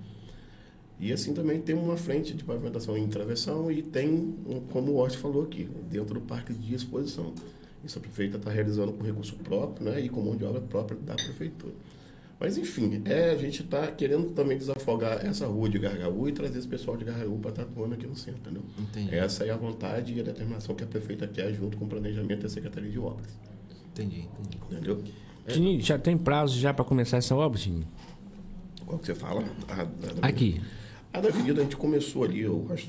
E 1.05 1.13
assim 1.13 1.35
também 1.35 1.61
tem 1.61 1.75
uma 1.77 1.99
frente 1.99 2.33
de 2.33 2.43
pavimentação 2.43 2.97
em 2.97 3.07
travessão 3.09 3.71
e 3.71 3.83
tem, 3.83 4.35
como 4.73 4.93
o 4.93 4.95
Horst 4.97 5.17
falou 5.19 5.43
aqui, 5.43 5.69
dentro 5.91 6.15
do 6.15 6.21
parque 6.23 6.55
de 6.55 6.75
exposição. 6.75 7.35
Isso 7.85 7.99
a 7.99 8.01
prefeita 8.01 8.39
está 8.39 8.51
realizando 8.51 8.91
com 8.95 9.05
recurso 9.05 9.37
próprio 9.37 9.85
né, 9.91 10.01
e 10.01 10.09
com 10.09 10.23
mão 10.23 10.35
de 10.35 10.45
obra 10.47 10.63
própria 10.63 10.99
da 10.99 11.15
prefeitura. 11.15 11.75
Mas 12.41 12.57
enfim, 12.57 13.03
é, 13.05 13.33
a 13.33 13.37
gente 13.37 13.63
está 13.63 13.87
querendo 13.89 14.31
também 14.31 14.57
desafogar 14.57 15.25
essa 15.27 15.47
rua 15.47 15.69
de 15.69 15.79
Gargaú 15.79 16.27
e 16.27 16.33
trazer 16.33 16.59
esse 16.59 16.67
pessoal 16.69 16.97
de 16.97 17.05
Gargaú 17.05 17.39
para 17.39 17.51
estar 17.51 17.63
atuando 17.65 17.93
aqui 17.95 18.07
no 18.07 18.17
centro, 18.17 18.41
entendeu? 18.41 18.63
Entendi. 18.79 19.15
Essa 19.15 19.45
é 19.45 19.51
a 19.51 19.57
vontade 19.59 20.15
e 20.15 20.21
a 20.21 20.23
determinação 20.23 20.75
que 20.75 20.85
a 20.85 20.87
prefeita 20.87 21.29
quer 21.29 21.53
junto 21.53 21.77
com 21.77 21.85
o 21.85 21.89
planejamento 21.89 22.43
da 22.43 22.49
Secretaria 22.49 22.91
de 22.91 22.99
Obras. 22.99 23.29
Entendi, 23.93 24.21
entendi. 24.41 24.59
Entendeu? 24.71 25.03
Tininho, 25.47 25.81
já 25.83 25.99
tem 25.99 26.17
prazo 26.17 26.59
já 26.59 26.73
para 26.73 26.85
começar 26.87 27.19
essa 27.19 27.37
obra, 27.37 27.59
Tininho? 27.59 27.87
Qual 28.87 28.99
que 28.99 29.07
você 29.07 29.15
fala? 29.15 29.45
A, 29.69 29.83
a- 29.83 29.89
Aqui. 30.29 30.61
A 31.15 31.21
da 31.21 31.29
avenida 31.29 31.61
a 31.61 31.65
gente 31.65 31.77
começou 31.77 32.25
ali, 32.25 32.41
eu 32.41 32.67
acho, 32.71 32.89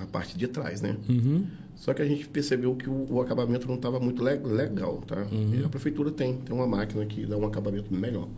a 0.00 0.06
parte 0.06 0.38
de 0.38 0.46
trás, 0.46 0.80
né? 0.80 0.96
Uhum. 1.08 1.44
Só 1.74 1.92
que 1.92 2.00
a 2.00 2.04
gente 2.06 2.28
percebeu 2.28 2.76
que 2.76 2.88
o, 2.88 3.12
o 3.14 3.20
acabamento 3.20 3.66
não 3.66 3.74
estava 3.74 3.98
muito 3.98 4.22
le- 4.22 4.36
legal, 4.38 4.98
tá? 5.04 5.26
E 5.32 5.64
a 5.64 5.68
prefeitura 5.68 6.12
tem, 6.12 6.36
tem 6.38 6.54
uma 6.54 6.66
máquina 6.66 7.04
que 7.04 7.26
dá 7.26 7.36
um 7.36 7.44
acabamento 7.44 7.92
melhor. 7.92 8.28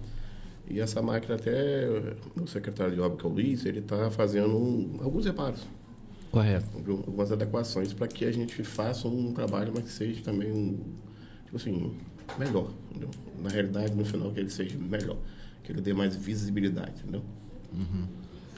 E 0.67 0.81
essa 0.81 1.03
máquina 1.03 1.35
até 1.35 1.87
o 2.41 2.47
secretário 2.47 2.95
de 2.95 3.01
obra, 3.01 3.19
que 3.19 3.27
é 3.27 3.29
o 3.29 3.33
Luiz, 3.33 3.67
ele 3.67 3.81
está 3.81 4.11
fazendo 4.11 4.57
um- 4.57 4.97
alguns 5.03 5.27
reparos, 5.27 5.61
Correto. 6.33 6.67
algumas 6.75 7.31
adequações 7.31 7.93
para 7.93 8.09
que 8.09 8.25
a 8.25 8.33
gente 8.33 8.63
faça 8.65 9.07
um 9.09 9.35
trabalho, 9.35 9.73
mas 9.75 9.85
que 9.85 9.91
seja 9.91 10.23
também 10.23 10.51
um, 10.51 10.79
tipo 11.45 11.57
assim, 11.57 11.93
melhor, 12.39 12.71
entendeu? 12.91 13.11
Na 13.43 13.51
realidade, 13.51 13.95
no 13.95 14.07
final, 14.07 14.31
que 14.33 14.41
ele 14.41 14.51
seja 14.51 14.77
melhor, 14.79 15.19
que 15.63 15.71
ele 15.71 15.83
dê 15.83 15.93
mais 15.93 16.17
visibilidade, 16.17 17.03
entendeu? 17.03 17.23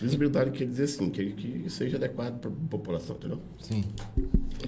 Visibilidade 0.01 0.51
quer 0.51 0.67
dizer 0.67 0.85
assim, 0.85 1.11
que 1.11 1.33
que 1.33 1.71
seja 1.71 1.97
adequado 1.97 2.39
para 2.41 2.51
a 2.51 2.55
população, 2.71 3.17
entendeu? 3.17 3.41
Sim. 3.59 3.85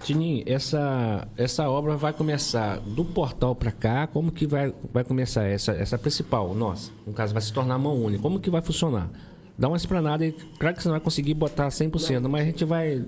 Tininho, 0.03 0.43
essa, 0.47 1.29
essa 1.37 1.69
obra 1.69 1.97
vai 1.97 2.13
começar 2.13 2.79
do 2.81 3.05
portal 3.05 3.55
para 3.55 3.71
cá, 3.71 4.07
como 4.07 4.33
que 4.33 4.47
vai, 4.47 4.75
vai 4.93 5.05
começar 5.05 5.45
essa, 5.45 5.73
essa 5.73 5.99
principal, 5.99 6.55
nossa, 6.55 6.91
no 7.07 7.13
caso 7.13 7.33
vai 7.33 7.43
se 7.43 7.53
tornar 7.53 7.79
mão 7.79 7.97
única, 8.03 8.23
como 8.23 8.41
que 8.41 8.51
vai 8.51 8.63
funcionar? 8.63 9.11
Dá 9.57 9.69
uma 9.69 9.77
esplanada 9.77 10.25
aí, 10.25 10.33
claro 10.59 10.77
que 10.77 10.83
você 10.83 10.89
não 10.89 10.95
vai 10.95 11.01
conseguir 11.01 11.35
botar 11.35 11.69
100%, 11.69 12.27
mas 12.29 12.43
a 12.43 12.45
gente 12.45 12.65
vai, 12.65 13.05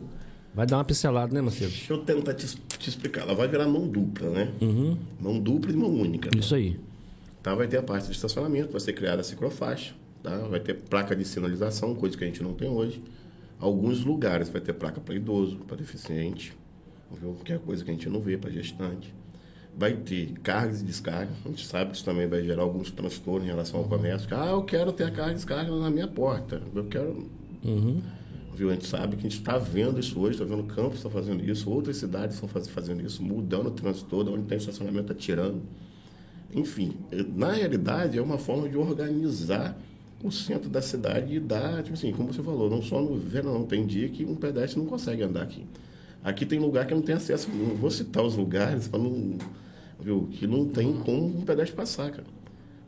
vai 0.55 0.67
dar 0.67 0.77
uma 0.77 0.85
pincelada, 0.85 1.33
né, 1.35 1.41
Macedo? 1.41 1.71
Deixa 1.71 1.93
eu 1.93 1.99
tentar 1.99 2.35
te, 2.35 2.47
te 2.47 2.89
explicar. 2.89 3.23
Ela 3.23 3.35
vai 3.35 3.49
virar 3.49 3.67
mão 3.67 3.89
dupla, 3.89 4.31
né? 4.31 4.53
Mão 5.19 5.41
dupla 5.41 5.73
e 5.73 5.77
mão 5.77 5.91
única. 5.91 6.31
Isso 6.37 6.55
aí. 6.55 6.79
Tá? 7.43 7.55
Vai 7.55 7.67
ter 7.67 7.79
a 7.79 7.83
parte 7.83 8.07
de 8.07 8.13
estacionamento, 8.13 8.71
vai 8.71 8.81
ser 8.81 8.93
criada 8.93 9.21
a 9.21 9.25
ciclofaixa, 9.25 9.95
tá? 10.25 10.37
vai 10.49 10.59
ter 10.59 10.75
placa 10.75 11.15
de 11.15 11.25
sinalização, 11.25 11.95
coisa 11.95 12.17
que 12.19 12.25
a 12.25 12.27
gente 12.27 12.43
não 12.43 12.55
tem 12.55 12.69
hoje. 12.69 13.01
Alguns 13.61 14.05
lugares 14.05 14.49
vai 14.49 14.61
ter 14.61 14.73
placa 14.73 15.01
para 15.01 15.15
idoso, 15.15 15.59
para 15.59 15.77
deficiente, 15.77 16.53
viu? 17.13 17.35
que 17.45 17.53
é 17.53 17.59
coisa 17.59 17.85
que 17.85 17.91
a 17.91 17.95
gente 17.95 18.09
não 18.09 18.21
vê 18.21 18.37
para 18.37 18.51
gestante. 18.51 19.15
Vai 19.77 19.93
ter 19.95 20.33
cargas 20.43 20.83
e 20.83 20.85
descarga. 20.85 21.33
A 21.45 21.49
gente 21.49 21.67
sabe 21.67 21.91
que 21.91 21.97
isso 21.97 22.05
também 22.05 22.27
vai 22.29 22.43
gerar 22.45 22.63
alguns 22.63 22.91
transtornos 22.91 23.45
em 23.45 23.51
relação 23.51 23.81
ao 23.81 23.87
comércio. 23.87 24.29
Ah, 24.31 24.47
eu 24.47 24.63
quero 24.63 24.93
ter 24.93 25.05
a 25.05 25.11
carga 25.11 25.33
e 25.33 25.35
descarga 25.35 25.71
na 25.71 25.91
minha 25.91 26.07
porta. 26.07 26.63
Eu 26.75 26.85
quero. 26.85 27.29
Viu? 28.55 28.71
A 28.71 28.75
gente 28.75 28.87
sabe 28.87 29.17
que 29.17 29.27
a 29.27 29.29
gente 29.29 29.39
está 29.39 29.59
vendo 29.59 29.99
isso 29.99 30.19
hoje, 30.21 30.41
está 30.41 30.45
vendo 30.45 30.63
Campos 30.73 30.99
está 30.99 31.11
fazendo 31.11 31.45
isso, 31.45 31.69
outras 31.69 31.97
cidades 31.97 32.37
estão 32.37 32.49
faz- 32.49 32.69
fazendo 32.69 33.05
isso, 33.05 33.21
mudando 33.21 33.67
o 33.67 33.71
trânsito 33.73 34.07
todo, 34.09 34.33
onde 34.33 34.45
tem 34.45 34.59
estacionamento 34.59 35.11
está 35.11 35.15
tirando. 35.15 35.61
Enfim, 36.53 36.93
na 37.35 37.51
realidade 37.51 38.17
é 38.17 38.23
uma 38.23 38.39
forma 38.39 38.69
de 38.69 38.77
organizar 38.77 39.77
o 40.25 40.33
centro 40.33 40.71
da 40.71 40.81
cidade 40.81 41.39
dá, 41.39 41.83
tipo 41.83 41.93
assim, 41.93 42.11
como 42.11 42.33
você 42.33 42.43
falou, 42.43 42.71
não 42.71 42.81
só 42.81 42.99
no 42.99 43.15
verão, 43.19 43.65
tem 43.65 43.87
dia 43.87 44.09
que 44.09 44.25
um 44.25 44.35
pedestre 44.35 44.81
não 44.81 44.87
consegue 44.87 45.23
andar 45.23 45.43
aqui. 45.43 45.67
Aqui 46.25 46.47
tem 46.47 46.59
lugar 46.59 46.87
que 46.87 46.95
não 46.95 47.03
tem 47.03 47.15
acesso, 47.15 47.51
não 47.51 47.77
vou 47.77 47.91
citar 47.91 48.25
os 48.25 48.35
lugares 48.35 48.89
para 48.89 48.99
não, 48.99 49.37
viu, 50.01 50.27
que 50.33 50.47
não 50.47 50.67
tem 50.67 50.95
como 50.95 51.27
um 51.27 51.43
pedestre 51.43 51.77
passar, 51.77 52.11
cara. 52.11 52.27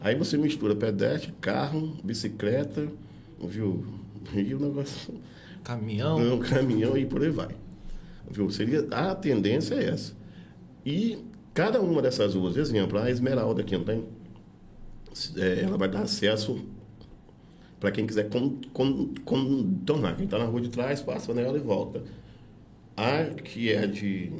Aí 0.00 0.14
você 0.14 0.38
mistura 0.38 0.74
pedestre, 0.74 1.30
carro, 1.38 1.94
bicicleta, 2.02 2.88
viu, 3.38 3.84
e 4.34 4.54
o 4.54 4.58
negócio... 4.58 5.14
Caminhão. 5.62 6.18
Não, 6.18 6.38
caminhão 6.38 6.96
e 6.96 7.04
por 7.04 7.22
aí 7.22 7.28
vai. 7.28 7.54
Viu? 8.30 8.48
Seria, 8.50 8.86
a 8.92 9.14
tendência 9.14 9.74
é 9.74 9.90
essa. 9.90 10.14
E 10.86 11.18
cada 11.52 11.82
uma 11.82 12.00
dessas 12.00 12.34
ruas, 12.34 12.56
exemplo, 12.56 12.98
a 12.98 13.10
Esmeralda 13.10 13.60
aqui, 13.60 13.76
não 13.76 13.84
tem? 13.84 14.04
É, 15.36 15.62
ela 15.64 15.76
vai 15.76 15.88
dar 15.88 16.02
acesso 16.02 16.64
para 17.86 17.92
quem 17.92 18.04
quiser 18.04 18.28
contornar. 18.72 20.16
Quem 20.16 20.24
está 20.24 20.38
na 20.40 20.44
rua 20.44 20.60
de 20.60 20.70
trás, 20.70 21.00
passa 21.00 21.32
nela 21.32 21.56
e 21.56 21.60
volta. 21.60 22.02
A 22.96 23.26
que 23.26 23.70
é 23.70 23.86
de 23.86 24.32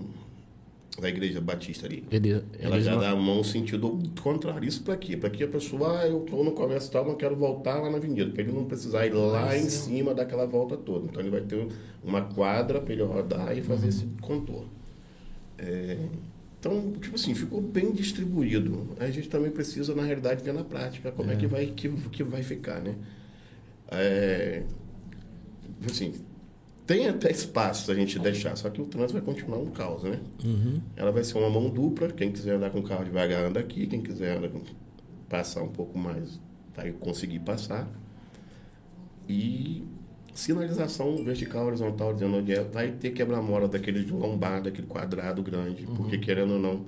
da 1.01 1.09
igreja 1.09 1.41
batista 1.41 1.87
ali. 1.87 2.03
Ele, 2.11 2.43
ela 2.59 2.81
já 2.81 2.97
dá 2.97 3.11
a 3.11 3.15
mão 3.15 3.37
no 3.37 3.45
sentido 3.45 4.03
contrário. 4.21 4.67
Isso 4.67 4.83
para 4.83 4.97
quê? 4.97 5.17
Para 5.17 5.31
que 5.31 5.45
a 5.45 5.47
pessoa, 5.47 6.01
ah, 6.01 6.09
eu 6.09 6.25
estou 6.25 6.43
no 6.43 6.53
comércio 6.53 6.91
tal, 6.91 7.05
mas 7.05 7.17
quero 7.19 7.37
voltar 7.37 7.81
lá 7.81 7.89
na 7.89 7.99
avenida. 7.99 8.33
Para 8.33 8.43
ele 8.43 8.51
não 8.51 8.65
precisar 8.65 9.07
ir 9.07 9.13
lá 9.13 9.57
em 9.57 9.69
cima 9.69 10.13
daquela 10.13 10.47
volta 10.47 10.77
toda. 10.77 11.07
Então 11.07 11.21
ele 11.21 11.31
vai 11.31 11.43
ter 11.43 11.69
uma 12.03 12.23
quadra 12.23 12.81
para 12.81 12.93
ele 12.95 13.05
rodar 13.05 13.57
e 13.57 13.63
fazer 13.63 13.85
uhum. 13.85 13.89
esse 13.91 14.07
contorno. 14.23 14.71
É, 15.59 15.99
então, 16.59 16.95
tipo 17.01 17.15
assim, 17.15 17.33
ficou 17.33 17.61
bem 17.61 17.93
distribuído. 17.93 18.89
A 18.99 19.09
gente 19.09 19.29
também 19.29 19.53
precisa, 19.53 19.95
na 19.95 20.03
realidade, 20.03 20.43
ver 20.43 20.55
na 20.55 20.65
prática 20.65 21.13
como 21.13 21.31
é, 21.31 21.35
é 21.35 21.37
que, 21.37 21.47
vai, 21.47 21.67
que, 21.67 21.89
que 21.89 22.25
vai 22.25 22.43
ficar, 22.43 22.81
né? 22.81 22.97
É, 23.91 24.63
assim, 25.89 26.15
tem 26.87 27.09
até 27.09 27.31
espaço 27.31 27.91
a 27.91 27.95
gente 27.95 28.19
deixar, 28.19 28.57
só 28.57 28.71
que 28.71 28.81
o 28.81 28.85
trânsito 28.85 29.15
vai 29.15 29.23
continuar 29.23 29.59
um 29.59 29.71
caos, 29.71 30.05
né? 30.05 30.21
Uhum. 30.45 30.81
Ela 30.95 31.11
vai 31.11 31.25
ser 31.25 31.37
uma 31.39 31.51
mão 31.51 31.69
dupla, 31.69 32.09
quem 32.09 32.31
quiser 32.31 32.55
andar 32.55 32.71
com 32.71 32.79
o 32.79 32.83
carro 32.83 33.05
devagar 33.05 33.45
anda 33.45 33.59
aqui, 33.59 33.87
quem 33.87 34.01
quiser 34.01 34.39
andar 34.39 34.51
passar 35.29 35.63
um 35.63 35.69
pouco 35.69 35.99
mais 35.99 36.41
vai 36.75 36.93
conseguir 36.93 37.41
passar. 37.41 37.89
E 39.29 39.85
sinalização 40.33 41.25
vertical, 41.25 41.67
horizontal, 41.67 42.13
dizendo 42.13 42.37
onde 42.37 42.53
é, 42.53 42.63
vai 42.63 42.93
ter 42.93 43.11
quebra-mola 43.11 43.67
daquele 43.67 44.05
de 44.05 44.13
lombar, 44.13 44.63
daquele 44.63 44.87
quadrado 44.87 45.43
grande, 45.43 45.85
uhum. 45.87 45.97
porque 45.97 46.19
querendo 46.19 46.53
ou 46.53 46.61
não, 46.61 46.85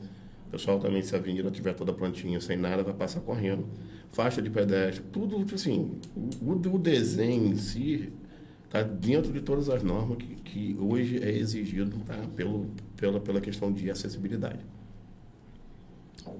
o 0.49 0.51
pessoal 0.51 0.79
também, 0.79 1.03
se 1.03 1.15
a 1.15 1.19
avenida 1.19 1.49
estiver 1.49 1.75
toda 1.75 1.93
prontinha, 1.93 2.41
sem 2.41 2.57
nada, 2.57 2.83
vai 2.83 2.95
passar 2.95 3.21
correndo. 3.21 3.67
Faixa 4.11 4.41
de 4.41 4.49
pedestre, 4.49 5.05
tudo, 5.13 5.45
assim, 5.55 6.01
o, 6.17 6.53
o 6.53 6.79
desenho 6.79 7.53
em 7.53 7.57
si 7.57 8.11
está 8.65 8.83
dentro 8.83 9.31
de 9.31 9.43
todas 9.43 9.69
as 9.69 9.83
normas 9.83 10.17
que, 10.17 10.35
que 10.37 10.77
hoje 10.81 11.23
é 11.23 11.31
exigido 11.31 11.99
tá? 12.07 12.15
Pelo, 12.35 12.67
pela, 12.97 13.21
pela 13.21 13.41
questão 13.43 13.71
de 13.71 13.91
acessibilidade. 13.91 14.61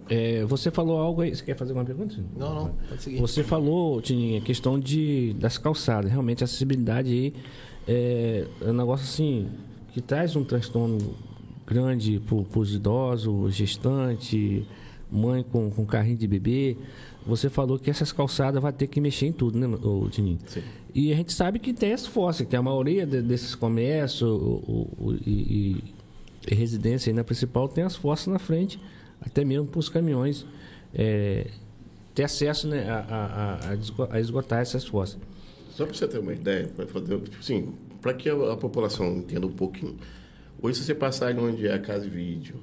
É, 0.09 0.43
você 0.47 0.71
falou 0.71 0.99
algo 0.99 1.21
aí. 1.21 1.35
Você 1.35 1.45
quer 1.45 1.57
fazer 1.57 1.75
uma 1.75 1.85
pergunta? 1.85 2.17
Não, 2.35 2.55
não, 2.55 2.75
pode 2.89 3.03
seguir. 3.03 3.21
Você 3.21 3.45
falou, 3.45 4.01
Tininha, 4.01 4.41
questão 4.41 4.81
de, 4.81 5.35
das 5.39 5.59
calçadas. 5.59 6.11
Realmente, 6.11 6.43
a 6.43 6.47
acessibilidade 6.47 7.11
aí 7.11 7.35
é, 7.87 8.47
é 8.63 8.71
um 8.71 8.73
negócio 8.73 9.05
assim 9.05 9.49
que 9.93 10.01
traz 10.01 10.35
um 10.35 10.45
transtorno 10.45 10.99
grande 11.69 12.21
para 12.21 12.59
os 12.59 12.75
idosos, 12.75 13.55
gestante, 13.55 14.67
mãe 15.11 15.43
com, 15.43 15.71
com 15.71 15.85
carrinho 15.85 16.17
de 16.17 16.27
bebê. 16.27 16.77
Você 17.27 17.51
falou 17.51 17.79
que 17.79 17.91
essas 17.91 18.11
calçadas 18.11 18.63
vai 18.63 18.73
ter 18.73 18.87
que 18.87 19.01
mexer 19.01 19.27
em 19.27 19.33
tudo, 19.33 19.59
né, 19.59 19.67
Tininho? 20.11 20.39
Sim. 20.47 20.63
E 20.95 21.13
a 21.13 21.17
gente 21.17 21.33
sabe 21.33 21.59
que 21.59 21.75
tem 21.75 21.93
as 21.93 22.07
fossas, 22.07 22.47
que 22.47 22.57
a 22.57 22.63
maioria 22.63 23.07
de, 23.07 23.21
desses 23.21 23.55
comércios 23.55 24.29
o, 24.29 24.89
o, 24.99 25.15
e, 25.27 25.83
e, 26.51 26.55
residência 26.55 27.11
aí 27.11 27.15
na 27.15 27.23
principal 27.23 27.69
tem 27.69 27.85
as 27.85 27.95
fossas 27.95 28.29
na 28.29 28.39
frente, 28.39 28.81
até 29.21 29.45
mesmo 29.45 29.67
para 29.67 29.79
os 29.79 29.91
caminhões 29.91 30.47
é, 30.95 31.49
ter 32.15 32.25
acesso 32.25 32.67
né, 32.67 32.89
a, 32.89 33.59
a, 33.69 34.15
a, 34.17 34.21
esgotar 34.21 34.61
essas 34.61 34.87
fossas. 34.87 35.19
Só 35.71 35.85
para 35.85 35.95
você 35.95 36.09
ter 36.09 36.19
uma 36.19 36.33
ideia, 36.33 36.67
para 36.75 36.87
fazer, 36.87 37.21
tipo 37.21 37.39
assim, 37.39 37.75
para 38.01 38.15
que 38.15 38.29
a, 38.29 38.53
a, 38.53 38.57
população 38.57 39.19
entenda 39.19 39.47
um 39.47 39.53
pouquinho. 39.53 39.97
Hoje, 40.61 40.79
se 40.79 40.85
você 40.85 40.95
passar 40.95 41.29
ali 41.29 41.41
onde 41.41 41.67
é 41.67 41.73
a 41.73 41.79
casa 41.79 42.05
de 42.05 42.11
vídeo, 42.11 42.57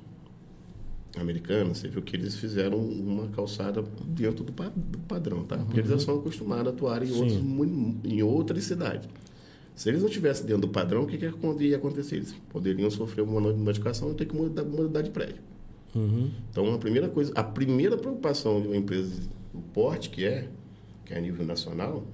americana, 1.17 1.73
você 1.73 1.87
viu 1.87 2.01
que 2.01 2.15
eles 2.15 2.35
fizeram 2.35 2.77
uma 2.77 3.27
calçada 3.29 3.81
dentro 4.05 4.43
do, 4.43 4.51
do 4.51 4.99
padrão, 4.99 5.43
tá? 5.43 5.57
Porque 5.57 5.79
uhum. 5.79 5.87
eles 5.87 5.89
já 5.91 5.99
são 5.99 6.19
acostumados 6.19 6.67
a 6.67 6.69
atuar 6.71 7.03
em, 7.03 7.11
outros, 7.11 7.37
em 8.03 8.21
outras 8.21 8.63
cidades. 8.65 9.07
Se 9.75 9.89
eles 9.89 10.01
não 10.01 10.07
estivessem 10.07 10.45
dentro 10.45 10.61
do 10.61 10.69
padrão, 10.69 11.03
o 11.03 11.07
que, 11.07 11.17
que 11.17 11.25
ia 11.65 11.77
acontecer? 11.77 12.17
Eles 12.17 12.33
poderiam 12.49 12.89
sofrer 12.89 13.21
uma 13.21 13.41
modificação 13.53 14.11
e 14.11 14.15
ter 14.15 14.25
que 14.25 14.35
mudar, 14.35 14.63
mudar 14.63 15.01
de 15.01 15.09
prédio. 15.09 15.41
Uhum. 15.93 16.31
Então, 16.49 16.73
a 16.73 16.77
primeira 16.77 17.07
coisa, 17.09 17.31
a 17.35 17.43
primeira 17.43 17.97
preocupação 17.97 18.61
de 18.61 18.67
uma 18.67 18.77
empresa 18.77 19.21
do 19.53 19.61
porte, 19.73 20.09
que 20.09 20.25
é, 20.25 20.49
que 21.05 21.13
é 21.13 21.17
a 21.17 21.21
nível 21.21 21.45
nacional, 21.45 22.05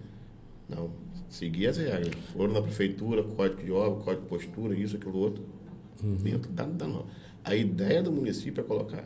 não, 0.70 0.92
seguir 1.30 1.68
as 1.68 1.78
regras. 1.78 2.14
Foram 2.34 2.54
na 2.54 2.62
prefeitura, 2.62 3.24
código 3.24 3.64
de 3.64 3.72
obra, 3.72 4.04
código 4.04 4.24
de 4.24 4.30
postura, 4.30 4.76
isso, 4.76 4.96
aquilo, 4.96 5.18
outro, 5.18 5.44
uhum. 6.04 6.16
dentro 6.16 6.52
da, 6.52 6.66
da 6.66 6.88
norma. 6.88 7.10
A 7.44 7.56
ideia 7.56 8.04
do 8.04 8.12
município 8.12 8.62
é 8.62 8.64
colocar 8.64 9.04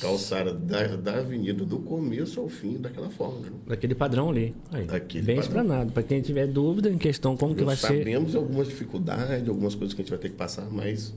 calçada 0.00 0.52
da, 0.54 0.96
da 0.96 1.18
avenida 1.18 1.64
do 1.64 1.78
começo 1.78 2.40
ao 2.40 2.48
fim 2.48 2.78
daquela 2.78 3.10
forma. 3.10 3.40
Né? 3.40 3.52
Daquele 3.66 3.94
padrão 3.94 4.30
ali. 4.30 4.54
Aí, 4.70 4.86
Daquele 4.86 5.24
bem 5.24 5.36
padrão. 5.36 5.62
explanado. 5.62 5.92
Para 5.92 6.02
quem 6.02 6.20
tiver 6.22 6.46
dúvida 6.46 6.88
em 6.90 6.98
questão 6.98 7.36
como 7.36 7.54
que 7.54 7.64
vai 7.64 7.76
sabemos 7.76 8.04
ser. 8.04 8.10
Sabemos 8.10 8.34
algumas 8.34 8.68
dificuldades, 8.68 9.48
algumas 9.48 9.74
coisas 9.74 9.94
que 9.94 10.00
a 10.00 10.04
gente 10.04 10.10
vai 10.10 10.18
ter 10.18 10.30
que 10.30 10.36
passar, 10.36 10.68
mas. 10.70 11.14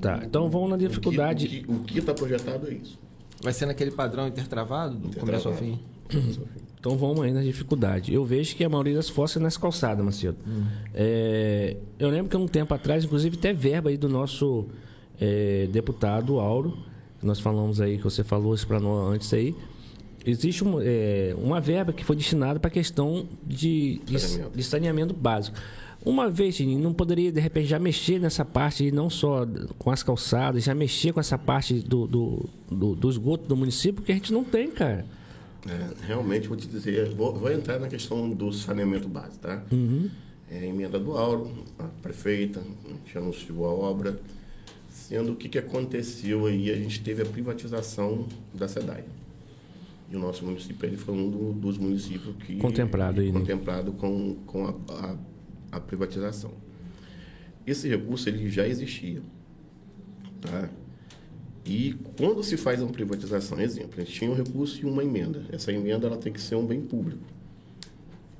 Tá, 0.00 0.22
então 0.24 0.48
vamos 0.48 0.70
na 0.70 0.76
dificuldade. 0.76 1.64
O 1.68 1.80
que 1.80 1.98
está 1.98 2.14
projetado 2.14 2.68
é 2.68 2.74
isso. 2.74 2.98
Vai 3.42 3.52
ser 3.52 3.66
naquele 3.66 3.90
padrão 3.90 4.28
intertravado, 4.28 4.96
do 4.96 5.08
intertravado. 5.08 5.42
começo 5.42 5.48
ao 5.48 5.54
fim? 5.54 5.78
Então 6.80 6.96
vamos 6.96 7.20
aí 7.20 7.30
na 7.30 7.42
dificuldade. 7.42 8.12
Eu 8.12 8.24
vejo 8.24 8.56
que 8.56 8.64
a 8.64 8.68
maioria 8.68 8.94
das 8.94 9.10
fossas 9.10 9.36
é 9.36 9.40
nas 9.40 9.58
calçadas, 9.58 10.02
Macedo. 10.02 10.38
Hum. 10.48 10.64
É, 10.94 11.76
eu 11.98 12.08
lembro 12.08 12.30
que 12.30 12.36
um 12.38 12.48
tempo 12.48 12.72
atrás, 12.72 13.04
inclusive, 13.04 13.36
até 13.36 13.52
verba 13.52 13.90
aí 13.90 13.98
do 13.98 14.08
nosso 14.08 14.66
é, 15.20 15.68
deputado 15.70 16.40
Auro, 16.40 16.78
que 17.20 17.26
nós 17.26 17.38
falamos 17.38 17.82
aí, 17.82 17.98
que 17.98 18.04
você 18.04 18.24
falou 18.24 18.54
isso 18.54 18.66
para 18.66 18.80
nós 18.80 19.14
antes 19.14 19.30
aí, 19.34 19.54
existe 20.24 20.64
um, 20.64 20.80
é, 20.80 21.34
uma 21.36 21.60
verba 21.60 21.92
que 21.92 22.02
foi 22.02 22.16
destinada 22.16 22.58
para 22.58 22.68
a 22.68 22.72
questão 22.72 23.28
de, 23.46 24.00
de, 24.06 24.16
de, 24.54 24.62
saneamento 24.64 25.12
básico. 25.12 25.58
Uma 26.02 26.30
vez, 26.30 26.58
não 26.60 26.94
poderia, 26.94 27.30
de 27.30 27.40
repente, 27.40 27.66
já 27.66 27.78
mexer 27.78 28.18
nessa 28.18 28.42
parte, 28.42 28.90
não 28.90 29.10
só 29.10 29.46
com 29.78 29.90
as 29.90 30.02
calçadas, 30.02 30.64
já 30.64 30.74
mexer 30.74 31.12
com 31.12 31.20
essa 31.20 31.36
parte 31.36 31.74
do, 31.74 32.06
do, 32.06 32.48
do, 32.70 32.94
do 32.94 33.10
esgoto 33.10 33.46
do 33.46 33.54
município, 33.54 33.96
porque 33.96 34.12
a 34.12 34.14
gente 34.14 34.32
não 34.32 34.42
tem, 34.42 34.70
cara. 34.70 35.04
É, 35.68 36.06
realmente, 36.06 36.48
vou 36.48 36.56
te 36.56 36.66
dizer, 36.66 37.10
vou, 37.14 37.34
vou, 37.34 37.50
entrar 37.52 37.78
na 37.78 37.88
questão 37.88 38.30
do 38.30 38.52
saneamento 38.52 39.08
básico, 39.08 39.38
tá? 39.38 39.62
Uhum. 39.70 40.10
É, 40.50 40.66
emenda 40.66 40.98
do 40.98 41.16
Auro, 41.16 41.50
a 41.78 41.84
prefeita, 42.02 42.60
a 42.60 42.88
gente 42.88 43.18
anunciou 43.18 43.66
a 43.66 43.70
obra, 43.70 44.18
Sendo 44.90 45.32
o 45.32 45.36
que, 45.36 45.48
que 45.48 45.58
aconteceu 45.58 46.46
aí, 46.46 46.68
a 46.70 46.74
gente 46.74 47.00
teve 47.00 47.22
a 47.22 47.24
privatização 47.24 48.26
da 48.52 48.66
SEDAI. 48.66 49.04
E 50.10 50.16
o 50.16 50.18
nosso 50.18 50.44
município 50.44 50.84
ele 50.84 50.96
foi 50.96 51.14
um 51.14 51.30
do, 51.30 51.52
dos 51.52 51.78
municípios 51.78 52.34
que... 52.44 52.56
Contemplado 52.56 53.20
aí, 53.20 53.30
né? 53.30 53.38
Contemplado 53.38 53.92
com, 53.92 54.34
com 54.46 54.66
a, 54.66 54.74
a, 54.92 55.16
a, 55.72 55.80
privatização. 55.80 56.50
Esse 57.64 57.88
recurso 57.88 58.28
ele 58.28 58.50
já 58.50 58.66
existia. 58.66 59.22
Tá? 60.40 60.68
E 61.64 61.94
quando 62.16 62.42
se 62.42 62.56
faz 62.56 62.80
uma 62.80 62.90
privatização, 62.90 63.60
exemplo, 63.60 63.92
a 63.96 64.00
gente 64.00 64.12
tinha 64.12 64.30
um 64.30 64.34
recurso 64.34 64.80
e 64.80 64.84
uma 64.84 65.04
emenda. 65.04 65.44
Essa 65.52 65.72
emenda 65.72 66.06
ela 66.06 66.16
tem 66.16 66.32
que 66.32 66.40
ser 66.40 66.54
um 66.54 66.66
bem 66.66 66.80
público. 66.80 67.22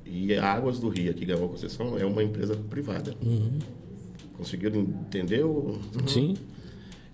E 0.04 0.34
a 0.34 0.52
Águas 0.52 0.78
do 0.78 0.88
Rio, 0.88 1.14
que 1.14 1.24
ganhou 1.24 1.44
a 1.44 1.48
concessão, 1.48 1.98
é 1.98 2.04
uma 2.04 2.22
empresa 2.22 2.56
privada. 2.56 3.14
Uhum. 3.22 3.58
Conseguiram 4.36 4.80
entender? 4.80 5.44
Uhum. 5.44 5.78
Sim. 6.06 6.34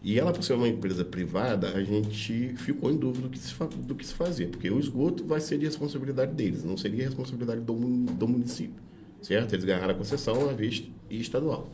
E 0.03 0.19
ela, 0.19 0.33
por 0.33 0.43
ser 0.43 0.53
uma 0.55 0.69
empresa 0.69 1.05
privada, 1.05 1.69
a 1.71 1.83
gente 1.83 2.55
ficou 2.57 2.93
em 2.93 2.97
dúvida 2.97 3.27
do 3.27 3.31
que 3.31 3.39
se, 3.39 3.53
do 3.85 3.95
que 3.95 4.07
se 4.07 4.15
fazer, 4.15 4.47
porque 4.47 4.71
o 4.71 4.79
esgoto 4.79 5.25
vai 5.25 5.41
ser 5.41 5.59
de 5.59 5.65
responsabilidade 5.65 6.33
deles, 6.33 6.63
não 6.63 6.77
seria 6.77 7.05
responsabilidade 7.07 7.61
do, 7.63 7.75
do 7.75 8.29
município, 8.29 8.81
certo? 9.21 9.53
Eles 9.53 9.65
ganharam 9.65 9.91
a 9.91 9.95
concessão 9.95 10.49
a 10.49 10.53
vista 10.53 10.89
estadual. 11.11 11.69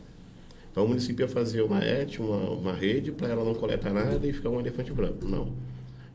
Então 0.73 0.85
o 0.85 0.87
município 0.87 1.23
ia 1.23 1.27
fazer 1.29 1.61
uma 1.61 1.85
ET, 1.85 2.17
uma, 2.17 2.49
uma 2.49 2.73
rede, 2.73 3.11
para 3.11 3.27
ela 3.27 3.45
não 3.45 3.53
coletar 3.53 3.93
nada 3.93 4.27
e 4.27 4.33
ficar 4.33 4.49
um 4.49 4.59
elefante 4.59 4.91
branco. 4.91 5.23
Não. 5.23 5.53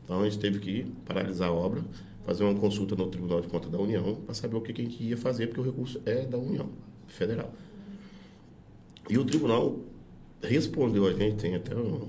Então 0.03 0.19
a 0.19 0.25
gente 0.25 0.37
teve 0.37 0.59
que 0.59 0.85
paralisar 1.05 1.47
a 1.47 1.53
obra, 1.53 1.81
fazer 2.25 2.43
uma 2.43 2.53
consulta 2.59 2.93
no 2.93 3.07
Tribunal 3.07 3.39
de 3.39 3.47
Contas 3.47 3.71
da 3.71 3.79
União 3.79 4.15
para 4.15 4.35
saber 4.35 4.57
o 4.57 4.61
que, 4.61 4.73
que 4.73 4.81
a 4.81 4.83
gente 4.83 5.01
ia 5.01 5.15
fazer, 5.15 5.47
porque 5.47 5.61
o 5.61 5.63
recurso 5.63 6.01
é 6.05 6.25
da 6.25 6.37
União 6.37 6.67
Federal. 7.07 7.53
E 9.09 9.17
o 9.17 9.23
tribunal 9.23 9.79
respondeu 10.43 11.07
a 11.07 11.13
gente, 11.13 11.37
tem 11.37 11.55
até 11.55 11.73
uma, 11.73 12.05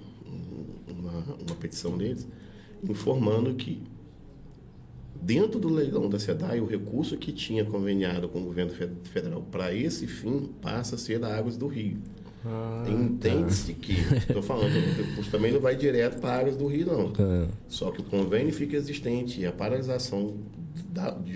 uma 0.88 1.56
petição 1.60 1.96
deles, 1.96 2.26
informando 2.82 3.54
que 3.54 3.80
Dentro 5.22 5.60
do 5.60 5.68
leilão 5.68 6.08
da 6.08 6.18
SEDAI, 6.18 6.60
o 6.60 6.66
recurso 6.66 7.14
que 7.14 7.30
tinha 7.30 7.62
conveniado 7.62 8.26
com 8.26 8.40
o 8.40 8.44
governo 8.44 8.72
federal 9.04 9.42
para 9.42 9.74
esse 9.74 10.06
fim 10.06 10.48
passa 10.62 10.94
a 10.94 10.98
ser 10.98 11.18
da 11.18 11.36
Águas 11.36 11.58
do 11.58 11.66
Rio. 11.66 11.98
Ah, 12.44 12.86
Entende-se 12.88 13.74
tá. 13.74 13.80
que, 13.80 13.92
estou 13.92 14.42
falando, 14.42 14.74
o 14.74 14.94
recurso 14.94 15.30
também 15.30 15.52
não 15.52 15.60
vai 15.60 15.76
direto 15.76 16.20
para 16.20 16.38
Águas 16.38 16.56
do 16.56 16.66
Rio, 16.66 16.86
não. 16.86 17.12
Tá. 17.12 17.48
Só 17.68 17.90
que 17.90 18.00
o 18.00 18.04
convênio 18.04 18.52
fica 18.52 18.76
existente 18.76 19.40
e 19.40 19.46
a 19.46 19.52
paralisação 19.52 20.36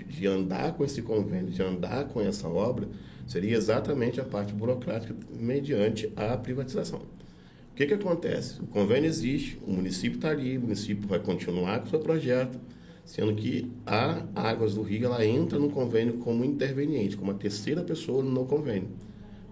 de 0.09 0.27
andar 0.27 0.73
com 0.75 0.85
esse 0.85 1.03
convênio, 1.03 1.51
de 1.51 1.63
andar 1.63 2.09
com 2.09 2.21
essa 2.21 2.49
obra, 2.49 2.89
seria 3.27 3.57
exatamente 3.57 4.21
a 4.21 4.25
parte 4.25 4.53
burocrática 4.53 5.15
mediante 5.39 6.11
a 6.17 6.37
privatização. 6.37 7.01
O 7.01 7.77
que, 7.77 7.87
que 7.87 7.95
acontece? 7.95 8.61
O 8.61 8.67
convênio 8.67 9.09
existe, 9.09 9.59
o 9.67 9.73
município 9.73 10.17
está 10.17 10.31
ali, 10.31 10.57
o 10.57 10.61
município 10.61 11.09
vai 11.09 11.19
continuar 11.19 11.81
com 11.81 11.87
o 11.87 11.91
seu 11.91 11.99
projeto, 11.99 12.59
sendo 13.05 13.35
que 13.35 13.71
a 13.85 14.23
Águas 14.35 14.75
do 14.75 14.83
Rio 14.83 15.07
ela 15.07 15.27
entra 15.27 15.59
no 15.59 15.69
convênio 15.69 16.15
como 16.15 16.45
interveniente, 16.45 17.17
como 17.17 17.33
a 17.33 17.35
terceira 17.35 17.83
pessoa 17.83 18.23
no 18.23 18.47
convênio. 18.47 18.89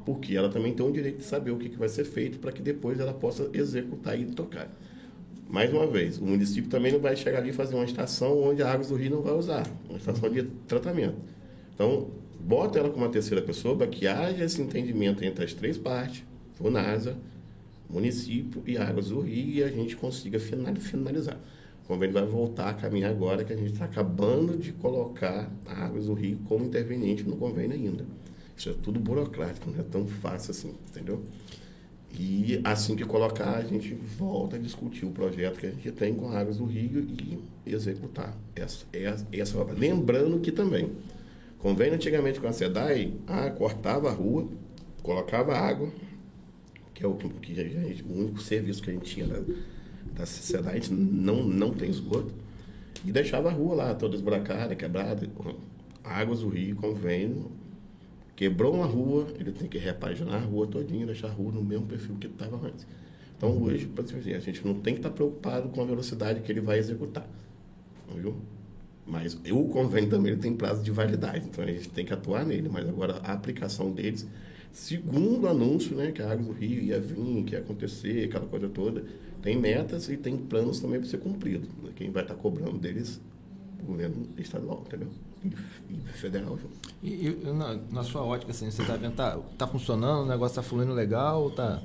Porque 0.04 0.36
ela 0.36 0.48
também 0.48 0.72
tem 0.74 0.84
o 0.84 0.90
direito 0.90 1.18
de 1.18 1.24
saber 1.24 1.50
o 1.50 1.58
que, 1.58 1.68
que 1.68 1.76
vai 1.76 1.88
ser 1.88 2.04
feito 2.04 2.38
para 2.38 2.52
que 2.52 2.60
depois 2.60 2.98
ela 2.98 3.12
possa 3.12 3.48
executar 3.52 4.18
e 4.18 4.26
tocar. 4.26 4.68
Mais 5.48 5.72
uma 5.72 5.86
vez, 5.86 6.18
o 6.18 6.24
município 6.24 6.70
também 6.70 6.92
não 6.92 6.98
vai 6.98 7.14
chegar 7.14 7.38
ali 7.38 7.50
e 7.50 7.52
fazer 7.52 7.74
uma 7.74 7.84
estação 7.84 8.42
onde 8.42 8.62
a 8.62 8.72
Águas 8.72 8.88
do 8.88 8.96
Rio 8.96 9.10
não 9.10 9.22
vai 9.22 9.34
usar, 9.34 9.66
uma 9.88 9.98
estação 9.98 10.30
de 10.30 10.44
tratamento. 10.66 11.16
Então, 11.74 12.08
bota 12.40 12.78
ela 12.78 12.88
como 12.88 13.04
a 13.04 13.08
terceira 13.08 13.42
pessoa 13.42 13.76
para 13.76 13.86
que 13.86 14.06
haja 14.06 14.44
esse 14.44 14.60
entendimento 14.62 15.22
entre 15.22 15.44
as 15.44 15.52
três 15.52 15.76
partes, 15.76 16.24
o 16.58 16.70
NASA, 16.70 17.16
município 17.88 18.62
e 18.66 18.78
Águas 18.78 19.10
do 19.10 19.20
Rio 19.20 19.56
e 19.56 19.62
a 19.62 19.68
gente 19.68 19.94
consiga 19.94 20.38
finalizar. 20.38 21.38
O 21.84 21.88
convênio 21.88 22.14
vai 22.14 22.24
voltar 22.24 22.70
a 22.70 22.74
caminhar 22.74 23.10
agora 23.10 23.44
que 23.44 23.52
a 23.52 23.56
gente 23.56 23.72
está 23.72 23.84
acabando 23.84 24.56
de 24.56 24.72
colocar 24.72 25.50
a 25.66 25.84
Águas 25.84 26.06
do 26.06 26.14
Rio 26.14 26.38
como 26.48 26.64
interveniente 26.64 27.24
no 27.24 27.36
convênio 27.36 27.74
ainda. 27.74 28.06
Isso 28.62 28.70
é 28.70 28.74
tudo 28.74 29.00
burocrático, 29.00 29.68
não 29.68 29.80
é 29.80 29.82
tão 29.82 30.06
fácil 30.06 30.52
assim, 30.52 30.72
entendeu? 30.88 31.24
E 32.16 32.60
assim 32.62 32.94
que 32.94 33.04
colocar, 33.04 33.56
a 33.56 33.64
gente 33.64 33.92
volta 33.92 34.54
a 34.54 34.58
discutir 34.60 35.04
o 35.04 35.10
projeto 35.10 35.58
que 35.58 35.66
a 35.66 35.70
gente 35.70 35.90
tem 35.90 36.14
com 36.14 36.30
Águas 36.30 36.58
do 36.58 36.64
Rio 36.64 37.04
e 37.66 37.74
executar 37.74 38.38
essa, 38.54 38.84
essa, 38.92 39.26
essa 39.32 39.58
obra. 39.58 39.74
Lembrando 39.74 40.38
que 40.38 40.52
também, 40.52 40.92
convênio 41.58 41.94
antigamente 41.94 42.38
com 42.38 42.46
a 42.46 42.52
SEDAI, 42.52 43.12
ah, 43.26 43.50
cortava 43.50 44.08
a 44.08 44.12
rua, 44.12 44.46
colocava 45.02 45.58
água, 45.58 45.90
que 46.94 47.04
é 47.04 47.08
o, 47.08 47.14
que 47.14 47.60
a 47.60 47.64
gente, 47.64 48.04
o 48.04 48.16
único 48.16 48.40
serviço 48.40 48.80
que 48.80 48.90
a 48.90 48.92
gente 48.92 49.12
tinha 49.12 49.26
da, 49.26 49.40
da 50.18 50.24
sociedade, 50.24 50.76
a 50.76 50.80
gente 50.80 50.92
não, 50.92 51.42
não 51.42 51.72
tem 51.72 51.90
esgoto, 51.90 52.32
e 53.04 53.10
deixava 53.10 53.48
a 53.48 53.52
rua 53.52 53.74
lá 53.74 53.94
toda 53.96 54.14
esburacada, 54.14 54.76
quebrada, 54.76 55.28
águas 56.04 56.38
do 56.38 56.48
rio, 56.48 56.76
convênio, 56.76 57.50
quebrou 58.36 58.74
uma 58.74 58.86
rua, 58.86 59.26
ele 59.38 59.52
tem 59.52 59.68
que 59.68 59.78
repaginar 59.78 60.42
a 60.42 60.44
rua 60.44 60.66
todinha, 60.66 61.06
deixar 61.06 61.28
a 61.28 61.32
rua 61.32 61.52
no 61.52 61.62
mesmo 61.62 61.86
perfil 61.86 62.16
que 62.16 62.26
estava 62.26 62.56
antes. 62.66 62.86
Então 63.36 63.60
hoje, 63.62 63.90
a 64.34 64.40
gente 64.40 64.66
não 64.66 64.74
tem 64.74 64.94
que 64.94 65.00
estar 65.00 65.10
preocupado 65.10 65.68
com 65.68 65.82
a 65.82 65.84
velocidade 65.84 66.40
que 66.40 66.52
ele 66.52 66.60
vai 66.60 66.78
executar. 66.78 67.28
Viu? 68.14 68.36
Mas 69.06 69.34
o 69.34 69.64
convênio 69.64 70.10
também 70.10 70.32
ele 70.32 70.40
tem 70.40 70.54
prazo 70.54 70.82
de 70.82 70.90
validade, 70.90 71.46
então 71.46 71.64
a 71.64 71.66
gente 71.66 71.88
tem 71.88 72.04
que 72.04 72.12
atuar 72.12 72.44
nele, 72.44 72.68
mas 72.68 72.88
agora 72.88 73.20
a 73.24 73.32
aplicação 73.32 73.90
deles 73.90 74.26
Segundo 74.72 75.46
anúncio, 75.46 75.94
né, 75.94 76.12
que 76.12 76.22
a 76.22 76.32
Água 76.32 76.46
do 76.46 76.52
Rio 76.52 76.82
ia 76.82 76.98
vir, 76.98 77.44
que 77.44 77.52
ia 77.52 77.58
acontecer, 77.58 78.24
aquela 78.24 78.46
coisa 78.46 78.70
toda, 78.70 79.04
tem 79.42 79.58
metas 79.58 80.08
e 80.08 80.16
tem 80.16 80.34
planos 80.38 80.80
também 80.80 80.98
para 80.98 81.10
ser 81.10 81.18
cumprido. 81.18 81.68
Quem 81.94 82.10
vai 82.10 82.22
estar 82.22 82.34
tá 82.34 82.40
cobrando 82.40 82.78
deles, 82.78 83.20
o 83.82 83.84
governo 83.84 84.26
estadual, 84.38 84.82
entendeu? 84.86 85.08
Federal. 86.14 86.58
E, 87.02 87.26
e 87.26 87.52
na, 87.52 87.78
na, 87.90 88.02
sua 88.04 88.22
ótica, 88.22 88.52
assim, 88.52 88.70
você 88.70 88.82
está 88.82 88.96
vendo, 88.96 89.14
tá, 89.14 89.38
tá 89.58 89.66
funcionando, 89.66 90.24
o 90.24 90.28
negócio 90.28 90.60
está 90.60 90.62
fluindo 90.62 90.92
legal, 90.92 91.50
tá, 91.50 91.82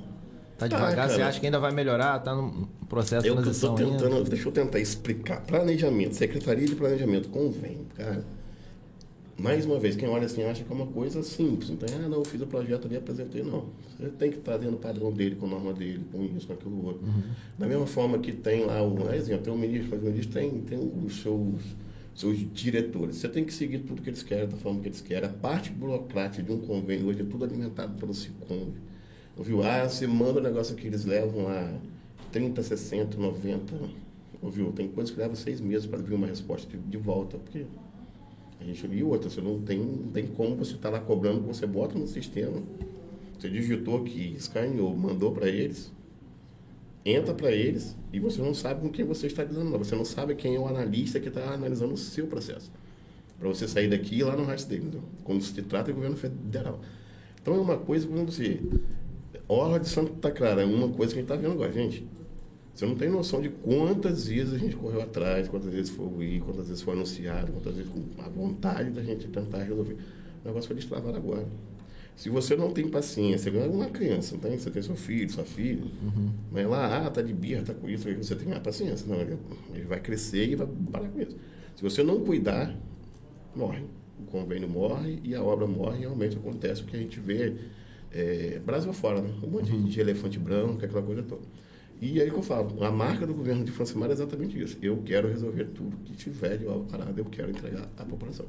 tá 0.56 0.66
devagar, 0.66 1.10
você 1.10 1.22
acha 1.22 1.40
que 1.40 1.46
ainda 1.46 1.58
vai 1.58 1.72
melhorar, 1.72 2.18
tá 2.20 2.34
no 2.34 2.68
processo 2.88 3.24
de 3.24 3.32
transição 3.32 3.76
eu 3.78 3.90
tentando, 3.90 4.16
ainda? 4.16 4.30
Deixa 4.30 4.48
eu 4.48 4.52
tentar 4.52 4.78
explicar. 4.78 5.40
Planejamento, 5.42 6.14
Secretaria 6.14 6.66
de 6.66 6.76
Planejamento, 6.76 7.28
convém, 7.28 7.86
cara 7.96 8.24
mais 9.38 9.64
uma 9.64 9.78
vez, 9.78 9.94
quem 9.94 10.08
olha 10.08 10.26
assim 10.26 10.42
acha 10.42 10.64
que 10.64 10.72
é 10.72 10.74
uma 10.74 10.86
coisa 10.86 11.22
simples. 11.22 11.70
Então, 11.70 11.88
ah, 11.94 12.08
não, 12.08 12.18
eu 12.18 12.24
fiz 12.24 12.40
o 12.40 12.46
projeto 12.46 12.86
ali 12.86 12.94
e 12.94 12.98
apresentei. 12.98 13.42
Não. 13.42 13.66
Você 13.96 14.08
tem 14.10 14.32
que 14.32 14.38
estar 14.38 14.56
dentro 14.56 14.72
do 14.72 14.78
padrão 14.78 15.12
dele, 15.12 15.36
com 15.36 15.46
a 15.46 15.48
norma 15.48 15.72
dele, 15.72 16.04
com 16.10 16.24
isso, 16.24 16.48
com 16.48 16.54
aquilo 16.54 16.84
outro. 16.84 17.06
Uhum. 17.06 17.22
Da 17.56 17.66
mesma 17.68 17.86
forma 17.86 18.18
que 18.18 18.32
tem 18.32 18.64
lá, 18.64 18.82
um 18.82 19.12
exemplo, 19.12 19.44
tem 19.44 19.52
um 19.52 19.56
ministro, 19.56 19.90
mas 19.92 20.02
o 20.02 20.06
ministro 20.06 20.32
tem, 20.34 20.60
tem 20.62 20.92
os 21.04 21.22
seus, 21.22 21.62
seus 22.18 22.38
diretores. 22.52 23.16
Você 23.16 23.28
tem 23.28 23.44
que 23.44 23.52
seguir 23.52 23.78
tudo 23.80 24.02
que 24.02 24.10
eles 24.10 24.24
querem, 24.24 24.48
da 24.48 24.56
forma 24.56 24.80
que 24.80 24.88
eles 24.88 25.00
querem. 25.00 25.28
A 25.28 25.32
parte 25.32 25.70
burocrática 25.70 26.42
de 26.42 26.50
um 26.50 26.58
convênio 26.58 27.06
hoje 27.06 27.22
é 27.22 27.24
tudo 27.24 27.44
alimentado 27.44 27.94
pelo 27.96 28.12
SICOM. 28.12 28.72
Ouviu? 29.36 29.62
Ah, 29.62 29.88
você 29.88 30.04
manda 30.06 30.40
o 30.40 30.42
negócio 30.42 30.74
que 30.74 30.88
eles 30.88 31.04
levam 31.04 31.44
lá 31.44 31.78
30, 32.32 32.60
60, 32.60 33.16
90. 33.16 33.72
Ouviu? 34.42 34.72
Tem 34.72 34.88
coisas 34.88 35.14
que 35.14 35.20
levam 35.20 35.36
seis 35.36 35.60
meses 35.60 35.86
para 35.86 35.98
vir 35.98 36.14
uma 36.14 36.26
resposta 36.26 36.68
de, 36.68 36.76
de 36.76 36.96
volta. 36.96 37.38
Porque 37.38 37.64
a 38.60 38.64
gente 38.64 38.84
e 38.84 39.04
outra, 39.04 39.30
você 39.30 39.40
não 39.40 39.60
tem, 39.62 39.78
não 39.78 40.10
tem 40.10 40.26
como 40.26 40.56
você 40.56 40.74
estar 40.74 40.90
tá 40.90 40.98
lá 40.98 41.00
cobrando, 41.00 41.40
você 41.42 41.68
bota 41.68 41.96
no 41.96 42.08
sistema, 42.08 42.60
você 43.38 43.48
digitou 43.48 43.98
aqui, 43.98 44.34
escaneou, 44.36 44.96
mandou 44.96 45.30
para 45.30 45.48
eles, 45.48 45.92
entra 47.10 47.34
para 47.34 47.50
eles 47.50 47.96
e 48.12 48.18
você 48.18 48.40
não 48.40 48.54
sabe 48.54 48.80
com 48.80 48.88
quem 48.88 49.04
você 49.04 49.26
está 49.26 49.44
lidando, 49.44 49.76
você 49.78 49.94
não 49.94 50.04
sabe 50.04 50.34
quem 50.34 50.56
é 50.56 50.58
o 50.58 50.66
analista 50.66 51.18
que 51.20 51.28
está 51.28 51.52
analisando 51.52 51.94
o 51.94 51.96
seu 51.96 52.26
processo. 52.26 52.70
Para 53.38 53.48
você 53.48 53.68
sair 53.68 53.88
daqui 53.88 54.16
e 54.16 54.18
ir 54.18 54.24
lá 54.24 54.36
no 54.36 54.44
resto 54.44 54.68
dele, 54.68 54.86
então, 54.88 55.02
quando 55.22 55.42
se 55.42 55.62
trata 55.62 55.86
de 55.86 55.92
governo 55.92 56.16
federal. 56.16 56.80
Então 57.40 57.54
é 57.54 57.58
uma 57.58 57.78
coisa, 57.78 58.06
quando 58.06 58.30
você. 58.30 58.60
Orla 59.46 59.80
de 59.80 59.88
Santa 59.88 60.30
Clara 60.30 60.62
é 60.62 60.64
uma 60.66 60.88
coisa 60.88 61.14
que 61.14 61.20
a 61.20 61.22
gente 61.22 61.32
está 61.32 61.36
vendo 61.36 61.52
agora, 61.52 61.72
gente. 61.72 62.06
Você 62.74 62.86
não 62.86 62.94
tem 62.94 63.08
noção 63.08 63.40
de 63.40 63.48
quantas 63.48 64.28
vezes 64.28 64.54
a 64.54 64.58
gente 64.58 64.76
correu 64.76 65.00
atrás, 65.00 65.48
quantas 65.48 65.72
vezes 65.72 65.90
foi 65.90 66.24
ir, 66.24 66.40
quantas 66.40 66.68
vezes 66.68 66.82
foi 66.82 66.94
anunciado, 66.94 67.50
quantas 67.52 67.74
vezes 67.74 67.90
com 67.90 68.04
a 68.22 68.28
vontade 68.28 68.90
da 68.90 69.02
gente 69.02 69.26
tentar 69.28 69.62
resolver. 69.62 69.96
O 70.44 70.48
negócio 70.48 70.68
foi 70.68 70.76
destravado 70.76 71.16
agora. 71.16 71.46
Se 72.18 72.28
você 72.28 72.56
não 72.56 72.72
tem 72.72 72.88
paciência, 72.88 73.48
é 73.48 73.68
uma 73.68 73.86
criança, 73.90 74.34
não 74.34 74.40
tem? 74.40 74.58
Você 74.58 74.68
tem 74.72 74.82
seu 74.82 74.96
filho, 74.96 75.30
sua 75.30 75.44
filha, 75.44 75.84
uhum. 76.02 76.30
vai 76.50 76.66
lá, 76.66 77.06
ah, 77.06 77.10
tá 77.12 77.22
de 77.22 77.32
birra, 77.32 77.62
tá 77.62 77.72
com 77.72 77.88
isso, 77.88 78.12
você 78.16 78.34
tem 78.34 78.52
a 78.52 78.58
paciência. 78.58 79.06
Não, 79.06 79.20
ele, 79.20 79.38
ele 79.72 79.84
vai 79.84 80.00
crescer 80.00 80.48
e 80.48 80.56
vai 80.56 80.66
parar 80.90 81.08
com 81.10 81.20
isso. 81.20 81.36
Se 81.76 81.80
você 81.80 82.02
não 82.02 82.18
cuidar, 82.24 82.76
morre. 83.54 83.84
O 84.18 84.24
convênio 84.24 84.68
morre 84.68 85.20
e 85.22 85.32
a 85.32 85.40
obra 85.40 85.64
morre 85.64 85.98
e 85.98 86.00
realmente 86.00 86.36
acontece 86.36 86.82
o 86.82 86.86
que 86.86 86.96
a 86.96 86.98
gente 86.98 87.20
vê 87.20 87.54
é, 88.10 88.60
Brasil 88.66 88.92
fora, 88.92 89.22
né? 89.22 89.32
Um 89.40 89.46
monte 89.46 89.70
uhum. 89.70 89.84
de 89.84 90.00
elefante 90.00 90.40
branco, 90.40 90.84
aquela 90.84 91.02
coisa 91.02 91.22
toda. 91.22 91.42
E 92.00 92.20
aí 92.20 92.28
que 92.28 92.36
eu 92.36 92.42
falo, 92.42 92.82
a 92.82 92.90
marca 92.90 93.28
do 93.28 93.32
governo 93.32 93.64
de 93.64 93.70
Francimar 93.70 94.10
é 94.10 94.14
exatamente 94.14 94.60
isso. 94.60 94.76
Eu 94.82 95.00
quero 95.04 95.28
resolver 95.28 95.66
tudo 95.66 95.96
que 95.98 96.16
tiver 96.16 96.56
de 96.56 96.64
parada, 96.90 97.20
eu 97.20 97.26
quero 97.26 97.50
entregar 97.50 97.88
à 97.96 98.04
população. 98.04 98.46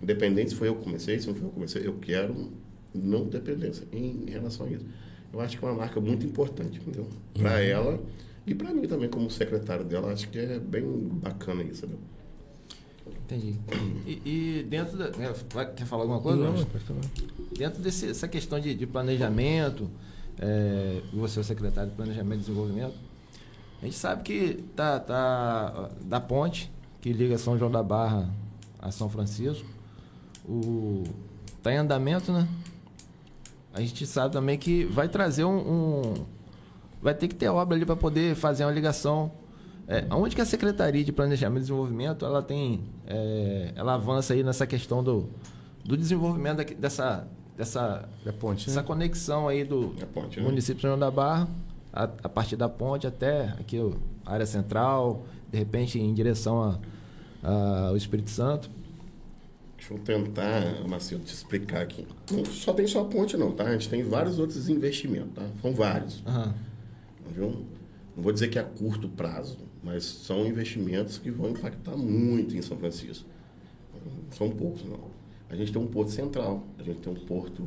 Independente 0.00 0.50
se 0.50 0.54
foi 0.54 0.68
eu 0.68 0.76
que 0.76 0.84
comecei, 0.84 1.18
se 1.18 1.26
não 1.26 1.34
foi 1.34 1.46
eu 1.46 1.48
que 1.48 1.54
comecei, 1.54 1.84
eu 1.84 1.94
quero 1.94 2.64
não 2.96 3.26
dependência 3.26 3.86
em 3.92 4.24
relação 4.28 4.66
a 4.66 4.70
isso. 4.70 4.84
Eu 5.32 5.40
acho 5.40 5.58
que 5.58 5.64
é 5.64 5.68
uma 5.68 5.76
marca 5.76 6.00
muito 6.00 6.24
importante, 6.24 6.78
entendeu? 6.78 7.06
Para 7.34 7.52
uhum. 7.52 7.56
ela 7.58 8.00
e 8.46 8.54
para 8.54 8.72
mim 8.72 8.86
também, 8.86 9.08
como 9.08 9.30
secretário 9.30 9.84
dela, 9.84 10.12
acho 10.12 10.28
que 10.28 10.38
é 10.38 10.58
bem 10.58 10.84
bacana 10.84 11.62
isso, 11.62 11.84
entendeu? 11.84 11.98
Entendi. 13.24 13.56
E, 14.06 14.22
e 14.24 14.62
dentro 14.62 14.96
da. 14.96 15.10
Né, 15.10 15.32
quer 15.76 15.84
falar 15.84 16.02
alguma 16.02 16.20
coisa? 16.20 16.42
Não, 16.42 16.56
falar. 16.56 17.00
Dentro 17.56 17.82
dessa 17.82 18.28
questão 18.28 18.58
de, 18.60 18.74
de 18.74 18.86
planejamento 18.86 19.90
é, 20.38 21.00
você 21.12 21.38
é 21.38 21.42
o 21.42 21.44
secretário 21.44 21.90
de 21.90 21.96
Planejamento 21.96 22.38
e 22.38 22.40
Desenvolvimento, 22.40 22.94
a 23.80 23.84
gente 23.84 23.96
sabe 23.96 24.22
que 24.22 24.64
tá, 24.74 25.00
tá 25.00 25.90
da 26.02 26.20
ponte 26.20 26.70
que 27.00 27.12
liga 27.12 27.38
São 27.38 27.58
João 27.58 27.70
da 27.70 27.82
Barra 27.82 28.28
a 28.78 28.90
São 28.90 29.08
Francisco, 29.08 29.66
o 30.44 31.04
tá 31.62 31.72
em 31.72 31.78
andamento, 31.78 32.32
né? 32.32 32.46
A 33.76 33.80
gente 33.80 34.06
sabe 34.06 34.32
também 34.32 34.56
que 34.56 34.86
vai 34.86 35.06
trazer 35.06 35.44
um, 35.44 35.58
um 35.58 36.14
vai 37.02 37.12
ter 37.12 37.28
que 37.28 37.34
ter 37.34 37.48
obra 37.48 37.76
ali 37.76 37.84
para 37.84 37.94
poder 37.94 38.34
fazer 38.34 38.64
uma 38.64 38.72
ligação. 38.72 39.30
É, 39.86 40.06
onde 40.10 40.34
que 40.34 40.40
a 40.40 40.46
Secretaria 40.46 41.04
de 41.04 41.12
Planejamento 41.12 41.58
e 41.58 41.60
Desenvolvimento 41.60 42.24
ela 42.24 42.42
tem, 42.42 42.80
é, 43.06 43.72
ela 43.76 43.94
avança 43.94 44.32
aí 44.32 44.42
nessa 44.42 44.66
questão 44.66 45.04
do, 45.04 45.28
do 45.84 45.96
desenvolvimento 45.96 46.64
dessa 46.74 47.28
dessa 47.56 48.08
da 48.24 48.32
ponte, 48.32 48.68
essa 48.68 48.80
né? 48.80 48.86
conexão 48.86 49.48
aí 49.48 49.64
do 49.64 49.94
ponte, 50.12 50.40
né? 50.40 50.46
município 50.46 50.76
de 50.76 50.82
João 50.82 50.98
da 50.98 51.10
Barra, 51.10 51.48
a, 51.92 52.04
a, 52.04 52.28
partir 52.28 52.56
da 52.56 52.68
ponte 52.68 53.06
até 53.06 53.54
aqui 53.60 53.78
a 54.24 54.32
área 54.32 54.46
central, 54.46 55.24
de 55.50 55.58
repente 55.58 55.98
em 55.98 56.12
direção 56.14 56.78
ao 57.42 57.96
Espírito 57.96 58.30
Santo. 58.30 58.70
Deixa 59.88 59.94
eu 59.94 59.98
tentar, 59.98 60.88
Marcelo, 60.88 61.22
te 61.22 61.32
explicar 61.32 61.82
aqui. 61.82 62.04
Não 62.32 62.44
só 62.44 62.72
tem 62.72 62.88
só 62.88 63.02
a 63.02 63.04
ponte 63.04 63.36
não, 63.36 63.52
tá? 63.52 63.64
A 63.64 63.72
gente 63.72 63.88
tem 63.88 64.02
vários 64.02 64.36
outros 64.36 64.68
investimentos, 64.68 65.32
tá? 65.32 65.48
São 65.62 65.72
vários. 65.72 66.24
Uhum. 66.26 66.52
Viu? 67.32 67.50
Não 68.16 68.22
vou 68.22 68.32
dizer 68.32 68.48
que 68.48 68.58
é 68.58 68.62
a 68.62 68.64
curto 68.64 69.08
prazo, 69.08 69.58
Mas 69.84 70.04
são 70.04 70.44
investimentos 70.44 71.18
que 71.18 71.30
vão 71.30 71.50
impactar 71.50 71.96
muito 71.96 72.56
em 72.56 72.62
São 72.62 72.76
Francisco. 72.76 73.28
São 74.32 74.50
poucos, 74.50 74.84
não. 74.84 75.08
A 75.48 75.54
gente 75.54 75.72
tem 75.72 75.80
um 75.80 75.86
porto 75.86 76.10
central, 76.10 76.66
a 76.78 76.82
gente 76.82 76.98
tem 76.98 77.12
um 77.12 77.16
porto 77.16 77.64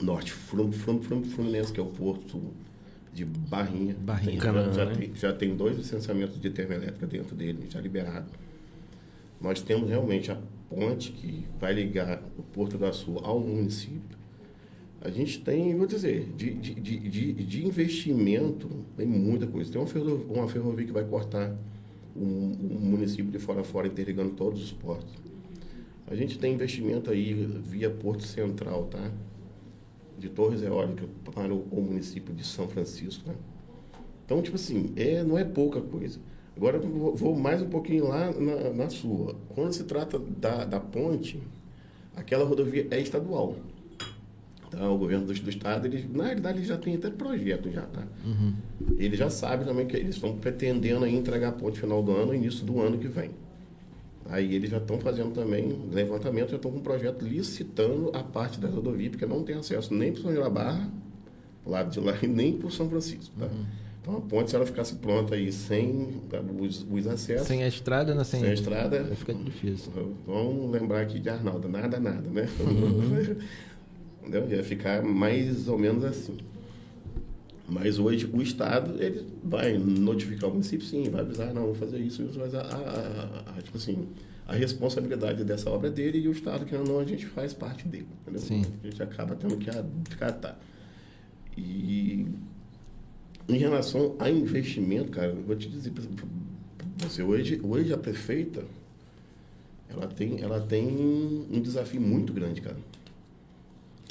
norte 0.00 0.32
Fluminense, 0.32 1.72
que 1.72 1.78
é 1.78 1.82
o 1.82 1.86
porto 1.86 2.42
de 3.12 3.24
Barrinha. 3.24 3.94
Barrinha. 4.00 4.40
Tem, 4.40 4.40
já, 4.40 4.72
já, 4.72 4.86
tem, 4.86 5.14
já 5.14 5.32
tem 5.32 5.56
dois 5.56 5.76
licenciamentos 5.76 6.40
de 6.40 6.50
termoelétrica 6.50 7.06
dentro 7.06 7.36
dele, 7.36 7.68
já 7.70 7.80
liberado. 7.80 8.26
Nós 9.40 9.62
temos 9.62 9.88
realmente 9.88 10.32
a 10.32 10.38
ponte 10.74 11.12
que 11.12 11.46
vai 11.58 11.72
ligar 11.72 12.22
o 12.36 12.42
Porto 12.42 12.76
da 12.76 12.92
Sul 12.92 13.20
ao 13.22 13.38
município. 13.40 14.18
A 15.00 15.10
gente 15.10 15.40
tem, 15.40 15.76
vou 15.76 15.86
dizer, 15.86 16.32
de, 16.36 16.54
de, 16.54 16.74
de, 16.74 17.32
de 17.32 17.66
investimento, 17.66 18.68
tem 18.96 19.06
muita 19.06 19.46
coisa. 19.46 19.70
Tem 19.70 19.80
uma 19.80 19.86
ferrovia, 19.86 20.26
uma 20.34 20.48
ferrovia 20.48 20.86
que 20.86 20.92
vai 20.92 21.04
cortar 21.04 21.54
o, 22.16 22.20
município 22.20 23.30
de 23.30 23.38
fora 23.38 23.60
a 23.60 23.64
fora, 23.64 23.86
interligando 23.86 24.30
todos 24.30 24.62
os 24.62 24.72
portos. 24.72 25.12
A 26.06 26.14
gente 26.14 26.38
tem 26.38 26.54
investimento 26.54 27.10
aí 27.10 27.32
via 27.34 27.90
Porto 27.90 28.22
Central, 28.22 28.84
tá? 28.86 29.10
De 30.18 30.28
Torres 30.28 30.62
Eólicas 30.62 31.08
para 31.34 31.52
o, 31.52 31.66
o 31.70 31.82
município 31.82 32.34
de 32.34 32.44
São 32.44 32.68
Francisco, 32.68 33.28
né? 33.28 33.34
Então, 34.24 34.40
tipo 34.40 34.56
assim, 34.56 34.92
é, 34.96 35.22
não 35.22 35.36
é 35.36 35.44
pouca 35.44 35.80
coisa. 35.80 36.18
Agora 36.56 36.78
vou, 36.78 37.14
vou 37.14 37.36
mais 37.36 37.60
um 37.62 37.68
pouquinho 37.68 38.08
lá 38.08 38.30
na, 38.32 38.70
na, 38.70 38.90
sua. 38.90 39.34
Quando 39.54 39.72
se 39.72 39.84
trata 39.84 40.18
da, 40.18 40.64
da 40.64 40.80
ponte, 40.80 41.42
aquela 42.16 42.44
rodovia 42.44 42.86
é 42.90 43.00
estadual. 43.00 43.56
Então, 44.68 44.94
o 44.94 44.98
governo 44.98 45.26
do, 45.26 45.32
do 45.32 45.50
estado, 45.50 45.86
ele, 45.86 46.08
na 46.12 46.24
realidade, 46.24 46.58
ele 46.58 46.66
já 46.66 46.76
tem 46.76 46.94
até 46.94 47.10
projeto 47.10 47.70
já, 47.70 47.82
tá? 47.82 48.02
Uhum. 48.24 48.54
Ele 48.96 49.16
já 49.16 49.30
sabe 49.30 49.64
também 49.64 49.86
que 49.86 49.96
eles 49.96 50.14
estão 50.14 50.36
pretendendo 50.36 51.04
aí 51.04 51.14
entregar 51.14 51.48
a 51.48 51.52
ponte 51.52 51.78
final 51.78 52.02
do 52.02 52.12
ano, 52.12 52.34
início 52.34 52.64
do 52.64 52.80
ano 52.80 52.98
que 52.98 53.08
vem. 53.08 53.30
Aí 54.26 54.54
eles 54.54 54.70
já 54.70 54.78
estão 54.78 54.98
fazendo 54.98 55.32
também 55.32 55.88
levantamento, 55.92 56.50
já 56.50 56.56
estão 56.56 56.70
com 56.70 56.78
um 56.78 56.82
projeto 56.82 57.22
licitando 57.22 58.10
a 58.14 58.22
parte 58.22 58.58
da 58.58 58.68
rodovia, 58.68 59.10
porque 59.10 59.26
não 59.26 59.42
tem 59.42 59.56
acesso 59.56 59.92
nem 59.92 60.12
para 60.12 60.22
São 60.22 60.32
João 60.32 60.44
da 60.44 60.50
Barra, 60.50 60.90
lado 61.66 61.90
de 61.90 62.00
lá, 62.00 62.16
e 62.22 62.26
nem 62.26 62.56
para 62.56 62.70
São 62.70 62.88
Francisco, 62.88 63.34
tá? 63.38 63.46
Uhum. 63.46 63.64
Então 64.04 64.18
a 64.18 64.20
ponte, 64.20 64.50
se 64.50 64.56
ela 64.56 64.66
ficasse 64.66 64.96
pronta 64.96 65.34
aí 65.34 65.50
sem 65.50 66.20
os, 66.60 66.86
os 66.90 67.06
acessos. 67.06 67.46
Sem 67.46 67.62
a 67.62 67.68
estrada, 67.68 68.14
né? 68.14 68.22
Sem, 68.22 68.40
sem 68.40 68.50
a 68.50 68.52
estrada. 68.52 69.02
Vai 69.02 69.16
ficar 69.16 69.32
difícil. 69.32 69.90
Vamos 70.26 70.70
lembrar 70.70 71.00
aqui 71.00 71.18
de 71.18 71.30
Arnaldo, 71.30 71.70
nada, 71.70 71.98
nada, 71.98 72.28
né? 72.28 72.46
Uhum. 72.60 73.38
Ia 74.50 74.62
ficar 74.62 75.02
mais 75.02 75.68
ou 75.68 75.78
menos 75.78 76.04
assim. 76.04 76.36
Mas 77.66 77.98
hoje 77.98 78.28
o 78.30 78.42
Estado 78.42 79.02
ele 79.02 79.26
vai 79.42 79.78
notificar 79.78 80.50
o 80.50 80.52
município, 80.52 80.86
sim, 80.86 81.08
vai 81.08 81.22
avisar, 81.22 81.54
não, 81.54 81.62
vou 81.62 81.74
fazer 81.74 81.98
isso, 81.98 82.22
isso 82.24 82.38
mas 82.38 82.54
a, 82.54 82.60
a, 82.60 83.56
a, 83.56 83.62
tipo 83.62 83.78
assim, 83.78 84.06
a 84.46 84.52
responsabilidade 84.54 85.44
dessa 85.44 85.70
obra 85.70 85.88
é 85.88 85.90
dele 85.90 86.18
e 86.18 86.28
o 86.28 86.32
Estado, 86.32 86.66
que 86.66 86.76
não, 86.76 86.98
a 86.98 87.06
gente 87.06 87.24
faz 87.24 87.54
parte 87.54 87.88
dele. 87.88 88.08
Entendeu? 88.20 88.42
Sim. 88.42 88.64
A 88.82 88.86
gente 88.86 89.02
acaba 89.02 89.34
tendo 89.34 89.56
que 89.56 89.70
acatar. 89.70 90.58
E 91.56 92.26
em 93.48 93.56
relação 93.56 94.16
a 94.18 94.30
investimento, 94.30 95.10
cara, 95.10 95.28
eu 95.28 95.42
vou 95.42 95.56
te 95.56 95.68
dizer 95.68 95.92
você, 96.98 97.22
hoje, 97.22 97.60
hoje 97.62 97.92
a 97.92 97.98
prefeita, 97.98 98.64
ela 99.88 100.06
tem, 100.06 100.40
ela 100.40 100.60
tem 100.60 100.86
um 101.50 101.60
desafio 101.60 102.00
muito 102.00 102.32
grande, 102.32 102.60
cara. 102.60 102.76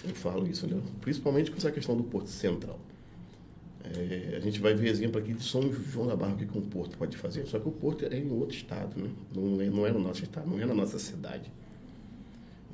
Eu 0.04 0.14
falo 0.14 0.48
isso, 0.48 0.68
né? 0.68 0.80
principalmente 1.02 1.50
com 1.50 1.58
essa 1.58 1.72
questão 1.72 1.96
do 1.96 2.04
Porto 2.04 2.28
Central. 2.28 2.80
É, 3.84 4.36
a 4.38 4.40
gente 4.40 4.60
vai 4.62 4.74
ver 4.74 4.90
exemplo 4.90 5.20
aqui 5.20 5.34
de 5.34 5.44
São 5.44 5.72
João 5.74 6.08
da 6.08 6.16
Barra, 6.16 6.34
o 6.34 6.38
que 6.38 6.58
um 6.58 6.62
porto 6.62 6.98
pode 6.98 7.18
fazer. 7.18 7.46
Só 7.46 7.60
que 7.60 7.68
o 7.68 7.72
porto 7.72 8.06
é 8.06 8.18
em 8.18 8.32
outro 8.32 8.56
estado, 8.56 9.02
né? 9.02 9.10
não, 9.34 9.62
é, 9.62 9.70
não 9.70 9.88
é 9.88 9.92
no 9.92 10.00
nosso 10.00 10.24
estado, 10.24 10.50
não 10.50 10.60
é 10.60 10.66
na 10.66 10.74
nossa 10.74 11.00
cidade. 11.00 11.52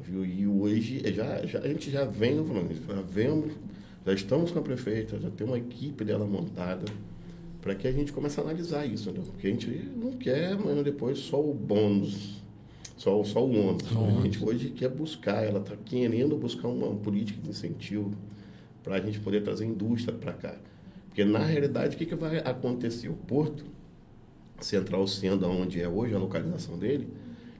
Viu? 0.01 0.25
E 0.25 0.45
hoje, 0.47 1.01
já, 1.13 1.45
já, 1.45 1.59
a 1.59 1.67
gente 1.67 1.89
já 1.89 2.05
vem, 2.05 2.35
já 2.35 3.01
vemos 3.01 3.53
já 4.05 4.13
estamos 4.13 4.51
com 4.51 4.59
a 4.59 4.61
prefeita, 4.61 5.19
já 5.19 5.29
tem 5.29 5.45
uma 5.45 5.57
equipe 5.57 6.03
dela 6.03 6.25
montada 6.25 6.85
para 7.61 7.75
que 7.75 7.87
a 7.87 7.91
gente 7.91 8.13
comece 8.13 8.39
a 8.39 8.43
analisar 8.43 8.85
isso, 8.85 9.11
né? 9.11 9.21
Porque 9.25 9.47
a 9.47 9.49
gente 9.49 9.67
não 9.95 10.13
quer 10.13 10.53
amanhã 10.53 10.81
depois 10.81 11.19
só 11.19 11.39
o 11.39 11.53
bônus, 11.53 12.41
só, 12.95 13.21
só 13.23 13.45
o 13.45 13.51
ônus. 13.51 13.83
A 13.91 14.21
gente 14.21 14.43
hoje 14.43 14.69
quer 14.69 14.89
buscar, 14.89 15.43
ela 15.43 15.59
está 15.59 15.75
querendo 15.75 16.37
buscar 16.37 16.69
uma 16.69 16.95
política 16.95 17.41
de 17.41 17.49
incentivo 17.49 18.11
para 18.83 18.95
a 18.95 19.01
gente 19.01 19.19
poder 19.19 19.43
trazer 19.43 19.65
indústria 19.65 20.17
para 20.17 20.33
cá. 20.33 20.55
Porque 21.07 21.25
na 21.25 21.39
realidade, 21.39 21.95
o 21.95 21.99
que, 21.99 22.05
que 22.05 22.15
vai 22.15 22.37
acontecer? 22.37 23.09
O 23.09 23.13
Porto 23.13 23.65
Central 24.61 25.05
sendo 25.07 25.45
onde 25.47 25.81
é 25.81 25.87
hoje 25.87 26.15
a 26.15 26.19
localização 26.19 26.77
dele, 26.77 27.09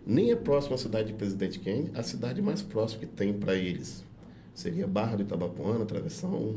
nem 0.06 0.32
é 0.32 0.36
próximo 0.36 0.76
à 0.76 0.78
cidade 0.78 1.10
de 1.10 1.14
Presidente 1.14 1.60
Kennedy, 1.60 1.92
a 1.94 2.04
cidade 2.04 2.42
mais 2.42 2.62
próxima 2.62 3.02
que 3.02 3.06
tem 3.06 3.34
para 3.34 3.56
eles 3.56 4.04
seria 4.60 4.86
Barra 4.88 5.18
do 5.18 5.24
Itabapuana, 5.24 5.86
Travessão. 5.86 6.56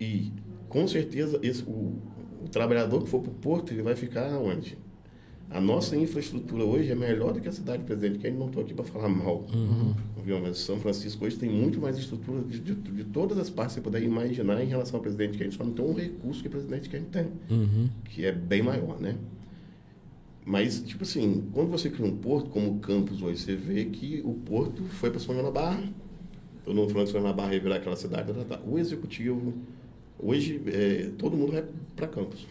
E 0.00 0.32
com 0.68 0.86
certeza 0.86 1.38
esse, 1.42 1.62
o, 1.62 1.94
o 2.44 2.48
trabalhador 2.50 3.02
que 3.02 3.08
for 3.08 3.20
para 3.20 3.30
o 3.30 3.34
porto, 3.34 3.72
ele 3.72 3.82
vai 3.82 3.94
ficar 3.94 4.28
onde? 4.38 4.76
A 5.50 5.60
nossa 5.60 5.94
infraestrutura 5.96 6.64
hoje 6.64 6.90
é 6.90 6.94
melhor 6.94 7.34
do 7.34 7.40
que 7.40 7.48
a 7.48 7.52
cidade 7.52 7.80
de 7.80 7.84
Presidente 7.84 8.18
Kennedy. 8.18 8.38
Não 8.38 8.46
estou 8.46 8.62
aqui 8.62 8.72
para 8.72 8.84
falar 8.86 9.08
mal. 9.08 9.44
Uhum. 9.52 9.94
Viu? 10.24 10.40
Mas 10.40 10.58
São 10.58 10.80
Francisco 10.80 11.26
hoje 11.26 11.36
tem 11.36 11.50
muito 11.50 11.78
mais 11.78 11.98
estrutura 11.98 12.40
de, 12.42 12.58
de, 12.58 12.74
de, 12.74 13.04
todas 13.04 13.36
as 13.36 13.50
partes 13.50 13.74
que 13.74 13.80
você 13.80 13.84
puder 13.84 14.02
imaginar 14.02 14.62
em 14.62 14.66
relação 14.66 14.96
ao 14.96 15.02
Presidente 15.02 15.36
Kennedy. 15.36 15.54
Só 15.54 15.64
não 15.64 15.72
tem 15.72 15.84
um 15.84 15.92
recurso 15.92 16.40
que 16.40 16.48
o 16.48 16.50
Presidente 16.50 16.88
Kennedy 16.88 17.10
tem, 17.10 17.26
uhum. 17.50 17.88
que 18.06 18.24
é 18.24 18.32
bem 18.32 18.62
maior, 18.62 18.98
né? 18.98 19.16
Mas, 20.44 20.80
tipo 20.82 21.02
assim, 21.02 21.44
quando 21.52 21.70
você 21.70 21.90
cria 21.90 22.06
um 22.06 22.16
porto 22.16 22.48
como 22.48 22.72
o 22.72 22.78
campus 22.80 23.20
hoje, 23.22 23.42
você 23.42 23.54
vê 23.54 23.84
que 23.84 24.22
o 24.24 24.32
porto 24.32 24.82
foi 24.84 25.10
para 25.10 25.20
São 25.20 25.34
João 25.34 25.44
da 25.44 25.52
Barra, 25.52 25.84
Todo 26.64 26.76
mundo 26.76 26.92
falando 26.92 27.10
que 27.10 27.18
na 27.18 27.32
Barra 27.32 27.58
virar 27.58 27.76
aquela 27.76 27.96
cidade. 27.96 28.32
Tá, 28.32 28.44
tá. 28.44 28.60
O 28.64 28.78
executivo, 28.78 29.52
hoje, 30.18 30.60
é, 30.66 31.10
todo 31.18 31.36
mundo 31.36 31.52
vai 31.52 31.64
para 31.96 32.06
Campos. 32.06 32.46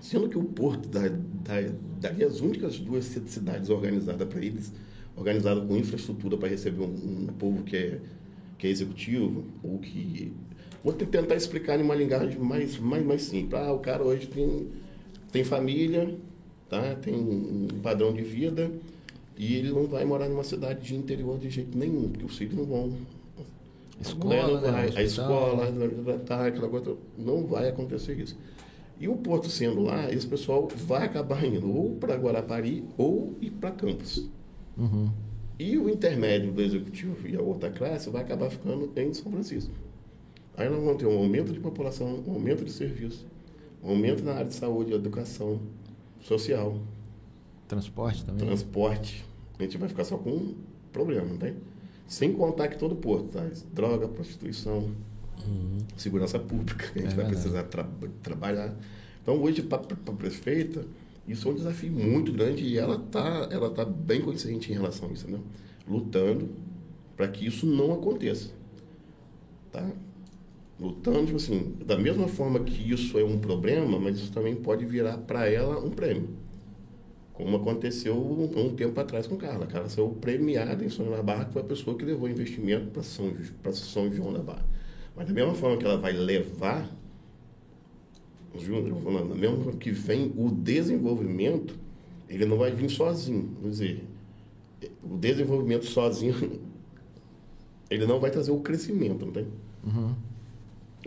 Sendo 0.00 0.28
que 0.28 0.38
o 0.38 0.44
Porto 0.44 0.88
da, 0.88 1.08
da, 1.08 1.72
daria 2.00 2.26
as 2.26 2.40
únicas 2.40 2.78
duas 2.78 3.04
cidades 3.04 3.70
organizadas 3.70 4.28
para 4.28 4.44
eles, 4.44 4.72
organizada 5.16 5.60
com 5.60 5.76
infraestrutura 5.76 6.36
para 6.36 6.48
receber 6.48 6.82
um, 6.82 7.26
um, 7.28 7.32
povo 7.38 7.64
que 7.64 7.76
é, 7.76 8.00
que 8.56 8.66
é 8.66 8.70
executivo, 8.70 9.44
ou 9.62 9.78
que. 9.78 10.32
Vou 10.84 10.92
tentar 10.92 11.34
explicar 11.34 11.80
em 11.80 11.82
uma 11.82 11.96
linguagem 11.96 12.38
mais, 12.38 12.78
mais, 12.78 13.04
mais 13.04 13.22
simples. 13.22 13.60
Ah, 13.60 13.72
o 13.72 13.80
cara 13.80 14.04
hoje 14.04 14.28
tem, 14.28 14.68
tem 15.32 15.42
família, 15.42 16.16
tá? 16.68 16.94
tem 16.94 17.12
um 17.12 17.66
padrão 17.82 18.12
de 18.12 18.22
vida 18.22 18.70
e 19.36 19.54
ele 19.54 19.70
não 19.70 19.86
vai 19.86 20.04
morar 20.04 20.28
numa 20.28 20.44
cidade 20.44 20.80
de 20.86 20.94
interior 20.94 21.38
de 21.38 21.50
jeito 21.50 21.76
nenhum, 21.76 22.08
porque 22.08 22.24
os 22.24 22.36
filhos 22.36 22.54
não 22.54 22.64
vão. 22.64 22.92
Escola, 24.00 24.46
não 24.46 24.60
vai, 24.60 24.90
né? 24.90 24.92
a 24.96 25.02
escola, 25.02 25.72
tá, 26.26 26.46
aquela 26.46 26.68
coisa, 26.68 26.96
não 27.16 27.46
vai 27.46 27.68
acontecer 27.68 28.18
isso. 28.18 28.36
E 28.98 29.08
o 29.08 29.16
Porto 29.16 29.48
sendo 29.48 29.82
lá, 29.82 30.10
esse 30.10 30.26
pessoal 30.26 30.68
vai 30.86 31.04
acabar 31.04 31.44
indo 31.44 31.70
ou 31.70 31.96
para 31.96 32.16
Guarapari 32.16 32.84
ou 32.96 33.36
ir 33.40 33.50
para 33.50 33.70
Campos. 33.70 34.28
Uhum. 34.76 35.10
E 35.58 35.76
o 35.76 35.88
intermédio 35.88 36.52
do 36.52 36.62
executivo 36.62 37.26
e 37.26 37.36
a 37.36 37.40
outra 37.40 37.70
classe 37.70 38.08
vai 38.10 38.22
acabar 38.22 38.50
ficando 38.50 38.90
em 38.96 39.12
São 39.12 39.30
Francisco. 39.32 39.72
Aí 40.56 40.68
nós 40.68 40.82
vamos 40.82 40.96
ter 40.96 41.06
um 41.06 41.18
aumento 41.18 41.52
de 41.52 41.60
população, 41.60 42.22
um 42.26 42.32
aumento 42.32 42.64
de 42.64 42.72
serviço, 42.72 43.26
um 43.82 43.90
aumento 43.90 44.24
na 44.24 44.32
área 44.32 44.46
de 44.46 44.54
saúde, 44.54 44.92
educação, 44.92 45.60
social. 46.20 46.78
Transporte 47.68 48.24
também? 48.24 48.46
Transporte. 48.46 49.24
A 49.58 49.62
gente 49.62 49.78
vai 49.78 49.88
ficar 49.88 50.04
só 50.04 50.16
com 50.16 50.30
um 50.30 50.54
problema, 50.92 51.26
não 51.26 51.36
tem? 51.36 51.56
Sem 52.06 52.32
contar 52.32 52.68
que 52.68 52.78
todo 52.78 52.94
porto, 52.94 53.32
tá? 53.32 53.44
droga, 53.72 54.06
prostituição, 54.06 54.90
uhum. 55.46 55.78
segurança 55.96 56.38
pública, 56.38 56.84
a 56.94 56.98
gente 56.98 56.98
é 56.98 57.02
vai 57.02 57.16
verdade. 57.16 57.32
precisar 57.32 57.62
tra 57.64 57.88
trabalhar. 58.22 58.76
Então, 59.22 59.42
hoje, 59.42 59.62
para 59.62 59.82
a 59.82 60.12
prefeita, 60.12 60.84
isso 61.26 61.48
é 61.48 61.50
um 61.50 61.54
desafio 61.54 61.90
muito 61.90 62.32
grande 62.32 62.64
e 62.64 62.78
ela 62.78 62.96
está 62.96 63.48
ela 63.50 63.70
tá 63.70 63.84
bem 63.84 64.20
consciente 64.20 64.70
em 64.70 64.74
relação 64.74 65.08
a 65.08 65.12
isso, 65.12 65.28
né? 65.28 65.40
lutando 65.88 66.50
para 67.16 67.26
que 67.26 67.46
isso 67.46 67.66
não 67.66 67.92
aconteça. 67.92 68.50
Tá? 69.72 69.90
Lutando, 70.78 71.24
tipo 71.24 71.36
assim, 71.36 71.74
da 71.84 71.98
mesma 71.98 72.28
forma 72.28 72.60
que 72.60 72.92
isso 72.92 73.18
é 73.18 73.24
um 73.24 73.38
problema, 73.38 73.98
mas 73.98 74.18
isso 74.18 74.30
também 74.30 74.54
pode 74.54 74.84
virar 74.84 75.16
para 75.18 75.48
ela 75.50 75.82
um 75.82 75.90
prêmio 75.90 76.28
como 77.36 77.56
aconteceu 77.58 78.16
um, 78.16 78.44
um 78.44 78.74
tempo 78.74 78.98
atrás 78.98 79.26
com 79.26 79.36
Carla. 79.36 79.66
Carla 79.66 79.88
saiu 79.90 80.08
premiada 80.08 80.82
em 80.82 80.88
São 80.88 81.04
João 81.04 81.18
da 81.18 81.22
Barra, 81.22 81.44
que 81.44 81.52
foi 81.52 81.60
a 81.60 81.64
pessoa 81.66 81.96
que 81.96 82.04
levou 82.04 82.28
investimento 82.28 82.86
para 82.90 83.02
São, 83.02 83.30
São 83.72 84.10
João 84.10 84.32
da 84.32 84.40
Barra. 84.40 84.64
Mas 85.14 85.26
da 85.26 85.34
mesma 85.34 85.52
forma 85.52 85.76
que 85.76 85.84
ela 85.84 85.98
vai 85.98 86.12
levar, 86.12 86.90
Júnior, 88.58 88.98
falando, 89.02 89.28
da 89.28 89.34
mesma 89.34 89.56
forma 89.58 89.78
que 89.78 89.90
vem 89.90 90.32
o 90.34 90.50
desenvolvimento, 90.50 91.78
ele 92.26 92.46
não 92.46 92.56
vai 92.56 92.70
vir 92.70 92.88
sozinho. 92.88 93.54
Quer 93.60 93.68
dizer, 93.68 94.04
o 95.02 95.18
desenvolvimento 95.18 95.84
sozinho, 95.84 96.34
ele 97.90 98.06
não 98.06 98.18
vai 98.18 98.30
trazer 98.30 98.50
o 98.50 98.60
crescimento, 98.60 99.26
não 99.26 99.32
tem? 99.32 99.46
Uhum. 99.84 100.14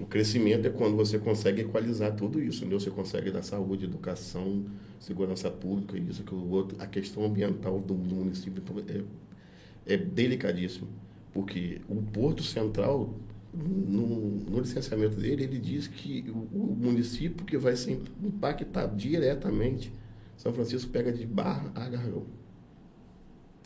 O 0.02 0.06
crescimento 0.06 0.66
é 0.66 0.70
quando 0.70 0.96
você 0.96 1.20
consegue 1.20 1.62
equalizar 1.62 2.16
tudo 2.16 2.42
isso, 2.42 2.60
entendeu? 2.60 2.80
Você 2.80 2.90
consegue 2.90 3.32
dar 3.32 3.44
saúde, 3.44 3.86
educação, 3.86 4.66
segurança 5.00 5.52
pública, 5.52 5.98
isso 5.98 6.24
que 6.24 6.34
o 6.34 6.50
outro, 6.50 6.78
a 6.82 6.88
questão 6.88 7.26
ambiental 7.26 7.80
do, 7.80 7.94
do 7.94 8.16
município 8.16 8.64
então, 8.64 8.78
é, 8.88 9.94
é 9.94 9.98
delicadíssimo, 9.98 10.88
porque 11.34 11.82
o 11.90 12.02
Porto 12.02 12.44
Central 12.44 13.14
no, 13.54 14.06
no, 14.50 14.60
licenciamento 14.60 15.16
dele, 15.16 15.44
ele 15.44 15.60
diz 15.60 15.88
que 15.88 16.30
o, 16.30 16.48
o, 16.54 16.76
município 16.80 17.46
que 17.46 17.58
vai 17.58 17.76
ser 17.76 18.00
impactado 18.24 18.96
diretamente, 18.96 19.92
São 20.38 20.54
Francisco 20.54 20.92
pega 20.92 21.12
de 21.12 21.26
barra 21.26 21.72
a 21.74 21.90
garrão. 21.90 22.26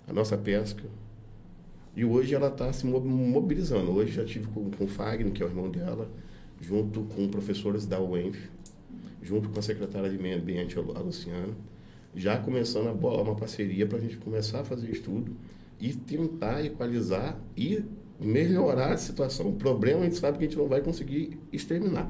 A 0.07 0.13
nossa 0.13 0.37
pesca. 0.37 0.83
E 1.95 2.03
hoje 2.03 2.33
ela 2.33 2.47
está 2.47 2.71
se 2.73 2.85
mobilizando. 2.85 3.91
Hoje 3.91 4.13
já 4.13 4.25
tive 4.25 4.47
com, 4.47 4.71
com 4.71 4.85
o 4.85 4.87
Fagner, 4.87 5.31
que 5.31 5.43
é 5.43 5.45
o 5.45 5.49
irmão 5.49 5.69
dela, 5.69 6.09
junto 6.63 7.01
com 7.01 7.27
professores 7.27 7.85
da 7.85 7.99
UENF, 7.99 8.49
junto 9.21 9.49
com 9.49 9.59
a 9.59 9.61
secretária 9.61 10.09
de 10.09 10.17
Meio 10.17 10.39
Ambiente, 10.39 10.77
a 10.77 10.81
Luciana, 10.81 11.53
já 12.15 12.37
começando 12.37 12.87
a 12.87 12.93
bolar 12.93 13.23
uma 13.23 13.35
parceria 13.35 13.85
para 13.85 13.97
a 13.97 14.01
gente 14.01 14.17
começar 14.17 14.61
a 14.61 14.63
fazer 14.63 14.89
estudo 14.89 15.35
e 15.79 15.93
tentar 15.93 16.63
equalizar 16.63 17.37
e 17.57 17.83
melhorar 18.19 18.93
a 18.93 18.97
situação. 18.97 19.49
O 19.49 19.53
problema 19.53 20.01
a 20.01 20.03
gente 20.05 20.17
sabe 20.17 20.37
que 20.37 20.45
a 20.45 20.47
gente 20.47 20.57
não 20.57 20.67
vai 20.67 20.81
conseguir 20.81 21.37
exterminar, 21.51 22.09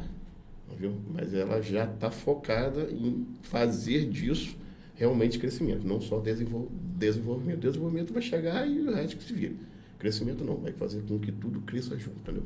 viu? 0.77 0.93
mas 1.11 1.33
ela 1.33 1.61
já 1.61 1.85
está 1.85 2.11
focada 2.11 2.89
em 2.91 3.25
fazer 3.41 4.07
disso 4.09 4.55
realmente 4.95 5.39
crescimento, 5.39 5.87
não 5.87 5.99
só 5.99 6.19
desenvolvimento. 6.19 7.59
Desenvolvimento 7.59 8.13
vai 8.13 8.21
chegar 8.21 8.67
e 8.67 8.81
o 8.81 8.93
resto 8.93 9.17
que 9.17 9.23
se 9.23 9.33
vira. 9.33 9.55
Crescimento 9.97 10.43
não, 10.43 10.57
vai 10.57 10.73
fazer 10.73 11.01
com 11.03 11.17
que 11.17 11.31
tudo 11.31 11.61
cresça 11.61 11.97
junto, 11.97 12.19
entendeu? 12.19 12.43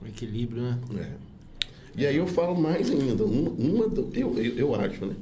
O 0.00 0.06
equilíbrio, 0.06 0.62
né? 0.62 0.78
É. 1.00 1.27
E 1.98 2.06
aí 2.06 2.16
eu 2.16 2.26
falo 2.26 2.54
mais 2.54 2.88
ainda, 2.90 3.24
uma, 3.24 3.50
uma 3.50 3.88
do, 3.88 4.08
eu, 4.14 4.38
eu, 4.38 4.54
eu, 4.56 4.74
acho, 4.74 5.04
né, 5.04 5.16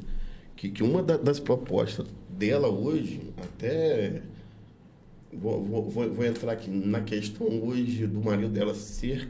que, 0.54 0.68
que 0.68 0.82
uma 0.82 1.02
da, 1.02 1.16
das 1.16 1.40
propostas 1.40 2.06
dela 2.28 2.68
hoje, 2.68 3.20
até 3.38 4.22
Vou, 5.32 5.62
vou, 5.62 5.90
vou, 5.90 6.24
entrar 6.24 6.52
aqui 6.52 6.70
na 6.70 7.00
questão 7.02 7.46
hoje 7.62 8.06
do 8.06 8.20
marido 8.20 8.48
dela 8.48 8.74
ser 8.74 9.28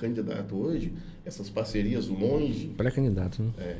candidato 0.00 0.56
hoje, 0.56 0.92
essas 1.26 1.50
parcerias 1.50 2.08
longe. 2.08 2.68
Pré-candidato, 2.68 3.42
né? 3.42 3.52
É, 3.58 3.76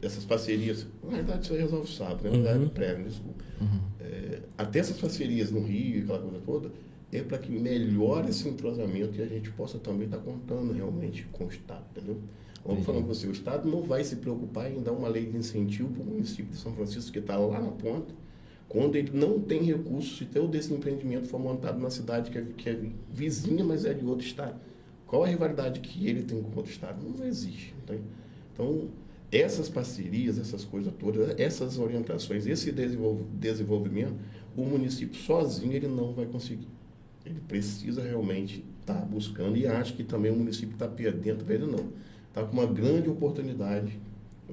essas 0.00 0.24
parcerias, 0.24 0.86
na 1.02 1.16
verdade 1.16 1.44
isso 1.44 1.54
resolve 1.54 1.90
sábado, 1.90 2.22
né? 2.24 2.30
Na 2.30 2.36
verdade, 2.36 2.64
uhum. 2.64 2.68
pré, 2.68 2.94
desculpa. 2.94 3.44
Uhum. 3.60 3.80
É, 4.00 4.40
até 4.56 4.78
essas 4.78 4.98
parcerias 4.98 5.50
no 5.50 5.60
Rio, 5.60 6.02
aquela 6.02 6.20
coisa 6.20 6.38
toda, 6.44 6.70
é 7.10 7.22
para 7.22 7.38
que 7.38 7.50
melhore 7.50 8.28
esse 8.28 8.48
entrosamento 8.48 9.18
e 9.18 9.22
a 9.22 9.26
gente 9.26 9.50
possa 9.50 9.78
também 9.78 10.04
estar 10.04 10.18
tá 10.18 10.22
contando 10.22 10.72
realmente 10.72 11.26
com 11.32 11.46
o 11.46 11.48
Estado, 11.48 11.84
entendeu? 11.96 12.18
Vamos 12.64 12.84
falando 12.84 13.02
com 13.02 13.14
você, 13.14 13.26
o 13.26 13.32
Estado 13.32 13.68
não 13.68 13.82
vai 13.82 14.04
se 14.04 14.16
preocupar 14.16 14.70
em 14.70 14.82
dar 14.82 14.92
uma 14.92 15.08
lei 15.08 15.26
de 15.26 15.36
incentivo 15.36 15.88
para 15.90 16.02
o 16.02 16.06
município 16.06 16.52
de 16.52 16.56
São 16.56 16.72
Francisco, 16.74 17.12
que 17.12 17.18
está 17.18 17.36
lá 17.36 17.60
na 17.60 17.70
ponta, 17.70 18.12
quando 18.68 18.96
ele 18.96 19.10
não 19.14 19.40
tem 19.40 19.62
recursos, 19.62 20.18
se 20.18 20.26
teu 20.26 20.46
desempreendimento 20.46 21.26
for 21.26 21.40
montado 21.40 21.78
na 21.78 21.88
cidade 21.88 22.30
que 22.30 22.38
é, 22.38 22.44
que 22.56 22.68
é, 22.68 22.78
vizinha, 23.10 23.64
mas 23.64 23.86
é 23.86 23.94
de 23.94 24.04
outro 24.04 24.26
estado, 24.26 24.60
qual 25.06 25.24
a 25.24 25.26
rivalidade 25.26 25.80
que 25.80 26.06
ele 26.06 26.22
tem 26.22 26.42
com 26.42 26.54
outro 26.54 26.70
estado? 26.70 27.02
Não 27.02 27.26
existe. 27.26 27.74
Então, 27.82 27.96
então 28.52 28.88
essas 29.32 29.68
parcerias, 29.68 30.38
essas 30.38 30.64
coisas 30.64 30.92
todas, 30.98 31.38
essas 31.38 31.78
orientações, 31.78 32.46
esse 32.46 32.70
desenvolvimento, 32.72 34.14
o 34.56 34.62
município 34.64 35.18
sozinho 35.18 35.72
ele 35.72 35.88
não 35.88 36.12
vai 36.12 36.26
conseguir. 36.26 36.68
Ele 37.24 37.40
precisa 37.46 38.02
realmente 38.02 38.64
estar 38.80 38.94
tá 38.94 39.04
buscando 39.04 39.56
e 39.56 39.66
acho 39.66 39.94
que 39.94 40.04
também 40.04 40.30
o 40.30 40.36
município 40.36 40.72
está 40.72 40.88
perdendo, 40.88 41.44
perdendo 41.44 41.72
não, 41.72 41.88
está 42.38 42.50
com 42.50 42.56
uma 42.56 42.66
grande 42.66 43.08
oportunidade 43.08 43.98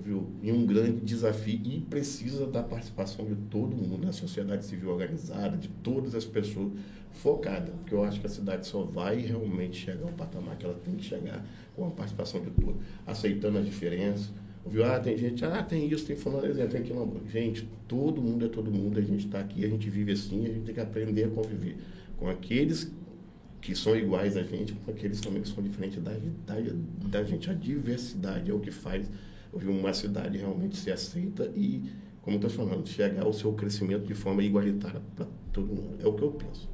viu? 0.01 0.27
E 0.41 0.51
um 0.51 0.65
grande 0.65 1.01
desafio 1.01 1.59
e 1.63 1.79
precisa 1.81 2.45
da 2.45 2.61
participação 2.61 3.25
de 3.25 3.35
todo 3.49 3.75
mundo, 3.75 4.05
da 4.05 4.11
sociedade 4.11 4.65
civil 4.65 4.89
organizada, 4.89 5.57
de 5.57 5.67
todas 5.67 6.13
as 6.15 6.25
pessoas 6.25 6.73
focadas, 7.13 7.73
porque 7.75 7.93
eu 7.93 8.03
acho 8.03 8.19
que 8.19 8.27
a 8.27 8.29
cidade 8.29 8.67
só 8.67 8.83
vai 8.83 9.17
realmente 9.17 9.77
chegar 9.77 10.03
ao 10.03 10.11
patamar 10.11 10.57
que 10.57 10.65
ela 10.65 10.75
tem 10.75 10.95
que 10.95 11.03
chegar 11.03 11.45
com 11.75 11.87
a 11.87 11.91
participação 11.91 12.41
de 12.41 12.49
todos, 12.51 12.75
aceitando 13.07 13.57
as 13.57 13.65
diferenças. 13.65 14.31
Viu? 14.67 14.83
Ah, 14.83 14.99
tem 14.99 15.15
gente, 15.15 15.45
ah, 15.45 15.61
tem 15.61 15.87
isso, 15.87 16.05
tem 16.05 16.15
fulano, 16.15 16.53
tem 16.53 16.81
aquilo. 16.81 17.21
Gente, 17.31 17.69
todo 17.87 18.21
mundo 18.21 18.45
é 18.45 18.49
todo 18.49 18.71
mundo, 18.71 18.97
a 18.97 19.01
gente 19.01 19.27
está 19.27 19.39
aqui, 19.39 19.63
a 19.63 19.69
gente 19.69 19.89
vive 19.89 20.11
assim, 20.11 20.43
a 20.43 20.49
gente 20.49 20.65
tem 20.65 20.73
que 20.73 20.81
aprender 20.81 21.25
a 21.25 21.29
conviver 21.29 21.77
com 22.17 22.27
aqueles 22.27 22.91
que 23.65 23.75
são 23.75 23.95
iguais 23.95 24.37
a 24.37 24.43
gente, 24.43 24.73
com 24.73 24.91
aqueles 24.91 25.19
também 25.19 25.41
que 25.41 25.49
são 25.49 25.63
diferentes 25.63 26.01
da, 26.01 26.11
da, 26.45 26.55
da 27.07 27.23
gente. 27.23 27.49
A 27.49 27.53
diversidade 27.53 28.51
é 28.51 28.53
o 28.53 28.59
que 28.59 28.69
faz 28.69 29.07
uma 29.51 29.91
cidade 29.91 30.37
realmente 30.37 30.77
ser 30.77 30.91
aceita 30.91 31.51
e, 31.55 31.83
como 32.21 32.35
estou 32.35 32.51
falando, 32.51 32.87
chegar 32.87 33.23
ao 33.23 33.33
seu 33.33 33.53
crescimento 33.53 34.05
de 34.05 34.13
forma 34.13 34.43
igualitária 34.43 35.01
para 35.15 35.25
todo 35.51 35.65
mundo. 35.65 35.97
É 35.99 36.07
o 36.07 36.13
que 36.13 36.21
eu 36.21 36.31
penso. 36.31 36.69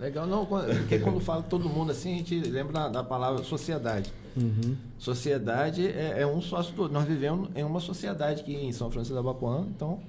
Legal, 0.00 0.26
não, 0.26 0.44
porque 0.44 0.98
quando 0.98 1.20
fala 1.20 1.42
todo 1.44 1.68
mundo 1.68 1.92
assim, 1.92 2.14
a 2.14 2.16
gente 2.16 2.40
lembra 2.40 2.72
da, 2.72 2.88
da 2.88 3.04
palavra 3.04 3.44
sociedade. 3.44 4.12
Uhum. 4.36 4.74
Sociedade 4.98 5.86
é, 5.86 6.22
é, 6.22 6.26
um 6.26 6.40
sócio 6.40 6.74
todo. 6.74 6.90
Nós 6.90 7.04
vivemos 7.04 7.50
em 7.54 7.62
uma 7.62 7.78
sociedade 7.78 8.40
aqui 8.40 8.56
em 8.56 8.72
São 8.72 8.90
Francisco 8.90 9.14
da 9.14 9.22
Bapuã, 9.22 9.64
então 9.68 10.00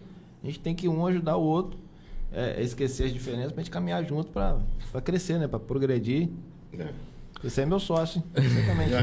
a 0.41 0.47
gente 0.47 0.59
tem 0.59 0.73
que 0.73 0.87
um 0.87 1.05
ajudar 1.05 1.37
o 1.37 1.43
outro, 1.43 1.77
é, 2.33 2.61
esquecer 2.61 3.05
as 3.05 3.13
diferenças 3.13 3.51
para 3.51 3.61
a 3.61 3.63
gente 3.63 3.71
caminhar 3.71 4.03
junto 4.05 4.31
para 4.31 5.01
crescer, 5.03 5.37
né? 5.37 5.47
para 5.47 5.59
progredir. 5.59 6.29
É. 6.77 6.87
Você 7.43 7.61
é 7.61 7.65
meu 7.65 7.79
sócio, 7.79 8.23
exatamente. 8.35 8.91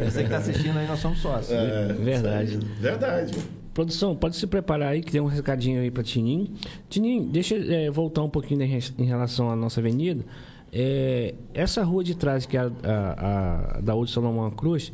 É. 0.00 0.10
Você 0.10 0.18
que 0.20 0.24
está 0.24 0.38
assistindo 0.38 0.78
aí, 0.78 0.86
nós 0.86 1.00
somos 1.00 1.18
sócios. 1.18 1.50
É, 1.50 1.92
verdade. 1.92 2.58
Verdade. 2.80 3.34
Produção, 3.74 4.14
pode 4.16 4.36
se 4.36 4.46
preparar 4.46 4.92
aí, 4.92 5.00
que 5.00 5.10
tem 5.10 5.20
um 5.20 5.26
recadinho 5.26 5.80
aí 5.80 5.90
para 5.90 6.02
Tinim. 6.02 6.54
Tinim, 6.88 7.24
deixa 7.24 7.56
eu 7.56 7.72
é, 7.72 7.90
voltar 7.90 8.22
um 8.22 8.28
pouquinho 8.28 8.62
em 8.62 9.04
relação 9.04 9.50
à 9.50 9.56
nossa 9.56 9.80
avenida. 9.80 10.24
É, 10.72 11.34
essa 11.52 11.82
rua 11.82 12.04
de 12.04 12.14
trás, 12.14 12.46
que 12.46 12.56
é 12.56 12.60
a, 12.60 12.70
a, 12.84 13.78
a 13.78 13.80
da 13.80 13.94
Ude 13.94 14.10
Salomão 14.10 14.50
Cruz, 14.50 14.92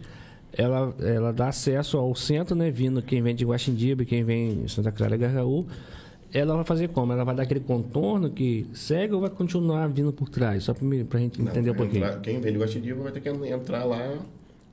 ela, 0.53 0.95
ela 1.01 1.33
dá 1.33 1.49
acesso 1.49 1.99
ao 1.99 2.15
centro, 2.15 2.55
né? 2.55 2.71
Vindo 2.71 3.03
quem 3.03 3.21
vem 3.21 3.35
de 3.35 3.45
Guaxindiba, 3.45 4.05
quem 4.05 4.25
vem 4.25 4.63
de 4.63 4.73
Santa 4.73 4.91
Clara 4.91 5.17
Garraú 5.17 5.67
ela 6.33 6.55
vai 6.57 6.65
fazer 6.65 6.89
como? 6.89 7.13
Ela 7.13 7.25
vai 7.25 7.35
dar 7.35 7.43
aquele 7.45 7.61
contorno 7.61 8.31
que 8.31 8.67
segue 8.73 9.15
ou 9.15 9.21
vai 9.21 9.31
continuar 9.31 9.89
vindo 9.89 10.13
por 10.13 10.29
trás? 10.29 10.65
Só 10.65 10.75
para 10.75 10.87
a 10.87 11.19
gente 11.21 11.41
Não, 11.41 11.51
entender 11.51 11.71
um 11.71 11.75
pouquinho. 11.75 12.05
Entrar, 12.05 12.21
quem 12.21 12.41
vem 12.41 12.53
de 12.53 12.59
Guaxidiba 12.59 13.03
vai 13.03 13.13
ter 13.13 13.21
que 13.21 13.29
entrar 13.29 13.85
lá, 13.85 14.19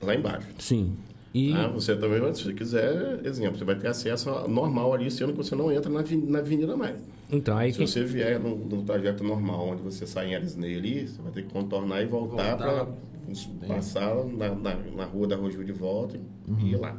lá 0.02 0.14
embaixo. 0.14 0.48
Sim. 0.58 0.94
E... 1.34 1.52
Ah, 1.52 1.66
você 1.66 1.96
também, 1.96 2.32
se 2.32 2.44
você 2.44 2.52
quiser, 2.52 3.20
exemplo, 3.24 3.58
você 3.58 3.64
vai 3.64 3.74
ter 3.74 3.88
acesso 3.88 4.30
normal 4.48 4.94
ali, 4.94 5.10
sendo 5.10 5.32
que 5.32 5.38
você 5.38 5.56
não 5.56 5.72
entra 5.72 5.90
na, 5.90 6.04
na 6.28 6.38
avenida 6.38 6.76
mais. 6.76 6.96
Então, 7.30 7.58
aí 7.58 7.72
se 7.72 7.78
quem... 7.78 7.86
você 7.88 8.04
vier 8.04 8.38
no, 8.38 8.56
no, 8.56 8.82
trajeto 8.84 9.24
normal, 9.24 9.70
onde 9.70 9.82
você 9.82 10.06
sai 10.06 10.30
em 10.30 10.36
Arisney 10.36 10.76
ali, 10.76 11.08
você 11.08 11.20
vai 11.20 11.32
ter 11.32 11.42
que 11.42 11.52
contornar 11.52 12.02
e 12.02 12.06
voltar, 12.06 12.56
voltar 12.56 12.86
para 12.86 13.66
passar 13.66 14.14
na, 14.26 14.54
na, 14.54 14.74
na, 14.96 15.04
rua 15.04 15.26
da 15.26 15.34
Rojo 15.34 15.64
de 15.64 15.72
volta 15.72 16.20
uhum. 16.46 16.58
e 16.60 16.72
ir 16.72 16.76
lá. 16.76 16.96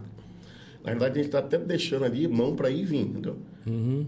Na 0.84 0.91
verdade, 0.91 1.14
a 1.14 1.23
gente 1.23 1.27
está 1.27 1.40
até 1.40 1.57
deixando 1.57 2.03
ali 2.03 2.27
mão 2.27 2.57
para 2.57 2.69
ir 2.69 2.82
e 2.82 2.86
vir, 2.86 3.02
entendeu? 3.02 3.38
Uhum. 3.65 4.06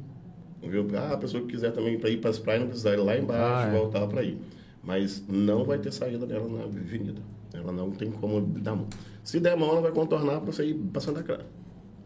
Viu? 0.68 0.88
Ah, 0.95 1.14
a 1.14 1.18
pessoa 1.18 1.44
que 1.44 1.49
quiser 1.49 1.72
também 1.72 1.98
para 1.98 2.10
ir 2.10 2.18
para 2.18 2.30
as 2.30 2.39
praias 2.39 2.61
não 2.61 2.68
precisar 2.68 2.94
ir 2.94 2.98
lá 2.98 3.18
embaixo, 3.18 3.68
ah, 3.68 3.73
é. 3.73 3.80
voltar 3.80 4.07
para 4.07 4.23
ir. 4.23 4.38
Mas 4.84 5.23
não 5.27 5.65
vai 5.65 5.77
ter 5.77 5.91
saída 5.91 6.26
dela 6.26 6.48
na 6.48 6.64
avenida. 6.64 7.22
Ela 7.53 7.72
não 7.72 7.91
tem 7.91 8.11
como 8.11 8.41
dar 8.41 8.76
mão. 8.76 8.88
Se 9.23 9.39
der 9.39 9.57
mão, 9.57 9.69
ela 9.69 9.81
vai 9.81 9.91
contornar 9.91 10.39
para 10.41 10.52
sair 10.53 10.73
para 10.73 11.02
Santa 11.02 11.23
Clara. 11.23 11.45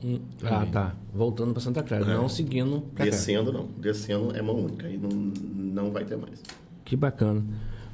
Hum. 0.03 0.19
Ah, 0.43 0.65
tá. 0.71 0.95
Voltando 1.13 1.53
para 1.53 1.61
Santa 1.61 1.83
Clara, 1.83 2.03
é. 2.05 2.15
não 2.15 2.27
seguindo 2.27 2.83
Descendo, 2.93 3.51
cá. 3.51 3.57
não. 3.59 3.67
Descendo 3.77 4.35
é 4.35 4.41
mão 4.41 4.55
única. 4.55 4.87
Aí 4.87 4.97
não, 4.97 5.09
não 5.09 5.91
vai 5.91 6.05
ter 6.05 6.17
mais. 6.17 6.41
Que 6.83 6.95
bacana. 6.95 7.43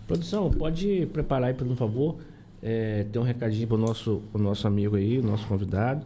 Produção, 0.08 0.50
pode 0.50 1.06
preparar 1.12 1.50
aí, 1.50 1.54
por 1.54 1.68
favor. 1.76 2.18
É, 2.62 3.06
tem 3.12 3.22
um 3.22 3.26
recadinho 3.26 3.68
para 3.68 3.76
o 3.76 3.80
nosso, 3.80 4.22
nosso 4.34 4.66
amigo 4.66 4.96
aí, 4.96 5.20
o 5.20 5.24
nosso 5.24 5.46
convidado. 5.48 6.06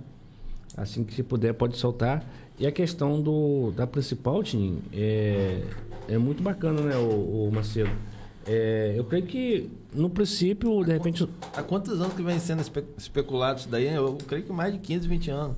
Assim 0.75 1.03
que 1.03 1.13
se 1.13 1.21
puder, 1.21 1.53
pode 1.53 1.77
soltar. 1.77 2.25
E 2.61 2.67
a 2.67 2.71
questão 2.71 3.19
do, 3.19 3.71
da 3.71 3.87
principal, 3.87 4.43
Tim, 4.43 4.83
é, 4.93 5.63
é 6.07 6.15
muito 6.19 6.43
bacana, 6.43 6.79
né, 6.79 6.95
o, 6.95 7.47
o 7.47 7.51
Macedo? 7.51 7.89
É, 8.45 8.93
eu 8.95 9.03
creio 9.03 9.25
que, 9.25 9.67
no 9.91 10.11
princípio, 10.11 10.83
de 10.83 10.93
repente... 10.93 11.27
Há 11.55 11.63
quantos 11.63 11.99
anos 11.99 12.13
que 12.13 12.21
vem 12.21 12.37
sendo 12.37 12.61
espe 12.61 12.83
especulado 12.95 13.61
isso 13.61 13.67
daí? 13.67 13.91
Eu 13.91 14.15
creio 14.27 14.43
que 14.43 14.53
mais 14.53 14.71
de 14.73 14.77
15, 14.77 15.07
20 15.07 15.31
anos. 15.31 15.57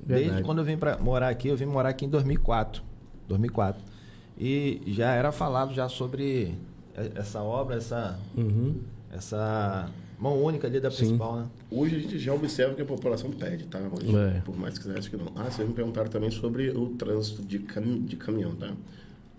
Verdade. 0.00 0.28
Desde 0.28 0.44
quando 0.44 0.58
eu 0.58 0.64
vim 0.64 0.76
para 0.76 0.96
morar 0.98 1.28
aqui, 1.28 1.48
eu 1.48 1.56
vim 1.56 1.64
morar 1.66 1.88
aqui 1.88 2.04
em 2.04 2.08
2004. 2.08 2.84
2004. 3.26 3.82
E 4.38 4.80
já 4.86 5.12
era 5.12 5.32
falado 5.32 5.74
já 5.74 5.88
sobre 5.88 6.54
essa 7.16 7.42
obra, 7.42 7.78
essa... 7.78 8.16
Uhum. 8.36 8.76
Essa 9.12 9.90
mão 10.24 10.42
única 10.42 10.66
ali 10.66 10.80
da 10.80 10.90
Sim. 10.90 10.96
principal, 10.96 11.36
né? 11.36 11.46
Hoje 11.70 11.96
a 11.96 11.98
gente 11.98 12.18
já 12.18 12.32
observa 12.32 12.74
que 12.74 12.80
a 12.80 12.84
população 12.86 13.30
pede, 13.30 13.64
tá? 13.66 13.78
Hoje, 13.78 14.16
é. 14.16 14.40
Por 14.42 14.56
mais 14.56 14.78
que 14.78 14.84
você 14.84 14.98
ache 14.98 15.10
que 15.10 15.16
não. 15.18 15.26
Ah, 15.36 15.50
vocês 15.50 15.68
me 15.68 15.74
perguntaram 15.74 16.08
também 16.08 16.30
sobre 16.30 16.70
o 16.70 16.86
trânsito 16.90 17.42
de, 17.42 17.58
cam... 17.58 18.00
de 18.00 18.16
caminhão, 18.16 18.54
tá? 18.56 18.72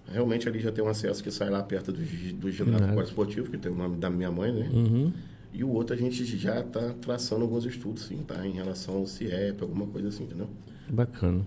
Realmente 0.07 0.48
ali 0.48 0.60
já 0.60 0.72
tem 0.72 0.84
um 0.84 0.88
acesso 0.88 1.24
que 1.24 1.32
sai 1.32 1.49
lá 1.49 1.64
perto 1.64 1.91
do, 1.91 1.98
do 2.34 2.52
ginásio 2.52 3.02
esportivo, 3.02 3.49
que 3.49 3.57
tem 3.57 3.72
o 3.72 3.76
nome 3.76 3.98
da 3.98 4.10
minha 4.12 4.30
mãe, 4.32 4.52
né? 4.52 4.70
Uhum. 4.72 5.12
E 5.52 5.64
o 5.64 5.70
outro 5.70 5.95
a 5.95 5.98
gente 5.98 6.24
já 6.38 6.60
está 6.60 6.94
traçando 7.02 7.41
alguns 7.41 7.66
estudos, 7.66 8.03
sim, 8.03 8.18
tá? 8.18 8.45
Em 8.45 8.52
relação 8.52 8.98
ao 8.98 9.07
CIEP, 9.07 9.62
alguma 9.64 9.88
coisa 9.88 10.10
assim, 10.10 10.26
entendeu? 10.26 10.48
Bacana. 10.90 11.41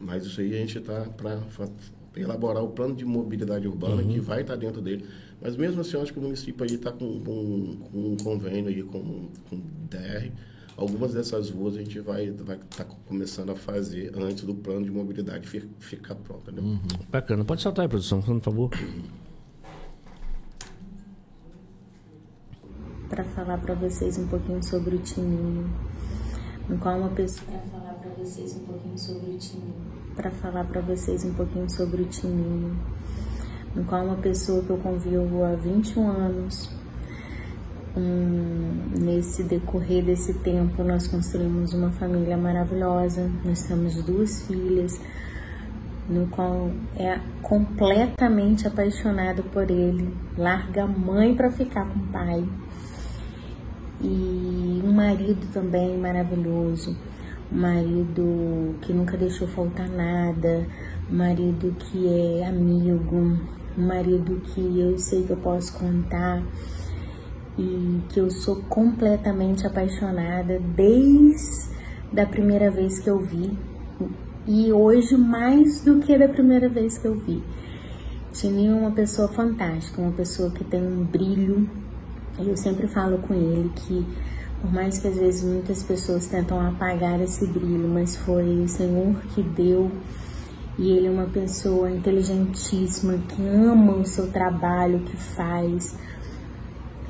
Mas 0.00 0.24
isso 0.26 0.40
aí 0.40 0.54
a 0.54 0.58
gente 0.58 0.78
está 0.78 1.02
para 1.02 1.38
elaborar 2.16 2.64
o 2.64 2.68
plano 2.70 2.96
de 2.96 3.04
mobilidade 3.04 3.68
urbana 3.68 4.02
Uhum. 4.02 4.08
que 4.08 4.18
vai 4.20 4.40
estar 4.40 4.56
dentro 4.56 4.80
dele. 4.80 5.04
Mas 5.40 5.56
mesmo 5.56 5.80
assim, 5.80 5.94
eu 5.96 6.02
acho 6.02 6.12
que 6.12 6.18
o 6.18 6.22
município 6.22 6.64
aí 6.64 6.74
está 6.76 6.90
com, 6.90 7.20
com, 7.20 7.76
com 7.90 7.98
um 8.12 8.16
convênio 8.16 8.68
aí 8.68 8.82
com, 8.82 9.28
com 9.48 9.56
o 9.56 9.60
DR. 9.90 10.30
Algumas 10.76 11.14
dessas 11.14 11.50
ruas 11.50 11.74
a 11.74 11.78
gente 11.78 11.98
vai 12.00 12.26
estar 12.26 12.44
vai 12.44 12.58
tá 12.58 12.84
começando 13.06 13.50
a 13.50 13.56
fazer 13.56 14.12
antes 14.16 14.44
do 14.44 14.54
plano 14.54 14.84
de 14.84 14.90
mobilidade 14.90 15.46
fi- 15.48 15.68
ficar 15.78 16.14
pronto, 16.16 16.50
entendeu? 16.50 16.64
Uhum. 16.64 16.78
Bacana. 17.10 17.44
Pode 17.44 17.62
soltar 17.62 17.84
aí, 17.84 17.88
produção, 17.88 18.20
por 18.20 18.40
favor. 18.40 18.70
para 23.08 23.24
falar 23.24 23.58
para 23.58 23.74
vocês 23.74 24.18
um 24.18 24.26
pouquinho 24.26 24.62
sobre 24.62 24.96
o 24.96 24.98
Tininho, 24.98 25.70
no 26.68 26.78
qual 26.78 26.98
uma 26.98 27.10
pessoa 27.10 27.46
para 27.46 27.60
falar 27.70 27.94
para 27.94 28.10
vocês 28.24 28.54
um 28.56 28.64
pouquinho 28.64 28.98
sobre 28.98 29.30
o 29.30 29.38
Tininho, 29.38 29.74
para 30.16 30.30
falar 30.30 30.64
para 30.64 30.80
vocês 30.80 31.24
um 31.24 31.34
pouquinho 31.34 31.70
sobre 31.70 32.02
o 32.02 32.06
Tininho, 32.06 32.76
no 33.76 33.84
qual 33.84 34.04
uma 34.04 34.16
pessoa 34.16 34.62
que 34.64 34.70
eu 34.70 34.78
convivo 34.78 35.44
há 35.44 35.54
21 35.54 36.08
anos. 36.08 36.70
Hum, 37.96 38.90
nesse 38.98 39.42
decorrer 39.44 40.04
desse 40.04 40.34
tempo, 40.34 40.82
nós 40.82 41.06
construímos 41.06 41.72
uma 41.72 41.90
família 41.92 42.36
maravilhosa. 42.36 43.30
Nós 43.44 43.62
temos 43.62 44.02
duas 44.02 44.42
filhas, 44.46 45.00
no 46.08 46.26
qual 46.26 46.70
é 46.96 47.20
completamente 47.42 48.66
apaixonado 48.66 49.44
por 49.44 49.70
ele. 49.70 50.12
Larga 50.36 50.82
a 50.82 50.86
mãe 50.86 51.34
para 51.34 51.50
ficar 51.50 51.86
com 51.86 52.00
o 52.00 52.06
pai 52.08 52.44
e 54.00 54.82
um 54.84 54.92
marido 54.92 55.50
também 55.52 55.96
maravilhoso, 55.98 56.96
um 57.50 57.58
marido 57.58 58.74
que 58.82 58.92
nunca 58.92 59.16
deixou 59.16 59.48
faltar 59.48 59.88
nada, 59.88 60.66
um 61.10 61.16
marido 61.16 61.74
que 61.78 62.06
é 62.06 62.46
amigo, 62.46 63.38
um 63.76 63.86
marido 63.86 64.40
que 64.54 64.80
eu 64.80 64.98
sei 64.98 65.22
que 65.24 65.30
eu 65.30 65.36
posso 65.36 65.72
contar 65.78 66.42
e 67.58 68.00
que 68.08 68.20
eu 68.20 68.30
sou 68.30 68.56
completamente 68.68 69.66
apaixonada 69.66 70.60
desde 70.74 71.74
a 72.16 72.26
primeira 72.26 72.70
vez 72.70 72.98
que 72.98 73.08
eu 73.08 73.18
vi 73.18 73.56
e 74.46 74.72
hoje 74.72 75.16
mais 75.16 75.82
do 75.82 75.98
que 76.00 76.16
da 76.16 76.28
primeira 76.28 76.68
vez 76.68 76.98
que 76.98 77.06
eu 77.06 77.14
vi. 77.14 77.42
Tininho 78.32 78.76
é 78.76 78.80
uma 78.80 78.90
pessoa 78.90 79.28
fantástica, 79.28 80.00
uma 80.00 80.12
pessoa 80.12 80.50
que 80.50 80.62
tem 80.62 80.82
um 80.82 81.04
brilho 81.04 81.68
eu 82.38 82.56
sempre 82.56 82.86
falo 82.86 83.16
com 83.18 83.32
ele 83.32 83.70
que, 83.74 84.06
por 84.60 84.70
mais 84.72 84.98
que 84.98 85.08
às 85.08 85.16
vezes 85.16 85.42
muitas 85.42 85.82
pessoas 85.82 86.26
tentam 86.26 86.60
apagar 86.60 87.20
esse 87.20 87.46
brilho, 87.46 87.88
mas 87.88 88.14
foi 88.14 88.60
o 88.60 88.68
Senhor 88.68 89.14
que 89.34 89.42
deu. 89.42 89.90
E 90.78 90.90
ele 90.90 91.06
é 91.06 91.10
uma 91.10 91.26
pessoa 91.26 91.90
inteligentíssima, 91.90 93.18
que 93.28 93.42
ama 93.42 93.94
o 93.94 94.04
seu 94.04 94.30
trabalho 94.30 95.00
que 95.00 95.16
faz. 95.16 95.96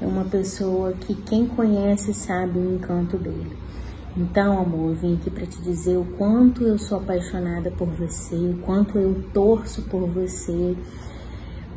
É 0.01 0.07
uma 0.07 0.25
pessoa 0.25 0.93
que 0.93 1.15
quem 1.15 1.47
conhece 1.47 2.15
sabe 2.15 2.59
o 2.59 2.75
encanto 2.75 3.17
dele. 3.17 3.57
Então, 4.17 4.59
amor, 4.59 4.91
eu 4.91 4.95
vim 4.95 5.15
aqui 5.15 5.31
para 5.31 5.47
te 5.47 5.61
dizer 5.61 5.97
o 5.97 6.05
quanto 6.17 6.63
eu 6.63 6.79
sou 6.79 6.99
apaixonada 6.99 7.71
por 7.71 7.89
você, 7.89 8.37
o 8.37 8.59
quanto 8.65 8.99
eu 8.99 9.23
torço 9.33 9.83
por 9.83 10.09
você 10.09 10.77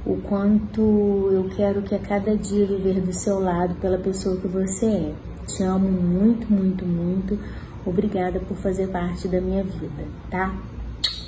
o 0.05 0.17
quanto 0.17 1.29
eu 1.31 1.49
quero 1.55 1.81
que 1.81 1.93
a 1.93 1.99
cada 1.99 2.35
dia 2.35 2.65
viver 2.65 3.01
do 3.01 3.13
seu 3.13 3.39
lado 3.39 3.75
pela 3.75 3.97
pessoa 3.97 4.37
que 4.37 4.47
você 4.47 4.85
é. 4.85 5.13
Te 5.45 5.63
amo 5.63 5.89
muito, 5.89 6.51
muito, 6.51 6.85
muito. 6.85 7.37
Obrigada 7.85 8.39
por 8.39 8.55
fazer 8.57 8.87
parte 8.87 9.27
da 9.27 9.41
minha 9.41 9.63
vida, 9.63 10.05
tá? 10.29 10.55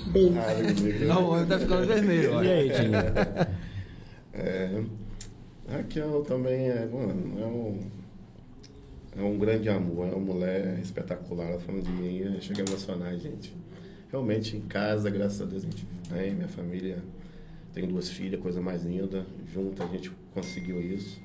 Beijo. 0.07 1.06
Não, 1.06 1.23
o 1.23 1.30
olho 1.32 1.48
tá 1.48 1.60
ficando 1.60 1.88
vermelho, 1.88 2.23
E 2.23 2.28
olha. 2.28 2.52
aí, 2.53 2.69
Tininho? 2.73 3.52
É, 4.34 4.84
Raquel 5.69 6.22
também 6.23 6.69
é, 6.69 6.86
mano, 6.86 7.40
é 7.41 7.45
um, 7.45 7.80
é 9.18 9.22
um 9.23 9.38
grande 9.38 9.69
amor, 9.69 10.07
é 10.07 10.11
uma 10.15 10.34
mulher 10.34 10.80
espetacular. 10.80 11.49
Ela 11.49 11.60
falando 11.60 11.84
de 11.84 11.91
mim, 11.91 12.38
chega 12.41 12.61
a 12.61 12.65
emocionar, 12.65 13.15
gente. 13.18 13.53
Realmente, 14.11 14.57
em 14.57 14.61
casa, 14.61 15.10
graças 15.10 15.41
a 15.41 15.45
Deus, 15.45 15.64
a 15.64 15.65
gente 15.68 15.88
bem, 16.10 16.34
minha 16.36 16.48
família 16.48 16.98
tem 17.73 17.88
duas 17.88 18.10
filhas, 18.10 18.41
coisa 18.41 18.60
mais 18.61 18.84
linda. 18.84 19.26
Junto 19.53 19.82
a 19.84 19.88
gente 19.88 20.11
conseguiu 20.34 20.82
isso. 20.82 21.22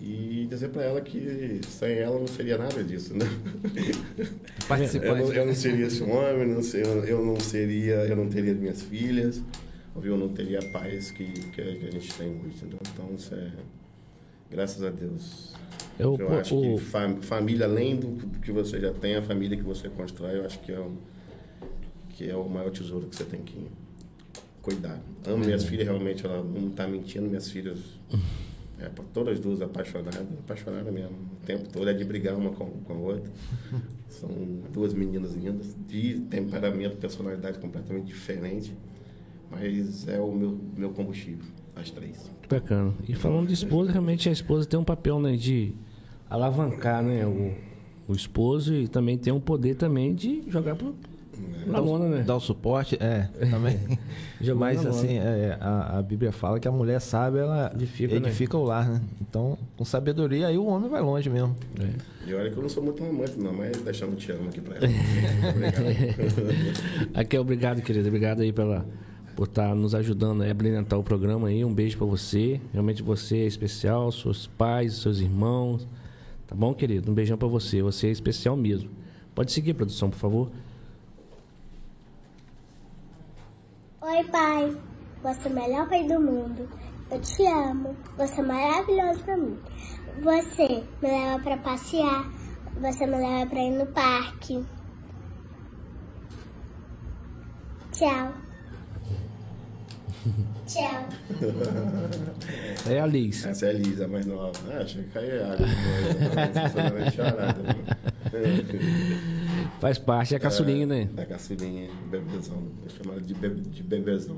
E 0.00 0.46
dizer 0.50 0.68
pra 0.70 0.82
ela 0.82 1.00
que 1.00 1.60
sem 1.68 1.92
ela 1.98 2.18
não 2.18 2.26
seria 2.26 2.58
nada 2.58 2.82
disso, 2.82 3.14
né? 3.14 3.24
Eu 5.02 5.16
não, 5.16 5.32
eu 5.32 5.46
não 5.46 5.54
seria 5.54 5.86
esse 5.86 6.02
homem, 6.02 6.48
não 6.48 6.62
sei, 6.62 6.82
eu, 6.82 7.24
não 7.24 7.38
seria, 7.38 7.94
eu 8.06 8.16
não 8.16 8.28
teria 8.28 8.54
minhas 8.54 8.82
filhas, 8.82 9.42
ouviu? 9.94 10.12
eu 10.12 10.18
não 10.18 10.28
teria 10.28 10.58
a 10.60 10.64
paz 10.70 11.10
que, 11.10 11.24
que 11.24 11.60
a 11.60 11.90
gente 11.90 12.12
tem 12.14 12.28
hoje, 12.28 12.56
entendeu? 12.56 12.78
Então 12.92 13.10
isso 13.14 13.34
é, 13.34 13.50
graças 14.50 14.82
a 14.82 14.90
Deus. 14.90 15.54
Eu, 15.98 16.16
Eu 16.18 16.26
pô, 16.26 16.32
acho 16.34 16.56
o- 16.58 16.76
que 16.78 16.84
fa- 16.84 17.16
família, 17.20 17.66
além 17.66 17.96
do 17.96 18.26
que 18.40 18.50
você 18.50 18.80
já 18.80 18.92
tem, 18.92 19.16
a 19.16 19.22
família 19.22 19.56
que 19.56 19.62
você 19.62 19.88
constrói, 19.88 20.38
eu 20.38 20.46
acho 20.46 20.58
que 20.60 20.72
é, 20.72 20.80
um, 20.80 20.96
que 22.10 22.30
é 22.30 22.36
o 22.36 22.48
maior 22.48 22.70
tesouro 22.70 23.06
que 23.06 23.14
você 23.16 23.24
tem 23.24 23.40
que 23.42 23.66
cuidar. 24.62 25.00
Amo 25.26 25.44
minhas 25.44 25.64
filhas, 25.64 25.86
realmente, 25.86 26.24
ela 26.24 26.42
não 26.42 26.68
está 26.68 26.86
mentindo, 26.88 27.26
minhas 27.28 27.50
filhas, 27.50 27.78
é, 28.82 28.90
todas 29.14 29.38
duas 29.38 29.62
apaixonadas, 29.62 30.26
apaixonadas 30.40 30.92
mesmo, 30.92 31.16
o 31.40 31.46
tempo 31.46 31.68
todo, 31.72 31.88
é 31.88 31.92
de 31.92 32.04
brigar 32.04 32.34
uma 32.34 32.50
com, 32.50 32.66
com 32.66 32.92
a 32.92 32.96
outra. 32.96 33.30
São 34.08 34.28
duas 34.72 34.92
meninas 34.92 35.34
lindas, 35.34 35.76
de 35.86 36.20
temperamento, 36.22 36.96
personalidade 36.96 37.58
completamente 37.58 38.06
diferente, 38.06 38.74
mas 39.50 40.08
é 40.08 40.20
o 40.20 40.32
meu, 40.32 40.58
meu 40.76 40.90
combustível, 40.90 41.44
as 41.76 41.90
três. 41.90 42.30
Bacana. 42.48 42.92
E 43.08 43.14
falando 43.14 43.46
de 43.46 43.54
esposa, 43.54 43.92
realmente 43.92 44.28
a 44.28 44.32
esposa 44.32 44.66
tem 44.66 44.78
um 44.78 44.84
papel, 44.84 45.20
né, 45.20 45.36
de 45.36 45.72
alavancar, 46.28 47.02
né, 47.02 47.24
o, 47.24 47.54
o 48.08 48.12
esposo 48.12 48.74
e 48.74 48.88
também 48.88 49.16
tem 49.16 49.32
um 49.32 49.40
poder 49.40 49.76
também 49.76 50.14
de 50.14 50.42
jogar 50.48 50.74
pro, 50.74 50.94
na 51.66 51.78
lona, 51.78 52.08
né? 52.08 52.22
Dar 52.22 52.36
o 52.36 52.40
suporte, 52.40 52.96
é, 53.00 53.28
também. 53.50 53.78
Jogou 54.40 54.60
Mas 54.60 54.84
assim, 54.84 55.18
é, 55.18 55.56
a, 55.60 55.98
a 55.98 56.02
Bíblia 56.02 56.32
fala 56.32 56.58
que 56.58 56.68
a 56.68 56.72
mulher 56.72 57.00
sábia, 57.00 57.40
ela 57.40 57.72
Edifica, 57.74 58.14
edifica, 58.14 58.56
né? 58.56 58.62
o 58.62 58.66
lar, 58.66 58.88
né? 58.88 59.00
Então, 59.20 59.56
com 59.76 59.84
sabedoria, 59.84 60.48
aí 60.48 60.58
o 60.58 60.66
homem 60.66 60.90
vai 60.90 61.00
longe 61.00 61.30
mesmo. 61.30 61.56
É. 61.80 62.30
E 62.30 62.34
olha 62.34 62.50
que 62.50 62.56
eu 62.56 62.62
não 62.62 62.68
sou 62.68 62.82
muito 62.82 63.02
amante, 63.02 63.38
não, 63.38 63.52
mas 63.52 63.76
deixando 63.78 64.16
te 64.16 64.30
amo 64.30 64.48
aqui 64.48 64.60
pra 64.60 64.76
ela. 64.76 64.86
Obrigado. 65.50 67.12
Aqui, 67.14 67.38
obrigado, 67.38 67.82
querida. 67.82 68.08
Obrigado 68.08 68.40
aí 68.40 68.52
pela, 68.52 68.86
por 69.34 69.48
estar 69.48 69.74
nos 69.74 69.94
ajudando 69.94 70.42
aí 70.42 70.50
a 70.50 70.54
brilhantar 70.54 70.98
o 70.98 71.02
programa 71.02 71.48
aí. 71.48 71.64
Um 71.64 71.74
beijo 71.74 71.96
pra 71.98 72.06
você. 72.06 72.60
Realmente 72.72 73.02
você 73.02 73.38
é 73.38 73.46
especial, 73.46 74.10
seus 74.12 74.46
pais, 74.46 74.94
seus 74.94 75.18
irmãos. 75.20 75.86
Tá 76.46 76.54
bom, 76.54 76.72
querido? 76.74 77.10
Um 77.10 77.14
beijão 77.14 77.36
pra 77.36 77.48
você. 77.48 77.82
Você 77.82 78.06
é 78.06 78.10
especial 78.10 78.56
mesmo. 78.56 78.90
Pode 79.34 79.50
seguir, 79.50 79.74
produção, 79.74 80.10
por 80.10 80.18
favor. 80.18 80.50
Oi, 84.04 84.24
pai. 84.24 84.76
Você 85.22 85.46
é 85.46 85.52
o 85.52 85.54
melhor 85.54 85.88
pai 85.88 86.02
do 86.08 86.18
mundo. 86.18 86.68
Eu 87.08 87.20
te 87.20 87.46
amo. 87.46 87.96
Você 88.18 88.40
é 88.40 88.42
maravilhoso 88.42 89.22
pra 89.22 89.36
mim. 89.36 89.56
Você 90.20 90.82
me 91.00 91.08
leva 91.08 91.38
pra 91.40 91.56
passear. 91.58 92.28
Você 92.80 93.06
me 93.06 93.16
leva 93.16 93.48
pra 93.48 93.60
ir 93.60 93.70
no 93.70 93.86
parque. 93.86 94.64
Tchau. 97.92 98.32
Tchau. 100.66 101.06
É 102.90 102.98
a 102.98 103.06
Liz. 103.06 103.46
Essa 103.46 103.66
é 103.66 103.70
a 103.70 103.72
Lisa, 103.72 104.08
mais 104.08 104.26
nova. 104.26 104.50
Ah, 104.68 104.78
achei 104.82 105.04
que 105.04 105.10
caía 105.10 105.46
água. 105.46 105.64
Né? 105.64 107.10
Chorada. 107.12 107.62
né? 107.62 108.11
Faz 109.80 109.98
parte, 109.98 110.34
é 110.34 110.36
a 110.36 110.40
caçulinha, 110.40 110.86
né? 110.86 111.08
Da 111.12 111.26
caçulinha, 111.26 111.88
bebezão. 112.10 112.62
Chamo 112.96 113.12
ela 113.12 113.20
de, 113.20 113.34
bebe, 113.34 113.60
de 113.62 113.82
bebezão. 113.82 114.36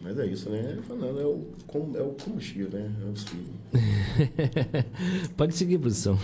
Mas 0.00 0.18
é 0.18 0.26
isso, 0.26 0.50
né? 0.50 0.78
Falando, 0.88 1.20
é 1.20 1.24
o, 1.24 1.46
com- 1.66 1.92
é 1.96 2.02
o 2.02 2.08
combustível, 2.22 2.68
né? 2.70 2.90
É 3.00 3.04
os 3.10 3.22
filhos. 3.24 3.48
Pode 5.36 5.54
seguir, 5.54 5.78
produção. 5.78 6.18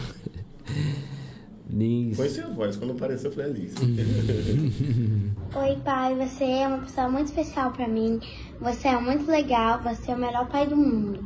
Liz. 1.71 2.17
Conheci 2.17 2.41
a 2.41 2.49
voz, 2.49 2.77
quando 2.77 2.93
apareceu 2.93 3.31
eu 3.31 3.37
falei, 3.37 3.51
é 3.51 3.55
Lisa. 3.55 3.79
Oi, 5.55 5.77
pai. 5.85 6.15
Você 6.17 6.45
é 6.45 6.67
uma 6.67 6.79
pessoa 6.79 7.09
muito 7.09 7.27
especial 7.27 7.71
pra 7.73 7.87
mim. 7.87 8.19
Você 8.61 8.89
é 8.89 8.99
muito 9.01 9.31
legal. 9.31 9.81
Você 9.83 10.11
é 10.11 10.15
o 10.15 10.19
melhor 10.19 10.49
pai 10.49 10.67
do 10.67 10.77
mundo. 10.77 11.25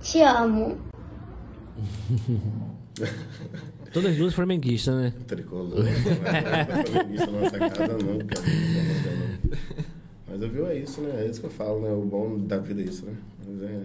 Te 0.00 0.20
amo. 0.22 0.78
Todas 3.92 4.16
duas 4.16 4.32
flamenguistas, 4.32 4.94
né? 4.94 5.12
Tricolor. 5.26 5.80
Não 5.80 5.86
é 5.86 5.92
flamenguista 6.86 7.30
na 7.30 7.40
nossa 7.40 7.58
casa, 7.58 7.88
não, 7.88 7.98
não. 7.98 8.18
Mas 10.28 10.40
eu 10.40 10.48
viu, 10.48 10.66
é 10.66 10.78
isso, 10.78 11.02
né? 11.02 11.22
É 11.22 11.26
isso 11.26 11.40
que 11.40 11.46
eu 11.46 11.50
falo, 11.50 11.82
né? 11.82 11.92
O 11.92 12.06
bom 12.06 12.38
da 12.38 12.56
vida 12.56 12.80
é 12.80 12.84
isso, 12.84 13.04
né? 13.04 13.12
Mas 13.46 13.62
é 13.62 13.82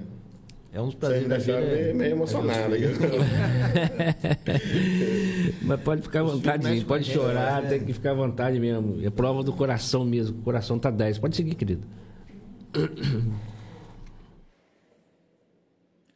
É 0.71 0.81
um 0.81 0.85
dos 0.85 0.95
prazeres 0.95 1.27
da 1.27 1.37
vida. 1.37 1.59
Meio, 1.59 1.95
meio 1.95 2.11
emocionado. 2.11 2.73
É 2.73 2.79
Mas 5.61 5.81
pode 5.81 6.01
ficar 6.03 6.21
à 6.21 6.23
vontade, 6.23 6.85
pode 6.85 7.11
chorar, 7.11 7.65
é. 7.65 7.67
tem 7.67 7.83
que 7.83 7.91
ficar 7.91 8.11
à 8.11 8.15
vontade 8.15 8.57
mesmo. 8.61 9.05
É 9.05 9.09
prova 9.09 9.43
do 9.43 9.51
coração 9.51 10.05
mesmo. 10.05 10.39
O 10.39 10.41
coração 10.41 10.79
tá 10.79 10.89
10. 10.89 11.19
Pode 11.19 11.35
seguir, 11.35 11.55
querido. 11.55 11.85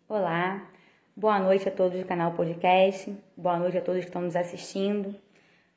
Olá, 0.07 0.70
boa 1.15 1.39
noite 1.39 1.67
a 1.67 1.71
todos 1.71 1.99
do 1.99 2.05
canal 2.05 2.31
Podcast, 2.31 3.13
boa 3.35 3.57
noite 3.57 3.77
a 3.77 3.81
todos 3.81 4.01
que 4.01 4.07
estão 4.07 4.21
nos 4.21 4.35
assistindo, 4.35 5.13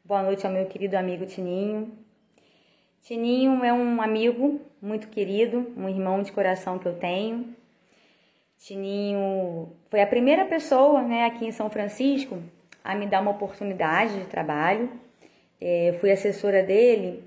boa 0.05 0.23
noite 0.23 0.47
ao 0.47 0.53
meu 0.53 0.65
querido 0.67 0.97
amigo 0.97 1.27
Tininho. 1.27 1.93
Tininho 3.03 3.65
é 3.65 3.73
um 3.73 4.01
amigo 4.01 4.61
muito 4.81 5.09
querido, 5.09 5.73
um 5.77 5.89
irmão 5.89 6.23
de 6.23 6.33
coração 6.33 6.79
que 6.79 6.87
eu 6.87 6.95
tenho. 6.95 7.55
Tininho 8.59 9.73
foi 9.91 10.01
a 10.01 10.07
primeira 10.07 10.45
pessoa 10.45 11.03
né, 11.03 11.27
aqui 11.27 11.45
em 11.47 11.53
São 11.53 11.69
Francisco 11.69 12.39
a 12.83 12.95
me 12.95 13.07
dar 13.07 13.21
uma 13.21 13.33
oportunidade 13.33 14.21
de 14.21 14.27
trabalho. 14.27 14.89
É, 15.61 15.97
fui 16.01 16.11
assessora 16.13 16.63
dele 16.63 17.25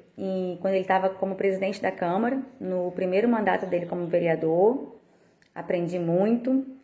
quando 0.62 0.74
ele 0.74 0.82
estava 0.82 1.10
como 1.10 1.36
presidente 1.36 1.82
da 1.82 1.92
Câmara, 1.92 2.42
no 2.60 2.92
primeiro 2.92 3.28
mandato 3.28 3.66
dele 3.66 3.86
como 3.86 4.08
vereador. 4.08 4.96
Aprendi 5.54 6.00
muito. 6.00 6.77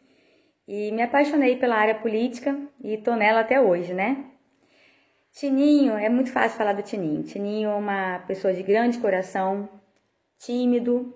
E 0.67 0.91
me 0.91 1.01
apaixonei 1.01 1.57
pela 1.57 1.75
área 1.75 1.95
política 1.95 2.57
e 2.81 2.97
tô 2.97 3.15
nela 3.15 3.41
até 3.41 3.59
hoje, 3.59 3.93
né? 3.93 4.25
Tininho, 5.33 5.97
é 5.97 6.07
muito 6.09 6.31
fácil 6.31 6.57
falar 6.57 6.73
do 6.73 6.83
Tininho. 6.83 7.23
Tininho 7.23 7.69
é 7.69 7.75
uma 7.75 8.19
pessoa 8.27 8.53
de 8.53 8.63
grande 8.63 8.99
coração, 8.99 9.67
tímido, 10.37 11.13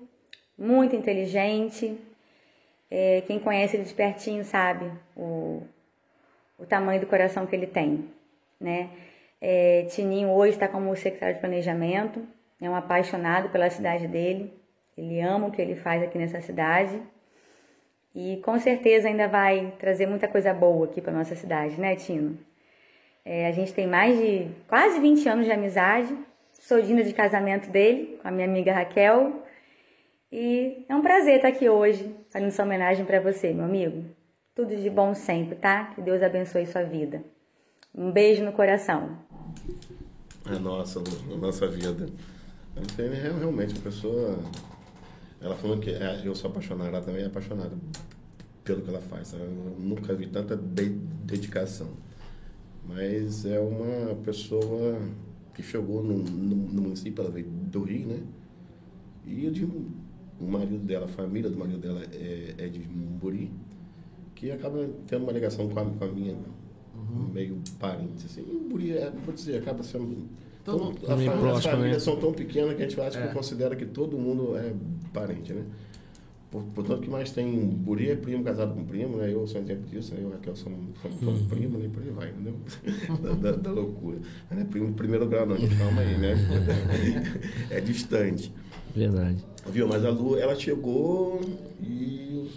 muito 0.57 0.95
inteligente. 0.95 1.97
É, 2.91 3.21
quem 3.25 3.39
conhece 3.39 3.77
ele 3.77 3.83
de 3.85 3.93
pertinho 3.93 4.43
sabe 4.43 4.91
o, 5.15 5.61
o 6.57 6.65
tamanho 6.65 6.99
do 6.99 7.07
coração 7.07 7.45
que 7.45 7.55
ele 7.55 7.67
tem, 7.67 8.09
né? 8.59 8.89
É, 9.39 9.85
Tininho 9.89 10.29
hoje 10.29 10.53
está 10.53 10.67
como 10.67 10.95
secretário 10.95 11.35
de 11.35 11.41
planejamento, 11.41 12.27
é 12.59 12.69
um 12.69 12.75
apaixonado 12.75 13.49
pela 13.49 13.69
cidade 13.69 14.07
dele, 14.07 14.51
ele 14.97 15.21
ama 15.21 15.47
o 15.47 15.51
que 15.51 15.61
ele 15.61 15.75
faz 15.75 16.01
aqui 16.01 16.17
nessa 16.17 16.41
cidade 16.41 16.99
e 18.17 18.37
com 18.37 18.57
certeza 18.57 19.07
ainda 19.07 19.27
vai 19.27 19.75
trazer 19.77 20.07
muita 20.07 20.27
coisa 20.27 20.51
boa 20.51 20.87
aqui 20.87 20.99
para 20.99 21.13
nossa 21.13 21.35
cidade, 21.35 21.79
né, 21.79 21.95
Tino? 21.95 22.35
É, 23.23 23.47
a 23.47 23.51
gente 23.51 23.71
tem 23.71 23.85
mais 23.85 24.17
de 24.17 24.47
quase 24.67 24.99
20 24.99 25.29
anos 25.29 25.45
de 25.45 25.51
amizade. 25.51 26.17
Sou 26.53 26.81
Dina 26.81 27.03
de 27.03 27.13
casamento 27.13 27.69
dele, 27.69 28.17
com 28.19 28.27
a 28.27 28.31
minha 28.31 28.47
amiga 28.47 28.73
Raquel. 28.73 29.43
E 30.31 30.83
é 30.89 30.95
um 30.95 31.03
prazer 31.03 31.35
estar 31.35 31.49
aqui 31.49 31.69
hoje, 31.69 32.11
fazendo 32.31 32.47
essa 32.47 32.63
homenagem 32.63 33.05
para 33.05 33.19
você, 33.19 33.53
meu 33.53 33.65
amigo. 33.65 34.03
Tudo 34.55 34.75
de 34.75 34.89
bom 34.89 35.13
sempre, 35.13 35.55
tá? 35.55 35.91
Que 35.93 36.01
Deus 36.01 36.23
abençoe 36.23 36.65
sua 36.65 36.81
vida. 36.81 37.21
Um 37.93 38.11
beijo 38.11 38.43
no 38.43 38.51
coração. 38.51 39.15
É 40.51 40.57
nossa, 40.57 40.99
a 40.99 41.35
nossa 41.35 41.67
vida. 41.67 42.07
Realmente 42.97 43.75
uma 43.75 43.83
pessoa 43.83 44.39
ela 45.39 45.55
falou 45.55 45.77
que 45.77 45.91
é, 45.91 46.21
eu 46.25 46.33
sou 46.35 46.49
apaixonado, 46.49 46.87
ela 46.87 47.01
também 47.01 47.23
é 47.23 47.27
apaixonada 47.27 47.75
pelo 48.63 48.81
que 48.81 48.89
ela 48.89 49.01
faz. 49.01 49.33
Eu 49.33 49.75
nunca 49.79 50.13
vi 50.13 50.27
tanta 50.27 50.55
de 50.55 50.89
dedicação. 50.89 51.89
Mas 52.87 53.45
é 53.45 53.59
uma 53.59 54.15
pessoa 54.15 54.99
que 55.53 55.61
chegou 55.61 56.03
no, 56.03 56.17
no, 56.17 56.55
no, 56.55 56.81
município, 56.81 57.21
ela 57.21 57.31
veio 57.31 57.47
do 57.47 57.83
Rio, 57.83 58.07
né? 58.07 58.19
E 59.25 59.45
eu 59.45 59.51
digo, 59.51 59.85
o 60.39 60.45
marido 60.45 60.77
dela, 60.77 61.05
a 61.05 61.09
família 61.09 61.49
do 61.49 61.57
marido 61.57 61.79
dela 61.79 62.01
é, 62.13 62.55
é 62.57 62.67
de 62.67 62.79
Mumburi, 62.79 63.51
que 64.35 64.51
acaba 64.51 64.87
tendo 65.07 65.23
uma 65.23 65.31
ligação 65.31 65.67
com 65.67 65.79
a, 65.79 65.85
com 65.85 66.05
a 66.05 66.07
minha, 66.07 66.33
uhum. 66.95 67.29
meio 67.33 67.61
parente, 67.79 68.25
assim. 68.25 68.41
E 68.41 68.53
Mumburi, 68.53 68.91
é, 68.91 69.11
vou 69.25 69.33
dizer, 69.33 69.57
acaba 69.57 69.83
sendo 69.83 70.27
então, 70.67 70.93
a 71.03 71.07
família, 71.07 71.31
próximo, 71.31 71.57
as 71.57 71.65
famílias 71.65 71.93
né? 71.93 71.99
são 71.99 72.15
tão 72.17 72.33
pequenas 72.33 72.75
que 72.75 72.83
a 72.83 72.87
gente 72.87 72.99
acha 72.99 73.19
é. 73.19 73.27
que 73.27 73.33
considera 73.33 73.75
que 73.75 73.85
todo 73.85 74.17
mundo 74.17 74.57
é 74.57 74.73
parente, 75.13 75.53
né? 75.53 75.63
Portanto, 76.49 77.01
que 77.01 77.09
mais 77.09 77.31
tem 77.31 77.67
Buri 77.67 78.09
é 78.09 78.15
primo 78.15 78.43
casado 78.43 78.73
com 78.73 78.83
primo, 78.85 79.17
né? 79.17 79.31
Eu 79.31 79.45
sou 79.45 79.61
exemplo 79.61 79.85
disso, 79.89 80.13
né? 80.13 80.21
Eu 80.23 80.29
e 80.29 80.31
Raquel 80.31 80.55
somos, 80.55 80.79
somos, 81.01 81.19
somos 81.19 81.41
uhum. 81.41 81.47
primos, 81.47 81.81
né? 81.81 81.89
Por 81.93 82.03
aí 82.03 82.09
vai, 82.09 82.29
entendeu? 82.29 82.55
da, 83.21 83.33
da, 83.33 83.51
da, 83.57 83.71
loucura. 83.71 84.17
Não 84.49 84.61
é 84.61 84.63
primo 84.63 84.93
primeiro 84.93 85.27
grau, 85.27 85.45
não, 85.45 85.55
calma 85.55 86.01
aí, 86.01 86.17
né? 86.17 86.35
é 87.69 87.81
distante. 87.81 88.53
Verdade. 88.95 89.43
Viu? 89.67 89.87
Mas 89.87 90.05
a 90.05 90.09
Lu, 90.09 90.37
ela 90.37 90.55
chegou 90.55 91.41
e 91.81 92.49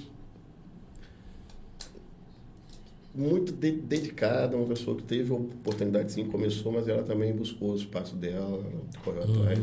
muito 3.20 3.52
de, 3.52 3.72
dedicada, 3.72 4.56
uma 4.56 4.66
pessoa 4.66 4.96
que 4.96 5.02
teve 5.02 5.32
oportunidade 5.32 6.12
sim, 6.12 6.24
começou, 6.24 6.72
mas 6.72 6.88
ela 6.88 7.02
também 7.02 7.32
buscou 7.32 7.72
o 7.72 7.76
espaço 7.76 8.16
dela, 8.16 8.64
correu 9.04 9.22
uhum. 9.22 9.40
atrás. 9.40 9.58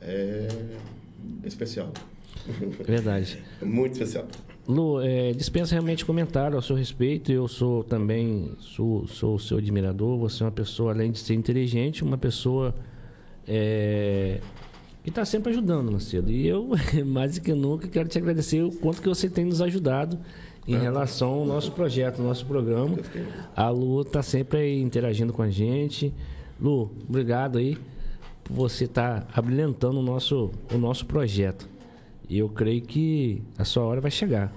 É 0.00 0.48
especial. 1.44 1.92
Verdade. 2.84 3.42
muito 3.62 3.92
especial. 3.92 4.26
Lu, 4.66 5.00
é, 5.00 5.32
dispensa 5.32 5.74
realmente 5.74 6.04
comentário 6.04 6.56
ao 6.56 6.62
seu 6.62 6.76
respeito. 6.76 7.30
Eu 7.30 7.46
sou 7.48 7.84
também 7.84 8.52
sou, 8.58 9.06
sou 9.06 9.38
seu 9.38 9.58
admirador. 9.58 10.18
Você 10.18 10.42
é 10.42 10.46
uma 10.46 10.52
pessoa, 10.52 10.92
além 10.92 11.10
de 11.10 11.18
ser 11.18 11.34
inteligente, 11.34 12.02
uma 12.02 12.16
pessoa 12.16 12.74
é, 13.46 14.40
que 15.02 15.10
está 15.10 15.24
sempre 15.24 15.52
ajudando, 15.52 15.92
Macedo. 15.92 16.30
E 16.30 16.46
eu, 16.46 16.70
mais 17.04 17.34
do 17.34 17.42
que 17.42 17.52
nunca, 17.52 17.88
quero 17.88 18.08
te 18.08 18.18
agradecer 18.18 18.62
o 18.62 18.70
quanto 18.70 19.02
que 19.02 19.08
você 19.08 19.28
tem 19.28 19.44
nos 19.44 19.60
ajudado 19.60 20.18
em 20.66 20.76
relação 20.76 21.30
ao 21.30 21.44
nosso 21.44 21.72
projeto, 21.72 22.20
ao 22.20 22.26
nosso 22.26 22.46
programa. 22.46 22.96
A 23.54 23.68
Lu 23.68 24.02
está 24.02 24.22
sempre 24.22 24.58
aí 24.58 24.80
interagindo 24.80 25.32
com 25.32 25.42
a 25.42 25.50
gente. 25.50 26.12
Lu, 26.60 26.90
obrigado 27.08 27.58
aí 27.58 27.76
por 28.42 28.54
você 28.54 28.84
estar 28.84 29.22
tá 29.22 29.26
abrilhantando 29.38 29.98
o 29.98 30.02
nosso, 30.02 30.50
o 30.72 30.78
nosso 30.78 31.06
projeto. 31.06 31.68
E 32.28 32.38
eu 32.38 32.48
creio 32.48 32.82
que 32.82 33.42
a 33.58 33.64
sua 33.64 33.84
hora 33.84 34.00
vai 34.00 34.10
chegar. 34.10 34.52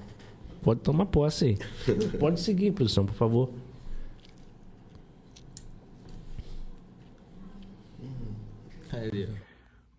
Pode 0.61 0.79
tomar 0.81 1.05
posse 1.05 1.45
aí. 1.45 1.57
Pode 2.19 2.39
seguir, 2.39 2.71
produção, 2.71 3.05
por 3.05 3.15
favor. 3.15 3.49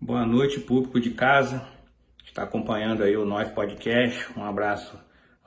Boa 0.01 0.27
noite, 0.27 0.61
público 0.61 0.99
de 0.99 1.11
casa. 1.11 1.65
Está 2.25 2.43
acompanhando 2.43 3.03
aí 3.03 3.17
o 3.17 3.25
nosso 3.25 3.53
podcast. 3.53 4.27
Um 4.37 4.45
abraço 4.45 4.99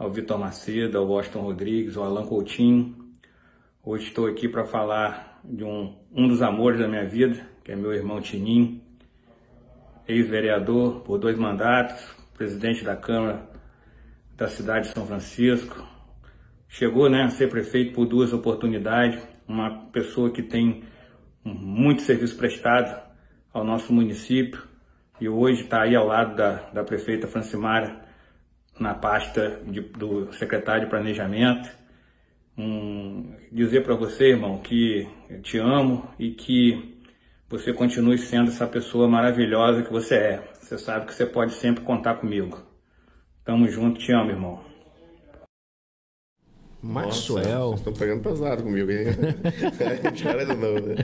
ao 0.02 0.10
Vitor 0.10 0.40
Macedo, 0.40 0.98
ao 0.98 1.06
Washington 1.06 1.42
Rodrigues, 1.42 1.96
ao 1.96 2.06
Alan 2.06 2.26
Coutinho. 2.26 2.96
Hoje 3.86 4.08
estou 4.08 4.26
aqui 4.26 4.50
para 4.50 4.66
falar 4.66 5.40
de 5.44 5.64
um, 5.64 5.96
um 6.12 6.28
dos 6.28 6.42
amores 6.42 6.80
da 6.80 6.88
minha 6.88 7.06
vida, 7.06 7.40
que 7.64 7.72
é 7.72 7.76
meu 7.76 7.94
irmão 7.94 8.20
Tininho, 8.20 8.82
ex-vereador 10.08 11.02
por 11.02 11.20
dois 11.20 11.38
mandatos, 11.38 12.04
presidente 12.34 12.84
da 12.84 12.96
Câmara 12.96 13.48
da 14.36 14.48
cidade 14.48 14.88
de 14.88 14.94
São 14.96 15.06
Francisco. 15.06 15.88
Chegou 16.68 17.08
né, 17.08 17.22
a 17.22 17.30
ser 17.30 17.48
prefeito 17.52 17.94
por 17.94 18.08
duas 18.08 18.34
oportunidades, 18.34 19.22
uma 19.48 19.86
pessoa 19.92 20.32
que 20.32 20.42
tem 20.42 20.84
muito 21.46 22.02
serviço 22.02 22.36
prestado 22.38 23.00
ao 23.54 23.64
nosso 23.64 23.94
município 23.94 24.64
e 25.20 25.30
hoje 25.30 25.62
está 25.62 25.84
aí 25.84 25.96
ao 25.96 26.08
lado 26.08 26.36
da, 26.36 26.54
da 26.72 26.84
prefeita 26.84 27.28
Francimara 27.28 28.10
na 28.80 28.94
pasta 28.94 29.62
de, 29.68 29.82
do 29.82 30.32
secretário 30.34 30.86
de 30.86 30.90
Planejamento. 30.90 31.70
Um, 32.58 33.34
dizer 33.52 33.84
para 33.84 33.96
você, 33.96 34.30
irmão, 34.30 34.60
que 34.60 35.08
eu 35.30 35.42
te 35.42 35.58
amo 35.58 36.08
e 36.20 36.32
que 36.32 37.00
você 37.50 37.74
continue 37.74 38.18
sendo 38.18 38.50
essa 38.50 38.68
pessoa 38.68 39.08
maravilhosa 39.08 39.84
que 39.84 39.92
você 39.92 40.16
é. 40.16 40.52
Você 40.62 40.78
sabe 40.78 41.06
que 41.06 41.14
você 41.14 41.26
pode 41.26 41.54
sempre 41.54 41.84
contar 41.84 42.16
comigo. 42.16 42.58
Tamo 43.44 43.68
junto, 43.68 44.00
te 44.00 44.12
amo, 44.12 44.32
irmão. 44.32 44.72
Maxwell. 46.82 47.76
Estão 47.76 47.94
pegando 47.94 48.24
pesado 48.24 48.64
comigo, 48.64 48.90
hein? 48.90 49.06
De 50.16 50.56
novo, 50.56 50.88
né? 50.88 50.96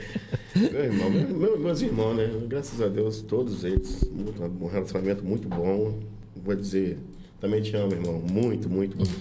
Meu 0.56 0.84
irmão, 0.84 1.10
meu, 1.10 1.58
meus 1.58 1.82
irmãos, 1.82 2.16
né? 2.16 2.28
Graças 2.48 2.80
a 2.80 2.88
Deus, 2.88 3.22
todos 3.22 3.64
eles, 3.64 4.02
um 4.60 4.66
relacionamento 4.66 5.24
muito 5.24 5.48
bom. 5.48 6.00
Vou 6.34 6.54
dizer, 6.54 6.98
também 7.40 7.62
te 7.62 7.74
amo, 7.76 7.92
irmão. 7.92 8.20
Muito, 8.20 8.68
muito, 8.68 8.96
muito. 8.96 9.14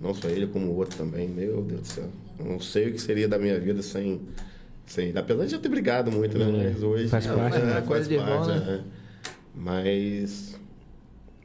Não 0.00 0.14
só 0.14 0.28
ele, 0.28 0.46
como 0.46 0.66
o 0.66 0.76
outro 0.76 0.96
também. 0.96 1.28
Meu 1.28 1.62
Deus 1.62 1.80
do 1.80 1.86
céu. 1.86 2.08
não 2.38 2.60
sei 2.60 2.88
o 2.88 2.92
que 2.92 3.00
seria 3.00 3.28
da 3.28 3.38
minha 3.38 3.58
vida 3.58 3.82
sem. 3.82 4.20
sem 4.86 5.16
apesar 5.16 5.44
de 5.44 5.50
já 5.52 5.58
ter 5.58 5.68
brigado 5.68 6.10
muito, 6.10 6.38
né? 6.38 6.70
Mas 6.72 6.82
hoje. 6.82 7.08
Faz 7.08 7.26
parte, 7.26 7.58
é, 7.58 7.64
né? 7.64 7.80
Coisa 7.82 8.08
de 8.08 8.14
irmão, 8.14 8.46
né? 8.46 8.80
É. 8.80 9.30
Mas. 9.54 10.58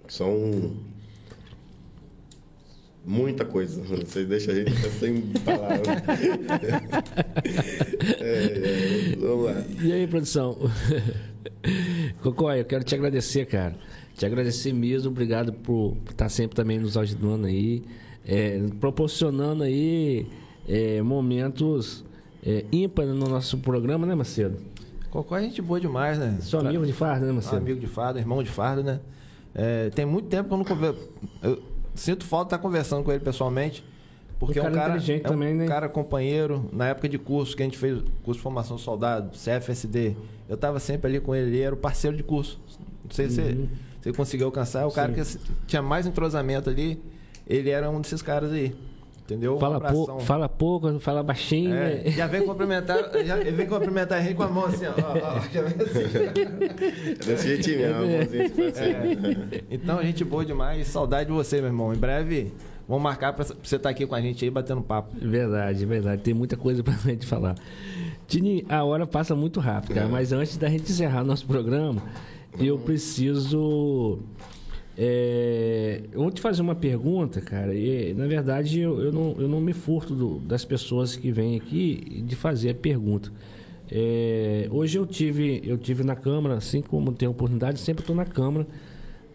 São. 0.07 0.91
Muita 3.03 3.43
coisa. 3.45 3.81
Você 4.05 4.25
deixa 4.25 4.51
a 4.51 4.55
gente 4.55 4.71
sem 4.91 5.21
palavras. 5.43 5.87
é, 8.19 9.13
é, 9.13 9.15
vamos 9.17 9.45
lá. 9.45 9.63
E 9.81 9.91
aí, 9.91 10.07
produção? 10.07 10.57
Cocó, 12.21 12.53
eu 12.53 12.65
quero 12.65 12.83
te 12.83 12.93
agradecer, 12.93 13.45
cara. 13.45 13.75
Te 14.21 14.25
agradecer 14.27 14.71
mesmo, 14.71 15.09
obrigado 15.09 15.51
por 15.51 15.97
estar 16.07 16.29
sempre 16.29 16.55
também 16.55 16.77
nos 16.77 16.95
ajudando 16.95 17.45
aí, 17.45 17.83
é, 18.23 18.61
proporcionando 18.79 19.63
aí 19.63 20.27
é, 20.69 21.01
momentos 21.01 22.05
é, 22.45 22.63
ímpares 22.71 23.15
no 23.15 23.27
nosso 23.27 23.57
programa, 23.57 24.05
né, 24.05 24.13
Macedo? 24.13 24.59
Cocó 25.09 25.35
é 25.35 25.41
gente 25.41 25.59
boa 25.59 25.79
demais, 25.79 26.19
né? 26.19 26.37
Sou 26.39 26.59
amigo 26.59 26.85
de 26.85 26.93
farda, 26.93 27.25
né, 27.25 27.31
Macedo? 27.31 27.57
Amigo 27.57 27.79
de 27.79 27.87
farda, 27.87 28.19
irmão 28.19 28.43
de 28.43 28.51
farda, 28.51 28.83
né? 28.83 28.99
É, 29.55 29.89
tem 29.89 30.05
muito 30.05 30.27
tempo 30.27 30.49
que 30.49 30.53
eu 30.53 30.57
não 30.59 30.65
converso. 30.65 31.09
Eu 31.41 31.63
sinto 31.95 32.23
falta 32.23 32.43
de 32.43 32.47
estar 32.49 32.59
conversando 32.59 33.03
com 33.03 33.11
ele 33.11 33.23
pessoalmente. 33.23 33.83
Porque 34.37 34.59
Um 34.59 34.65
é 34.65 34.69
um 34.69 34.71
cara 34.71 34.81
cara, 34.81 34.97
inteligente 34.97 35.25
é 35.25 35.29
um 35.29 35.31
também, 35.31 35.55
né? 35.55 35.65
cara 35.65 35.89
companheiro. 35.89 36.69
Na 36.71 36.89
época 36.89 37.09
de 37.09 37.17
curso 37.17 37.57
que 37.57 37.63
a 37.63 37.65
gente 37.65 37.77
fez, 37.79 38.03
curso 38.21 38.37
de 38.37 38.43
formação 38.43 38.77
soldado, 38.77 39.31
CFSD, 39.35 40.15
eu 40.47 40.53
estava 40.53 40.79
sempre 40.79 41.09
ali 41.09 41.19
com 41.19 41.33
ele, 41.33 41.49
ele 41.49 41.59
era 41.61 41.73
o 41.73 41.77
parceiro 41.77 42.15
de 42.15 42.21
curso. 42.21 42.59
Não 43.03 43.09
sei 43.09 43.27
se 43.27 43.41
você, 44.01 44.11
conseguiu 44.13 44.47
alcançar. 44.47 44.85
O 44.87 44.91
cara. 44.91 45.13
Sim. 45.23 45.37
que 45.39 45.45
tinha 45.67 45.81
mais 45.81 46.05
entrosamento 46.07 46.69
ali, 46.69 47.01
ele 47.47 47.69
era 47.69 47.89
um 47.89 48.01
desses 48.01 48.21
caras 48.21 48.51
aí. 48.51 48.75
Entendeu? 49.23 49.57
Fala, 49.59 49.77
abração. 49.77 50.05
pou, 50.05 50.19
fala 50.19 50.49
pouco, 50.49 50.99
fala 50.99 51.23
baixinho, 51.23 51.73
É, 51.73 52.03
né? 52.03 52.11
já 52.11 52.27
vem 52.27 52.45
cumprimentar, 52.45 52.97
já 53.23 53.37
vem 53.37 53.65
cumprimentar 53.65 54.17
a 54.19 54.21
gente 54.21 54.35
com 54.35 54.43
a 54.43 54.49
mão 54.49 54.65
assim, 54.65 54.85
ó. 54.87 54.91
ó, 54.91 55.37
ó, 55.37 55.39
já 55.53 55.61
vem 55.61 55.87
assim. 55.87 57.15
É 57.21 57.25
desse 57.25 57.47
jeitinho 57.47 57.77
mesmo, 57.79 58.21
assim. 58.21 59.63
Então, 59.69 60.01
gente 60.03 60.25
boa 60.25 60.43
demais. 60.43 60.87
Saudade 60.87 61.27
de 61.29 61.31
você, 61.35 61.57
meu 61.57 61.67
irmão. 61.67 61.93
Em 61.93 61.97
breve, 61.97 62.51
vamos 62.87 63.03
marcar 63.03 63.31
pra 63.31 63.45
pra 63.45 63.55
você 63.63 63.75
estar 63.77 63.89
aqui 63.89 64.05
com 64.05 64.15
a 64.15 64.21
gente 64.21 64.43
aí, 64.43 64.51
batendo 64.51 64.81
papo. 64.81 65.15
Verdade, 65.17 65.85
verdade. 65.85 66.21
Tem 66.21 66.33
muita 66.33 66.57
coisa 66.57 66.83
pra 66.83 66.93
gente 67.05 67.25
falar. 67.25 67.55
Tini, 68.27 68.65
a 68.67 68.83
hora 68.83 69.05
passa 69.07 69.33
muito 69.35 69.59
rápido, 69.61 69.93
cara. 69.95 70.07
Mas 70.09 70.33
antes 70.33 70.57
da 70.57 70.67
gente 70.69 70.91
encerrar 70.91 71.23
nosso 71.23 71.45
programa, 71.45 72.01
eu 72.59 72.77
preciso. 72.77 74.19
é, 74.97 76.01
eu 76.11 76.21
vou 76.21 76.31
te 76.31 76.41
fazer 76.41 76.61
uma 76.61 76.75
pergunta, 76.75 77.41
cara. 77.41 77.73
E, 77.73 78.13
na 78.13 78.27
verdade, 78.27 78.79
eu, 78.79 78.99
eu, 79.01 79.11
não, 79.11 79.35
eu 79.39 79.47
não 79.47 79.59
me 79.61 79.73
furto 79.73 80.13
do- 80.13 80.39
das 80.39 80.65
pessoas 80.65 81.15
que 81.15 81.31
vêm 81.31 81.55
aqui 81.57 82.23
de 82.25 82.35
fazer 82.35 82.69
a 82.71 82.75
pergunta. 82.75 83.31
É, 83.89 84.67
hoje 84.71 84.97
eu 84.97 85.05
tive, 85.05 85.61
eu 85.65 85.77
tive 85.77 86.03
na 86.03 86.15
Câmara, 86.15 86.55
assim 86.55 86.81
como 86.81 87.11
tenho 87.11 87.31
oportunidade, 87.31 87.79
sempre 87.79 88.01
estou 88.03 88.15
na 88.15 88.25
Câmara, 88.25 88.65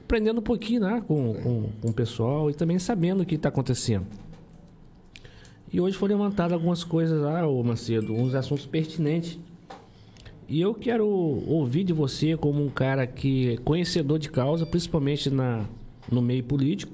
aprendendo 0.02 0.38
um 0.38 0.42
pouquinho 0.42 0.80
né, 0.80 1.02
com, 1.06 1.34
com, 1.34 1.68
com 1.82 1.88
o 1.88 1.92
pessoal 1.92 2.48
e 2.50 2.54
também 2.54 2.78
sabendo 2.78 3.22
o 3.22 3.26
que 3.26 3.34
está 3.34 3.48
acontecendo. 3.50 4.06
E 5.72 5.80
hoje 5.80 5.96
foram 5.96 6.16
levantadas 6.16 6.52
algumas 6.54 6.84
coisas 6.84 7.20
lá, 7.20 7.46
ô 7.46 7.62
Macedo, 7.62 8.14
uns 8.14 8.34
assuntos 8.34 8.64
pertinentes. 8.66 9.38
E 10.48 10.60
eu 10.60 10.74
quero 10.74 11.06
ouvir 11.06 11.82
de 11.84 11.92
você 11.92 12.36
como 12.36 12.64
um 12.64 12.68
cara 12.68 13.06
que 13.06 13.50
é 13.54 13.56
conhecedor 13.56 14.18
de 14.18 14.30
causa, 14.30 14.64
principalmente 14.64 15.28
na, 15.28 15.64
no 16.10 16.22
meio 16.22 16.44
político. 16.44 16.92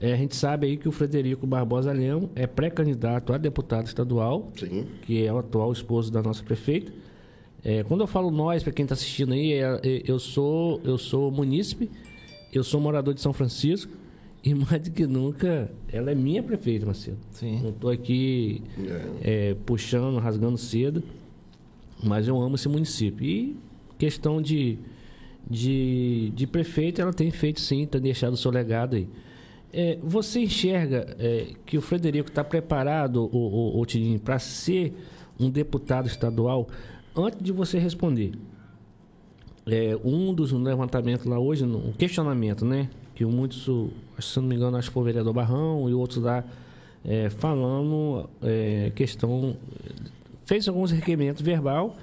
É, 0.00 0.12
a 0.12 0.16
gente 0.16 0.34
sabe 0.36 0.66
aí 0.68 0.76
que 0.76 0.88
o 0.88 0.92
Frederico 0.92 1.46
Barbosa 1.46 1.92
Leão 1.92 2.30
é 2.34 2.46
pré-candidato 2.46 3.32
a 3.32 3.36
deputado 3.38 3.86
estadual, 3.86 4.50
Sim. 4.56 4.86
que 5.02 5.24
é 5.24 5.32
o 5.32 5.38
atual 5.38 5.72
esposo 5.72 6.10
da 6.10 6.22
nossa 6.22 6.42
prefeita. 6.42 6.92
É, 7.64 7.82
quando 7.82 8.02
eu 8.02 8.06
falo 8.06 8.30
nós, 8.30 8.62
para 8.62 8.72
quem 8.72 8.84
está 8.84 8.94
assistindo 8.94 9.32
aí, 9.34 9.52
é- 9.54 9.80
é- 9.82 10.02
eu 10.06 10.18
sou 10.20 10.80
eu 10.84 10.96
sou 10.96 11.30
munícipe, 11.30 11.90
eu 12.52 12.62
sou 12.62 12.80
morador 12.80 13.12
de 13.12 13.20
São 13.20 13.32
Francisco 13.32 13.92
e 14.42 14.54
mais 14.54 14.80
do 14.80 14.90
que 14.92 15.04
nunca, 15.06 15.70
ela 15.92 16.12
é 16.12 16.14
minha 16.14 16.42
prefeita, 16.42 16.86
Marcelo. 16.86 17.18
Sim. 17.32 17.60
Não 17.60 17.70
estou 17.70 17.90
aqui 17.90 18.62
é, 19.20 19.56
puxando, 19.66 20.16
rasgando 20.18 20.56
cedo, 20.56 21.02
mas 22.02 22.28
eu 22.28 22.40
amo 22.40 22.54
esse 22.54 22.68
município. 22.68 23.26
E 23.26 23.56
questão 23.98 24.40
de, 24.40 24.78
de, 25.48 26.32
de 26.34 26.46
prefeito, 26.46 27.00
ela 27.00 27.12
tem 27.12 27.30
feito 27.30 27.60
sim, 27.60 27.86
tem 27.86 28.00
deixado 28.00 28.34
o 28.34 28.36
seu 28.36 28.50
legado 28.50 28.96
aí. 28.96 29.08
É, 29.72 29.98
você 30.02 30.40
enxerga 30.40 31.14
é, 31.18 31.48
que 31.66 31.76
o 31.76 31.82
Frederico 31.82 32.30
está 32.30 32.42
preparado, 32.42 33.28
o, 33.32 33.78
o, 33.78 33.82
o 33.82 34.20
para 34.20 34.38
ser 34.38 34.94
um 35.38 35.50
deputado 35.50 36.06
estadual? 36.06 36.68
Antes 37.14 37.42
de 37.42 37.52
você 37.52 37.78
responder, 37.78 38.32
é, 39.66 39.98
um 40.02 40.32
dos 40.32 40.52
levantamentos 40.52 41.26
lá 41.26 41.38
hoje, 41.38 41.64
um 41.64 41.92
questionamento, 41.92 42.64
né? 42.64 42.88
Que 43.14 43.24
muitos, 43.24 43.68
se 44.18 44.40
não 44.40 44.48
me 44.48 44.54
engano, 44.54 44.76
acho 44.76 44.88
que 44.88 44.94
foi 44.94 45.02
o 45.02 45.04
vereador 45.04 45.34
Barrão 45.34 45.90
e 45.90 45.92
outros 45.92 46.22
lá 46.22 46.44
é, 47.04 47.28
falando 47.28 48.28
é, 48.42 48.90
questão. 48.94 49.56
Fez 50.48 50.66
alguns 50.66 50.90
requerimentos 50.90 51.42
verbal, 51.42 51.94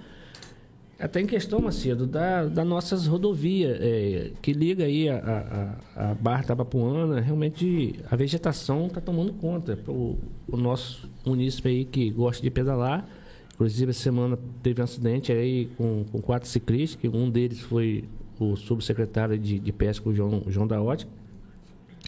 até 1.00 1.20
em 1.20 1.26
questão, 1.26 1.60
Macedo, 1.60 2.06
da, 2.06 2.46
das 2.46 2.68
nossas 2.68 3.08
rodovias, 3.08 3.76
é, 3.82 4.34
que 4.40 4.54
liga 4.54 4.84
aí 4.84 5.10
a, 5.10 5.80
a, 5.96 6.12
a 6.12 6.14
Barra 6.14 6.44
Tabapuana, 6.44 7.20
realmente 7.20 7.96
a 8.08 8.16
vegetação 8.16 8.86
está 8.86 9.02
tomando 9.02 9.34
conta. 9.34 9.80
O, 9.88 10.20
o 10.48 10.58
nosso 10.58 11.10
munícipe 11.26 11.70
aí 11.70 11.86
que 11.86 12.12
gosta 12.12 12.44
de 12.44 12.52
pedalar, 12.52 13.10
inclusive 13.56 13.90
essa 13.90 14.04
semana 14.04 14.38
teve 14.62 14.80
um 14.80 14.84
acidente 14.84 15.32
aí 15.32 15.66
com, 15.76 16.06
com 16.12 16.22
quatro 16.22 16.48
ciclistas, 16.48 17.02
que 17.02 17.08
um 17.08 17.32
deles 17.32 17.62
foi 17.62 18.04
o 18.40 18.56
subsecretário 18.56 19.40
de, 19.40 19.58
de 19.58 19.72
pesca, 19.72 20.08
o 20.08 20.14
João, 20.14 20.44
João 20.50 20.68
da 20.68 20.80
Ótica. 20.80 21.10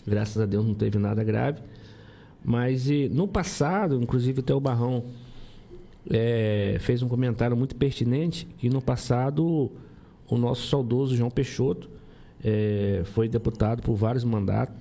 Graças 0.05 0.39
a 0.39 0.45
Deus 0.45 0.63
não 0.63 0.75
teve 0.75 0.99
nada 0.99 1.23
grave. 1.23 1.63
Mas 2.45 2.87
e, 2.87 3.09
no 3.09 3.27
passado, 3.27 3.99
inclusive 3.99 4.41
até 4.41 4.53
o 4.53 4.59
Barrão 4.59 5.03
é, 6.09 6.77
fez 6.79 7.01
um 7.01 7.07
comentário 7.07 7.55
muito 7.55 7.75
pertinente 7.75 8.47
que 8.57 8.69
no 8.69 8.81
passado 8.81 9.71
o 10.29 10.37
nosso 10.37 10.67
saudoso 10.67 11.15
João 11.15 11.29
Peixoto 11.29 11.89
é, 12.43 13.01
foi 13.05 13.27
deputado 13.27 13.81
por 13.81 13.95
vários 13.95 14.23
mandatos 14.23 14.75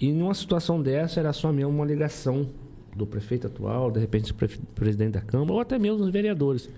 e 0.00 0.12
numa 0.12 0.34
situação 0.34 0.80
dessa 0.82 1.20
era 1.20 1.32
só 1.32 1.52
mesmo 1.52 1.70
uma 1.70 1.84
ligação 1.84 2.48
do 2.94 3.06
prefeito 3.06 3.46
atual, 3.46 3.90
de 3.90 4.00
repente 4.00 4.32
do 4.32 4.48
presidente 4.74 5.12
da 5.12 5.20
Câmara 5.20 5.52
ou 5.52 5.60
até 5.60 5.78
mesmo 5.78 5.98
dos 5.98 6.10
vereadores. 6.10 6.68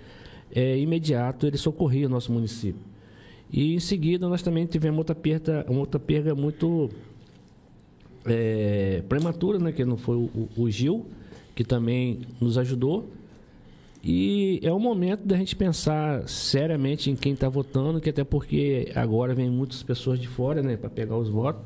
É, 0.55 0.78
imediato 0.78 1.47
ele 1.47 1.59
socorria 1.59 2.06
o 2.06 2.09
nosso 2.09 2.32
município. 2.32 2.81
E 3.52 3.74
em 3.74 3.81
seguida 3.81 4.28
nós 4.28 4.43
também 4.43 4.66
tivemos 4.66 4.98
outra 4.98 5.14
perda, 5.14 5.64
uma 5.68 5.81
outra 5.81 6.01
perda 6.01 6.35
muito 6.35 6.90
é, 8.24 9.02
prematura, 9.09 9.59
né? 9.59 9.73
Que 9.73 9.85
não 9.85 9.97
foi 9.97 10.16
o, 10.16 10.48
o 10.56 10.70
Gil, 10.70 11.06
que 11.55 11.64
também 11.64 12.20
nos 12.40 12.59
ajudou. 12.59 13.09
E 14.08 14.60
é 14.62 14.70
o 14.72 14.78
momento 14.78 15.26
da 15.26 15.36
gente 15.36 15.56
pensar 15.56 16.28
seriamente 16.28 17.10
em 17.10 17.16
quem 17.16 17.32
está 17.32 17.48
votando, 17.48 18.00
que 18.00 18.08
até 18.08 18.22
porque 18.22 18.92
agora 18.94 19.34
vem 19.34 19.50
muitas 19.50 19.82
pessoas 19.82 20.20
de 20.20 20.28
fora, 20.28 20.62
né, 20.62 20.76
para 20.76 20.88
pegar 20.88 21.16
os 21.18 21.28
votos. 21.28 21.64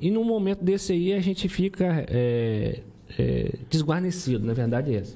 E 0.00 0.10
num 0.10 0.24
momento 0.24 0.64
desse 0.64 0.94
aí 0.94 1.12
a 1.12 1.20
gente 1.20 1.46
fica 1.46 2.06
é, 2.08 2.80
é, 3.18 3.52
desguarnecido, 3.68 4.46
na 4.46 4.54
verdade 4.54 4.94
é 4.94 4.98
essa. 5.00 5.14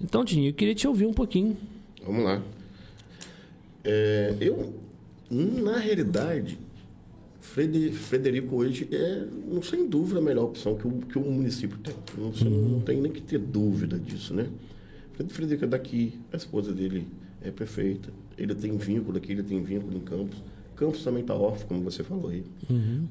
Então, 0.00 0.24
Tininho, 0.24 0.50
eu 0.50 0.54
queria 0.54 0.74
te 0.74 0.86
ouvir 0.86 1.04
um 1.06 1.12
pouquinho. 1.12 1.56
Vamos 2.06 2.22
lá. 2.24 2.40
É, 3.82 4.34
eu, 4.40 4.74
na 5.28 5.78
realidade, 5.78 6.58
Frede- 7.40 7.90
Frederico 7.90 8.54
hoje 8.54 8.86
é, 8.92 9.24
não, 9.50 9.60
sem 9.62 9.88
dúvida, 9.88 10.20
a 10.20 10.22
melhor 10.22 10.44
opção 10.44 10.76
que 10.76 10.86
o, 10.86 10.92
que 10.92 11.18
o 11.18 11.22
município 11.22 11.76
tem. 11.78 11.94
Não, 12.16 12.30
não- 12.50 12.68
não 12.68 12.80
tem 12.82 13.00
nem 13.00 13.10
que 13.10 13.20
ter 13.20 13.38
dúvida 13.38 13.98
disso, 13.98 14.32
né? 14.32 14.46
Fred- 15.18 15.32
Frederico 15.32 15.64
é 15.64 15.68
daqui, 15.68 16.14
a 16.32 16.36
esposa 16.36 16.72
dele 16.72 17.06
é 17.42 17.50
prefeita, 17.50 18.10
ele 18.36 18.54
tem 18.54 18.76
vínculo 18.76 19.18
aqui, 19.18 19.32
ele 19.32 19.42
tem 19.42 19.62
vínculo 19.62 19.96
em 19.96 20.00
Campos. 20.00 20.38
Campos 20.76 21.02
também 21.02 21.22
está 21.22 21.34
órfão, 21.34 21.66
como 21.66 21.80
você 21.82 22.04
falou 22.04 22.28
aí. 22.30 22.44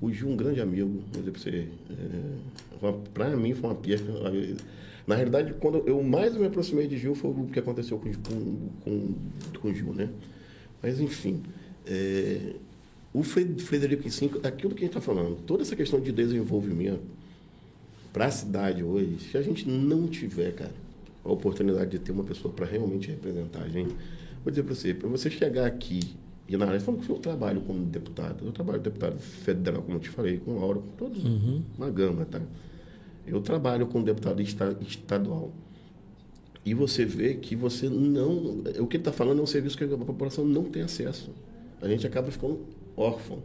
O 0.02 0.10
Gil, 0.12 0.30
um 0.30 0.38
grande 0.38 0.62
amigo, 0.62 0.88
vou 1.12 1.20
dizer 1.22 1.32
pra 1.32 1.42
você, 1.42 1.68
é, 1.92 2.94
para 3.14 3.36
mim 3.36 3.54
foi 3.54 3.70
uma 3.70 3.76
perda. 3.76 4.06
Na 5.06 5.16
realidade, 5.16 5.54
quando 5.60 5.80
eu 5.86 6.02
mais 6.02 6.36
me 6.38 6.46
aproximei 6.46 6.88
de 6.88 6.98
Gil 6.98 7.14
foi 7.14 7.30
o 7.32 7.48
que 7.52 7.60
aconteceu 7.60 7.98
com, 8.00 8.10
com, 8.14 9.14
com, 9.60 9.68
o 9.70 9.74
Gil, 9.74 9.94
né? 9.94 10.10
Mas, 10.82 11.00
enfim, 11.02 11.42
é, 11.86 12.54
o 13.14 13.22
Fre- 13.24 13.56
Frederico 13.60 14.08
V, 14.08 14.30
aquilo 14.48 14.74
que 14.74 14.84
a 14.84 14.88
gente 14.88 14.98
está 14.98 15.02
falando, 15.02 15.36
toda 15.46 15.62
essa 15.64 15.76
questão 15.76 16.00
de 16.00 16.12
desenvolvimento 16.14 17.02
para 18.14 18.28
a 18.28 18.32
cidade 18.32 18.82
hoje, 18.84 19.18
se 19.32 19.38
a 19.38 19.42
gente 19.42 19.68
não 19.68 20.08
tiver, 20.08 20.54
cara, 20.56 20.72
a 21.28 21.32
oportunidade 21.34 21.92
de 21.92 22.00
ter 22.00 22.12
uma 22.12 22.24
pessoa 22.24 22.54
para 22.54 22.66
realmente 22.66 23.10
representar 23.10 23.64
a 23.64 23.68
gente, 23.70 23.94
vou 24.44 24.50
dizer 24.52 24.64
para 24.64 24.74
você, 24.76 24.94
para 24.94 25.10
você 25.10 25.30
chegar 25.30 25.66
aqui 25.66 26.00
e 26.48 26.56
na 26.56 26.66
área, 26.66 26.80
falando 26.80 27.02
que 27.06 27.10
eu 27.10 27.18
trabalho 27.18 27.60
como 27.62 27.84
deputado, 27.86 28.46
eu 28.46 28.52
trabalho 28.54 28.80
deputado 28.80 29.20
federal, 29.20 29.82
como 29.82 29.98
eu 29.98 30.02
te 30.02 30.10
falei, 30.10 30.38
com 30.38 30.58
Laura, 30.60 30.80
com 30.80 30.88
todos, 30.98 31.22
uma 31.78 31.90
gama, 31.90 32.24
tá? 32.26 32.42
Eu 33.26 33.42
trabalho 33.42 33.86
com 33.88 34.02
deputado 34.02 34.42
esta- 34.42 34.78
estadual. 34.82 35.52
E 36.66 36.74
você 36.74 37.04
vê 37.06 37.34
que 37.34 37.56
você 37.56 37.90
não. 37.90 38.62
O 38.80 38.88
que 38.88 38.96
ele 38.96 39.02
está 39.02 39.12
falando 39.12 39.40
é 39.40 39.42
um 39.44 39.46
serviço 39.48 39.78
que 39.78 39.84
a 39.84 39.88
população 39.98 40.46
não 40.46 40.64
tem 40.64 40.82
acesso. 40.82 41.32
A 41.82 41.88
gente 41.90 42.08
acaba 42.08 42.32
ficando 42.32 42.60
órfão. 42.96 43.40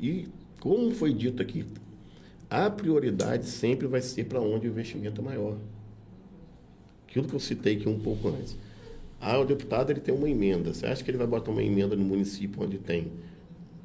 E, 0.00 0.28
como 0.60 0.90
foi 0.92 1.12
dito 1.12 1.42
aqui, 1.42 1.64
a 2.48 2.70
prioridade 2.70 3.46
sempre 3.46 3.86
vai 3.88 4.00
ser 4.00 4.24
para 4.26 4.40
onde 4.40 4.66
o 4.68 4.70
investimento 4.70 5.20
é 5.20 5.24
maior. 5.24 5.56
Aquilo 7.16 7.28
que 7.28 7.34
eu 7.34 7.40
citei 7.40 7.76
aqui 7.76 7.88
um 7.88 7.98
pouco 7.98 8.28
antes. 8.28 8.58
Ah, 9.18 9.38
o 9.38 9.46
deputado 9.46 9.90
ele 9.90 10.00
tem 10.00 10.14
uma 10.14 10.28
emenda. 10.28 10.74
Você 10.74 10.84
acha 10.84 11.02
que 11.02 11.10
ele 11.10 11.16
vai 11.16 11.26
botar 11.26 11.50
uma 11.50 11.62
emenda 11.62 11.96
no 11.96 12.04
município 12.04 12.62
onde 12.62 12.76
tem 12.76 13.10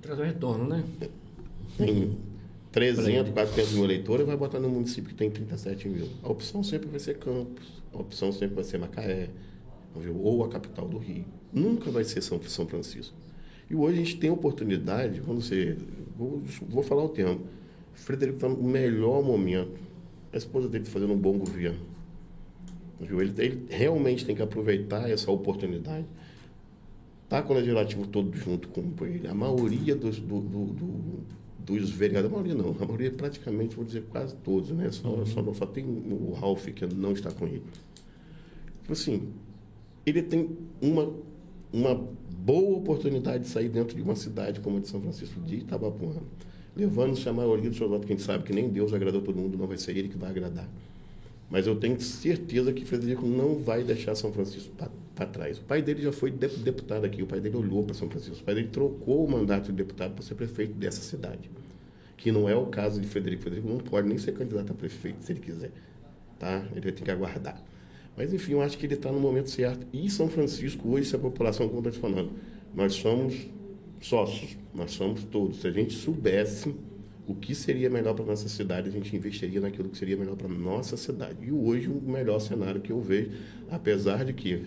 Traz 0.02 0.20
retorno, 0.20 0.68
né? 0.68 0.84
Tem 1.78 2.18
300, 2.74 3.32
400 3.32 3.72
mil 3.72 3.86
eleitores, 3.86 4.28
vai 4.28 4.36
botar 4.36 4.60
no 4.60 4.68
município 4.68 5.12
que 5.12 5.16
tem 5.16 5.32
37 5.32 5.88
mil. 5.88 6.10
A 6.22 6.30
opção 6.30 6.62
sempre 6.62 6.90
vai 6.90 7.00
ser 7.00 7.20
Campos, 7.20 7.82
a 7.94 8.00
opção 8.02 8.34
sempre 8.34 8.56
vai 8.56 8.66
ser 8.66 8.80
Macaé, 8.80 9.30
viu? 9.96 10.20
ou 10.22 10.44
a 10.44 10.50
capital 10.50 10.90
do 10.90 10.98
Rio. 10.98 11.24
Nunca 11.54 11.90
vai 11.90 12.04
ser 12.04 12.22
São, 12.22 12.42
São 12.44 12.68
Francisco. 12.68 13.16
E 13.70 13.76
hoje 13.76 14.02
a 14.02 14.04
gente 14.04 14.18
tem 14.18 14.30
a 14.30 14.34
oportunidade, 14.34 15.22
vamos 15.22 15.46
ser, 15.46 15.78
vou, 16.18 16.42
vou 16.68 16.84
falar 16.84 17.06
o 17.06 17.10
termo, 17.10 17.40
Frederico 17.94 18.36
está 18.36 18.50
no 18.50 18.62
melhor 18.62 19.24
momento. 19.24 19.80
A 20.34 20.38
esposa 20.38 20.68
dele 20.68 20.84
tá 20.84 20.92
fazendo 20.92 21.14
um 21.14 21.18
bom 21.18 21.38
governo. 21.38 21.91
Viu? 23.06 23.22
Ele, 23.22 23.34
ele 23.38 23.66
realmente 23.70 24.26
tem 24.26 24.36
que 24.36 24.42
aproveitar 24.42 25.10
essa 25.10 25.32
oportunidade. 25.32 26.06
Está 27.24 27.42
com 27.42 27.54
o 27.54 27.56
legislativo 27.56 28.06
todo 28.08 28.36
junto 28.36 28.68
com 28.70 28.84
ele. 29.06 29.28
A 29.28 29.34
maioria 29.34 29.96
dos, 29.96 30.20
do, 30.20 30.40
do, 30.42 30.66
do, 30.66 31.20
dos 31.60 31.90
vereadores, 31.90 32.32
a 32.32 32.40
maioria 32.40 32.56
não, 32.56 32.76
a 32.80 32.86
maioria 32.86 33.12
praticamente, 33.12 33.76
vou 33.76 33.86
dizer 33.86 34.04
quase 34.10 34.36
todos, 34.38 34.72
né? 34.72 34.92
Só, 34.92 35.10
uhum. 35.10 35.26
só, 35.26 35.54
só 35.54 35.66
tem 35.66 35.86
o 35.86 36.34
Ralph 36.34 36.66
que 36.68 36.86
não 36.86 37.14
está 37.14 37.32
com 37.32 37.48
ele. 37.48 37.64
Tipo 38.82 38.94
assim, 38.94 39.30
ele 40.06 40.22
tem 40.22 40.58
uma, 40.82 41.14
uma 41.72 41.96
boa 41.96 42.78
oportunidade 42.78 43.44
de 43.46 43.50
sair 43.50 43.70
dentro 43.70 43.96
de 43.96 44.02
uma 44.02 44.16
cidade 44.16 44.60
como 44.60 44.78
a 44.78 44.80
de 44.80 44.90
São 44.90 45.02
Francisco 45.02 45.40
de 45.42 45.58
Itabapuana 45.58 46.22
levando-se 46.76 47.28
a 47.28 47.34
maioria 47.34 47.70
dos 47.70 47.78
seus 47.78 47.90
votos, 47.90 48.06
que 48.06 48.14
a 48.14 48.16
gente 48.16 48.26
sabe 48.26 48.44
que 48.44 48.54
nem 48.54 48.70
Deus 48.70 48.94
agradou 48.94 49.22
todo 49.22 49.38
mundo, 49.38 49.58
não 49.58 49.68
vai 49.68 49.78
ser 49.78 49.96
ele 49.98 50.08
que 50.08 50.18
vai 50.18 50.30
agradar. 50.30 50.68
Mas 51.52 51.68
eu 51.68 51.76
tenho 51.76 52.00
certeza 52.00 52.72
que 52.72 52.86
Frederico 52.86 53.28
não 53.28 53.56
vai 53.60 53.84
deixar 53.84 54.16
São 54.16 54.32
Francisco 54.32 54.74
para 55.14 55.26
trás. 55.26 55.58
O 55.58 55.64
pai 55.64 55.82
dele 55.82 56.02
já 56.02 56.12
foi 56.12 56.32
deputado 56.32 57.04
aqui, 57.04 57.22
o 57.22 57.28
pai 57.28 57.42
dele 57.42 57.58
olhou 57.58 57.84
para 57.84 57.94
São 57.94 58.10
Francisco, 58.10 58.42
o 58.42 58.46
pai 58.46 58.56
dele 58.56 58.70
trocou 58.70 59.26
o 59.26 59.30
mandato 59.30 59.66
de 59.66 59.74
deputado 59.74 60.14
para 60.14 60.24
ser 60.24 60.36
prefeito 60.36 60.74
dessa 60.76 61.02
cidade. 61.02 61.52
Que 62.16 62.32
não 62.32 62.48
é 62.48 62.56
o 62.56 62.68
caso 62.68 63.02
de 63.02 63.08
Frederico. 63.08 63.42
Frederico 63.42 63.68
não 63.68 63.80
pode 63.80 64.08
nem 64.08 64.18
ser 64.18 64.32
candidato 64.32 64.72
a 64.72 64.76
prefeito, 64.76 65.22
se 65.24 65.34
ele 65.34 65.42
quiser. 65.42 65.72
Tá? 66.40 66.66
Ele 66.72 66.82
vai 66.82 66.92
ter 66.94 67.04
que 67.04 67.12
aguardar. 67.12 67.62
Mas, 68.16 68.34
enfim, 68.34 68.54
eu 68.54 68.62
acho 68.62 68.78
que 68.78 68.86
ele 68.86 68.94
está 68.94 69.12
no 69.12 69.20
momento 69.20 69.50
certo. 69.50 69.86
E 69.92 70.10
São 70.10 70.30
Francisco, 70.30 70.88
hoje, 70.88 71.10
se 71.10 71.16
a 71.16 71.20
população, 71.20 71.68
como 71.68 71.86
eu 71.86 71.90
estou 71.90 71.92
te 71.92 72.00
falando, 72.00 72.32
nós 72.74 72.94
somos 72.94 73.48
sócios, 74.00 74.58
nós 74.74 74.92
somos 74.92 75.24
todos. 75.26 75.60
Se 75.60 75.68
a 75.68 75.72
gente 75.72 75.94
soubesse 75.94 76.74
o 77.32 77.36
que 77.36 77.56
seria 77.56 77.90
melhor 77.90 78.14
para 78.14 78.26
nossa 78.26 78.50
cidade, 78.50 78.90
a 78.90 78.92
gente 78.92 79.16
investiria 79.16 79.62
naquilo 79.62 79.90
que 79.90 79.98
seria 79.98 80.18
melhor 80.18 80.36
para 80.36 80.50
nossa 80.50 80.98
cidade. 80.98 81.38
E 81.42 81.52
hoje 81.52 81.88
o 81.88 82.02
melhor 82.02 82.40
cenário 82.40 82.82
que 82.82 82.92
eu 82.92 83.00
vejo, 83.00 83.32
apesar 83.70 84.26
de 84.26 84.34
que 84.34 84.66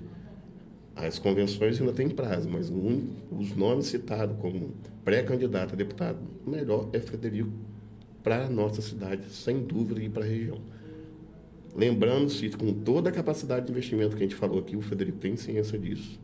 as 0.97 1.19
convenções 1.19 1.78
ainda 1.78 1.93
têm 1.93 2.09
prazo, 2.09 2.49
mas 2.49 2.70
um, 2.70 3.03
os 3.31 3.55
nomes 3.55 3.86
citados 3.86 4.36
como 4.39 4.73
pré-candidato 5.05 5.74
a 5.74 5.77
deputado, 5.77 6.19
o 6.47 6.51
melhor 6.51 6.89
é 6.93 7.01
Frederico 7.01 7.51
para 8.23 8.47
a 8.47 8.49
nossa 8.49 8.81
cidade, 8.81 9.28
sem 9.28 9.62
dúvida, 9.62 10.03
e 10.03 10.09
para 10.09 10.24
a 10.24 10.27
região. 10.27 10.59
Lembrando-se, 11.77 12.49
com 12.51 12.73
toda 12.73 13.11
a 13.11 13.12
capacidade 13.12 13.66
de 13.66 13.73
investimento 13.73 14.16
que 14.16 14.23
a 14.23 14.27
gente 14.27 14.36
falou 14.36 14.61
aqui, 14.61 14.77
o 14.77 14.81
Frederico 14.81 15.19
tem 15.19 15.36
ciência 15.36 15.78
disso. 15.78 16.19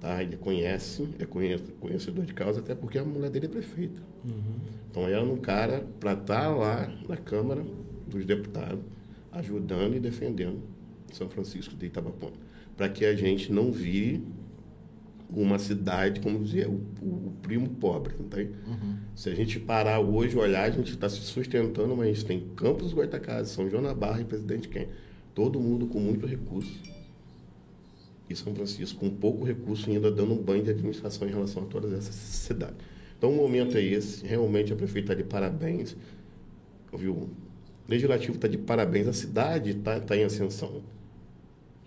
Tá? 0.00 0.22
Ele 0.22 0.36
conhece, 0.36 1.06
é 1.18 1.26
conhecedor 1.26 2.24
de 2.24 2.32
causa, 2.32 2.60
até 2.60 2.74
porque 2.74 2.98
a 2.98 3.04
mulher 3.04 3.30
dele 3.30 3.46
é 3.46 3.48
prefeita. 3.50 4.00
Uhum. 4.24 4.56
Então, 4.90 5.06
ela 5.06 5.28
é 5.28 5.32
um 5.32 5.36
cara 5.36 5.86
para 6.00 6.14
estar 6.14 6.40
tá 6.40 6.48
lá 6.48 6.90
na 7.06 7.18
Câmara 7.18 7.62
dos 8.08 8.24
Deputados, 8.24 8.80
ajudando 9.30 9.94
e 9.94 10.00
defendendo 10.00 10.62
São 11.12 11.28
Francisco 11.28 11.76
de 11.76 11.86
Itabapona. 11.86 12.32
Para 12.76 12.88
que 12.88 13.04
a 13.04 13.14
gente 13.14 13.52
não 13.52 13.70
vire 13.70 14.24
uma 15.28 15.58
cidade, 15.58 16.20
como 16.20 16.42
dizer, 16.42 16.66
o, 16.66 16.80
o 17.02 17.32
primo 17.42 17.68
pobre. 17.68 18.14
Tá? 18.30 18.38
Uhum. 18.38 18.96
Se 19.14 19.28
a 19.28 19.34
gente 19.34 19.60
parar 19.60 20.00
hoje 20.00 20.36
olhar, 20.36 20.64
a 20.64 20.70
gente 20.70 20.92
está 20.92 21.10
se 21.10 21.20
sustentando, 21.20 21.94
mas 21.94 22.08
a 22.08 22.12
gente 22.12 22.24
tem 22.24 22.40
Campos 22.56 22.94
Goitacazes, 22.94 23.52
São 23.52 23.68
João 23.68 23.82
da 23.82 23.94
Barra 23.94 24.22
e 24.22 24.24
Presidente 24.24 24.66
Quem? 24.66 24.88
Todo 25.34 25.60
mundo 25.60 25.86
com 25.86 26.00
muito 26.00 26.26
recurso 26.26 26.80
e 28.30 28.36
São 28.36 28.54
Francisco, 28.54 29.00
com 29.00 29.10
pouco 29.10 29.44
recurso, 29.44 29.90
ainda 29.90 30.10
dando 30.10 30.32
um 30.32 30.38
banho 30.38 30.62
de 30.62 30.70
administração 30.70 31.26
em 31.26 31.30
relação 31.30 31.64
a 31.64 31.66
todas 31.66 31.92
essas 31.92 32.14
cidades. 32.14 32.76
Então, 33.18 33.30
o 33.32 33.36
momento 33.36 33.76
é 33.76 33.82
esse. 33.82 34.24
Realmente, 34.24 34.72
a 34.72 34.76
prefeita 34.76 35.12
está 35.12 35.22
de 35.22 35.28
parabéns. 35.28 35.96
Viu? 36.92 37.12
O 37.12 37.30
legislativo 37.88 38.36
está 38.36 38.48
de 38.48 38.56
parabéns. 38.56 39.08
A 39.08 39.12
cidade 39.12 39.70
está 39.70 40.00
tá 40.00 40.16
em 40.16 40.24
ascensão. 40.24 40.82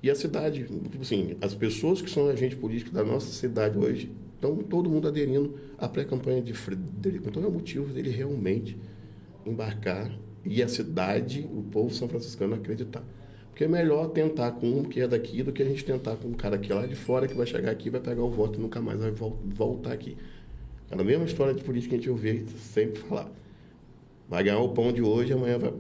E 0.02 0.12
a 0.12 0.16
cidade, 0.16 0.64
tipo 0.64 1.02
assim, 1.02 1.36
as 1.42 1.56
pessoas 1.56 2.02
que 2.02 2.10
são 2.10 2.28
agentes 2.28 2.58
políticos 2.58 2.94
da 2.94 3.04
nossa 3.04 3.32
cidade 3.32 3.78
hoje, 3.78 4.12
estão 4.36 4.58
todo 4.58 4.90
mundo 4.90 5.08
aderindo 5.08 5.58
à 5.78 5.88
pré-campanha 5.88 6.42
de 6.42 6.54
Frederico. 6.54 7.30
Então, 7.30 7.44
é 7.44 7.48
o 7.48 7.52
motivo 7.52 7.92
dele 7.94 8.10
realmente 8.10 8.78
embarcar 9.46 10.12
e 10.46 10.62
a 10.62 10.68
cidade, 10.68 11.48
o 11.52 11.64
povo 11.64 11.94
são 11.94 12.08
franciscano 12.08 12.54
acreditar. 12.54 13.04
Porque 13.54 13.66
é 13.66 13.68
melhor 13.68 14.10
tentar 14.10 14.52
com 14.54 14.80
um 14.80 14.84
que 14.84 15.00
é 15.00 15.08
daqui 15.08 15.44
do 15.44 15.52
que 15.52 15.62
a 15.62 15.66
gente 15.66 15.86
tentar 15.86 16.16
com 16.16 16.30
um 16.30 16.34
cara 16.34 16.58
que 16.58 16.72
é 16.72 16.76
lá 16.76 16.88
de 16.88 16.96
fora 16.96 17.28
que 17.28 17.36
vai 17.36 17.46
chegar 17.46 17.70
aqui, 17.70 17.88
vai 17.88 18.02
pegar 18.02 18.24
o 18.24 18.30
voto 18.32 18.58
e 18.58 18.62
nunca 18.64 18.82
mais 18.82 19.00
vai 19.00 19.12
voltar 19.12 19.94
aqui. 19.94 20.18
É 20.90 21.00
a 21.00 21.04
mesma 21.04 21.24
história 21.26 21.54
de 21.54 21.64
política 21.64 21.90
que 21.90 21.96
a 21.96 21.98
gente 22.00 22.10
ouve 22.10 22.48
sempre 22.58 23.00
falar. 23.02 23.30
Vai 24.28 24.44
ganhar 24.44 24.58
o 24.58 24.70
pão 24.70 24.92
de 24.92 25.04
hoje, 25.04 25.34
amanhã 25.34 25.60
vai, 25.60 25.74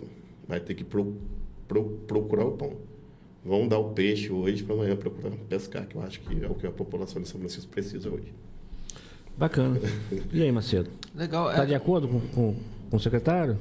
vai 0.48 0.60
ter 0.60 0.76
que 0.76 0.84
pro, 0.84 1.18
pro, 1.68 1.84
procurar 2.08 2.46
o 2.46 2.52
pão. 2.52 2.74
Vão 3.44 3.68
dar 3.68 3.80
o 3.80 3.90
peixe 3.90 4.32
hoje 4.32 4.62
para 4.62 4.76
amanhã 4.76 4.96
procurar 4.96 5.32
pescar, 5.50 5.88
que 5.88 5.96
eu 5.96 6.02
acho 6.04 6.20
que 6.20 6.46
é 6.46 6.48
o 6.48 6.54
que 6.54 6.68
a 6.68 6.72
população 6.72 7.24
de 7.24 7.28
São 7.28 7.40
Francisco 7.40 7.72
precisa 7.72 8.08
hoje. 8.08 8.32
Bacana. 9.36 9.80
E 10.32 10.44
aí, 10.44 10.52
Macedo? 10.52 10.92
Legal. 11.16 11.50
Está 11.50 11.64
é... 11.64 11.66
de 11.66 11.74
acordo 11.74 12.08
com, 12.08 12.20
com, 12.20 12.56
com 12.92 12.98
o 12.98 13.00
secretário? 13.00 13.58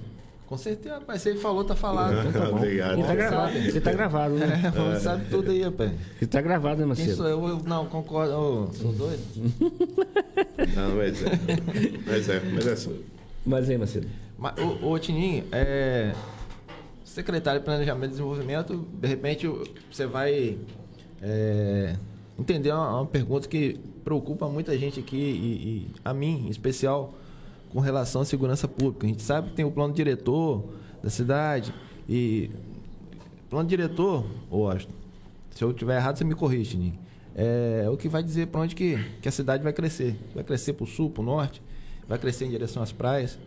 Com 0.52 0.58
certeza, 0.58 0.96
rapaz. 0.96 1.22
Se 1.22 1.30
ele 1.30 1.38
falou, 1.38 1.64
tá 1.64 1.74
falado. 1.74 2.28
Então 2.28 2.42
tá 2.42 2.44
bom. 2.52 2.56
Obrigado. 2.58 3.00
E 3.00 3.04
tá 3.04 3.14
gravado. 3.14 3.56
Ele 3.56 3.80
tá 3.80 3.92
gravado, 3.92 4.34
né? 4.34 4.72
É, 4.92 5.00
sabe 5.00 5.24
tudo 5.30 5.50
aí, 5.50 5.62
rapaz. 5.62 5.92
E 6.20 6.26
tá 6.26 6.42
gravado, 6.42 6.80
né, 6.82 6.86
Macedo? 6.88 7.06
Quem 7.06 7.16
sou 7.16 7.26
eu? 7.26 7.48
eu 7.48 7.62
não, 7.64 7.86
concordo. 7.86 8.34
Oh, 8.34 8.74
sou 8.74 8.92
doido? 8.92 9.22
não, 10.76 10.96
mas 10.96 11.22
é. 11.22 11.30
Mas 12.06 12.28
é, 12.28 12.42
mas 12.52 12.66
é 12.66 12.72
assim. 12.72 13.00
Mas 13.46 13.70
aí, 13.70 13.78
Macedo. 13.78 14.06
Mas, 14.36 14.52
ô, 14.58 14.90
ô 14.90 14.98
Tininho, 14.98 15.42
é... 15.52 16.12
Secretário 17.02 17.60
de 17.60 17.64
Planejamento 17.64 18.08
e 18.08 18.10
Desenvolvimento, 18.10 18.86
de 18.92 19.08
repente 19.08 19.50
você 19.90 20.04
vai 20.04 20.58
é... 21.22 21.96
entender 22.38 22.72
uma, 22.72 23.00
uma, 23.00 23.06
pergunta 23.06 23.48
que 23.48 23.80
preocupa 24.04 24.46
muita 24.50 24.76
gente 24.76 25.00
aqui, 25.00 25.16
e, 25.16 25.16
e 25.16 25.90
a 26.04 26.12
mim 26.12 26.44
em 26.46 26.50
especial 26.50 27.14
com 27.72 27.80
relação 27.80 28.22
à 28.22 28.24
segurança 28.24 28.68
pública. 28.68 29.06
A 29.06 29.08
gente 29.08 29.22
sabe 29.22 29.50
que 29.50 29.56
tem 29.56 29.64
o 29.64 29.70
plano 29.70 29.94
diretor 29.94 30.64
da 31.02 31.08
cidade 31.08 31.72
e 32.08 32.50
plano 33.48 33.68
diretor, 33.68 34.26
Austin, 34.50 34.92
se 35.50 35.64
eu 35.64 35.72
tiver 35.72 35.96
errado 35.96 36.16
você 36.16 36.24
me 36.24 36.34
corrige, 36.34 36.76
Ninho. 36.76 36.98
É 37.34 37.86
o 37.90 37.96
que 37.96 38.08
vai 38.08 38.22
dizer 38.22 38.48
para 38.48 38.60
onde 38.60 38.74
que, 38.74 38.98
que 39.22 39.28
a 39.28 39.32
cidade 39.32 39.62
vai 39.62 39.72
crescer. 39.72 40.18
Vai 40.34 40.44
crescer 40.44 40.74
para 40.74 40.84
o 40.84 40.86
sul, 40.86 41.10
para 41.10 41.22
o 41.22 41.24
norte, 41.24 41.62
vai 42.06 42.18
crescer 42.18 42.44
em 42.44 42.50
direção 42.50 42.82
às 42.82 42.92
praias. 42.92 43.38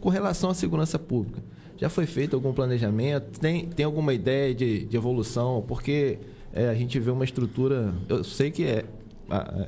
Com 0.00 0.08
relação 0.08 0.48
à 0.48 0.54
segurança 0.54 0.98
pública, 0.98 1.42
já 1.76 1.90
foi 1.90 2.06
feito 2.06 2.34
algum 2.34 2.54
planejamento? 2.54 3.38
Tem, 3.38 3.66
tem 3.66 3.84
alguma 3.84 4.14
ideia 4.14 4.54
de, 4.54 4.86
de 4.86 4.96
evolução? 4.96 5.62
Porque 5.68 6.18
é, 6.52 6.68
a 6.68 6.74
gente 6.74 6.98
vê 6.98 7.10
uma 7.10 7.24
estrutura. 7.24 7.94
Eu 8.08 8.24
sei 8.24 8.50
que 8.50 8.64
é, 8.64 8.84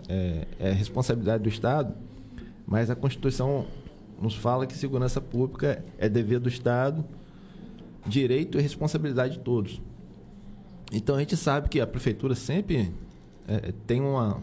é, 0.08 0.46
é 0.58 0.72
responsabilidade 0.72 1.42
do 1.42 1.48
Estado, 1.50 1.94
mas 2.66 2.88
a 2.88 2.96
Constituição 2.96 3.66
nos 4.22 4.36
fala 4.36 4.66
que 4.66 4.74
segurança 4.74 5.20
pública 5.20 5.84
é 5.98 6.08
dever 6.08 6.38
do 6.38 6.48
Estado, 6.48 7.04
direito 8.06 8.58
e 8.58 8.62
responsabilidade 8.62 9.34
de 9.34 9.40
todos. 9.40 9.82
Então 10.92 11.16
a 11.16 11.18
gente 11.18 11.36
sabe 11.36 11.68
que 11.68 11.80
a 11.80 11.86
prefeitura 11.86 12.34
sempre 12.34 12.92
é, 13.48 13.72
tem 13.86 14.00
uma 14.00 14.40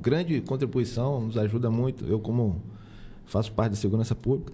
grande 0.00 0.40
contribuição, 0.40 1.20
nos 1.20 1.36
ajuda 1.36 1.70
muito. 1.70 2.04
Eu, 2.06 2.18
como 2.18 2.60
faço 3.26 3.52
parte 3.52 3.72
da 3.72 3.76
segurança 3.76 4.14
pública. 4.14 4.52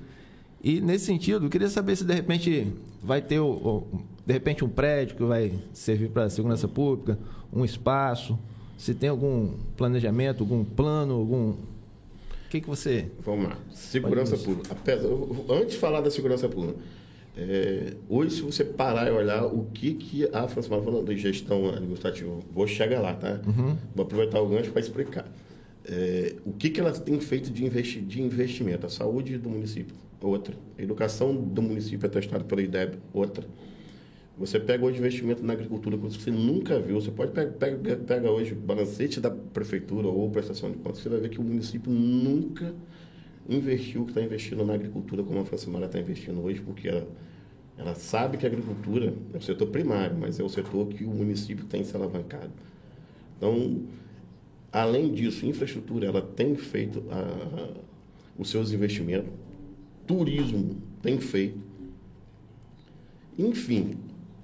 E 0.63 0.81
nesse 0.81 1.07
sentido, 1.07 1.47
eu 1.47 1.51
queria 1.51 1.69
saber 1.69 1.97
se 1.97 2.05
de 2.05 2.15
repente 2.15 2.73
vai 3.03 3.23
ter 3.23 3.41
o, 3.41 3.85
de 4.27 4.33
repente 4.33 4.65
um 4.65 4.69
prédio 4.69 5.17
que 5.17 5.25
vai 5.25 5.53
servir 5.73 6.11
para 6.11 6.29
segurança 6.29 6.69
pública, 6.69 7.19
um 7.53 7.65
espaço, 7.65 8.39
se 8.77 8.95
tem 8.95 9.09
algum 9.09 9.55
planejamento, 9.77 10.43
algum 10.43 10.65
plano, 10.65 11.15
algum 11.15 11.55
que, 12.51 12.61
que 12.61 12.67
você. 12.67 13.07
Vamos 13.25 13.49
lá. 13.49 13.59
Segurança 13.71 14.37
pública. 14.37 14.77
Antes 15.49 15.75
de 15.75 15.79
falar 15.79 16.01
da 16.01 16.11
segurança 16.11 16.49
pública, 16.49 16.79
é, 17.37 17.95
hoje, 18.09 18.37
se 18.37 18.43
você 18.43 18.65
parar 18.65 19.07
e 19.07 19.13
olhar 19.13 19.45
o 19.47 19.67
que, 19.73 19.95
que 19.95 20.25
a 20.33 20.49
Francisco 20.49 20.83
falando 20.83 21.07
de 21.07 21.17
gestão 21.17 21.71
administrativa, 21.71 22.31
vou 22.53 22.67
chegar 22.67 23.01
lá, 23.01 23.15
tá? 23.15 23.41
Uhum. 23.47 23.77
Vou 23.95 24.05
aproveitar 24.05 24.41
o 24.41 24.49
gancho 24.49 24.73
para 24.73 24.81
explicar. 24.81 25.31
É, 25.85 26.35
o 26.45 26.53
que, 26.53 26.71
que 26.71 26.81
ela 26.81 26.93
tem 26.93 27.19
feito 27.21 27.51
de, 27.51 27.65
investi 27.65 28.01
de 28.01 28.21
investimento? 28.21 28.85
A 28.85 28.91
saúde 28.91 29.39
do 29.39 29.49
município, 29.49 29.95
outra. 30.21 30.55
A 30.77 30.83
educação 30.83 31.35
do 31.35 31.63
município 31.63 32.05
atestada 32.07 32.43
pela 32.43 32.61
IDEB, 32.61 32.99
outra. 33.13 33.47
Você 34.41 34.59
pega 34.59 34.83
hoje 34.87 34.99
investimento 34.99 35.45
na 35.45 35.53
agricultura 35.53 35.99
que 35.99 36.03
você 36.03 36.31
nunca 36.31 36.81
viu. 36.81 36.99
Você 36.99 37.11
pode 37.11 37.31
pegar, 37.33 37.53
pega, 37.53 37.97
pega 37.97 38.31
hoje 38.31 38.55
balancete 38.55 39.21
da 39.21 39.31
prefeitura 39.31 40.09
ou 40.09 40.31
prestação 40.31 40.71
de 40.71 40.79
contas. 40.79 41.03
Você 41.03 41.11
vai 41.11 41.21
ver 41.21 41.29
que 41.29 41.39
o 41.39 41.43
município 41.45 41.93
nunca 41.93 42.75
investir 43.47 44.01
o 44.01 44.07
que 44.07 44.13
está 44.13 44.23
investindo 44.23 44.65
na 44.65 44.73
agricultura 44.73 45.23
como 45.23 45.41
a 45.41 45.45
Francimara 45.45 45.85
está 45.85 46.01
investindo 46.01 46.43
hoje, 46.43 46.59
porque 46.63 46.89
ela, 46.89 47.07
ela 47.77 47.95
sabe 47.95 48.39
que 48.39 48.47
a 48.47 48.49
agricultura 48.49 49.13
é 49.35 49.37
o 49.37 49.43
setor 49.43 49.67
primário, 49.67 50.17
mas 50.19 50.41
é 50.41 50.43
o 50.43 50.49
setor 50.49 50.89
que 50.89 51.05
o 51.05 51.11
município 51.11 51.67
tem 51.67 51.85
se 51.85 51.95
alavancado. 51.95 52.51
Então, 53.37 53.83
além 54.73 55.13
disso, 55.13 55.45
infraestrutura, 55.45 56.07
ela 56.07 56.23
tem 56.23 56.57
feito 56.57 57.05
a, 57.11 57.75
os 58.39 58.49
seus 58.49 58.73
investimentos, 58.73 59.31
turismo 60.07 60.77
tem 61.03 61.21
feito. 61.21 61.61
Enfim, 63.39 63.99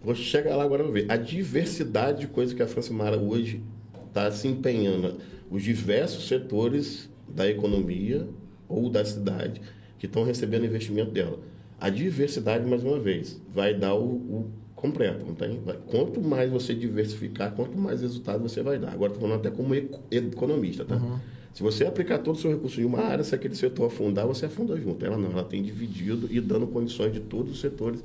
vou 0.07 0.15
chegar 0.15 0.55
lá 0.55 0.63
agora 0.63 0.85
para 0.85 0.93
ver 0.93 1.07
a 1.11 1.17
diversidade 1.17 2.21
de 2.21 2.27
coisas 2.29 2.55
que 2.55 2.63
a 2.63 2.67
Francimara 2.69 3.19
hoje 3.19 3.61
está 4.07 4.31
se 4.31 4.47
empenhando, 4.47 5.17
os 5.51 5.65
diversos 5.65 6.29
setores 6.29 7.11
da 7.29 7.49
economia 7.49 8.29
ou 8.69 8.89
da 8.89 9.05
cidade 9.05 9.61
que 9.99 10.07
estão 10.07 10.23
recebendo 10.23 10.65
investimento 10.65 11.11
dela. 11.11 11.41
A 11.81 11.91
diversidade, 11.91 12.65
mais 12.65 12.85
uma 12.85 13.01
vez, 13.01 13.41
vai 13.53 13.75
dar 13.75 13.95
o, 13.95 14.05
o 14.05 14.51
completo, 14.77 15.27
não 15.27 15.35
tem? 15.35 15.61
Vai, 15.65 15.77
quanto 15.89 16.21
mais 16.21 16.53
você 16.53 16.73
diversificar, 16.73 17.53
quanto 17.53 17.77
mais 17.77 18.01
resultado 18.01 18.41
você 18.41 18.63
vai 18.63 18.79
dar. 18.79 18.93
Agora 18.93 19.13
estou 19.13 19.27
falando 19.27 19.45
até 19.45 19.51
como 19.51 19.75
economista, 19.75 20.85
tá? 20.85 20.97
Uhum. 20.97 21.19
Se 21.53 21.65
você 21.65 21.85
aplicar 21.85 22.19
todo 22.19 22.37
o 22.37 22.39
seu 22.39 22.53
recurso 22.53 22.81
em 22.81 22.85
uma 22.85 23.01
área, 23.01 23.25
se 23.25 23.35
aquele 23.35 23.57
setor 23.57 23.87
afundar, 23.87 24.25
você 24.25 24.47
afunda 24.47 24.77
junto. 24.77 25.05
Ela 25.05 25.19
não, 25.19 25.33
ela 25.33 25.43
tem 25.43 25.65
dividido 25.65 26.29
e 26.31 26.41
dando 26.41 26.69
condições 26.69 27.13
de 27.13 27.21
todos 27.21 27.51
os 27.51 27.61
setores 27.61 28.05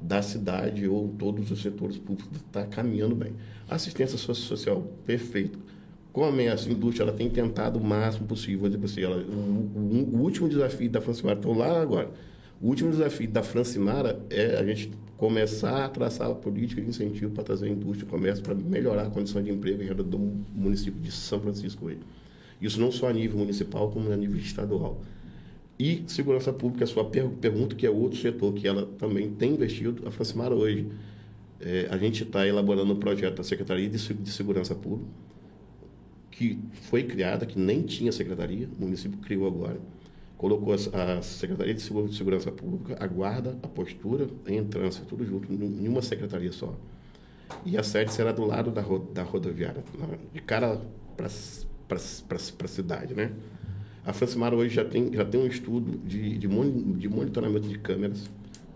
da 0.00 0.22
cidade 0.22 0.86
ou 0.86 1.08
todos 1.18 1.50
os 1.50 1.62
setores 1.62 1.96
públicos 1.96 2.36
estar 2.36 2.62
tá 2.62 2.66
caminhando 2.66 3.14
bem. 3.14 3.32
Assistência 3.68 4.18
social, 4.18 4.82
perfeito. 5.06 5.58
Comércio, 6.12 6.70
indústria, 6.70 7.04
ela 7.04 7.12
tem 7.12 7.28
tentado 7.28 7.78
o 7.78 7.84
máximo 7.84 8.26
possível. 8.26 8.70
Tipo 8.70 8.84
assim, 8.84 9.02
ela, 9.02 9.16
o, 9.16 10.10
o, 10.14 10.20
último 10.20 10.48
desafio 10.48 10.88
da 10.88 11.00
Francimara, 11.00 11.38
estou 11.38 11.56
lá 11.56 11.80
agora, 11.80 12.10
o 12.60 12.68
último 12.68 12.90
desafio 12.90 13.28
da 13.28 13.42
Francimara 13.42 14.20
é 14.30 14.56
a 14.56 14.64
gente 14.64 14.92
começar 15.16 15.84
a 15.84 15.88
traçar 15.88 16.30
a 16.30 16.34
política 16.34 16.80
de 16.80 16.88
incentivo 16.88 17.32
para 17.32 17.44
trazer 17.44 17.68
indústria 17.68 18.06
e 18.06 18.10
comércio 18.10 18.44
para 18.44 18.54
melhorar 18.54 19.06
a 19.06 19.10
condição 19.10 19.42
de 19.42 19.50
emprego 19.50 19.82
e 19.82 19.86
renda 19.86 20.02
do 20.02 20.18
município 20.54 21.00
de 21.00 21.10
São 21.10 21.40
Francisco. 21.40 21.90
Isso 22.60 22.80
não 22.80 22.92
só 22.92 23.08
a 23.08 23.12
nível 23.12 23.38
municipal, 23.38 23.90
como 23.90 24.10
a 24.12 24.16
nível 24.16 24.38
estadual. 24.38 25.00
E 25.78 26.04
segurança 26.06 26.52
pública, 26.52 26.84
a 26.84 26.86
sua 26.86 27.04
per 27.04 27.28
pergunta, 27.28 27.74
que 27.74 27.86
é 27.86 27.90
outro 27.90 28.18
setor 28.18 28.52
que 28.54 28.66
ela 28.66 28.86
também 28.98 29.30
tem 29.30 29.54
investido, 29.54 30.06
a 30.06 30.10
hoje. 30.54 30.88
É, 31.60 31.88
a 31.90 31.96
gente 31.96 32.22
está 32.22 32.46
elaborando 32.46 32.92
um 32.92 32.98
projeto 32.98 33.36
da 33.36 33.42
Secretaria 33.42 33.88
de, 33.88 34.14
de 34.14 34.30
Segurança 34.30 34.74
Pública, 34.74 35.10
que 36.30 36.58
foi 36.82 37.04
criada, 37.04 37.46
que 37.46 37.58
nem 37.58 37.82
tinha 37.82 38.12
secretaria, 38.12 38.68
o 38.78 38.82
município 38.82 39.18
criou 39.18 39.46
agora. 39.46 39.80
Colocou 40.36 40.74
a, 40.74 41.18
a 41.18 41.22
Secretaria 41.22 41.74
de 41.74 41.80
Segurança 41.80 42.52
Pública, 42.52 42.96
a 43.02 43.06
guarda, 43.06 43.56
a 43.62 43.68
postura 43.68 44.28
em 44.46 44.62
trânsito, 44.64 45.06
tudo 45.06 45.24
junto, 45.24 45.52
em 45.52 45.88
uma 45.88 46.02
secretaria 46.02 46.52
só. 46.52 46.76
E 47.64 47.76
a 47.78 47.82
sede 47.82 48.12
será 48.12 48.32
do 48.32 48.44
lado 48.44 48.70
da, 48.70 48.80
ro 48.80 48.98
da 48.98 49.22
rodoviária, 49.22 49.82
de 50.32 50.40
cara 50.40 50.80
para 51.16 51.26
a 51.26 52.68
cidade, 52.68 53.14
né? 53.14 53.32
A 54.04 54.12
Francimara 54.12 54.54
hoje 54.54 54.74
já 54.74 54.84
tem, 54.84 55.12
já 55.12 55.24
tem 55.24 55.40
um 55.40 55.46
estudo 55.46 55.98
de, 56.06 56.38
de, 56.38 56.46
de 56.46 57.08
monitoramento 57.08 57.66
de 57.66 57.78
câmeras, 57.78 58.28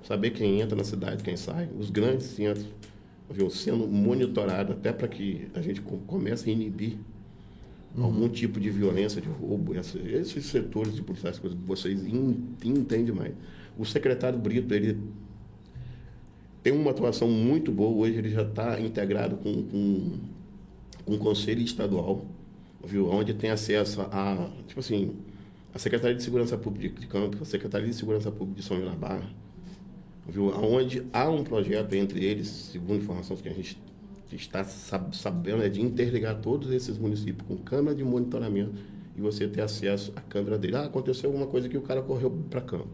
saber 0.03 0.31
quem 0.31 0.61
entra 0.61 0.75
na 0.75 0.85
cidade, 0.85 1.23
quem 1.23 1.37
sai, 1.37 1.69
os 1.79 1.91
grandes 1.91 2.27
centros 2.29 2.67
viu, 3.31 3.51
sendo 3.51 3.87
monitorados 3.87 4.73
até 4.73 4.91
para 4.91 5.07
que 5.07 5.49
a 5.55 5.61
gente 5.61 5.83
comece 5.83 6.49
a 6.49 6.53
inibir 6.53 6.97
uhum. 7.95 8.05
algum 8.05 8.29
tipo 8.29 8.59
de 8.59 8.71
violência, 8.71 9.21
de 9.21 9.29
roubo, 9.29 9.75
esses, 9.75 10.03
esses 10.07 10.47
setores 10.47 10.95
de 10.95 11.03
policiais 11.03 11.39
que 11.39 11.49
vocês 11.67 12.01
entendem 12.65 13.15
mais. 13.15 13.35
O 13.79 13.85
secretário 13.85 14.39
Brito, 14.39 14.73
ele 14.73 14.99
tem 16.63 16.73
uma 16.73 16.91
atuação 16.91 17.29
muito 17.29 17.71
boa, 17.71 17.95
hoje 17.95 18.17
ele 18.17 18.31
já 18.31 18.43
está 18.43 18.81
integrado 18.81 19.37
com, 19.37 19.63
com, 19.63 20.13
com 21.05 21.15
o 21.15 21.19
Conselho 21.19 21.61
Estadual, 21.61 22.25
viu? 22.85 23.09
Onde 23.11 23.35
tem 23.35 23.51
acesso 23.51 24.03
a, 24.03 24.51
tipo 24.67 24.81
assim, 24.81 25.17
a 25.75 25.79
Secretaria 25.79 26.17
de 26.17 26.23
Segurança 26.23 26.57
Pública 26.57 27.01
de 27.01 27.07
Campos, 27.07 27.41
a 27.43 27.45
Secretaria 27.45 27.89
de 27.89 27.95
Segurança 27.95 28.31
Pública 28.31 28.61
de 28.61 28.67
São 28.67 28.79
João 28.79 28.91
da 28.91 28.97
Barra, 28.97 29.31
viu? 30.29 30.49
Onde 30.49 31.07
há 31.13 31.29
um 31.29 31.45
projeto 31.45 31.95
entre 31.95 32.25
eles, 32.25 32.49
segundo 32.49 32.97
informações 32.97 33.41
que 33.41 33.49
a 33.49 33.53
gente 33.53 33.79
está 34.33 34.65
sabendo, 34.65 35.63
é 35.63 35.69
de 35.69 35.81
interligar 35.81 36.41
todos 36.41 36.71
esses 36.71 36.99
municípios 36.99 37.47
com 37.47 37.57
câmera 37.57 37.97
de 37.97 38.05
monitoramento 38.05 38.75
e 39.17 39.21
você 39.21 39.49
ter 39.49 39.63
acesso 39.63 40.13
à 40.15 40.21
câmera 40.21 40.59
dele. 40.59 40.77
Ah, 40.77 40.85
aconteceu 40.85 41.29
alguma 41.31 41.47
coisa 41.47 41.69
que 41.69 41.77
o 41.77 41.83
cara 41.83 42.03
correu 42.03 42.31
para 42.49 42.61
campo. 42.61 42.89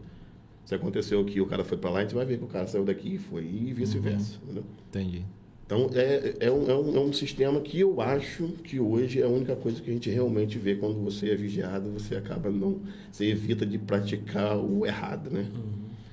Se 0.65 0.73
aconteceu 0.73 1.23
que 1.23 1.39
o 1.39 1.45
cara 1.45 1.63
foi 1.63 1.77
para 1.77 1.91
lá, 1.91 1.99
a 1.99 2.01
gente 2.01 2.15
vai 2.15 2.25
ver 2.25 2.39
que 2.39 2.43
o 2.43 2.47
cara 2.47 2.65
saiu 2.65 2.83
daqui 2.83 3.15
e 3.15 3.17
foi, 3.19 3.43
e 3.43 3.71
vice-versa. 3.71 4.39
Uhum. 4.47 4.63
Entendi. 4.89 5.23
Então, 5.65 5.89
é, 5.93 6.35
é, 6.41 6.51
um, 6.51 6.69
é, 6.69 6.75
um, 6.75 6.95
é 6.95 6.99
um 6.99 7.11
sistema 7.11 7.59
que 7.59 7.79
eu 7.79 7.99
acho 7.99 8.49
que 8.63 8.79
hoje 8.79 9.19
é 9.19 9.25
a 9.25 9.27
única 9.27 9.55
coisa 9.55 9.81
que 9.81 9.89
a 9.89 9.93
gente 9.93 10.09
realmente 10.11 10.59
vê 10.59 10.75
quando 10.75 11.03
você 11.03 11.31
é 11.31 11.35
vigiado, 11.35 11.89
você 11.89 12.15
acaba 12.15 12.51
não. 12.51 12.81
Você 13.11 13.25
evita 13.25 13.65
de 13.65 13.79
praticar 13.79 14.57
o 14.57 14.85
errado, 14.85 15.31
né? 15.31 15.47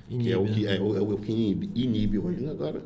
Uhum. 0.09 0.17
que 0.17 0.31
é 0.31 0.37
o 0.37 0.45
que, 0.45 0.63
né? 0.63 0.77
é, 0.77 0.81
o, 0.81 0.97
é 0.97 1.01
o 1.01 1.17
que 1.17 1.31
inibe, 1.31 1.69
inibe 1.75 2.17
hoje. 2.17 2.41
Né? 2.41 2.49
Agora, 2.49 2.83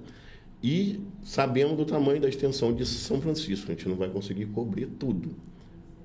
e 0.62 1.00
sabendo 1.24 1.74
do 1.76 1.86
tamanho 1.86 2.20
da 2.20 2.28
extensão 2.28 2.74
de 2.74 2.86
São 2.86 3.22
Francisco, 3.22 3.72
a 3.72 3.74
gente 3.74 3.88
não 3.88 3.96
vai 3.96 4.10
conseguir 4.10 4.48
cobrir 4.48 4.88
tudo. 4.88 5.36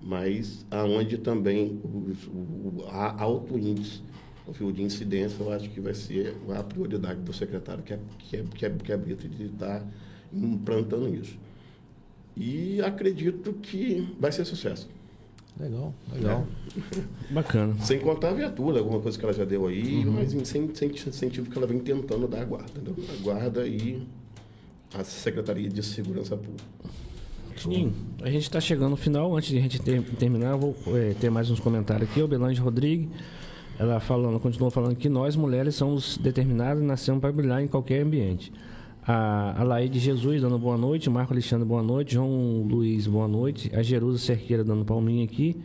Mas 0.00 0.64
aonde 0.70 1.18
também 1.18 1.80
o, 1.82 2.12
o, 2.28 2.84
há 2.88 3.20
alto 3.20 3.58
índice 3.58 4.00
de 4.74 4.82
incidência, 4.82 5.42
eu 5.42 5.52
acho 5.52 5.70
que 5.70 5.80
vai 5.80 5.94
ser 5.94 6.36
a 6.50 6.62
prioridade 6.62 7.20
do 7.20 7.32
secretário, 7.32 7.82
que 7.82 7.94
é, 7.94 7.98
que 8.18 8.36
é, 8.36 8.44
que 8.44 8.64
é, 8.66 8.70
que 8.70 8.92
é 8.92 8.96
de 8.96 9.44
estar 9.44 9.86
implantando 10.32 11.14
isso. 11.14 11.38
E 12.36 12.80
acredito 12.80 13.52
que 13.54 14.08
vai 14.18 14.32
ser 14.32 14.44
sucesso. 14.44 14.88
Legal, 15.60 15.94
legal. 16.12 16.46
É. 17.30 17.32
Bacana. 17.32 17.76
Sem 17.80 18.00
contar 18.00 18.30
a 18.30 18.34
viatura, 18.34 18.78
alguma 18.78 19.00
coisa 19.00 19.18
que 19.18 19.24
ela 19.24 19.34
já 19.34 19.44
deu 19.44 19.66
aí, 19.66 20.04
uhum. 20.04 20.12
mas 20.12 20.32
sem, 20.48 20.74
sem 20.74 20.90
incentivo 20.90 21.50
que 21.50 21.58
ela 21.58 21.66
vem 21.66 21.78
tentando 21.78 22.26
dar 22.26 22.40
a 22.40 22.44
guarda. 22.44 22.70
Entendeu? 22.74 22.96
A 23.12 23.22
guarda 23.22 23.66
e 23.66 24.02
a 24.94 25.04
Secretaria 25.04 25.68
de 25.68 25.82
Segurança 25.82 26.36
Pública. 26.36 26.64
Tininho, 27.54 27.92
a 28.22 28.30
gente 28.30 28.44
está 28.44 28.60
chegando 28.60 28.90
no 28.90 28.96
final. 28.96 29.36
Antes 29.36 29.50
de 29.50 29.58
a 29.58 29.60
gente 29.60 29.80
ter, 29.80 30.02
terminar, 30.16 30.56
vou 30.56 30.74
é, 30.96 31.14
ter 31.14 31.30
mais 31.30 31.50
uns 31.50 31.60
comentários 31.60 32.10
aqui. 32.10 32.22
O 32.22 32.26
Belange 32.26 32.60
Rodrigues, 32.60 33.08
ela 33.78 34.00
falando, 34.00 34.40
continua 34.40 34.70
falando 34.70 34.96
que 34.96 35.08
nós 35.08 35.36
mulheres 35.36 35.74
somos 35.74 36.16
determinadas 36.16 36.82
e 36.82 36.86
nascemos 36.86 37.20
para 37.20 37.30
brilhar 37.30 37.62
em 37.62 37.68
qualquer 37.68 38.02
ambiente. 38.02 38.52
A, 39.06 39.64
Laide 39.64 39.98
Jesus 39.98 40.42
dando 40.42 40.56
boa 40.58 40.76
noite, 40.76 41.10
Marco 41.10 41.32
Alexandre 41.32 41.66
boa 41.66 41.82
noite, 41.82 42.14
João 42.14 42.62
Luiz 42.62 43.08
boa 43.08 43.26
noite, 43.26 43.68
a 43.74 43.82
Jerusa 43.82 44.18
Cerqueira 44.18 44.62
dando 44.62 44.84
palminha 44.84 45.24
aqui. 45.24 45.56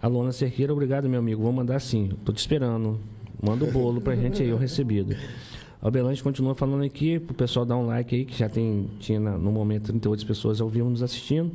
A 0.00 0.08
Lona 0.08 0.32
Cerqueira, 0.32 0.72
obrigado 0.72 1.06
meu 1.06 1.18
amigo, 1.18 1.42
vou 1.42 1.52
mandar 1.52 1.78
sim, 1.78 2.10
tô 2.24 2.32
te 2.32 2.38
esperando. 2.38 2.98
Manda 3.42 3.66
o 3.66 3.70
bolo 3.70 4.00
pra 4.00 4.16
gente 4.16 4.42
aí, 4.42 4.50
o 4.50 4.56
recebido. 4.56 5.14
A 5.82 5.90
Belange 5.90 6.22
continua 6.22 6.54
falando 6.54 6.82
aqui, 6.82 7.18
pro 7.18 7.34
pessoal 7.34 7.66
dar 7.66 7.76
um 7.76 7.86
like 7.86 8.14
aí, 8.14 8.24
que 8.24 8.38
já 8.38 8.48
tem, 8.48 8.88
tinha 8.98 9.20
no 9.20 9.52
momento 9.52 9.88
38 9.88 10.26
pessoas 10.26 10.60
ao 10.60 10.68
vivo 10.68 10.88
nos 10.88 11.02
assistindo. 11.02 11.52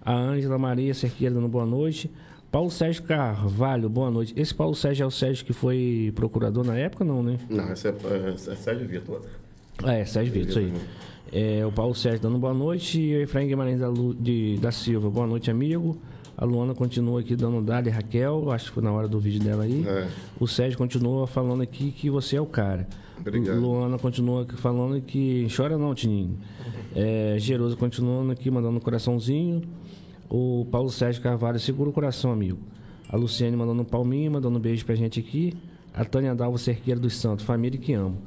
A 0.00 0.14
Ângela 0.14 0.58
Maria 0.58 0.94
Cerqueira 0.94 1.34
dando 1.34 1.48
boa 1.48 1.66
noite. 1.66 2.08
Paulo 2.52 2.70
Sérgio 2.70 3.02
Carvalho, 3.02 3.88
boa 3.88 4.10
noite. 4.10 4.32
Esse 4.36 4.54
Paulo 4.54 4.74
Sérgio 4.74 5.04
é 5.04 5.06
o 5.06 5.10
Sérgio 5.10 5.44
que 5.44 5.52
foi 5.52 6.12
procurador 6.14 6.64
na 6.64 6.76
época, 6.76 7.04
não, 7.04 7.22
né? 7.22 7.38
Não, 7.50 7.72
esse 7.72 7.88
é, 7.88 7.90
é, 7.90 8.30
é 8.30 8.56
Sérgio 8.56 8.86
Vitor. 8.86 9.22
Ah, 9.84 9.94
é, 9.94 10.04
Sérgio 10.04 10.32
Vitor, 10.32 10.48
isso 10.48 10.58
aí. 10.58 10.72
É, 11.32 11.64
o 11.64 11.70
Paulo 11.70 11.94
Sérgio 11.94 12.20
dando 12.20 12.38
boa 12.38 12.54
noite. 12.54 13.00
E 13.00 13.16
o 13.16 13.20
Efraim 13.22 13.46
Guimarães 13.46 13.78
da, 13.78 13.88
Lu, 13.88 14.14
de, 14.14 14.58
da 14.58 14.72
Silva, 14.72 15.08
boa 15.08 15.26
noite, 15.26 15.50
amigo. 15.50 15.98
A 16.36 16.44
Luana 16.44 16.74
continua 16.74 17.20
aqui 17.20 17.34
dando 17.34 17.60
Dali 17.60 17.90
Raquel, 17.90 18.50
acho 18.52 18.66
que 18.66 18.72
foi 18.72 18.82
na 18.82 18.92
hora 18.92 19.08
do 19.08 19.18
vídeo 19.18 19.40
dela 19.40 19.64
aí. 19.64 19.84
É. 19.86 20.06
O 20.38 20.46
Sérgio 20.46 20.78
continua 20.78 21.26
falando 21.26 21.62
aqui 21.62 21.90
que 21.90 22.08
você 22.08 22.36
é 22.36 22.40
o 22.40 22.46
cara. 22.46 22.86
Obrigado. 23.18 23.60
Luana 23.60 23.98
continua 23.98 24.46
falando 24.56 25.00
que. 25.00 25.48
Chora 25.54 25.76
não, 25.76 25.94
Tininho. 25.94 26.38
É, 26.94 27.36
Geroso 27.38 27.76
continuando 27.76 28.30
aqui, 28.30 28.50
mandando 28.50 28.76
um 28.76 28.80
coraçãozinho. 28.80 29.62
O 30.30 30.66
Paulo 30.70 30.90
Sérgio 30.90 31.22
Carvalho, 31.22 31.58
segura 31.58 31.90
o 31.90 31.92
coração, 31.92 32.30
amigo. 32.30 32.58
A 33.08 33.16
Luciane 33.16 33.56
mandando 33.56 33.82
um 33.82 33.84
palminho, 33.84 34.30
mandando 34.30 34.58
um 34.58 34.60
beijo 34.60 34.84
pra 34.84 34.94
gente 34.94 35.18
aqui. 35.18 35.54
A 35.94 36.04
Tânia 36.04 36.34
Dalva 36.34 36.58
Cerqueira 36.58 37.00
dos 37.00 37.16
Santos, 37.16 37.44
família 37.44 37.80
que 37.80 37.92
amo. 37.94 38.18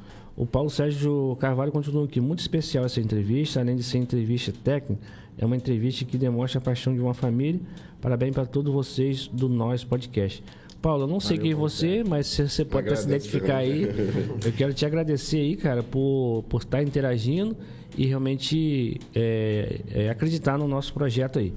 O 0.42 0.46
Paulo 0.48 0.72
Sérgio 0.72 1.38
Carvalho 1.40 1.72
continua 1.72 2.04
aqui. 2.04 2.20
Muito 2.20 2.40
especial 2.40 2.84
essa 2.84 3.00
entrevista, 3.00 3.60
além 3.60 3.76
de 3.76 3.84
ser 3.84 4.00
entrevista 4.00 4.52
técnica, 4.52 5.00
é 5.38 5.46
uma 5.46 5.56
entrevista 5.56 6.04
que 6.04 6.18
demonstra 6.18 6.58
a 6.58 6.62
paixão 6.64 6.96
de 6.96 7.00
uma 7.00 7.14
família. 7.14 7.62
Parabéns 8.02 8.34
para 8.34 8.48
todos 8.48 8.74
vocês 8.74 9.28
do 9.28 9.48
Nós 9.48 9.84
Podcast. 9.84 10.44
Paulo, 10.82 11.04
eu 11.04 11.08
não 11.08 11.20
sei 11.20 11.38
quem 11.38 11.52
é 11.52 11.54
você, 11.54 12.04
mas 12.04 12.26
você 12.26 12.66
pode 12.66 12.88
até 12.88 12.96
se 12.96 13.06
identificar 13.06 13.58
aí. 13.58 13.84
Eu 14.44 14.52
quero 14.52 14.74
te 14.74 14.84
agradecer 14.84 15.38
aí, 15.38 15.56
cara, 15.56 15.84
por, 15.84 16.44
por 16.50 16.64
estar 16.64 16.82
interagindo 16.82 17.56
e 17.96 18.08
realmente 18.08 19.00
é, 19.14 19.80
é, 19.94 20.10
acreditar 20.10 20.58
no 20.58 20.68
nosso 20.68 20.92
projeto 20.92 21.38
aí. 21.38 21.54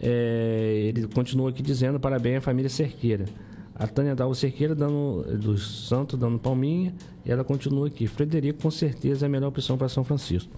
É, 0.00 0.86
ele 0.88 1.06
continua 1.08 1.50
aqui 1.50 1.62
dizendo 1.62 2.00
parabéns 2.00 2.38
à 2.38 2.40
família 2.40 2.70
Cerqueira. 2.70 3.26
A 3.74 3.86
Tânia 3.86 4.14
Dalva 4.14 4.34
Cerqueira 4.34 4.74
dando, 4.74 5.24
dos 5.38 5.88
Santos 5.88 6.18
dando 6.18 6.38
palminha. 6.38 6.94
E 7.24 7.30
ela 7.30 7.42
continua 7.42 7.88
aqui. 7.88 8.06
Frederico, 8.06 8.62
com 8.62 8.70
certeza, 8.70 9.24
é 9.24 9.26
a 9.26 9.28
melhor 9.28 9.48
opção 9.48 9.76
para 9.76 9.88
São 9.88 10.04
Francisco. 10.04 10.52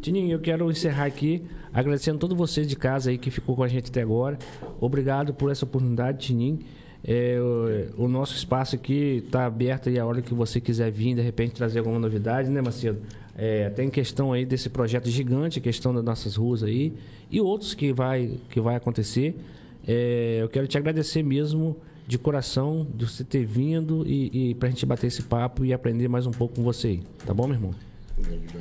Tininho, 0.00 0.32
eu 0.32 0.40
quero 0.40 0.70
encerrar 0.70 1.04
aqui 1.04 1.42
agradecendo 1.72 2.16
a 2.16 2.20
todos 2.20 2.36
vocês 2.36 2.66
de 2.66 2.74
casa 2.74 3.10
aí 3.10 3.18
que 3.18 3.30
ficou 3.30 3.54
com 3.54 3.62
a 3.62 3.68
gente 3.68 3.90
até 3.90 4.00
agora. 4.00 4.38
Obrigado 4.80 5.34
por 5.34 5.50
essa 5.50 5.64
oportunidade, 5.64 6.26
Tininho. 6.26 6.60
É, 7.06 7.38
o, 7.98 8.04
o, 8.04 8.08
nosso 8.08 8.34
espaço 8.34 8.76
aqui 8.76 9.22
está 9.26 9.44
aberto 9.44 9.90
aí 9.90 9.98
a 9.98 10.06
hora 10.06 10.22
que 10.22 10.32
você 10.32 10.58
quiser 10.58 10.90
vir, 10.90 11.14
de 11.14 11.20
repente 11.20 11.52
trazer 11.52 11.80
alguma 11.80 11.98
novidade, 11.98 12.48
né, 12.48 12.62
Macedo? 12.62 13.02
É, 13.36 13.68
tem 13.68 13.90
questão 13.90 14.32
aí 14.32 14.46
desse 14.46 14.70
projeto 14.70 15.10
gigante, 15.10 15.60
questão 15.60 15.92
das 15.92 16.02
nossas 16.02 16.36
ruas 16.36 16.62
aí, 16.62 16.94
e 17.30 17.42
outros 17.42 17.74
que 17.74 17.92
vai, 17.92 18.38
que 18.48 18.58
vai 18.58 18.76
acontecer. 18.76 19.36
É, 19.86 20.38
eu 20.40 20.48
quero 20.48 20.66
te 20.66 20.78
agradecer 20.78 21.22
mesmo 21.22 21.76
de 22.06 22.18
coração 22.18 22.86
de 22.94 23.06
você 23.06 23.24
ter 23.24 23.46
vindo 23.46 24.06
e, 24.06 24.50
e 24.50 24.54
para 24.54 24.68
a 24.68 24.70
gente 24.70 24.84
bater 24.84 25.06
esse 25.06 25.22
papo 25.22 25.64
e 25.64 25.72
aprender 25.72 26.08
mais 26.08 26.26
um 26.26 26.30
pouco 26.30 26.56
com 26.56 26.62
você 26.62 26.88
aí. 26.88 27.02
Tá 27.24 27.32
bom, 27.32 27.46
meu 27.46 27.56
irmão? 27.56 27.74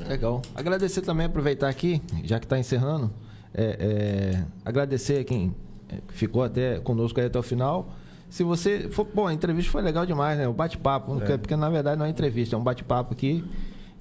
Legal. 0.07 0.41
Agradecer 0.55 1.01
também, 1.01 1.25
aproveitar 1.25 1.69
aqui, 1.69 2.01
já 2.23 2.39
que 2.39 2.45
está 2.45 2.57
encerrando, 2.57 3.11
é, 3.53 3.63
é, 3.63 4.45
agradecer 4.65 5.23
quem 5.25 5.53
é, 5.89 5.97
ficou 6.09 6.43
até 6.43 6.79
conosco 6.79 7.19
até 7.19 7.37
o 7.37 7.43
final. 7.43 7.93
Se 8.29 8.43
você 8.43 8.89
for, 8.89 9.05
bom, 9.13 9.27
a 9.27 9.33
entrevista 9.33 9.71
foi 9.71 9.81
legal 9.81 10.05
demais, 10.05 10.37
né? 10.37 10.47
O 10.47 10.53
bate-papo, 10.53 11.21
é. 11.21 11.37
porque 11.37 11.55
na 11.55 11.69
verdade 11.69 11.99
não 11.99 12.05
é 12.05 12.09
entrevista, 12.09 12.55
é 12.55 12.59
um 12.59 12.63
bate-papo 12.63 13.13
aqui 13.13 13.43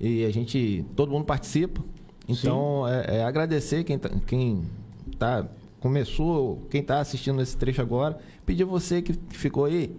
e 0.01 0.24
a 0.24 0.31
gente, 0.31 0.85
todo 0.97 1.10
mundo 1.10 1.24
participa. 1.24 1.82
Então, 2.28 2.89
é, 2.89 3.19
é, 3.19 3.24
agradecer 3.24 3.85
quem 3.85 3.98
tá, 3.98 4.09
quem 4.27 4.62
tá 5.19 5.47
começou, 5.82 6.64
quem 6.70 6.80
está 6.80 7.00
assistindo 7.00 7.42
esse 7.42 7.56
trecho 7.56 7.82
agora, 7.82 8.16
pedir 8.46 8.62
você 8.62 9.02
que 9.02 9.12
ficou 9.30 9.64
aí, 9.64 9.94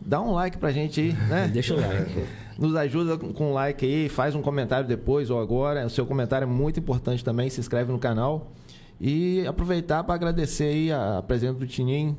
dá 0.00 0.22
um 0.22 0.30
like 0.30 0.56
pra 0.58 0.70
gente 0.70 1.00
aí, 1.00 1.12
né? 1.12 1.50
Deixa 1.52 1.74
o 1.74 1.80
like. 1.80 2.24
Nos 2.56 2.74
ajuda 2.76 3.18
com 3.18 3.50
um 3.50 3.52
like 3.52 3.84
aí, 3.84 4.08
faz 4.08 4.34
um 4.34 4.42
comentário 4.42 4.86
depois 4.86 5.28
ou 5.28 5.40
agora. 5.40 5.84
O 5.84 5.90
seu 5.90 6.06
comentário 6.06 6.44
é 6.44 6.48
muito 6.48 6.78
importante 6.78 7.24
também, 7.24 7.50
se 7.50 7.60
inscreve 7.60 7.90
no 7.90 7.98
canal. 7.98 8.52
E 9.00 9.44
aproveitar 9.46 10.02
para 10.02 10.14
agradecer 10.14 10.64
aí 10.64 10.92
a, 10.92 11.22
presença 11.26 11.54
do 11.54 11.66
Tininho. 11.66 12.16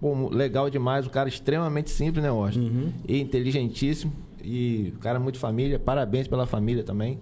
Pô, 0.00 0.28
legal 0.28 0.70
demais, 0.70 1.06
o 1.06 1.10
cara 1.10 1.28
extremamente 1.28 1.90
simples, 1.90 2.22
né, 2.22 2.30
Washington? 2.30 2.66
Uhum. 2.66 2.92
E 3.06 3.20
inteligentíssimo. 3.20 4.12
E 4.42 4.92
o 4.96 4.98
cara 4.98 5.18
muito 5.18 5.38
família, 5.38 5.78
parabéns 5.78 6.28
pela 6.28 6.46
família 6.46 6.82
também. 6.82 7.18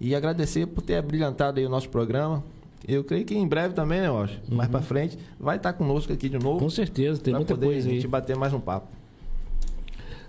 E 0.00 0.14
agradecer 0.14 0.66
por 0.66 0.82
ter 0.82 1.00
brilhantado 1.02 1.60
aí 1.60 1.66
o 1.66 1.70
nosso 1.70 1.88
programa. 1.88 2.44
Eu 2.86 3.04
creio 3.04 3.24
que 3.24 3.34
em 3.34 3.46
breve 3.46 3.74
também, 3.74 4.00
né, 4.00 4.10
Washington? 4.10 4.50
Uhum. 4.50 4.56
Mais 4.56 4.68
para 4.68 4.82
frente, 4.82 5.18
vai 5.38 5.56
estar 5.56 5.72
conosco 5.72 6.12
aqui 6.12 6.28
de 6.28 6.38
novo. 6.38 6.58
Com 6.58 6.70
certeza, 6.70 7.20
tem 7.20 7.34
muita 7.34 7.56
coisa 7.56 7.88
aí. 7.88 7.92
A 7.92 7.94
gente 7.96 8.08
bater 8.08 8.36
mais 8.36 8.52
um 8.52 8.60
papo. 8.60 8.88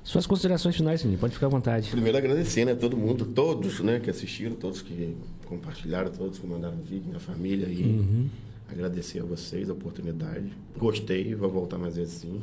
Suas 0.03 0.27
considerações 0.27 0.75
finais, 0.75 0.99
Sininho, 0.99 1.17
pode 1.17 1.33
ficar 1.33 1.45
à 1.47 1.49
vontade. 1.49 1.89
Primeiro 1.89 2.17
agradecer, 2.17 2.65
né, 2.65 2.75
todo 2.75 2.97
mundo, 2.97 3.25
todos, 3.25 3.79
né, 3.79 4.01
que 4.01 4.09
assistiram, 4.09 4.53
todos 4.53 4.81
que 4.81 5.15
compartilharam, 5.45 6.11
todos 6.11 6.37
que 6.37 6.45
mandaram 6.45 6.75
vídeo, 6.77 7.05
minha 7.07 7.21
família 7.21 7.67
e 7.67 7.83
uhum. 7.83 8.29
agradecer 8.69 9.19
a 9.19 9.23
vocês 9.23 9.69
a 9.69 9.73
oportunidade. 9.73 10.51
Gostei, 10.77 11.33
vou 11.33 11.49
voltar 11.49 11.77
mais 11.77 11.95
vezes 11.95 12.15
sim. 12.15 12.41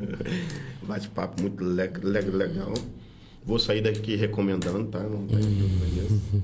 Bate-papo 0.88 1.42
muito 1.42 1.62
legal, 1.62 2.02
legal. 2.32 2.74
Vou 3.44 3.58
sair 3.58 3.82
daqui 3.82 4.16
recomendando, 4.16 4.86
tá? 4.86 5.00
Não 5.00 5.26
tem 5.26 5.36
uhum. 5.36 6.42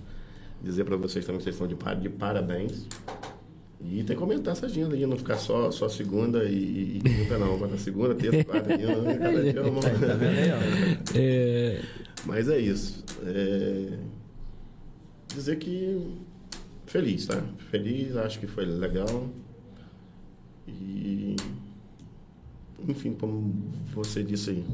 Dizer 0.63 0.85
para 0.85 0.97
vocês 0.97 1.25
também 1.25 1.39
que 1.39 1.45
vocês 1.45 1.55
estão 1.55 1.67
de, 1.67 2.01
de 2.03 2.09
parabéns. 2.09 2.87
E 3.83 4.05
tem 4.05 4.15
que 4.15 4.15
comentar 4.17 4.53
essa 4.53 4.67
agenda 4.67 4.95
aí, 4.95 5.07
não 5.07 5.17
ficar 5.17 5.39
só, 5.39 5.71
só 5.71 5.89
segunda 5.89 6.45
e, 6.45 6.99
e 6.99 7.01
quinta, 7.01 7.39
não. 7.39 7.57
Vai 7.57 7.71
na 7.71 7.79
segunda, 7.79 8.15
terça, 8.15 8.45
quarta, 8.45 8.77
quinta, 8.77 9.19
cada 9.19 9.43
dia 9.53 9.63
uma. 9.63 9.81
Tá 9.81 11.15
é... 11.15 11.83
Mas 12.27 12.49
é 12.49 12.59
isso. 12.59 13.03
É... 13.25 13.99
Dizer 15.35 15.57
que 15.57 16.19
feliz, 16.87 17.27
tá? 17.27 17.43
Feliz, 17.71 18.17
acho 18.17 18.39
que 18.39 18.47
foi 18.47 18.67
legal. 18.67 19.31
E 20.69 21.37
enfim, 22.87 23.15
como 23.15 23.55
você 23.95 24.23
disse 24.23 24.51
aí, 24.51 24.65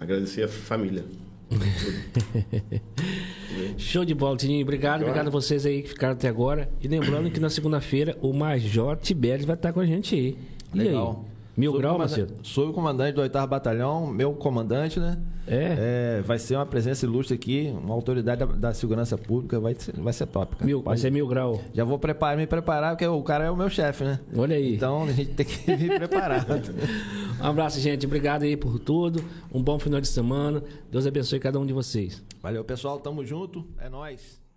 agradecer 0.00 0.42
a 0.42 0.48
família. 0.48 1.04
Show 3.78 4.04
de 4.04 4.14
bola, 4.14 4.36
Tininho. 4.36 4.62
Obrigado, 4.62 5.02
obrigado 5.02 5.28
a 5.28 5.30
vocês 5.30 5.64
aí 5.64 5.82
que 5.82 5.88
ficaram 5.88 6.14
até 6.14 6.28
agora. 6.28 6.68
E 6.80 6.88
lembrando 6.88 7.30
que 7.30 7.40
na 7.40 7.50
segunda-feira 7.50 8.16
o 8.20 8.32
Major 8.32 8.96
Tibério 8.96 9.46
vai 9.46 9.56
estar 9.56 9.72
com 9.72 9.80
a 9.80 9.86
gente 9.86 10.14
aí. 10.14 10.36
E 10.74 10.78
Legal. 10.78 11.24
aí? 11.24 11.37
Mil 11.58 11.72
grau, 11.72 11.98
Macedo? 11.98 12.34
Sou 12.44 12.70
o 12.70 12.72
comandante 12.72 13.16
do 13.16 13.20
8 13.20 13.46
Batalhão, 13.48 14.06
meu 14.06 14.32
comandante, 14.32 15.00
né? 15.00 15.18
É. 15.44 16.18
é. 16.18 16.22
Vai 16.22 16.38
ser 16.38 16.54
uma 16.54 16.64
presença 16.64 17.04
ilustre 17.04 17.34
aqui, 17.34 17.74
uma 17.82 17.92
autoridade 17.94 18.38
da, 18.38 18.46
da 18.46 18.72
segurança 18.72 19.18
pública, 19.18 19.58
vai 19.58 19.74
ser, 19.74 19.92
vai 19.96 20.12
ser 20.12 20.26
top, 20.26 20.54
cara. 20.54 20.64
Mil, 20.64 20.82
vai 20.82 20.96
ser 20.96 21.10
mil 21.10 21.26
grau. 21.26 21.60
Já 21.74 21.82
vou 21.82 21.98
preparar, 21.98 22.36
me 22.36 22.46
preparar, 22.46 22.92
porque 22.92 23.08
o 23.08 23.20
cara 23.24 23.46
é 23.46 23.50
o 23.50 23.56
meu 23.56 23.68
chefe, 23.68 24.04
né? 24.04 24.20
Olha 24.36 24.54
aí. 24.54 24.76
Então 24.76 25.02
a 25.02 25.12
gente 25.12 25.32
tem 25.32 25.44
que 25.44 25.58
vir 25.74 25.96
preparado. 25.96 26.46
um 27.40 27.44
abraço, 27.44 27.80
gente. 27.80 28.06
Obrigado 28.06 28.44
aí 28.44 28.56
por 28.56 28.78
tudo. 28.78 29.20
Um 29.52 29.60
bom 29.60 29.80
final 29.80 30.00
de 30.00 30.06
semana. 30.06 30.62
Deus 30.92 31.08
abençoe 31.08 31.40
cada 31.40 31.58
um 31.58 31.66
de 31.66 31.72
vocês. 31.72 32.22
Valeu, 32.40 32.62
pessoal. 32.62 33.00
Tamo 33.00 33.24
junto. 33.24 33.66
É 33.80 33.88
nóis. 33.88 34.47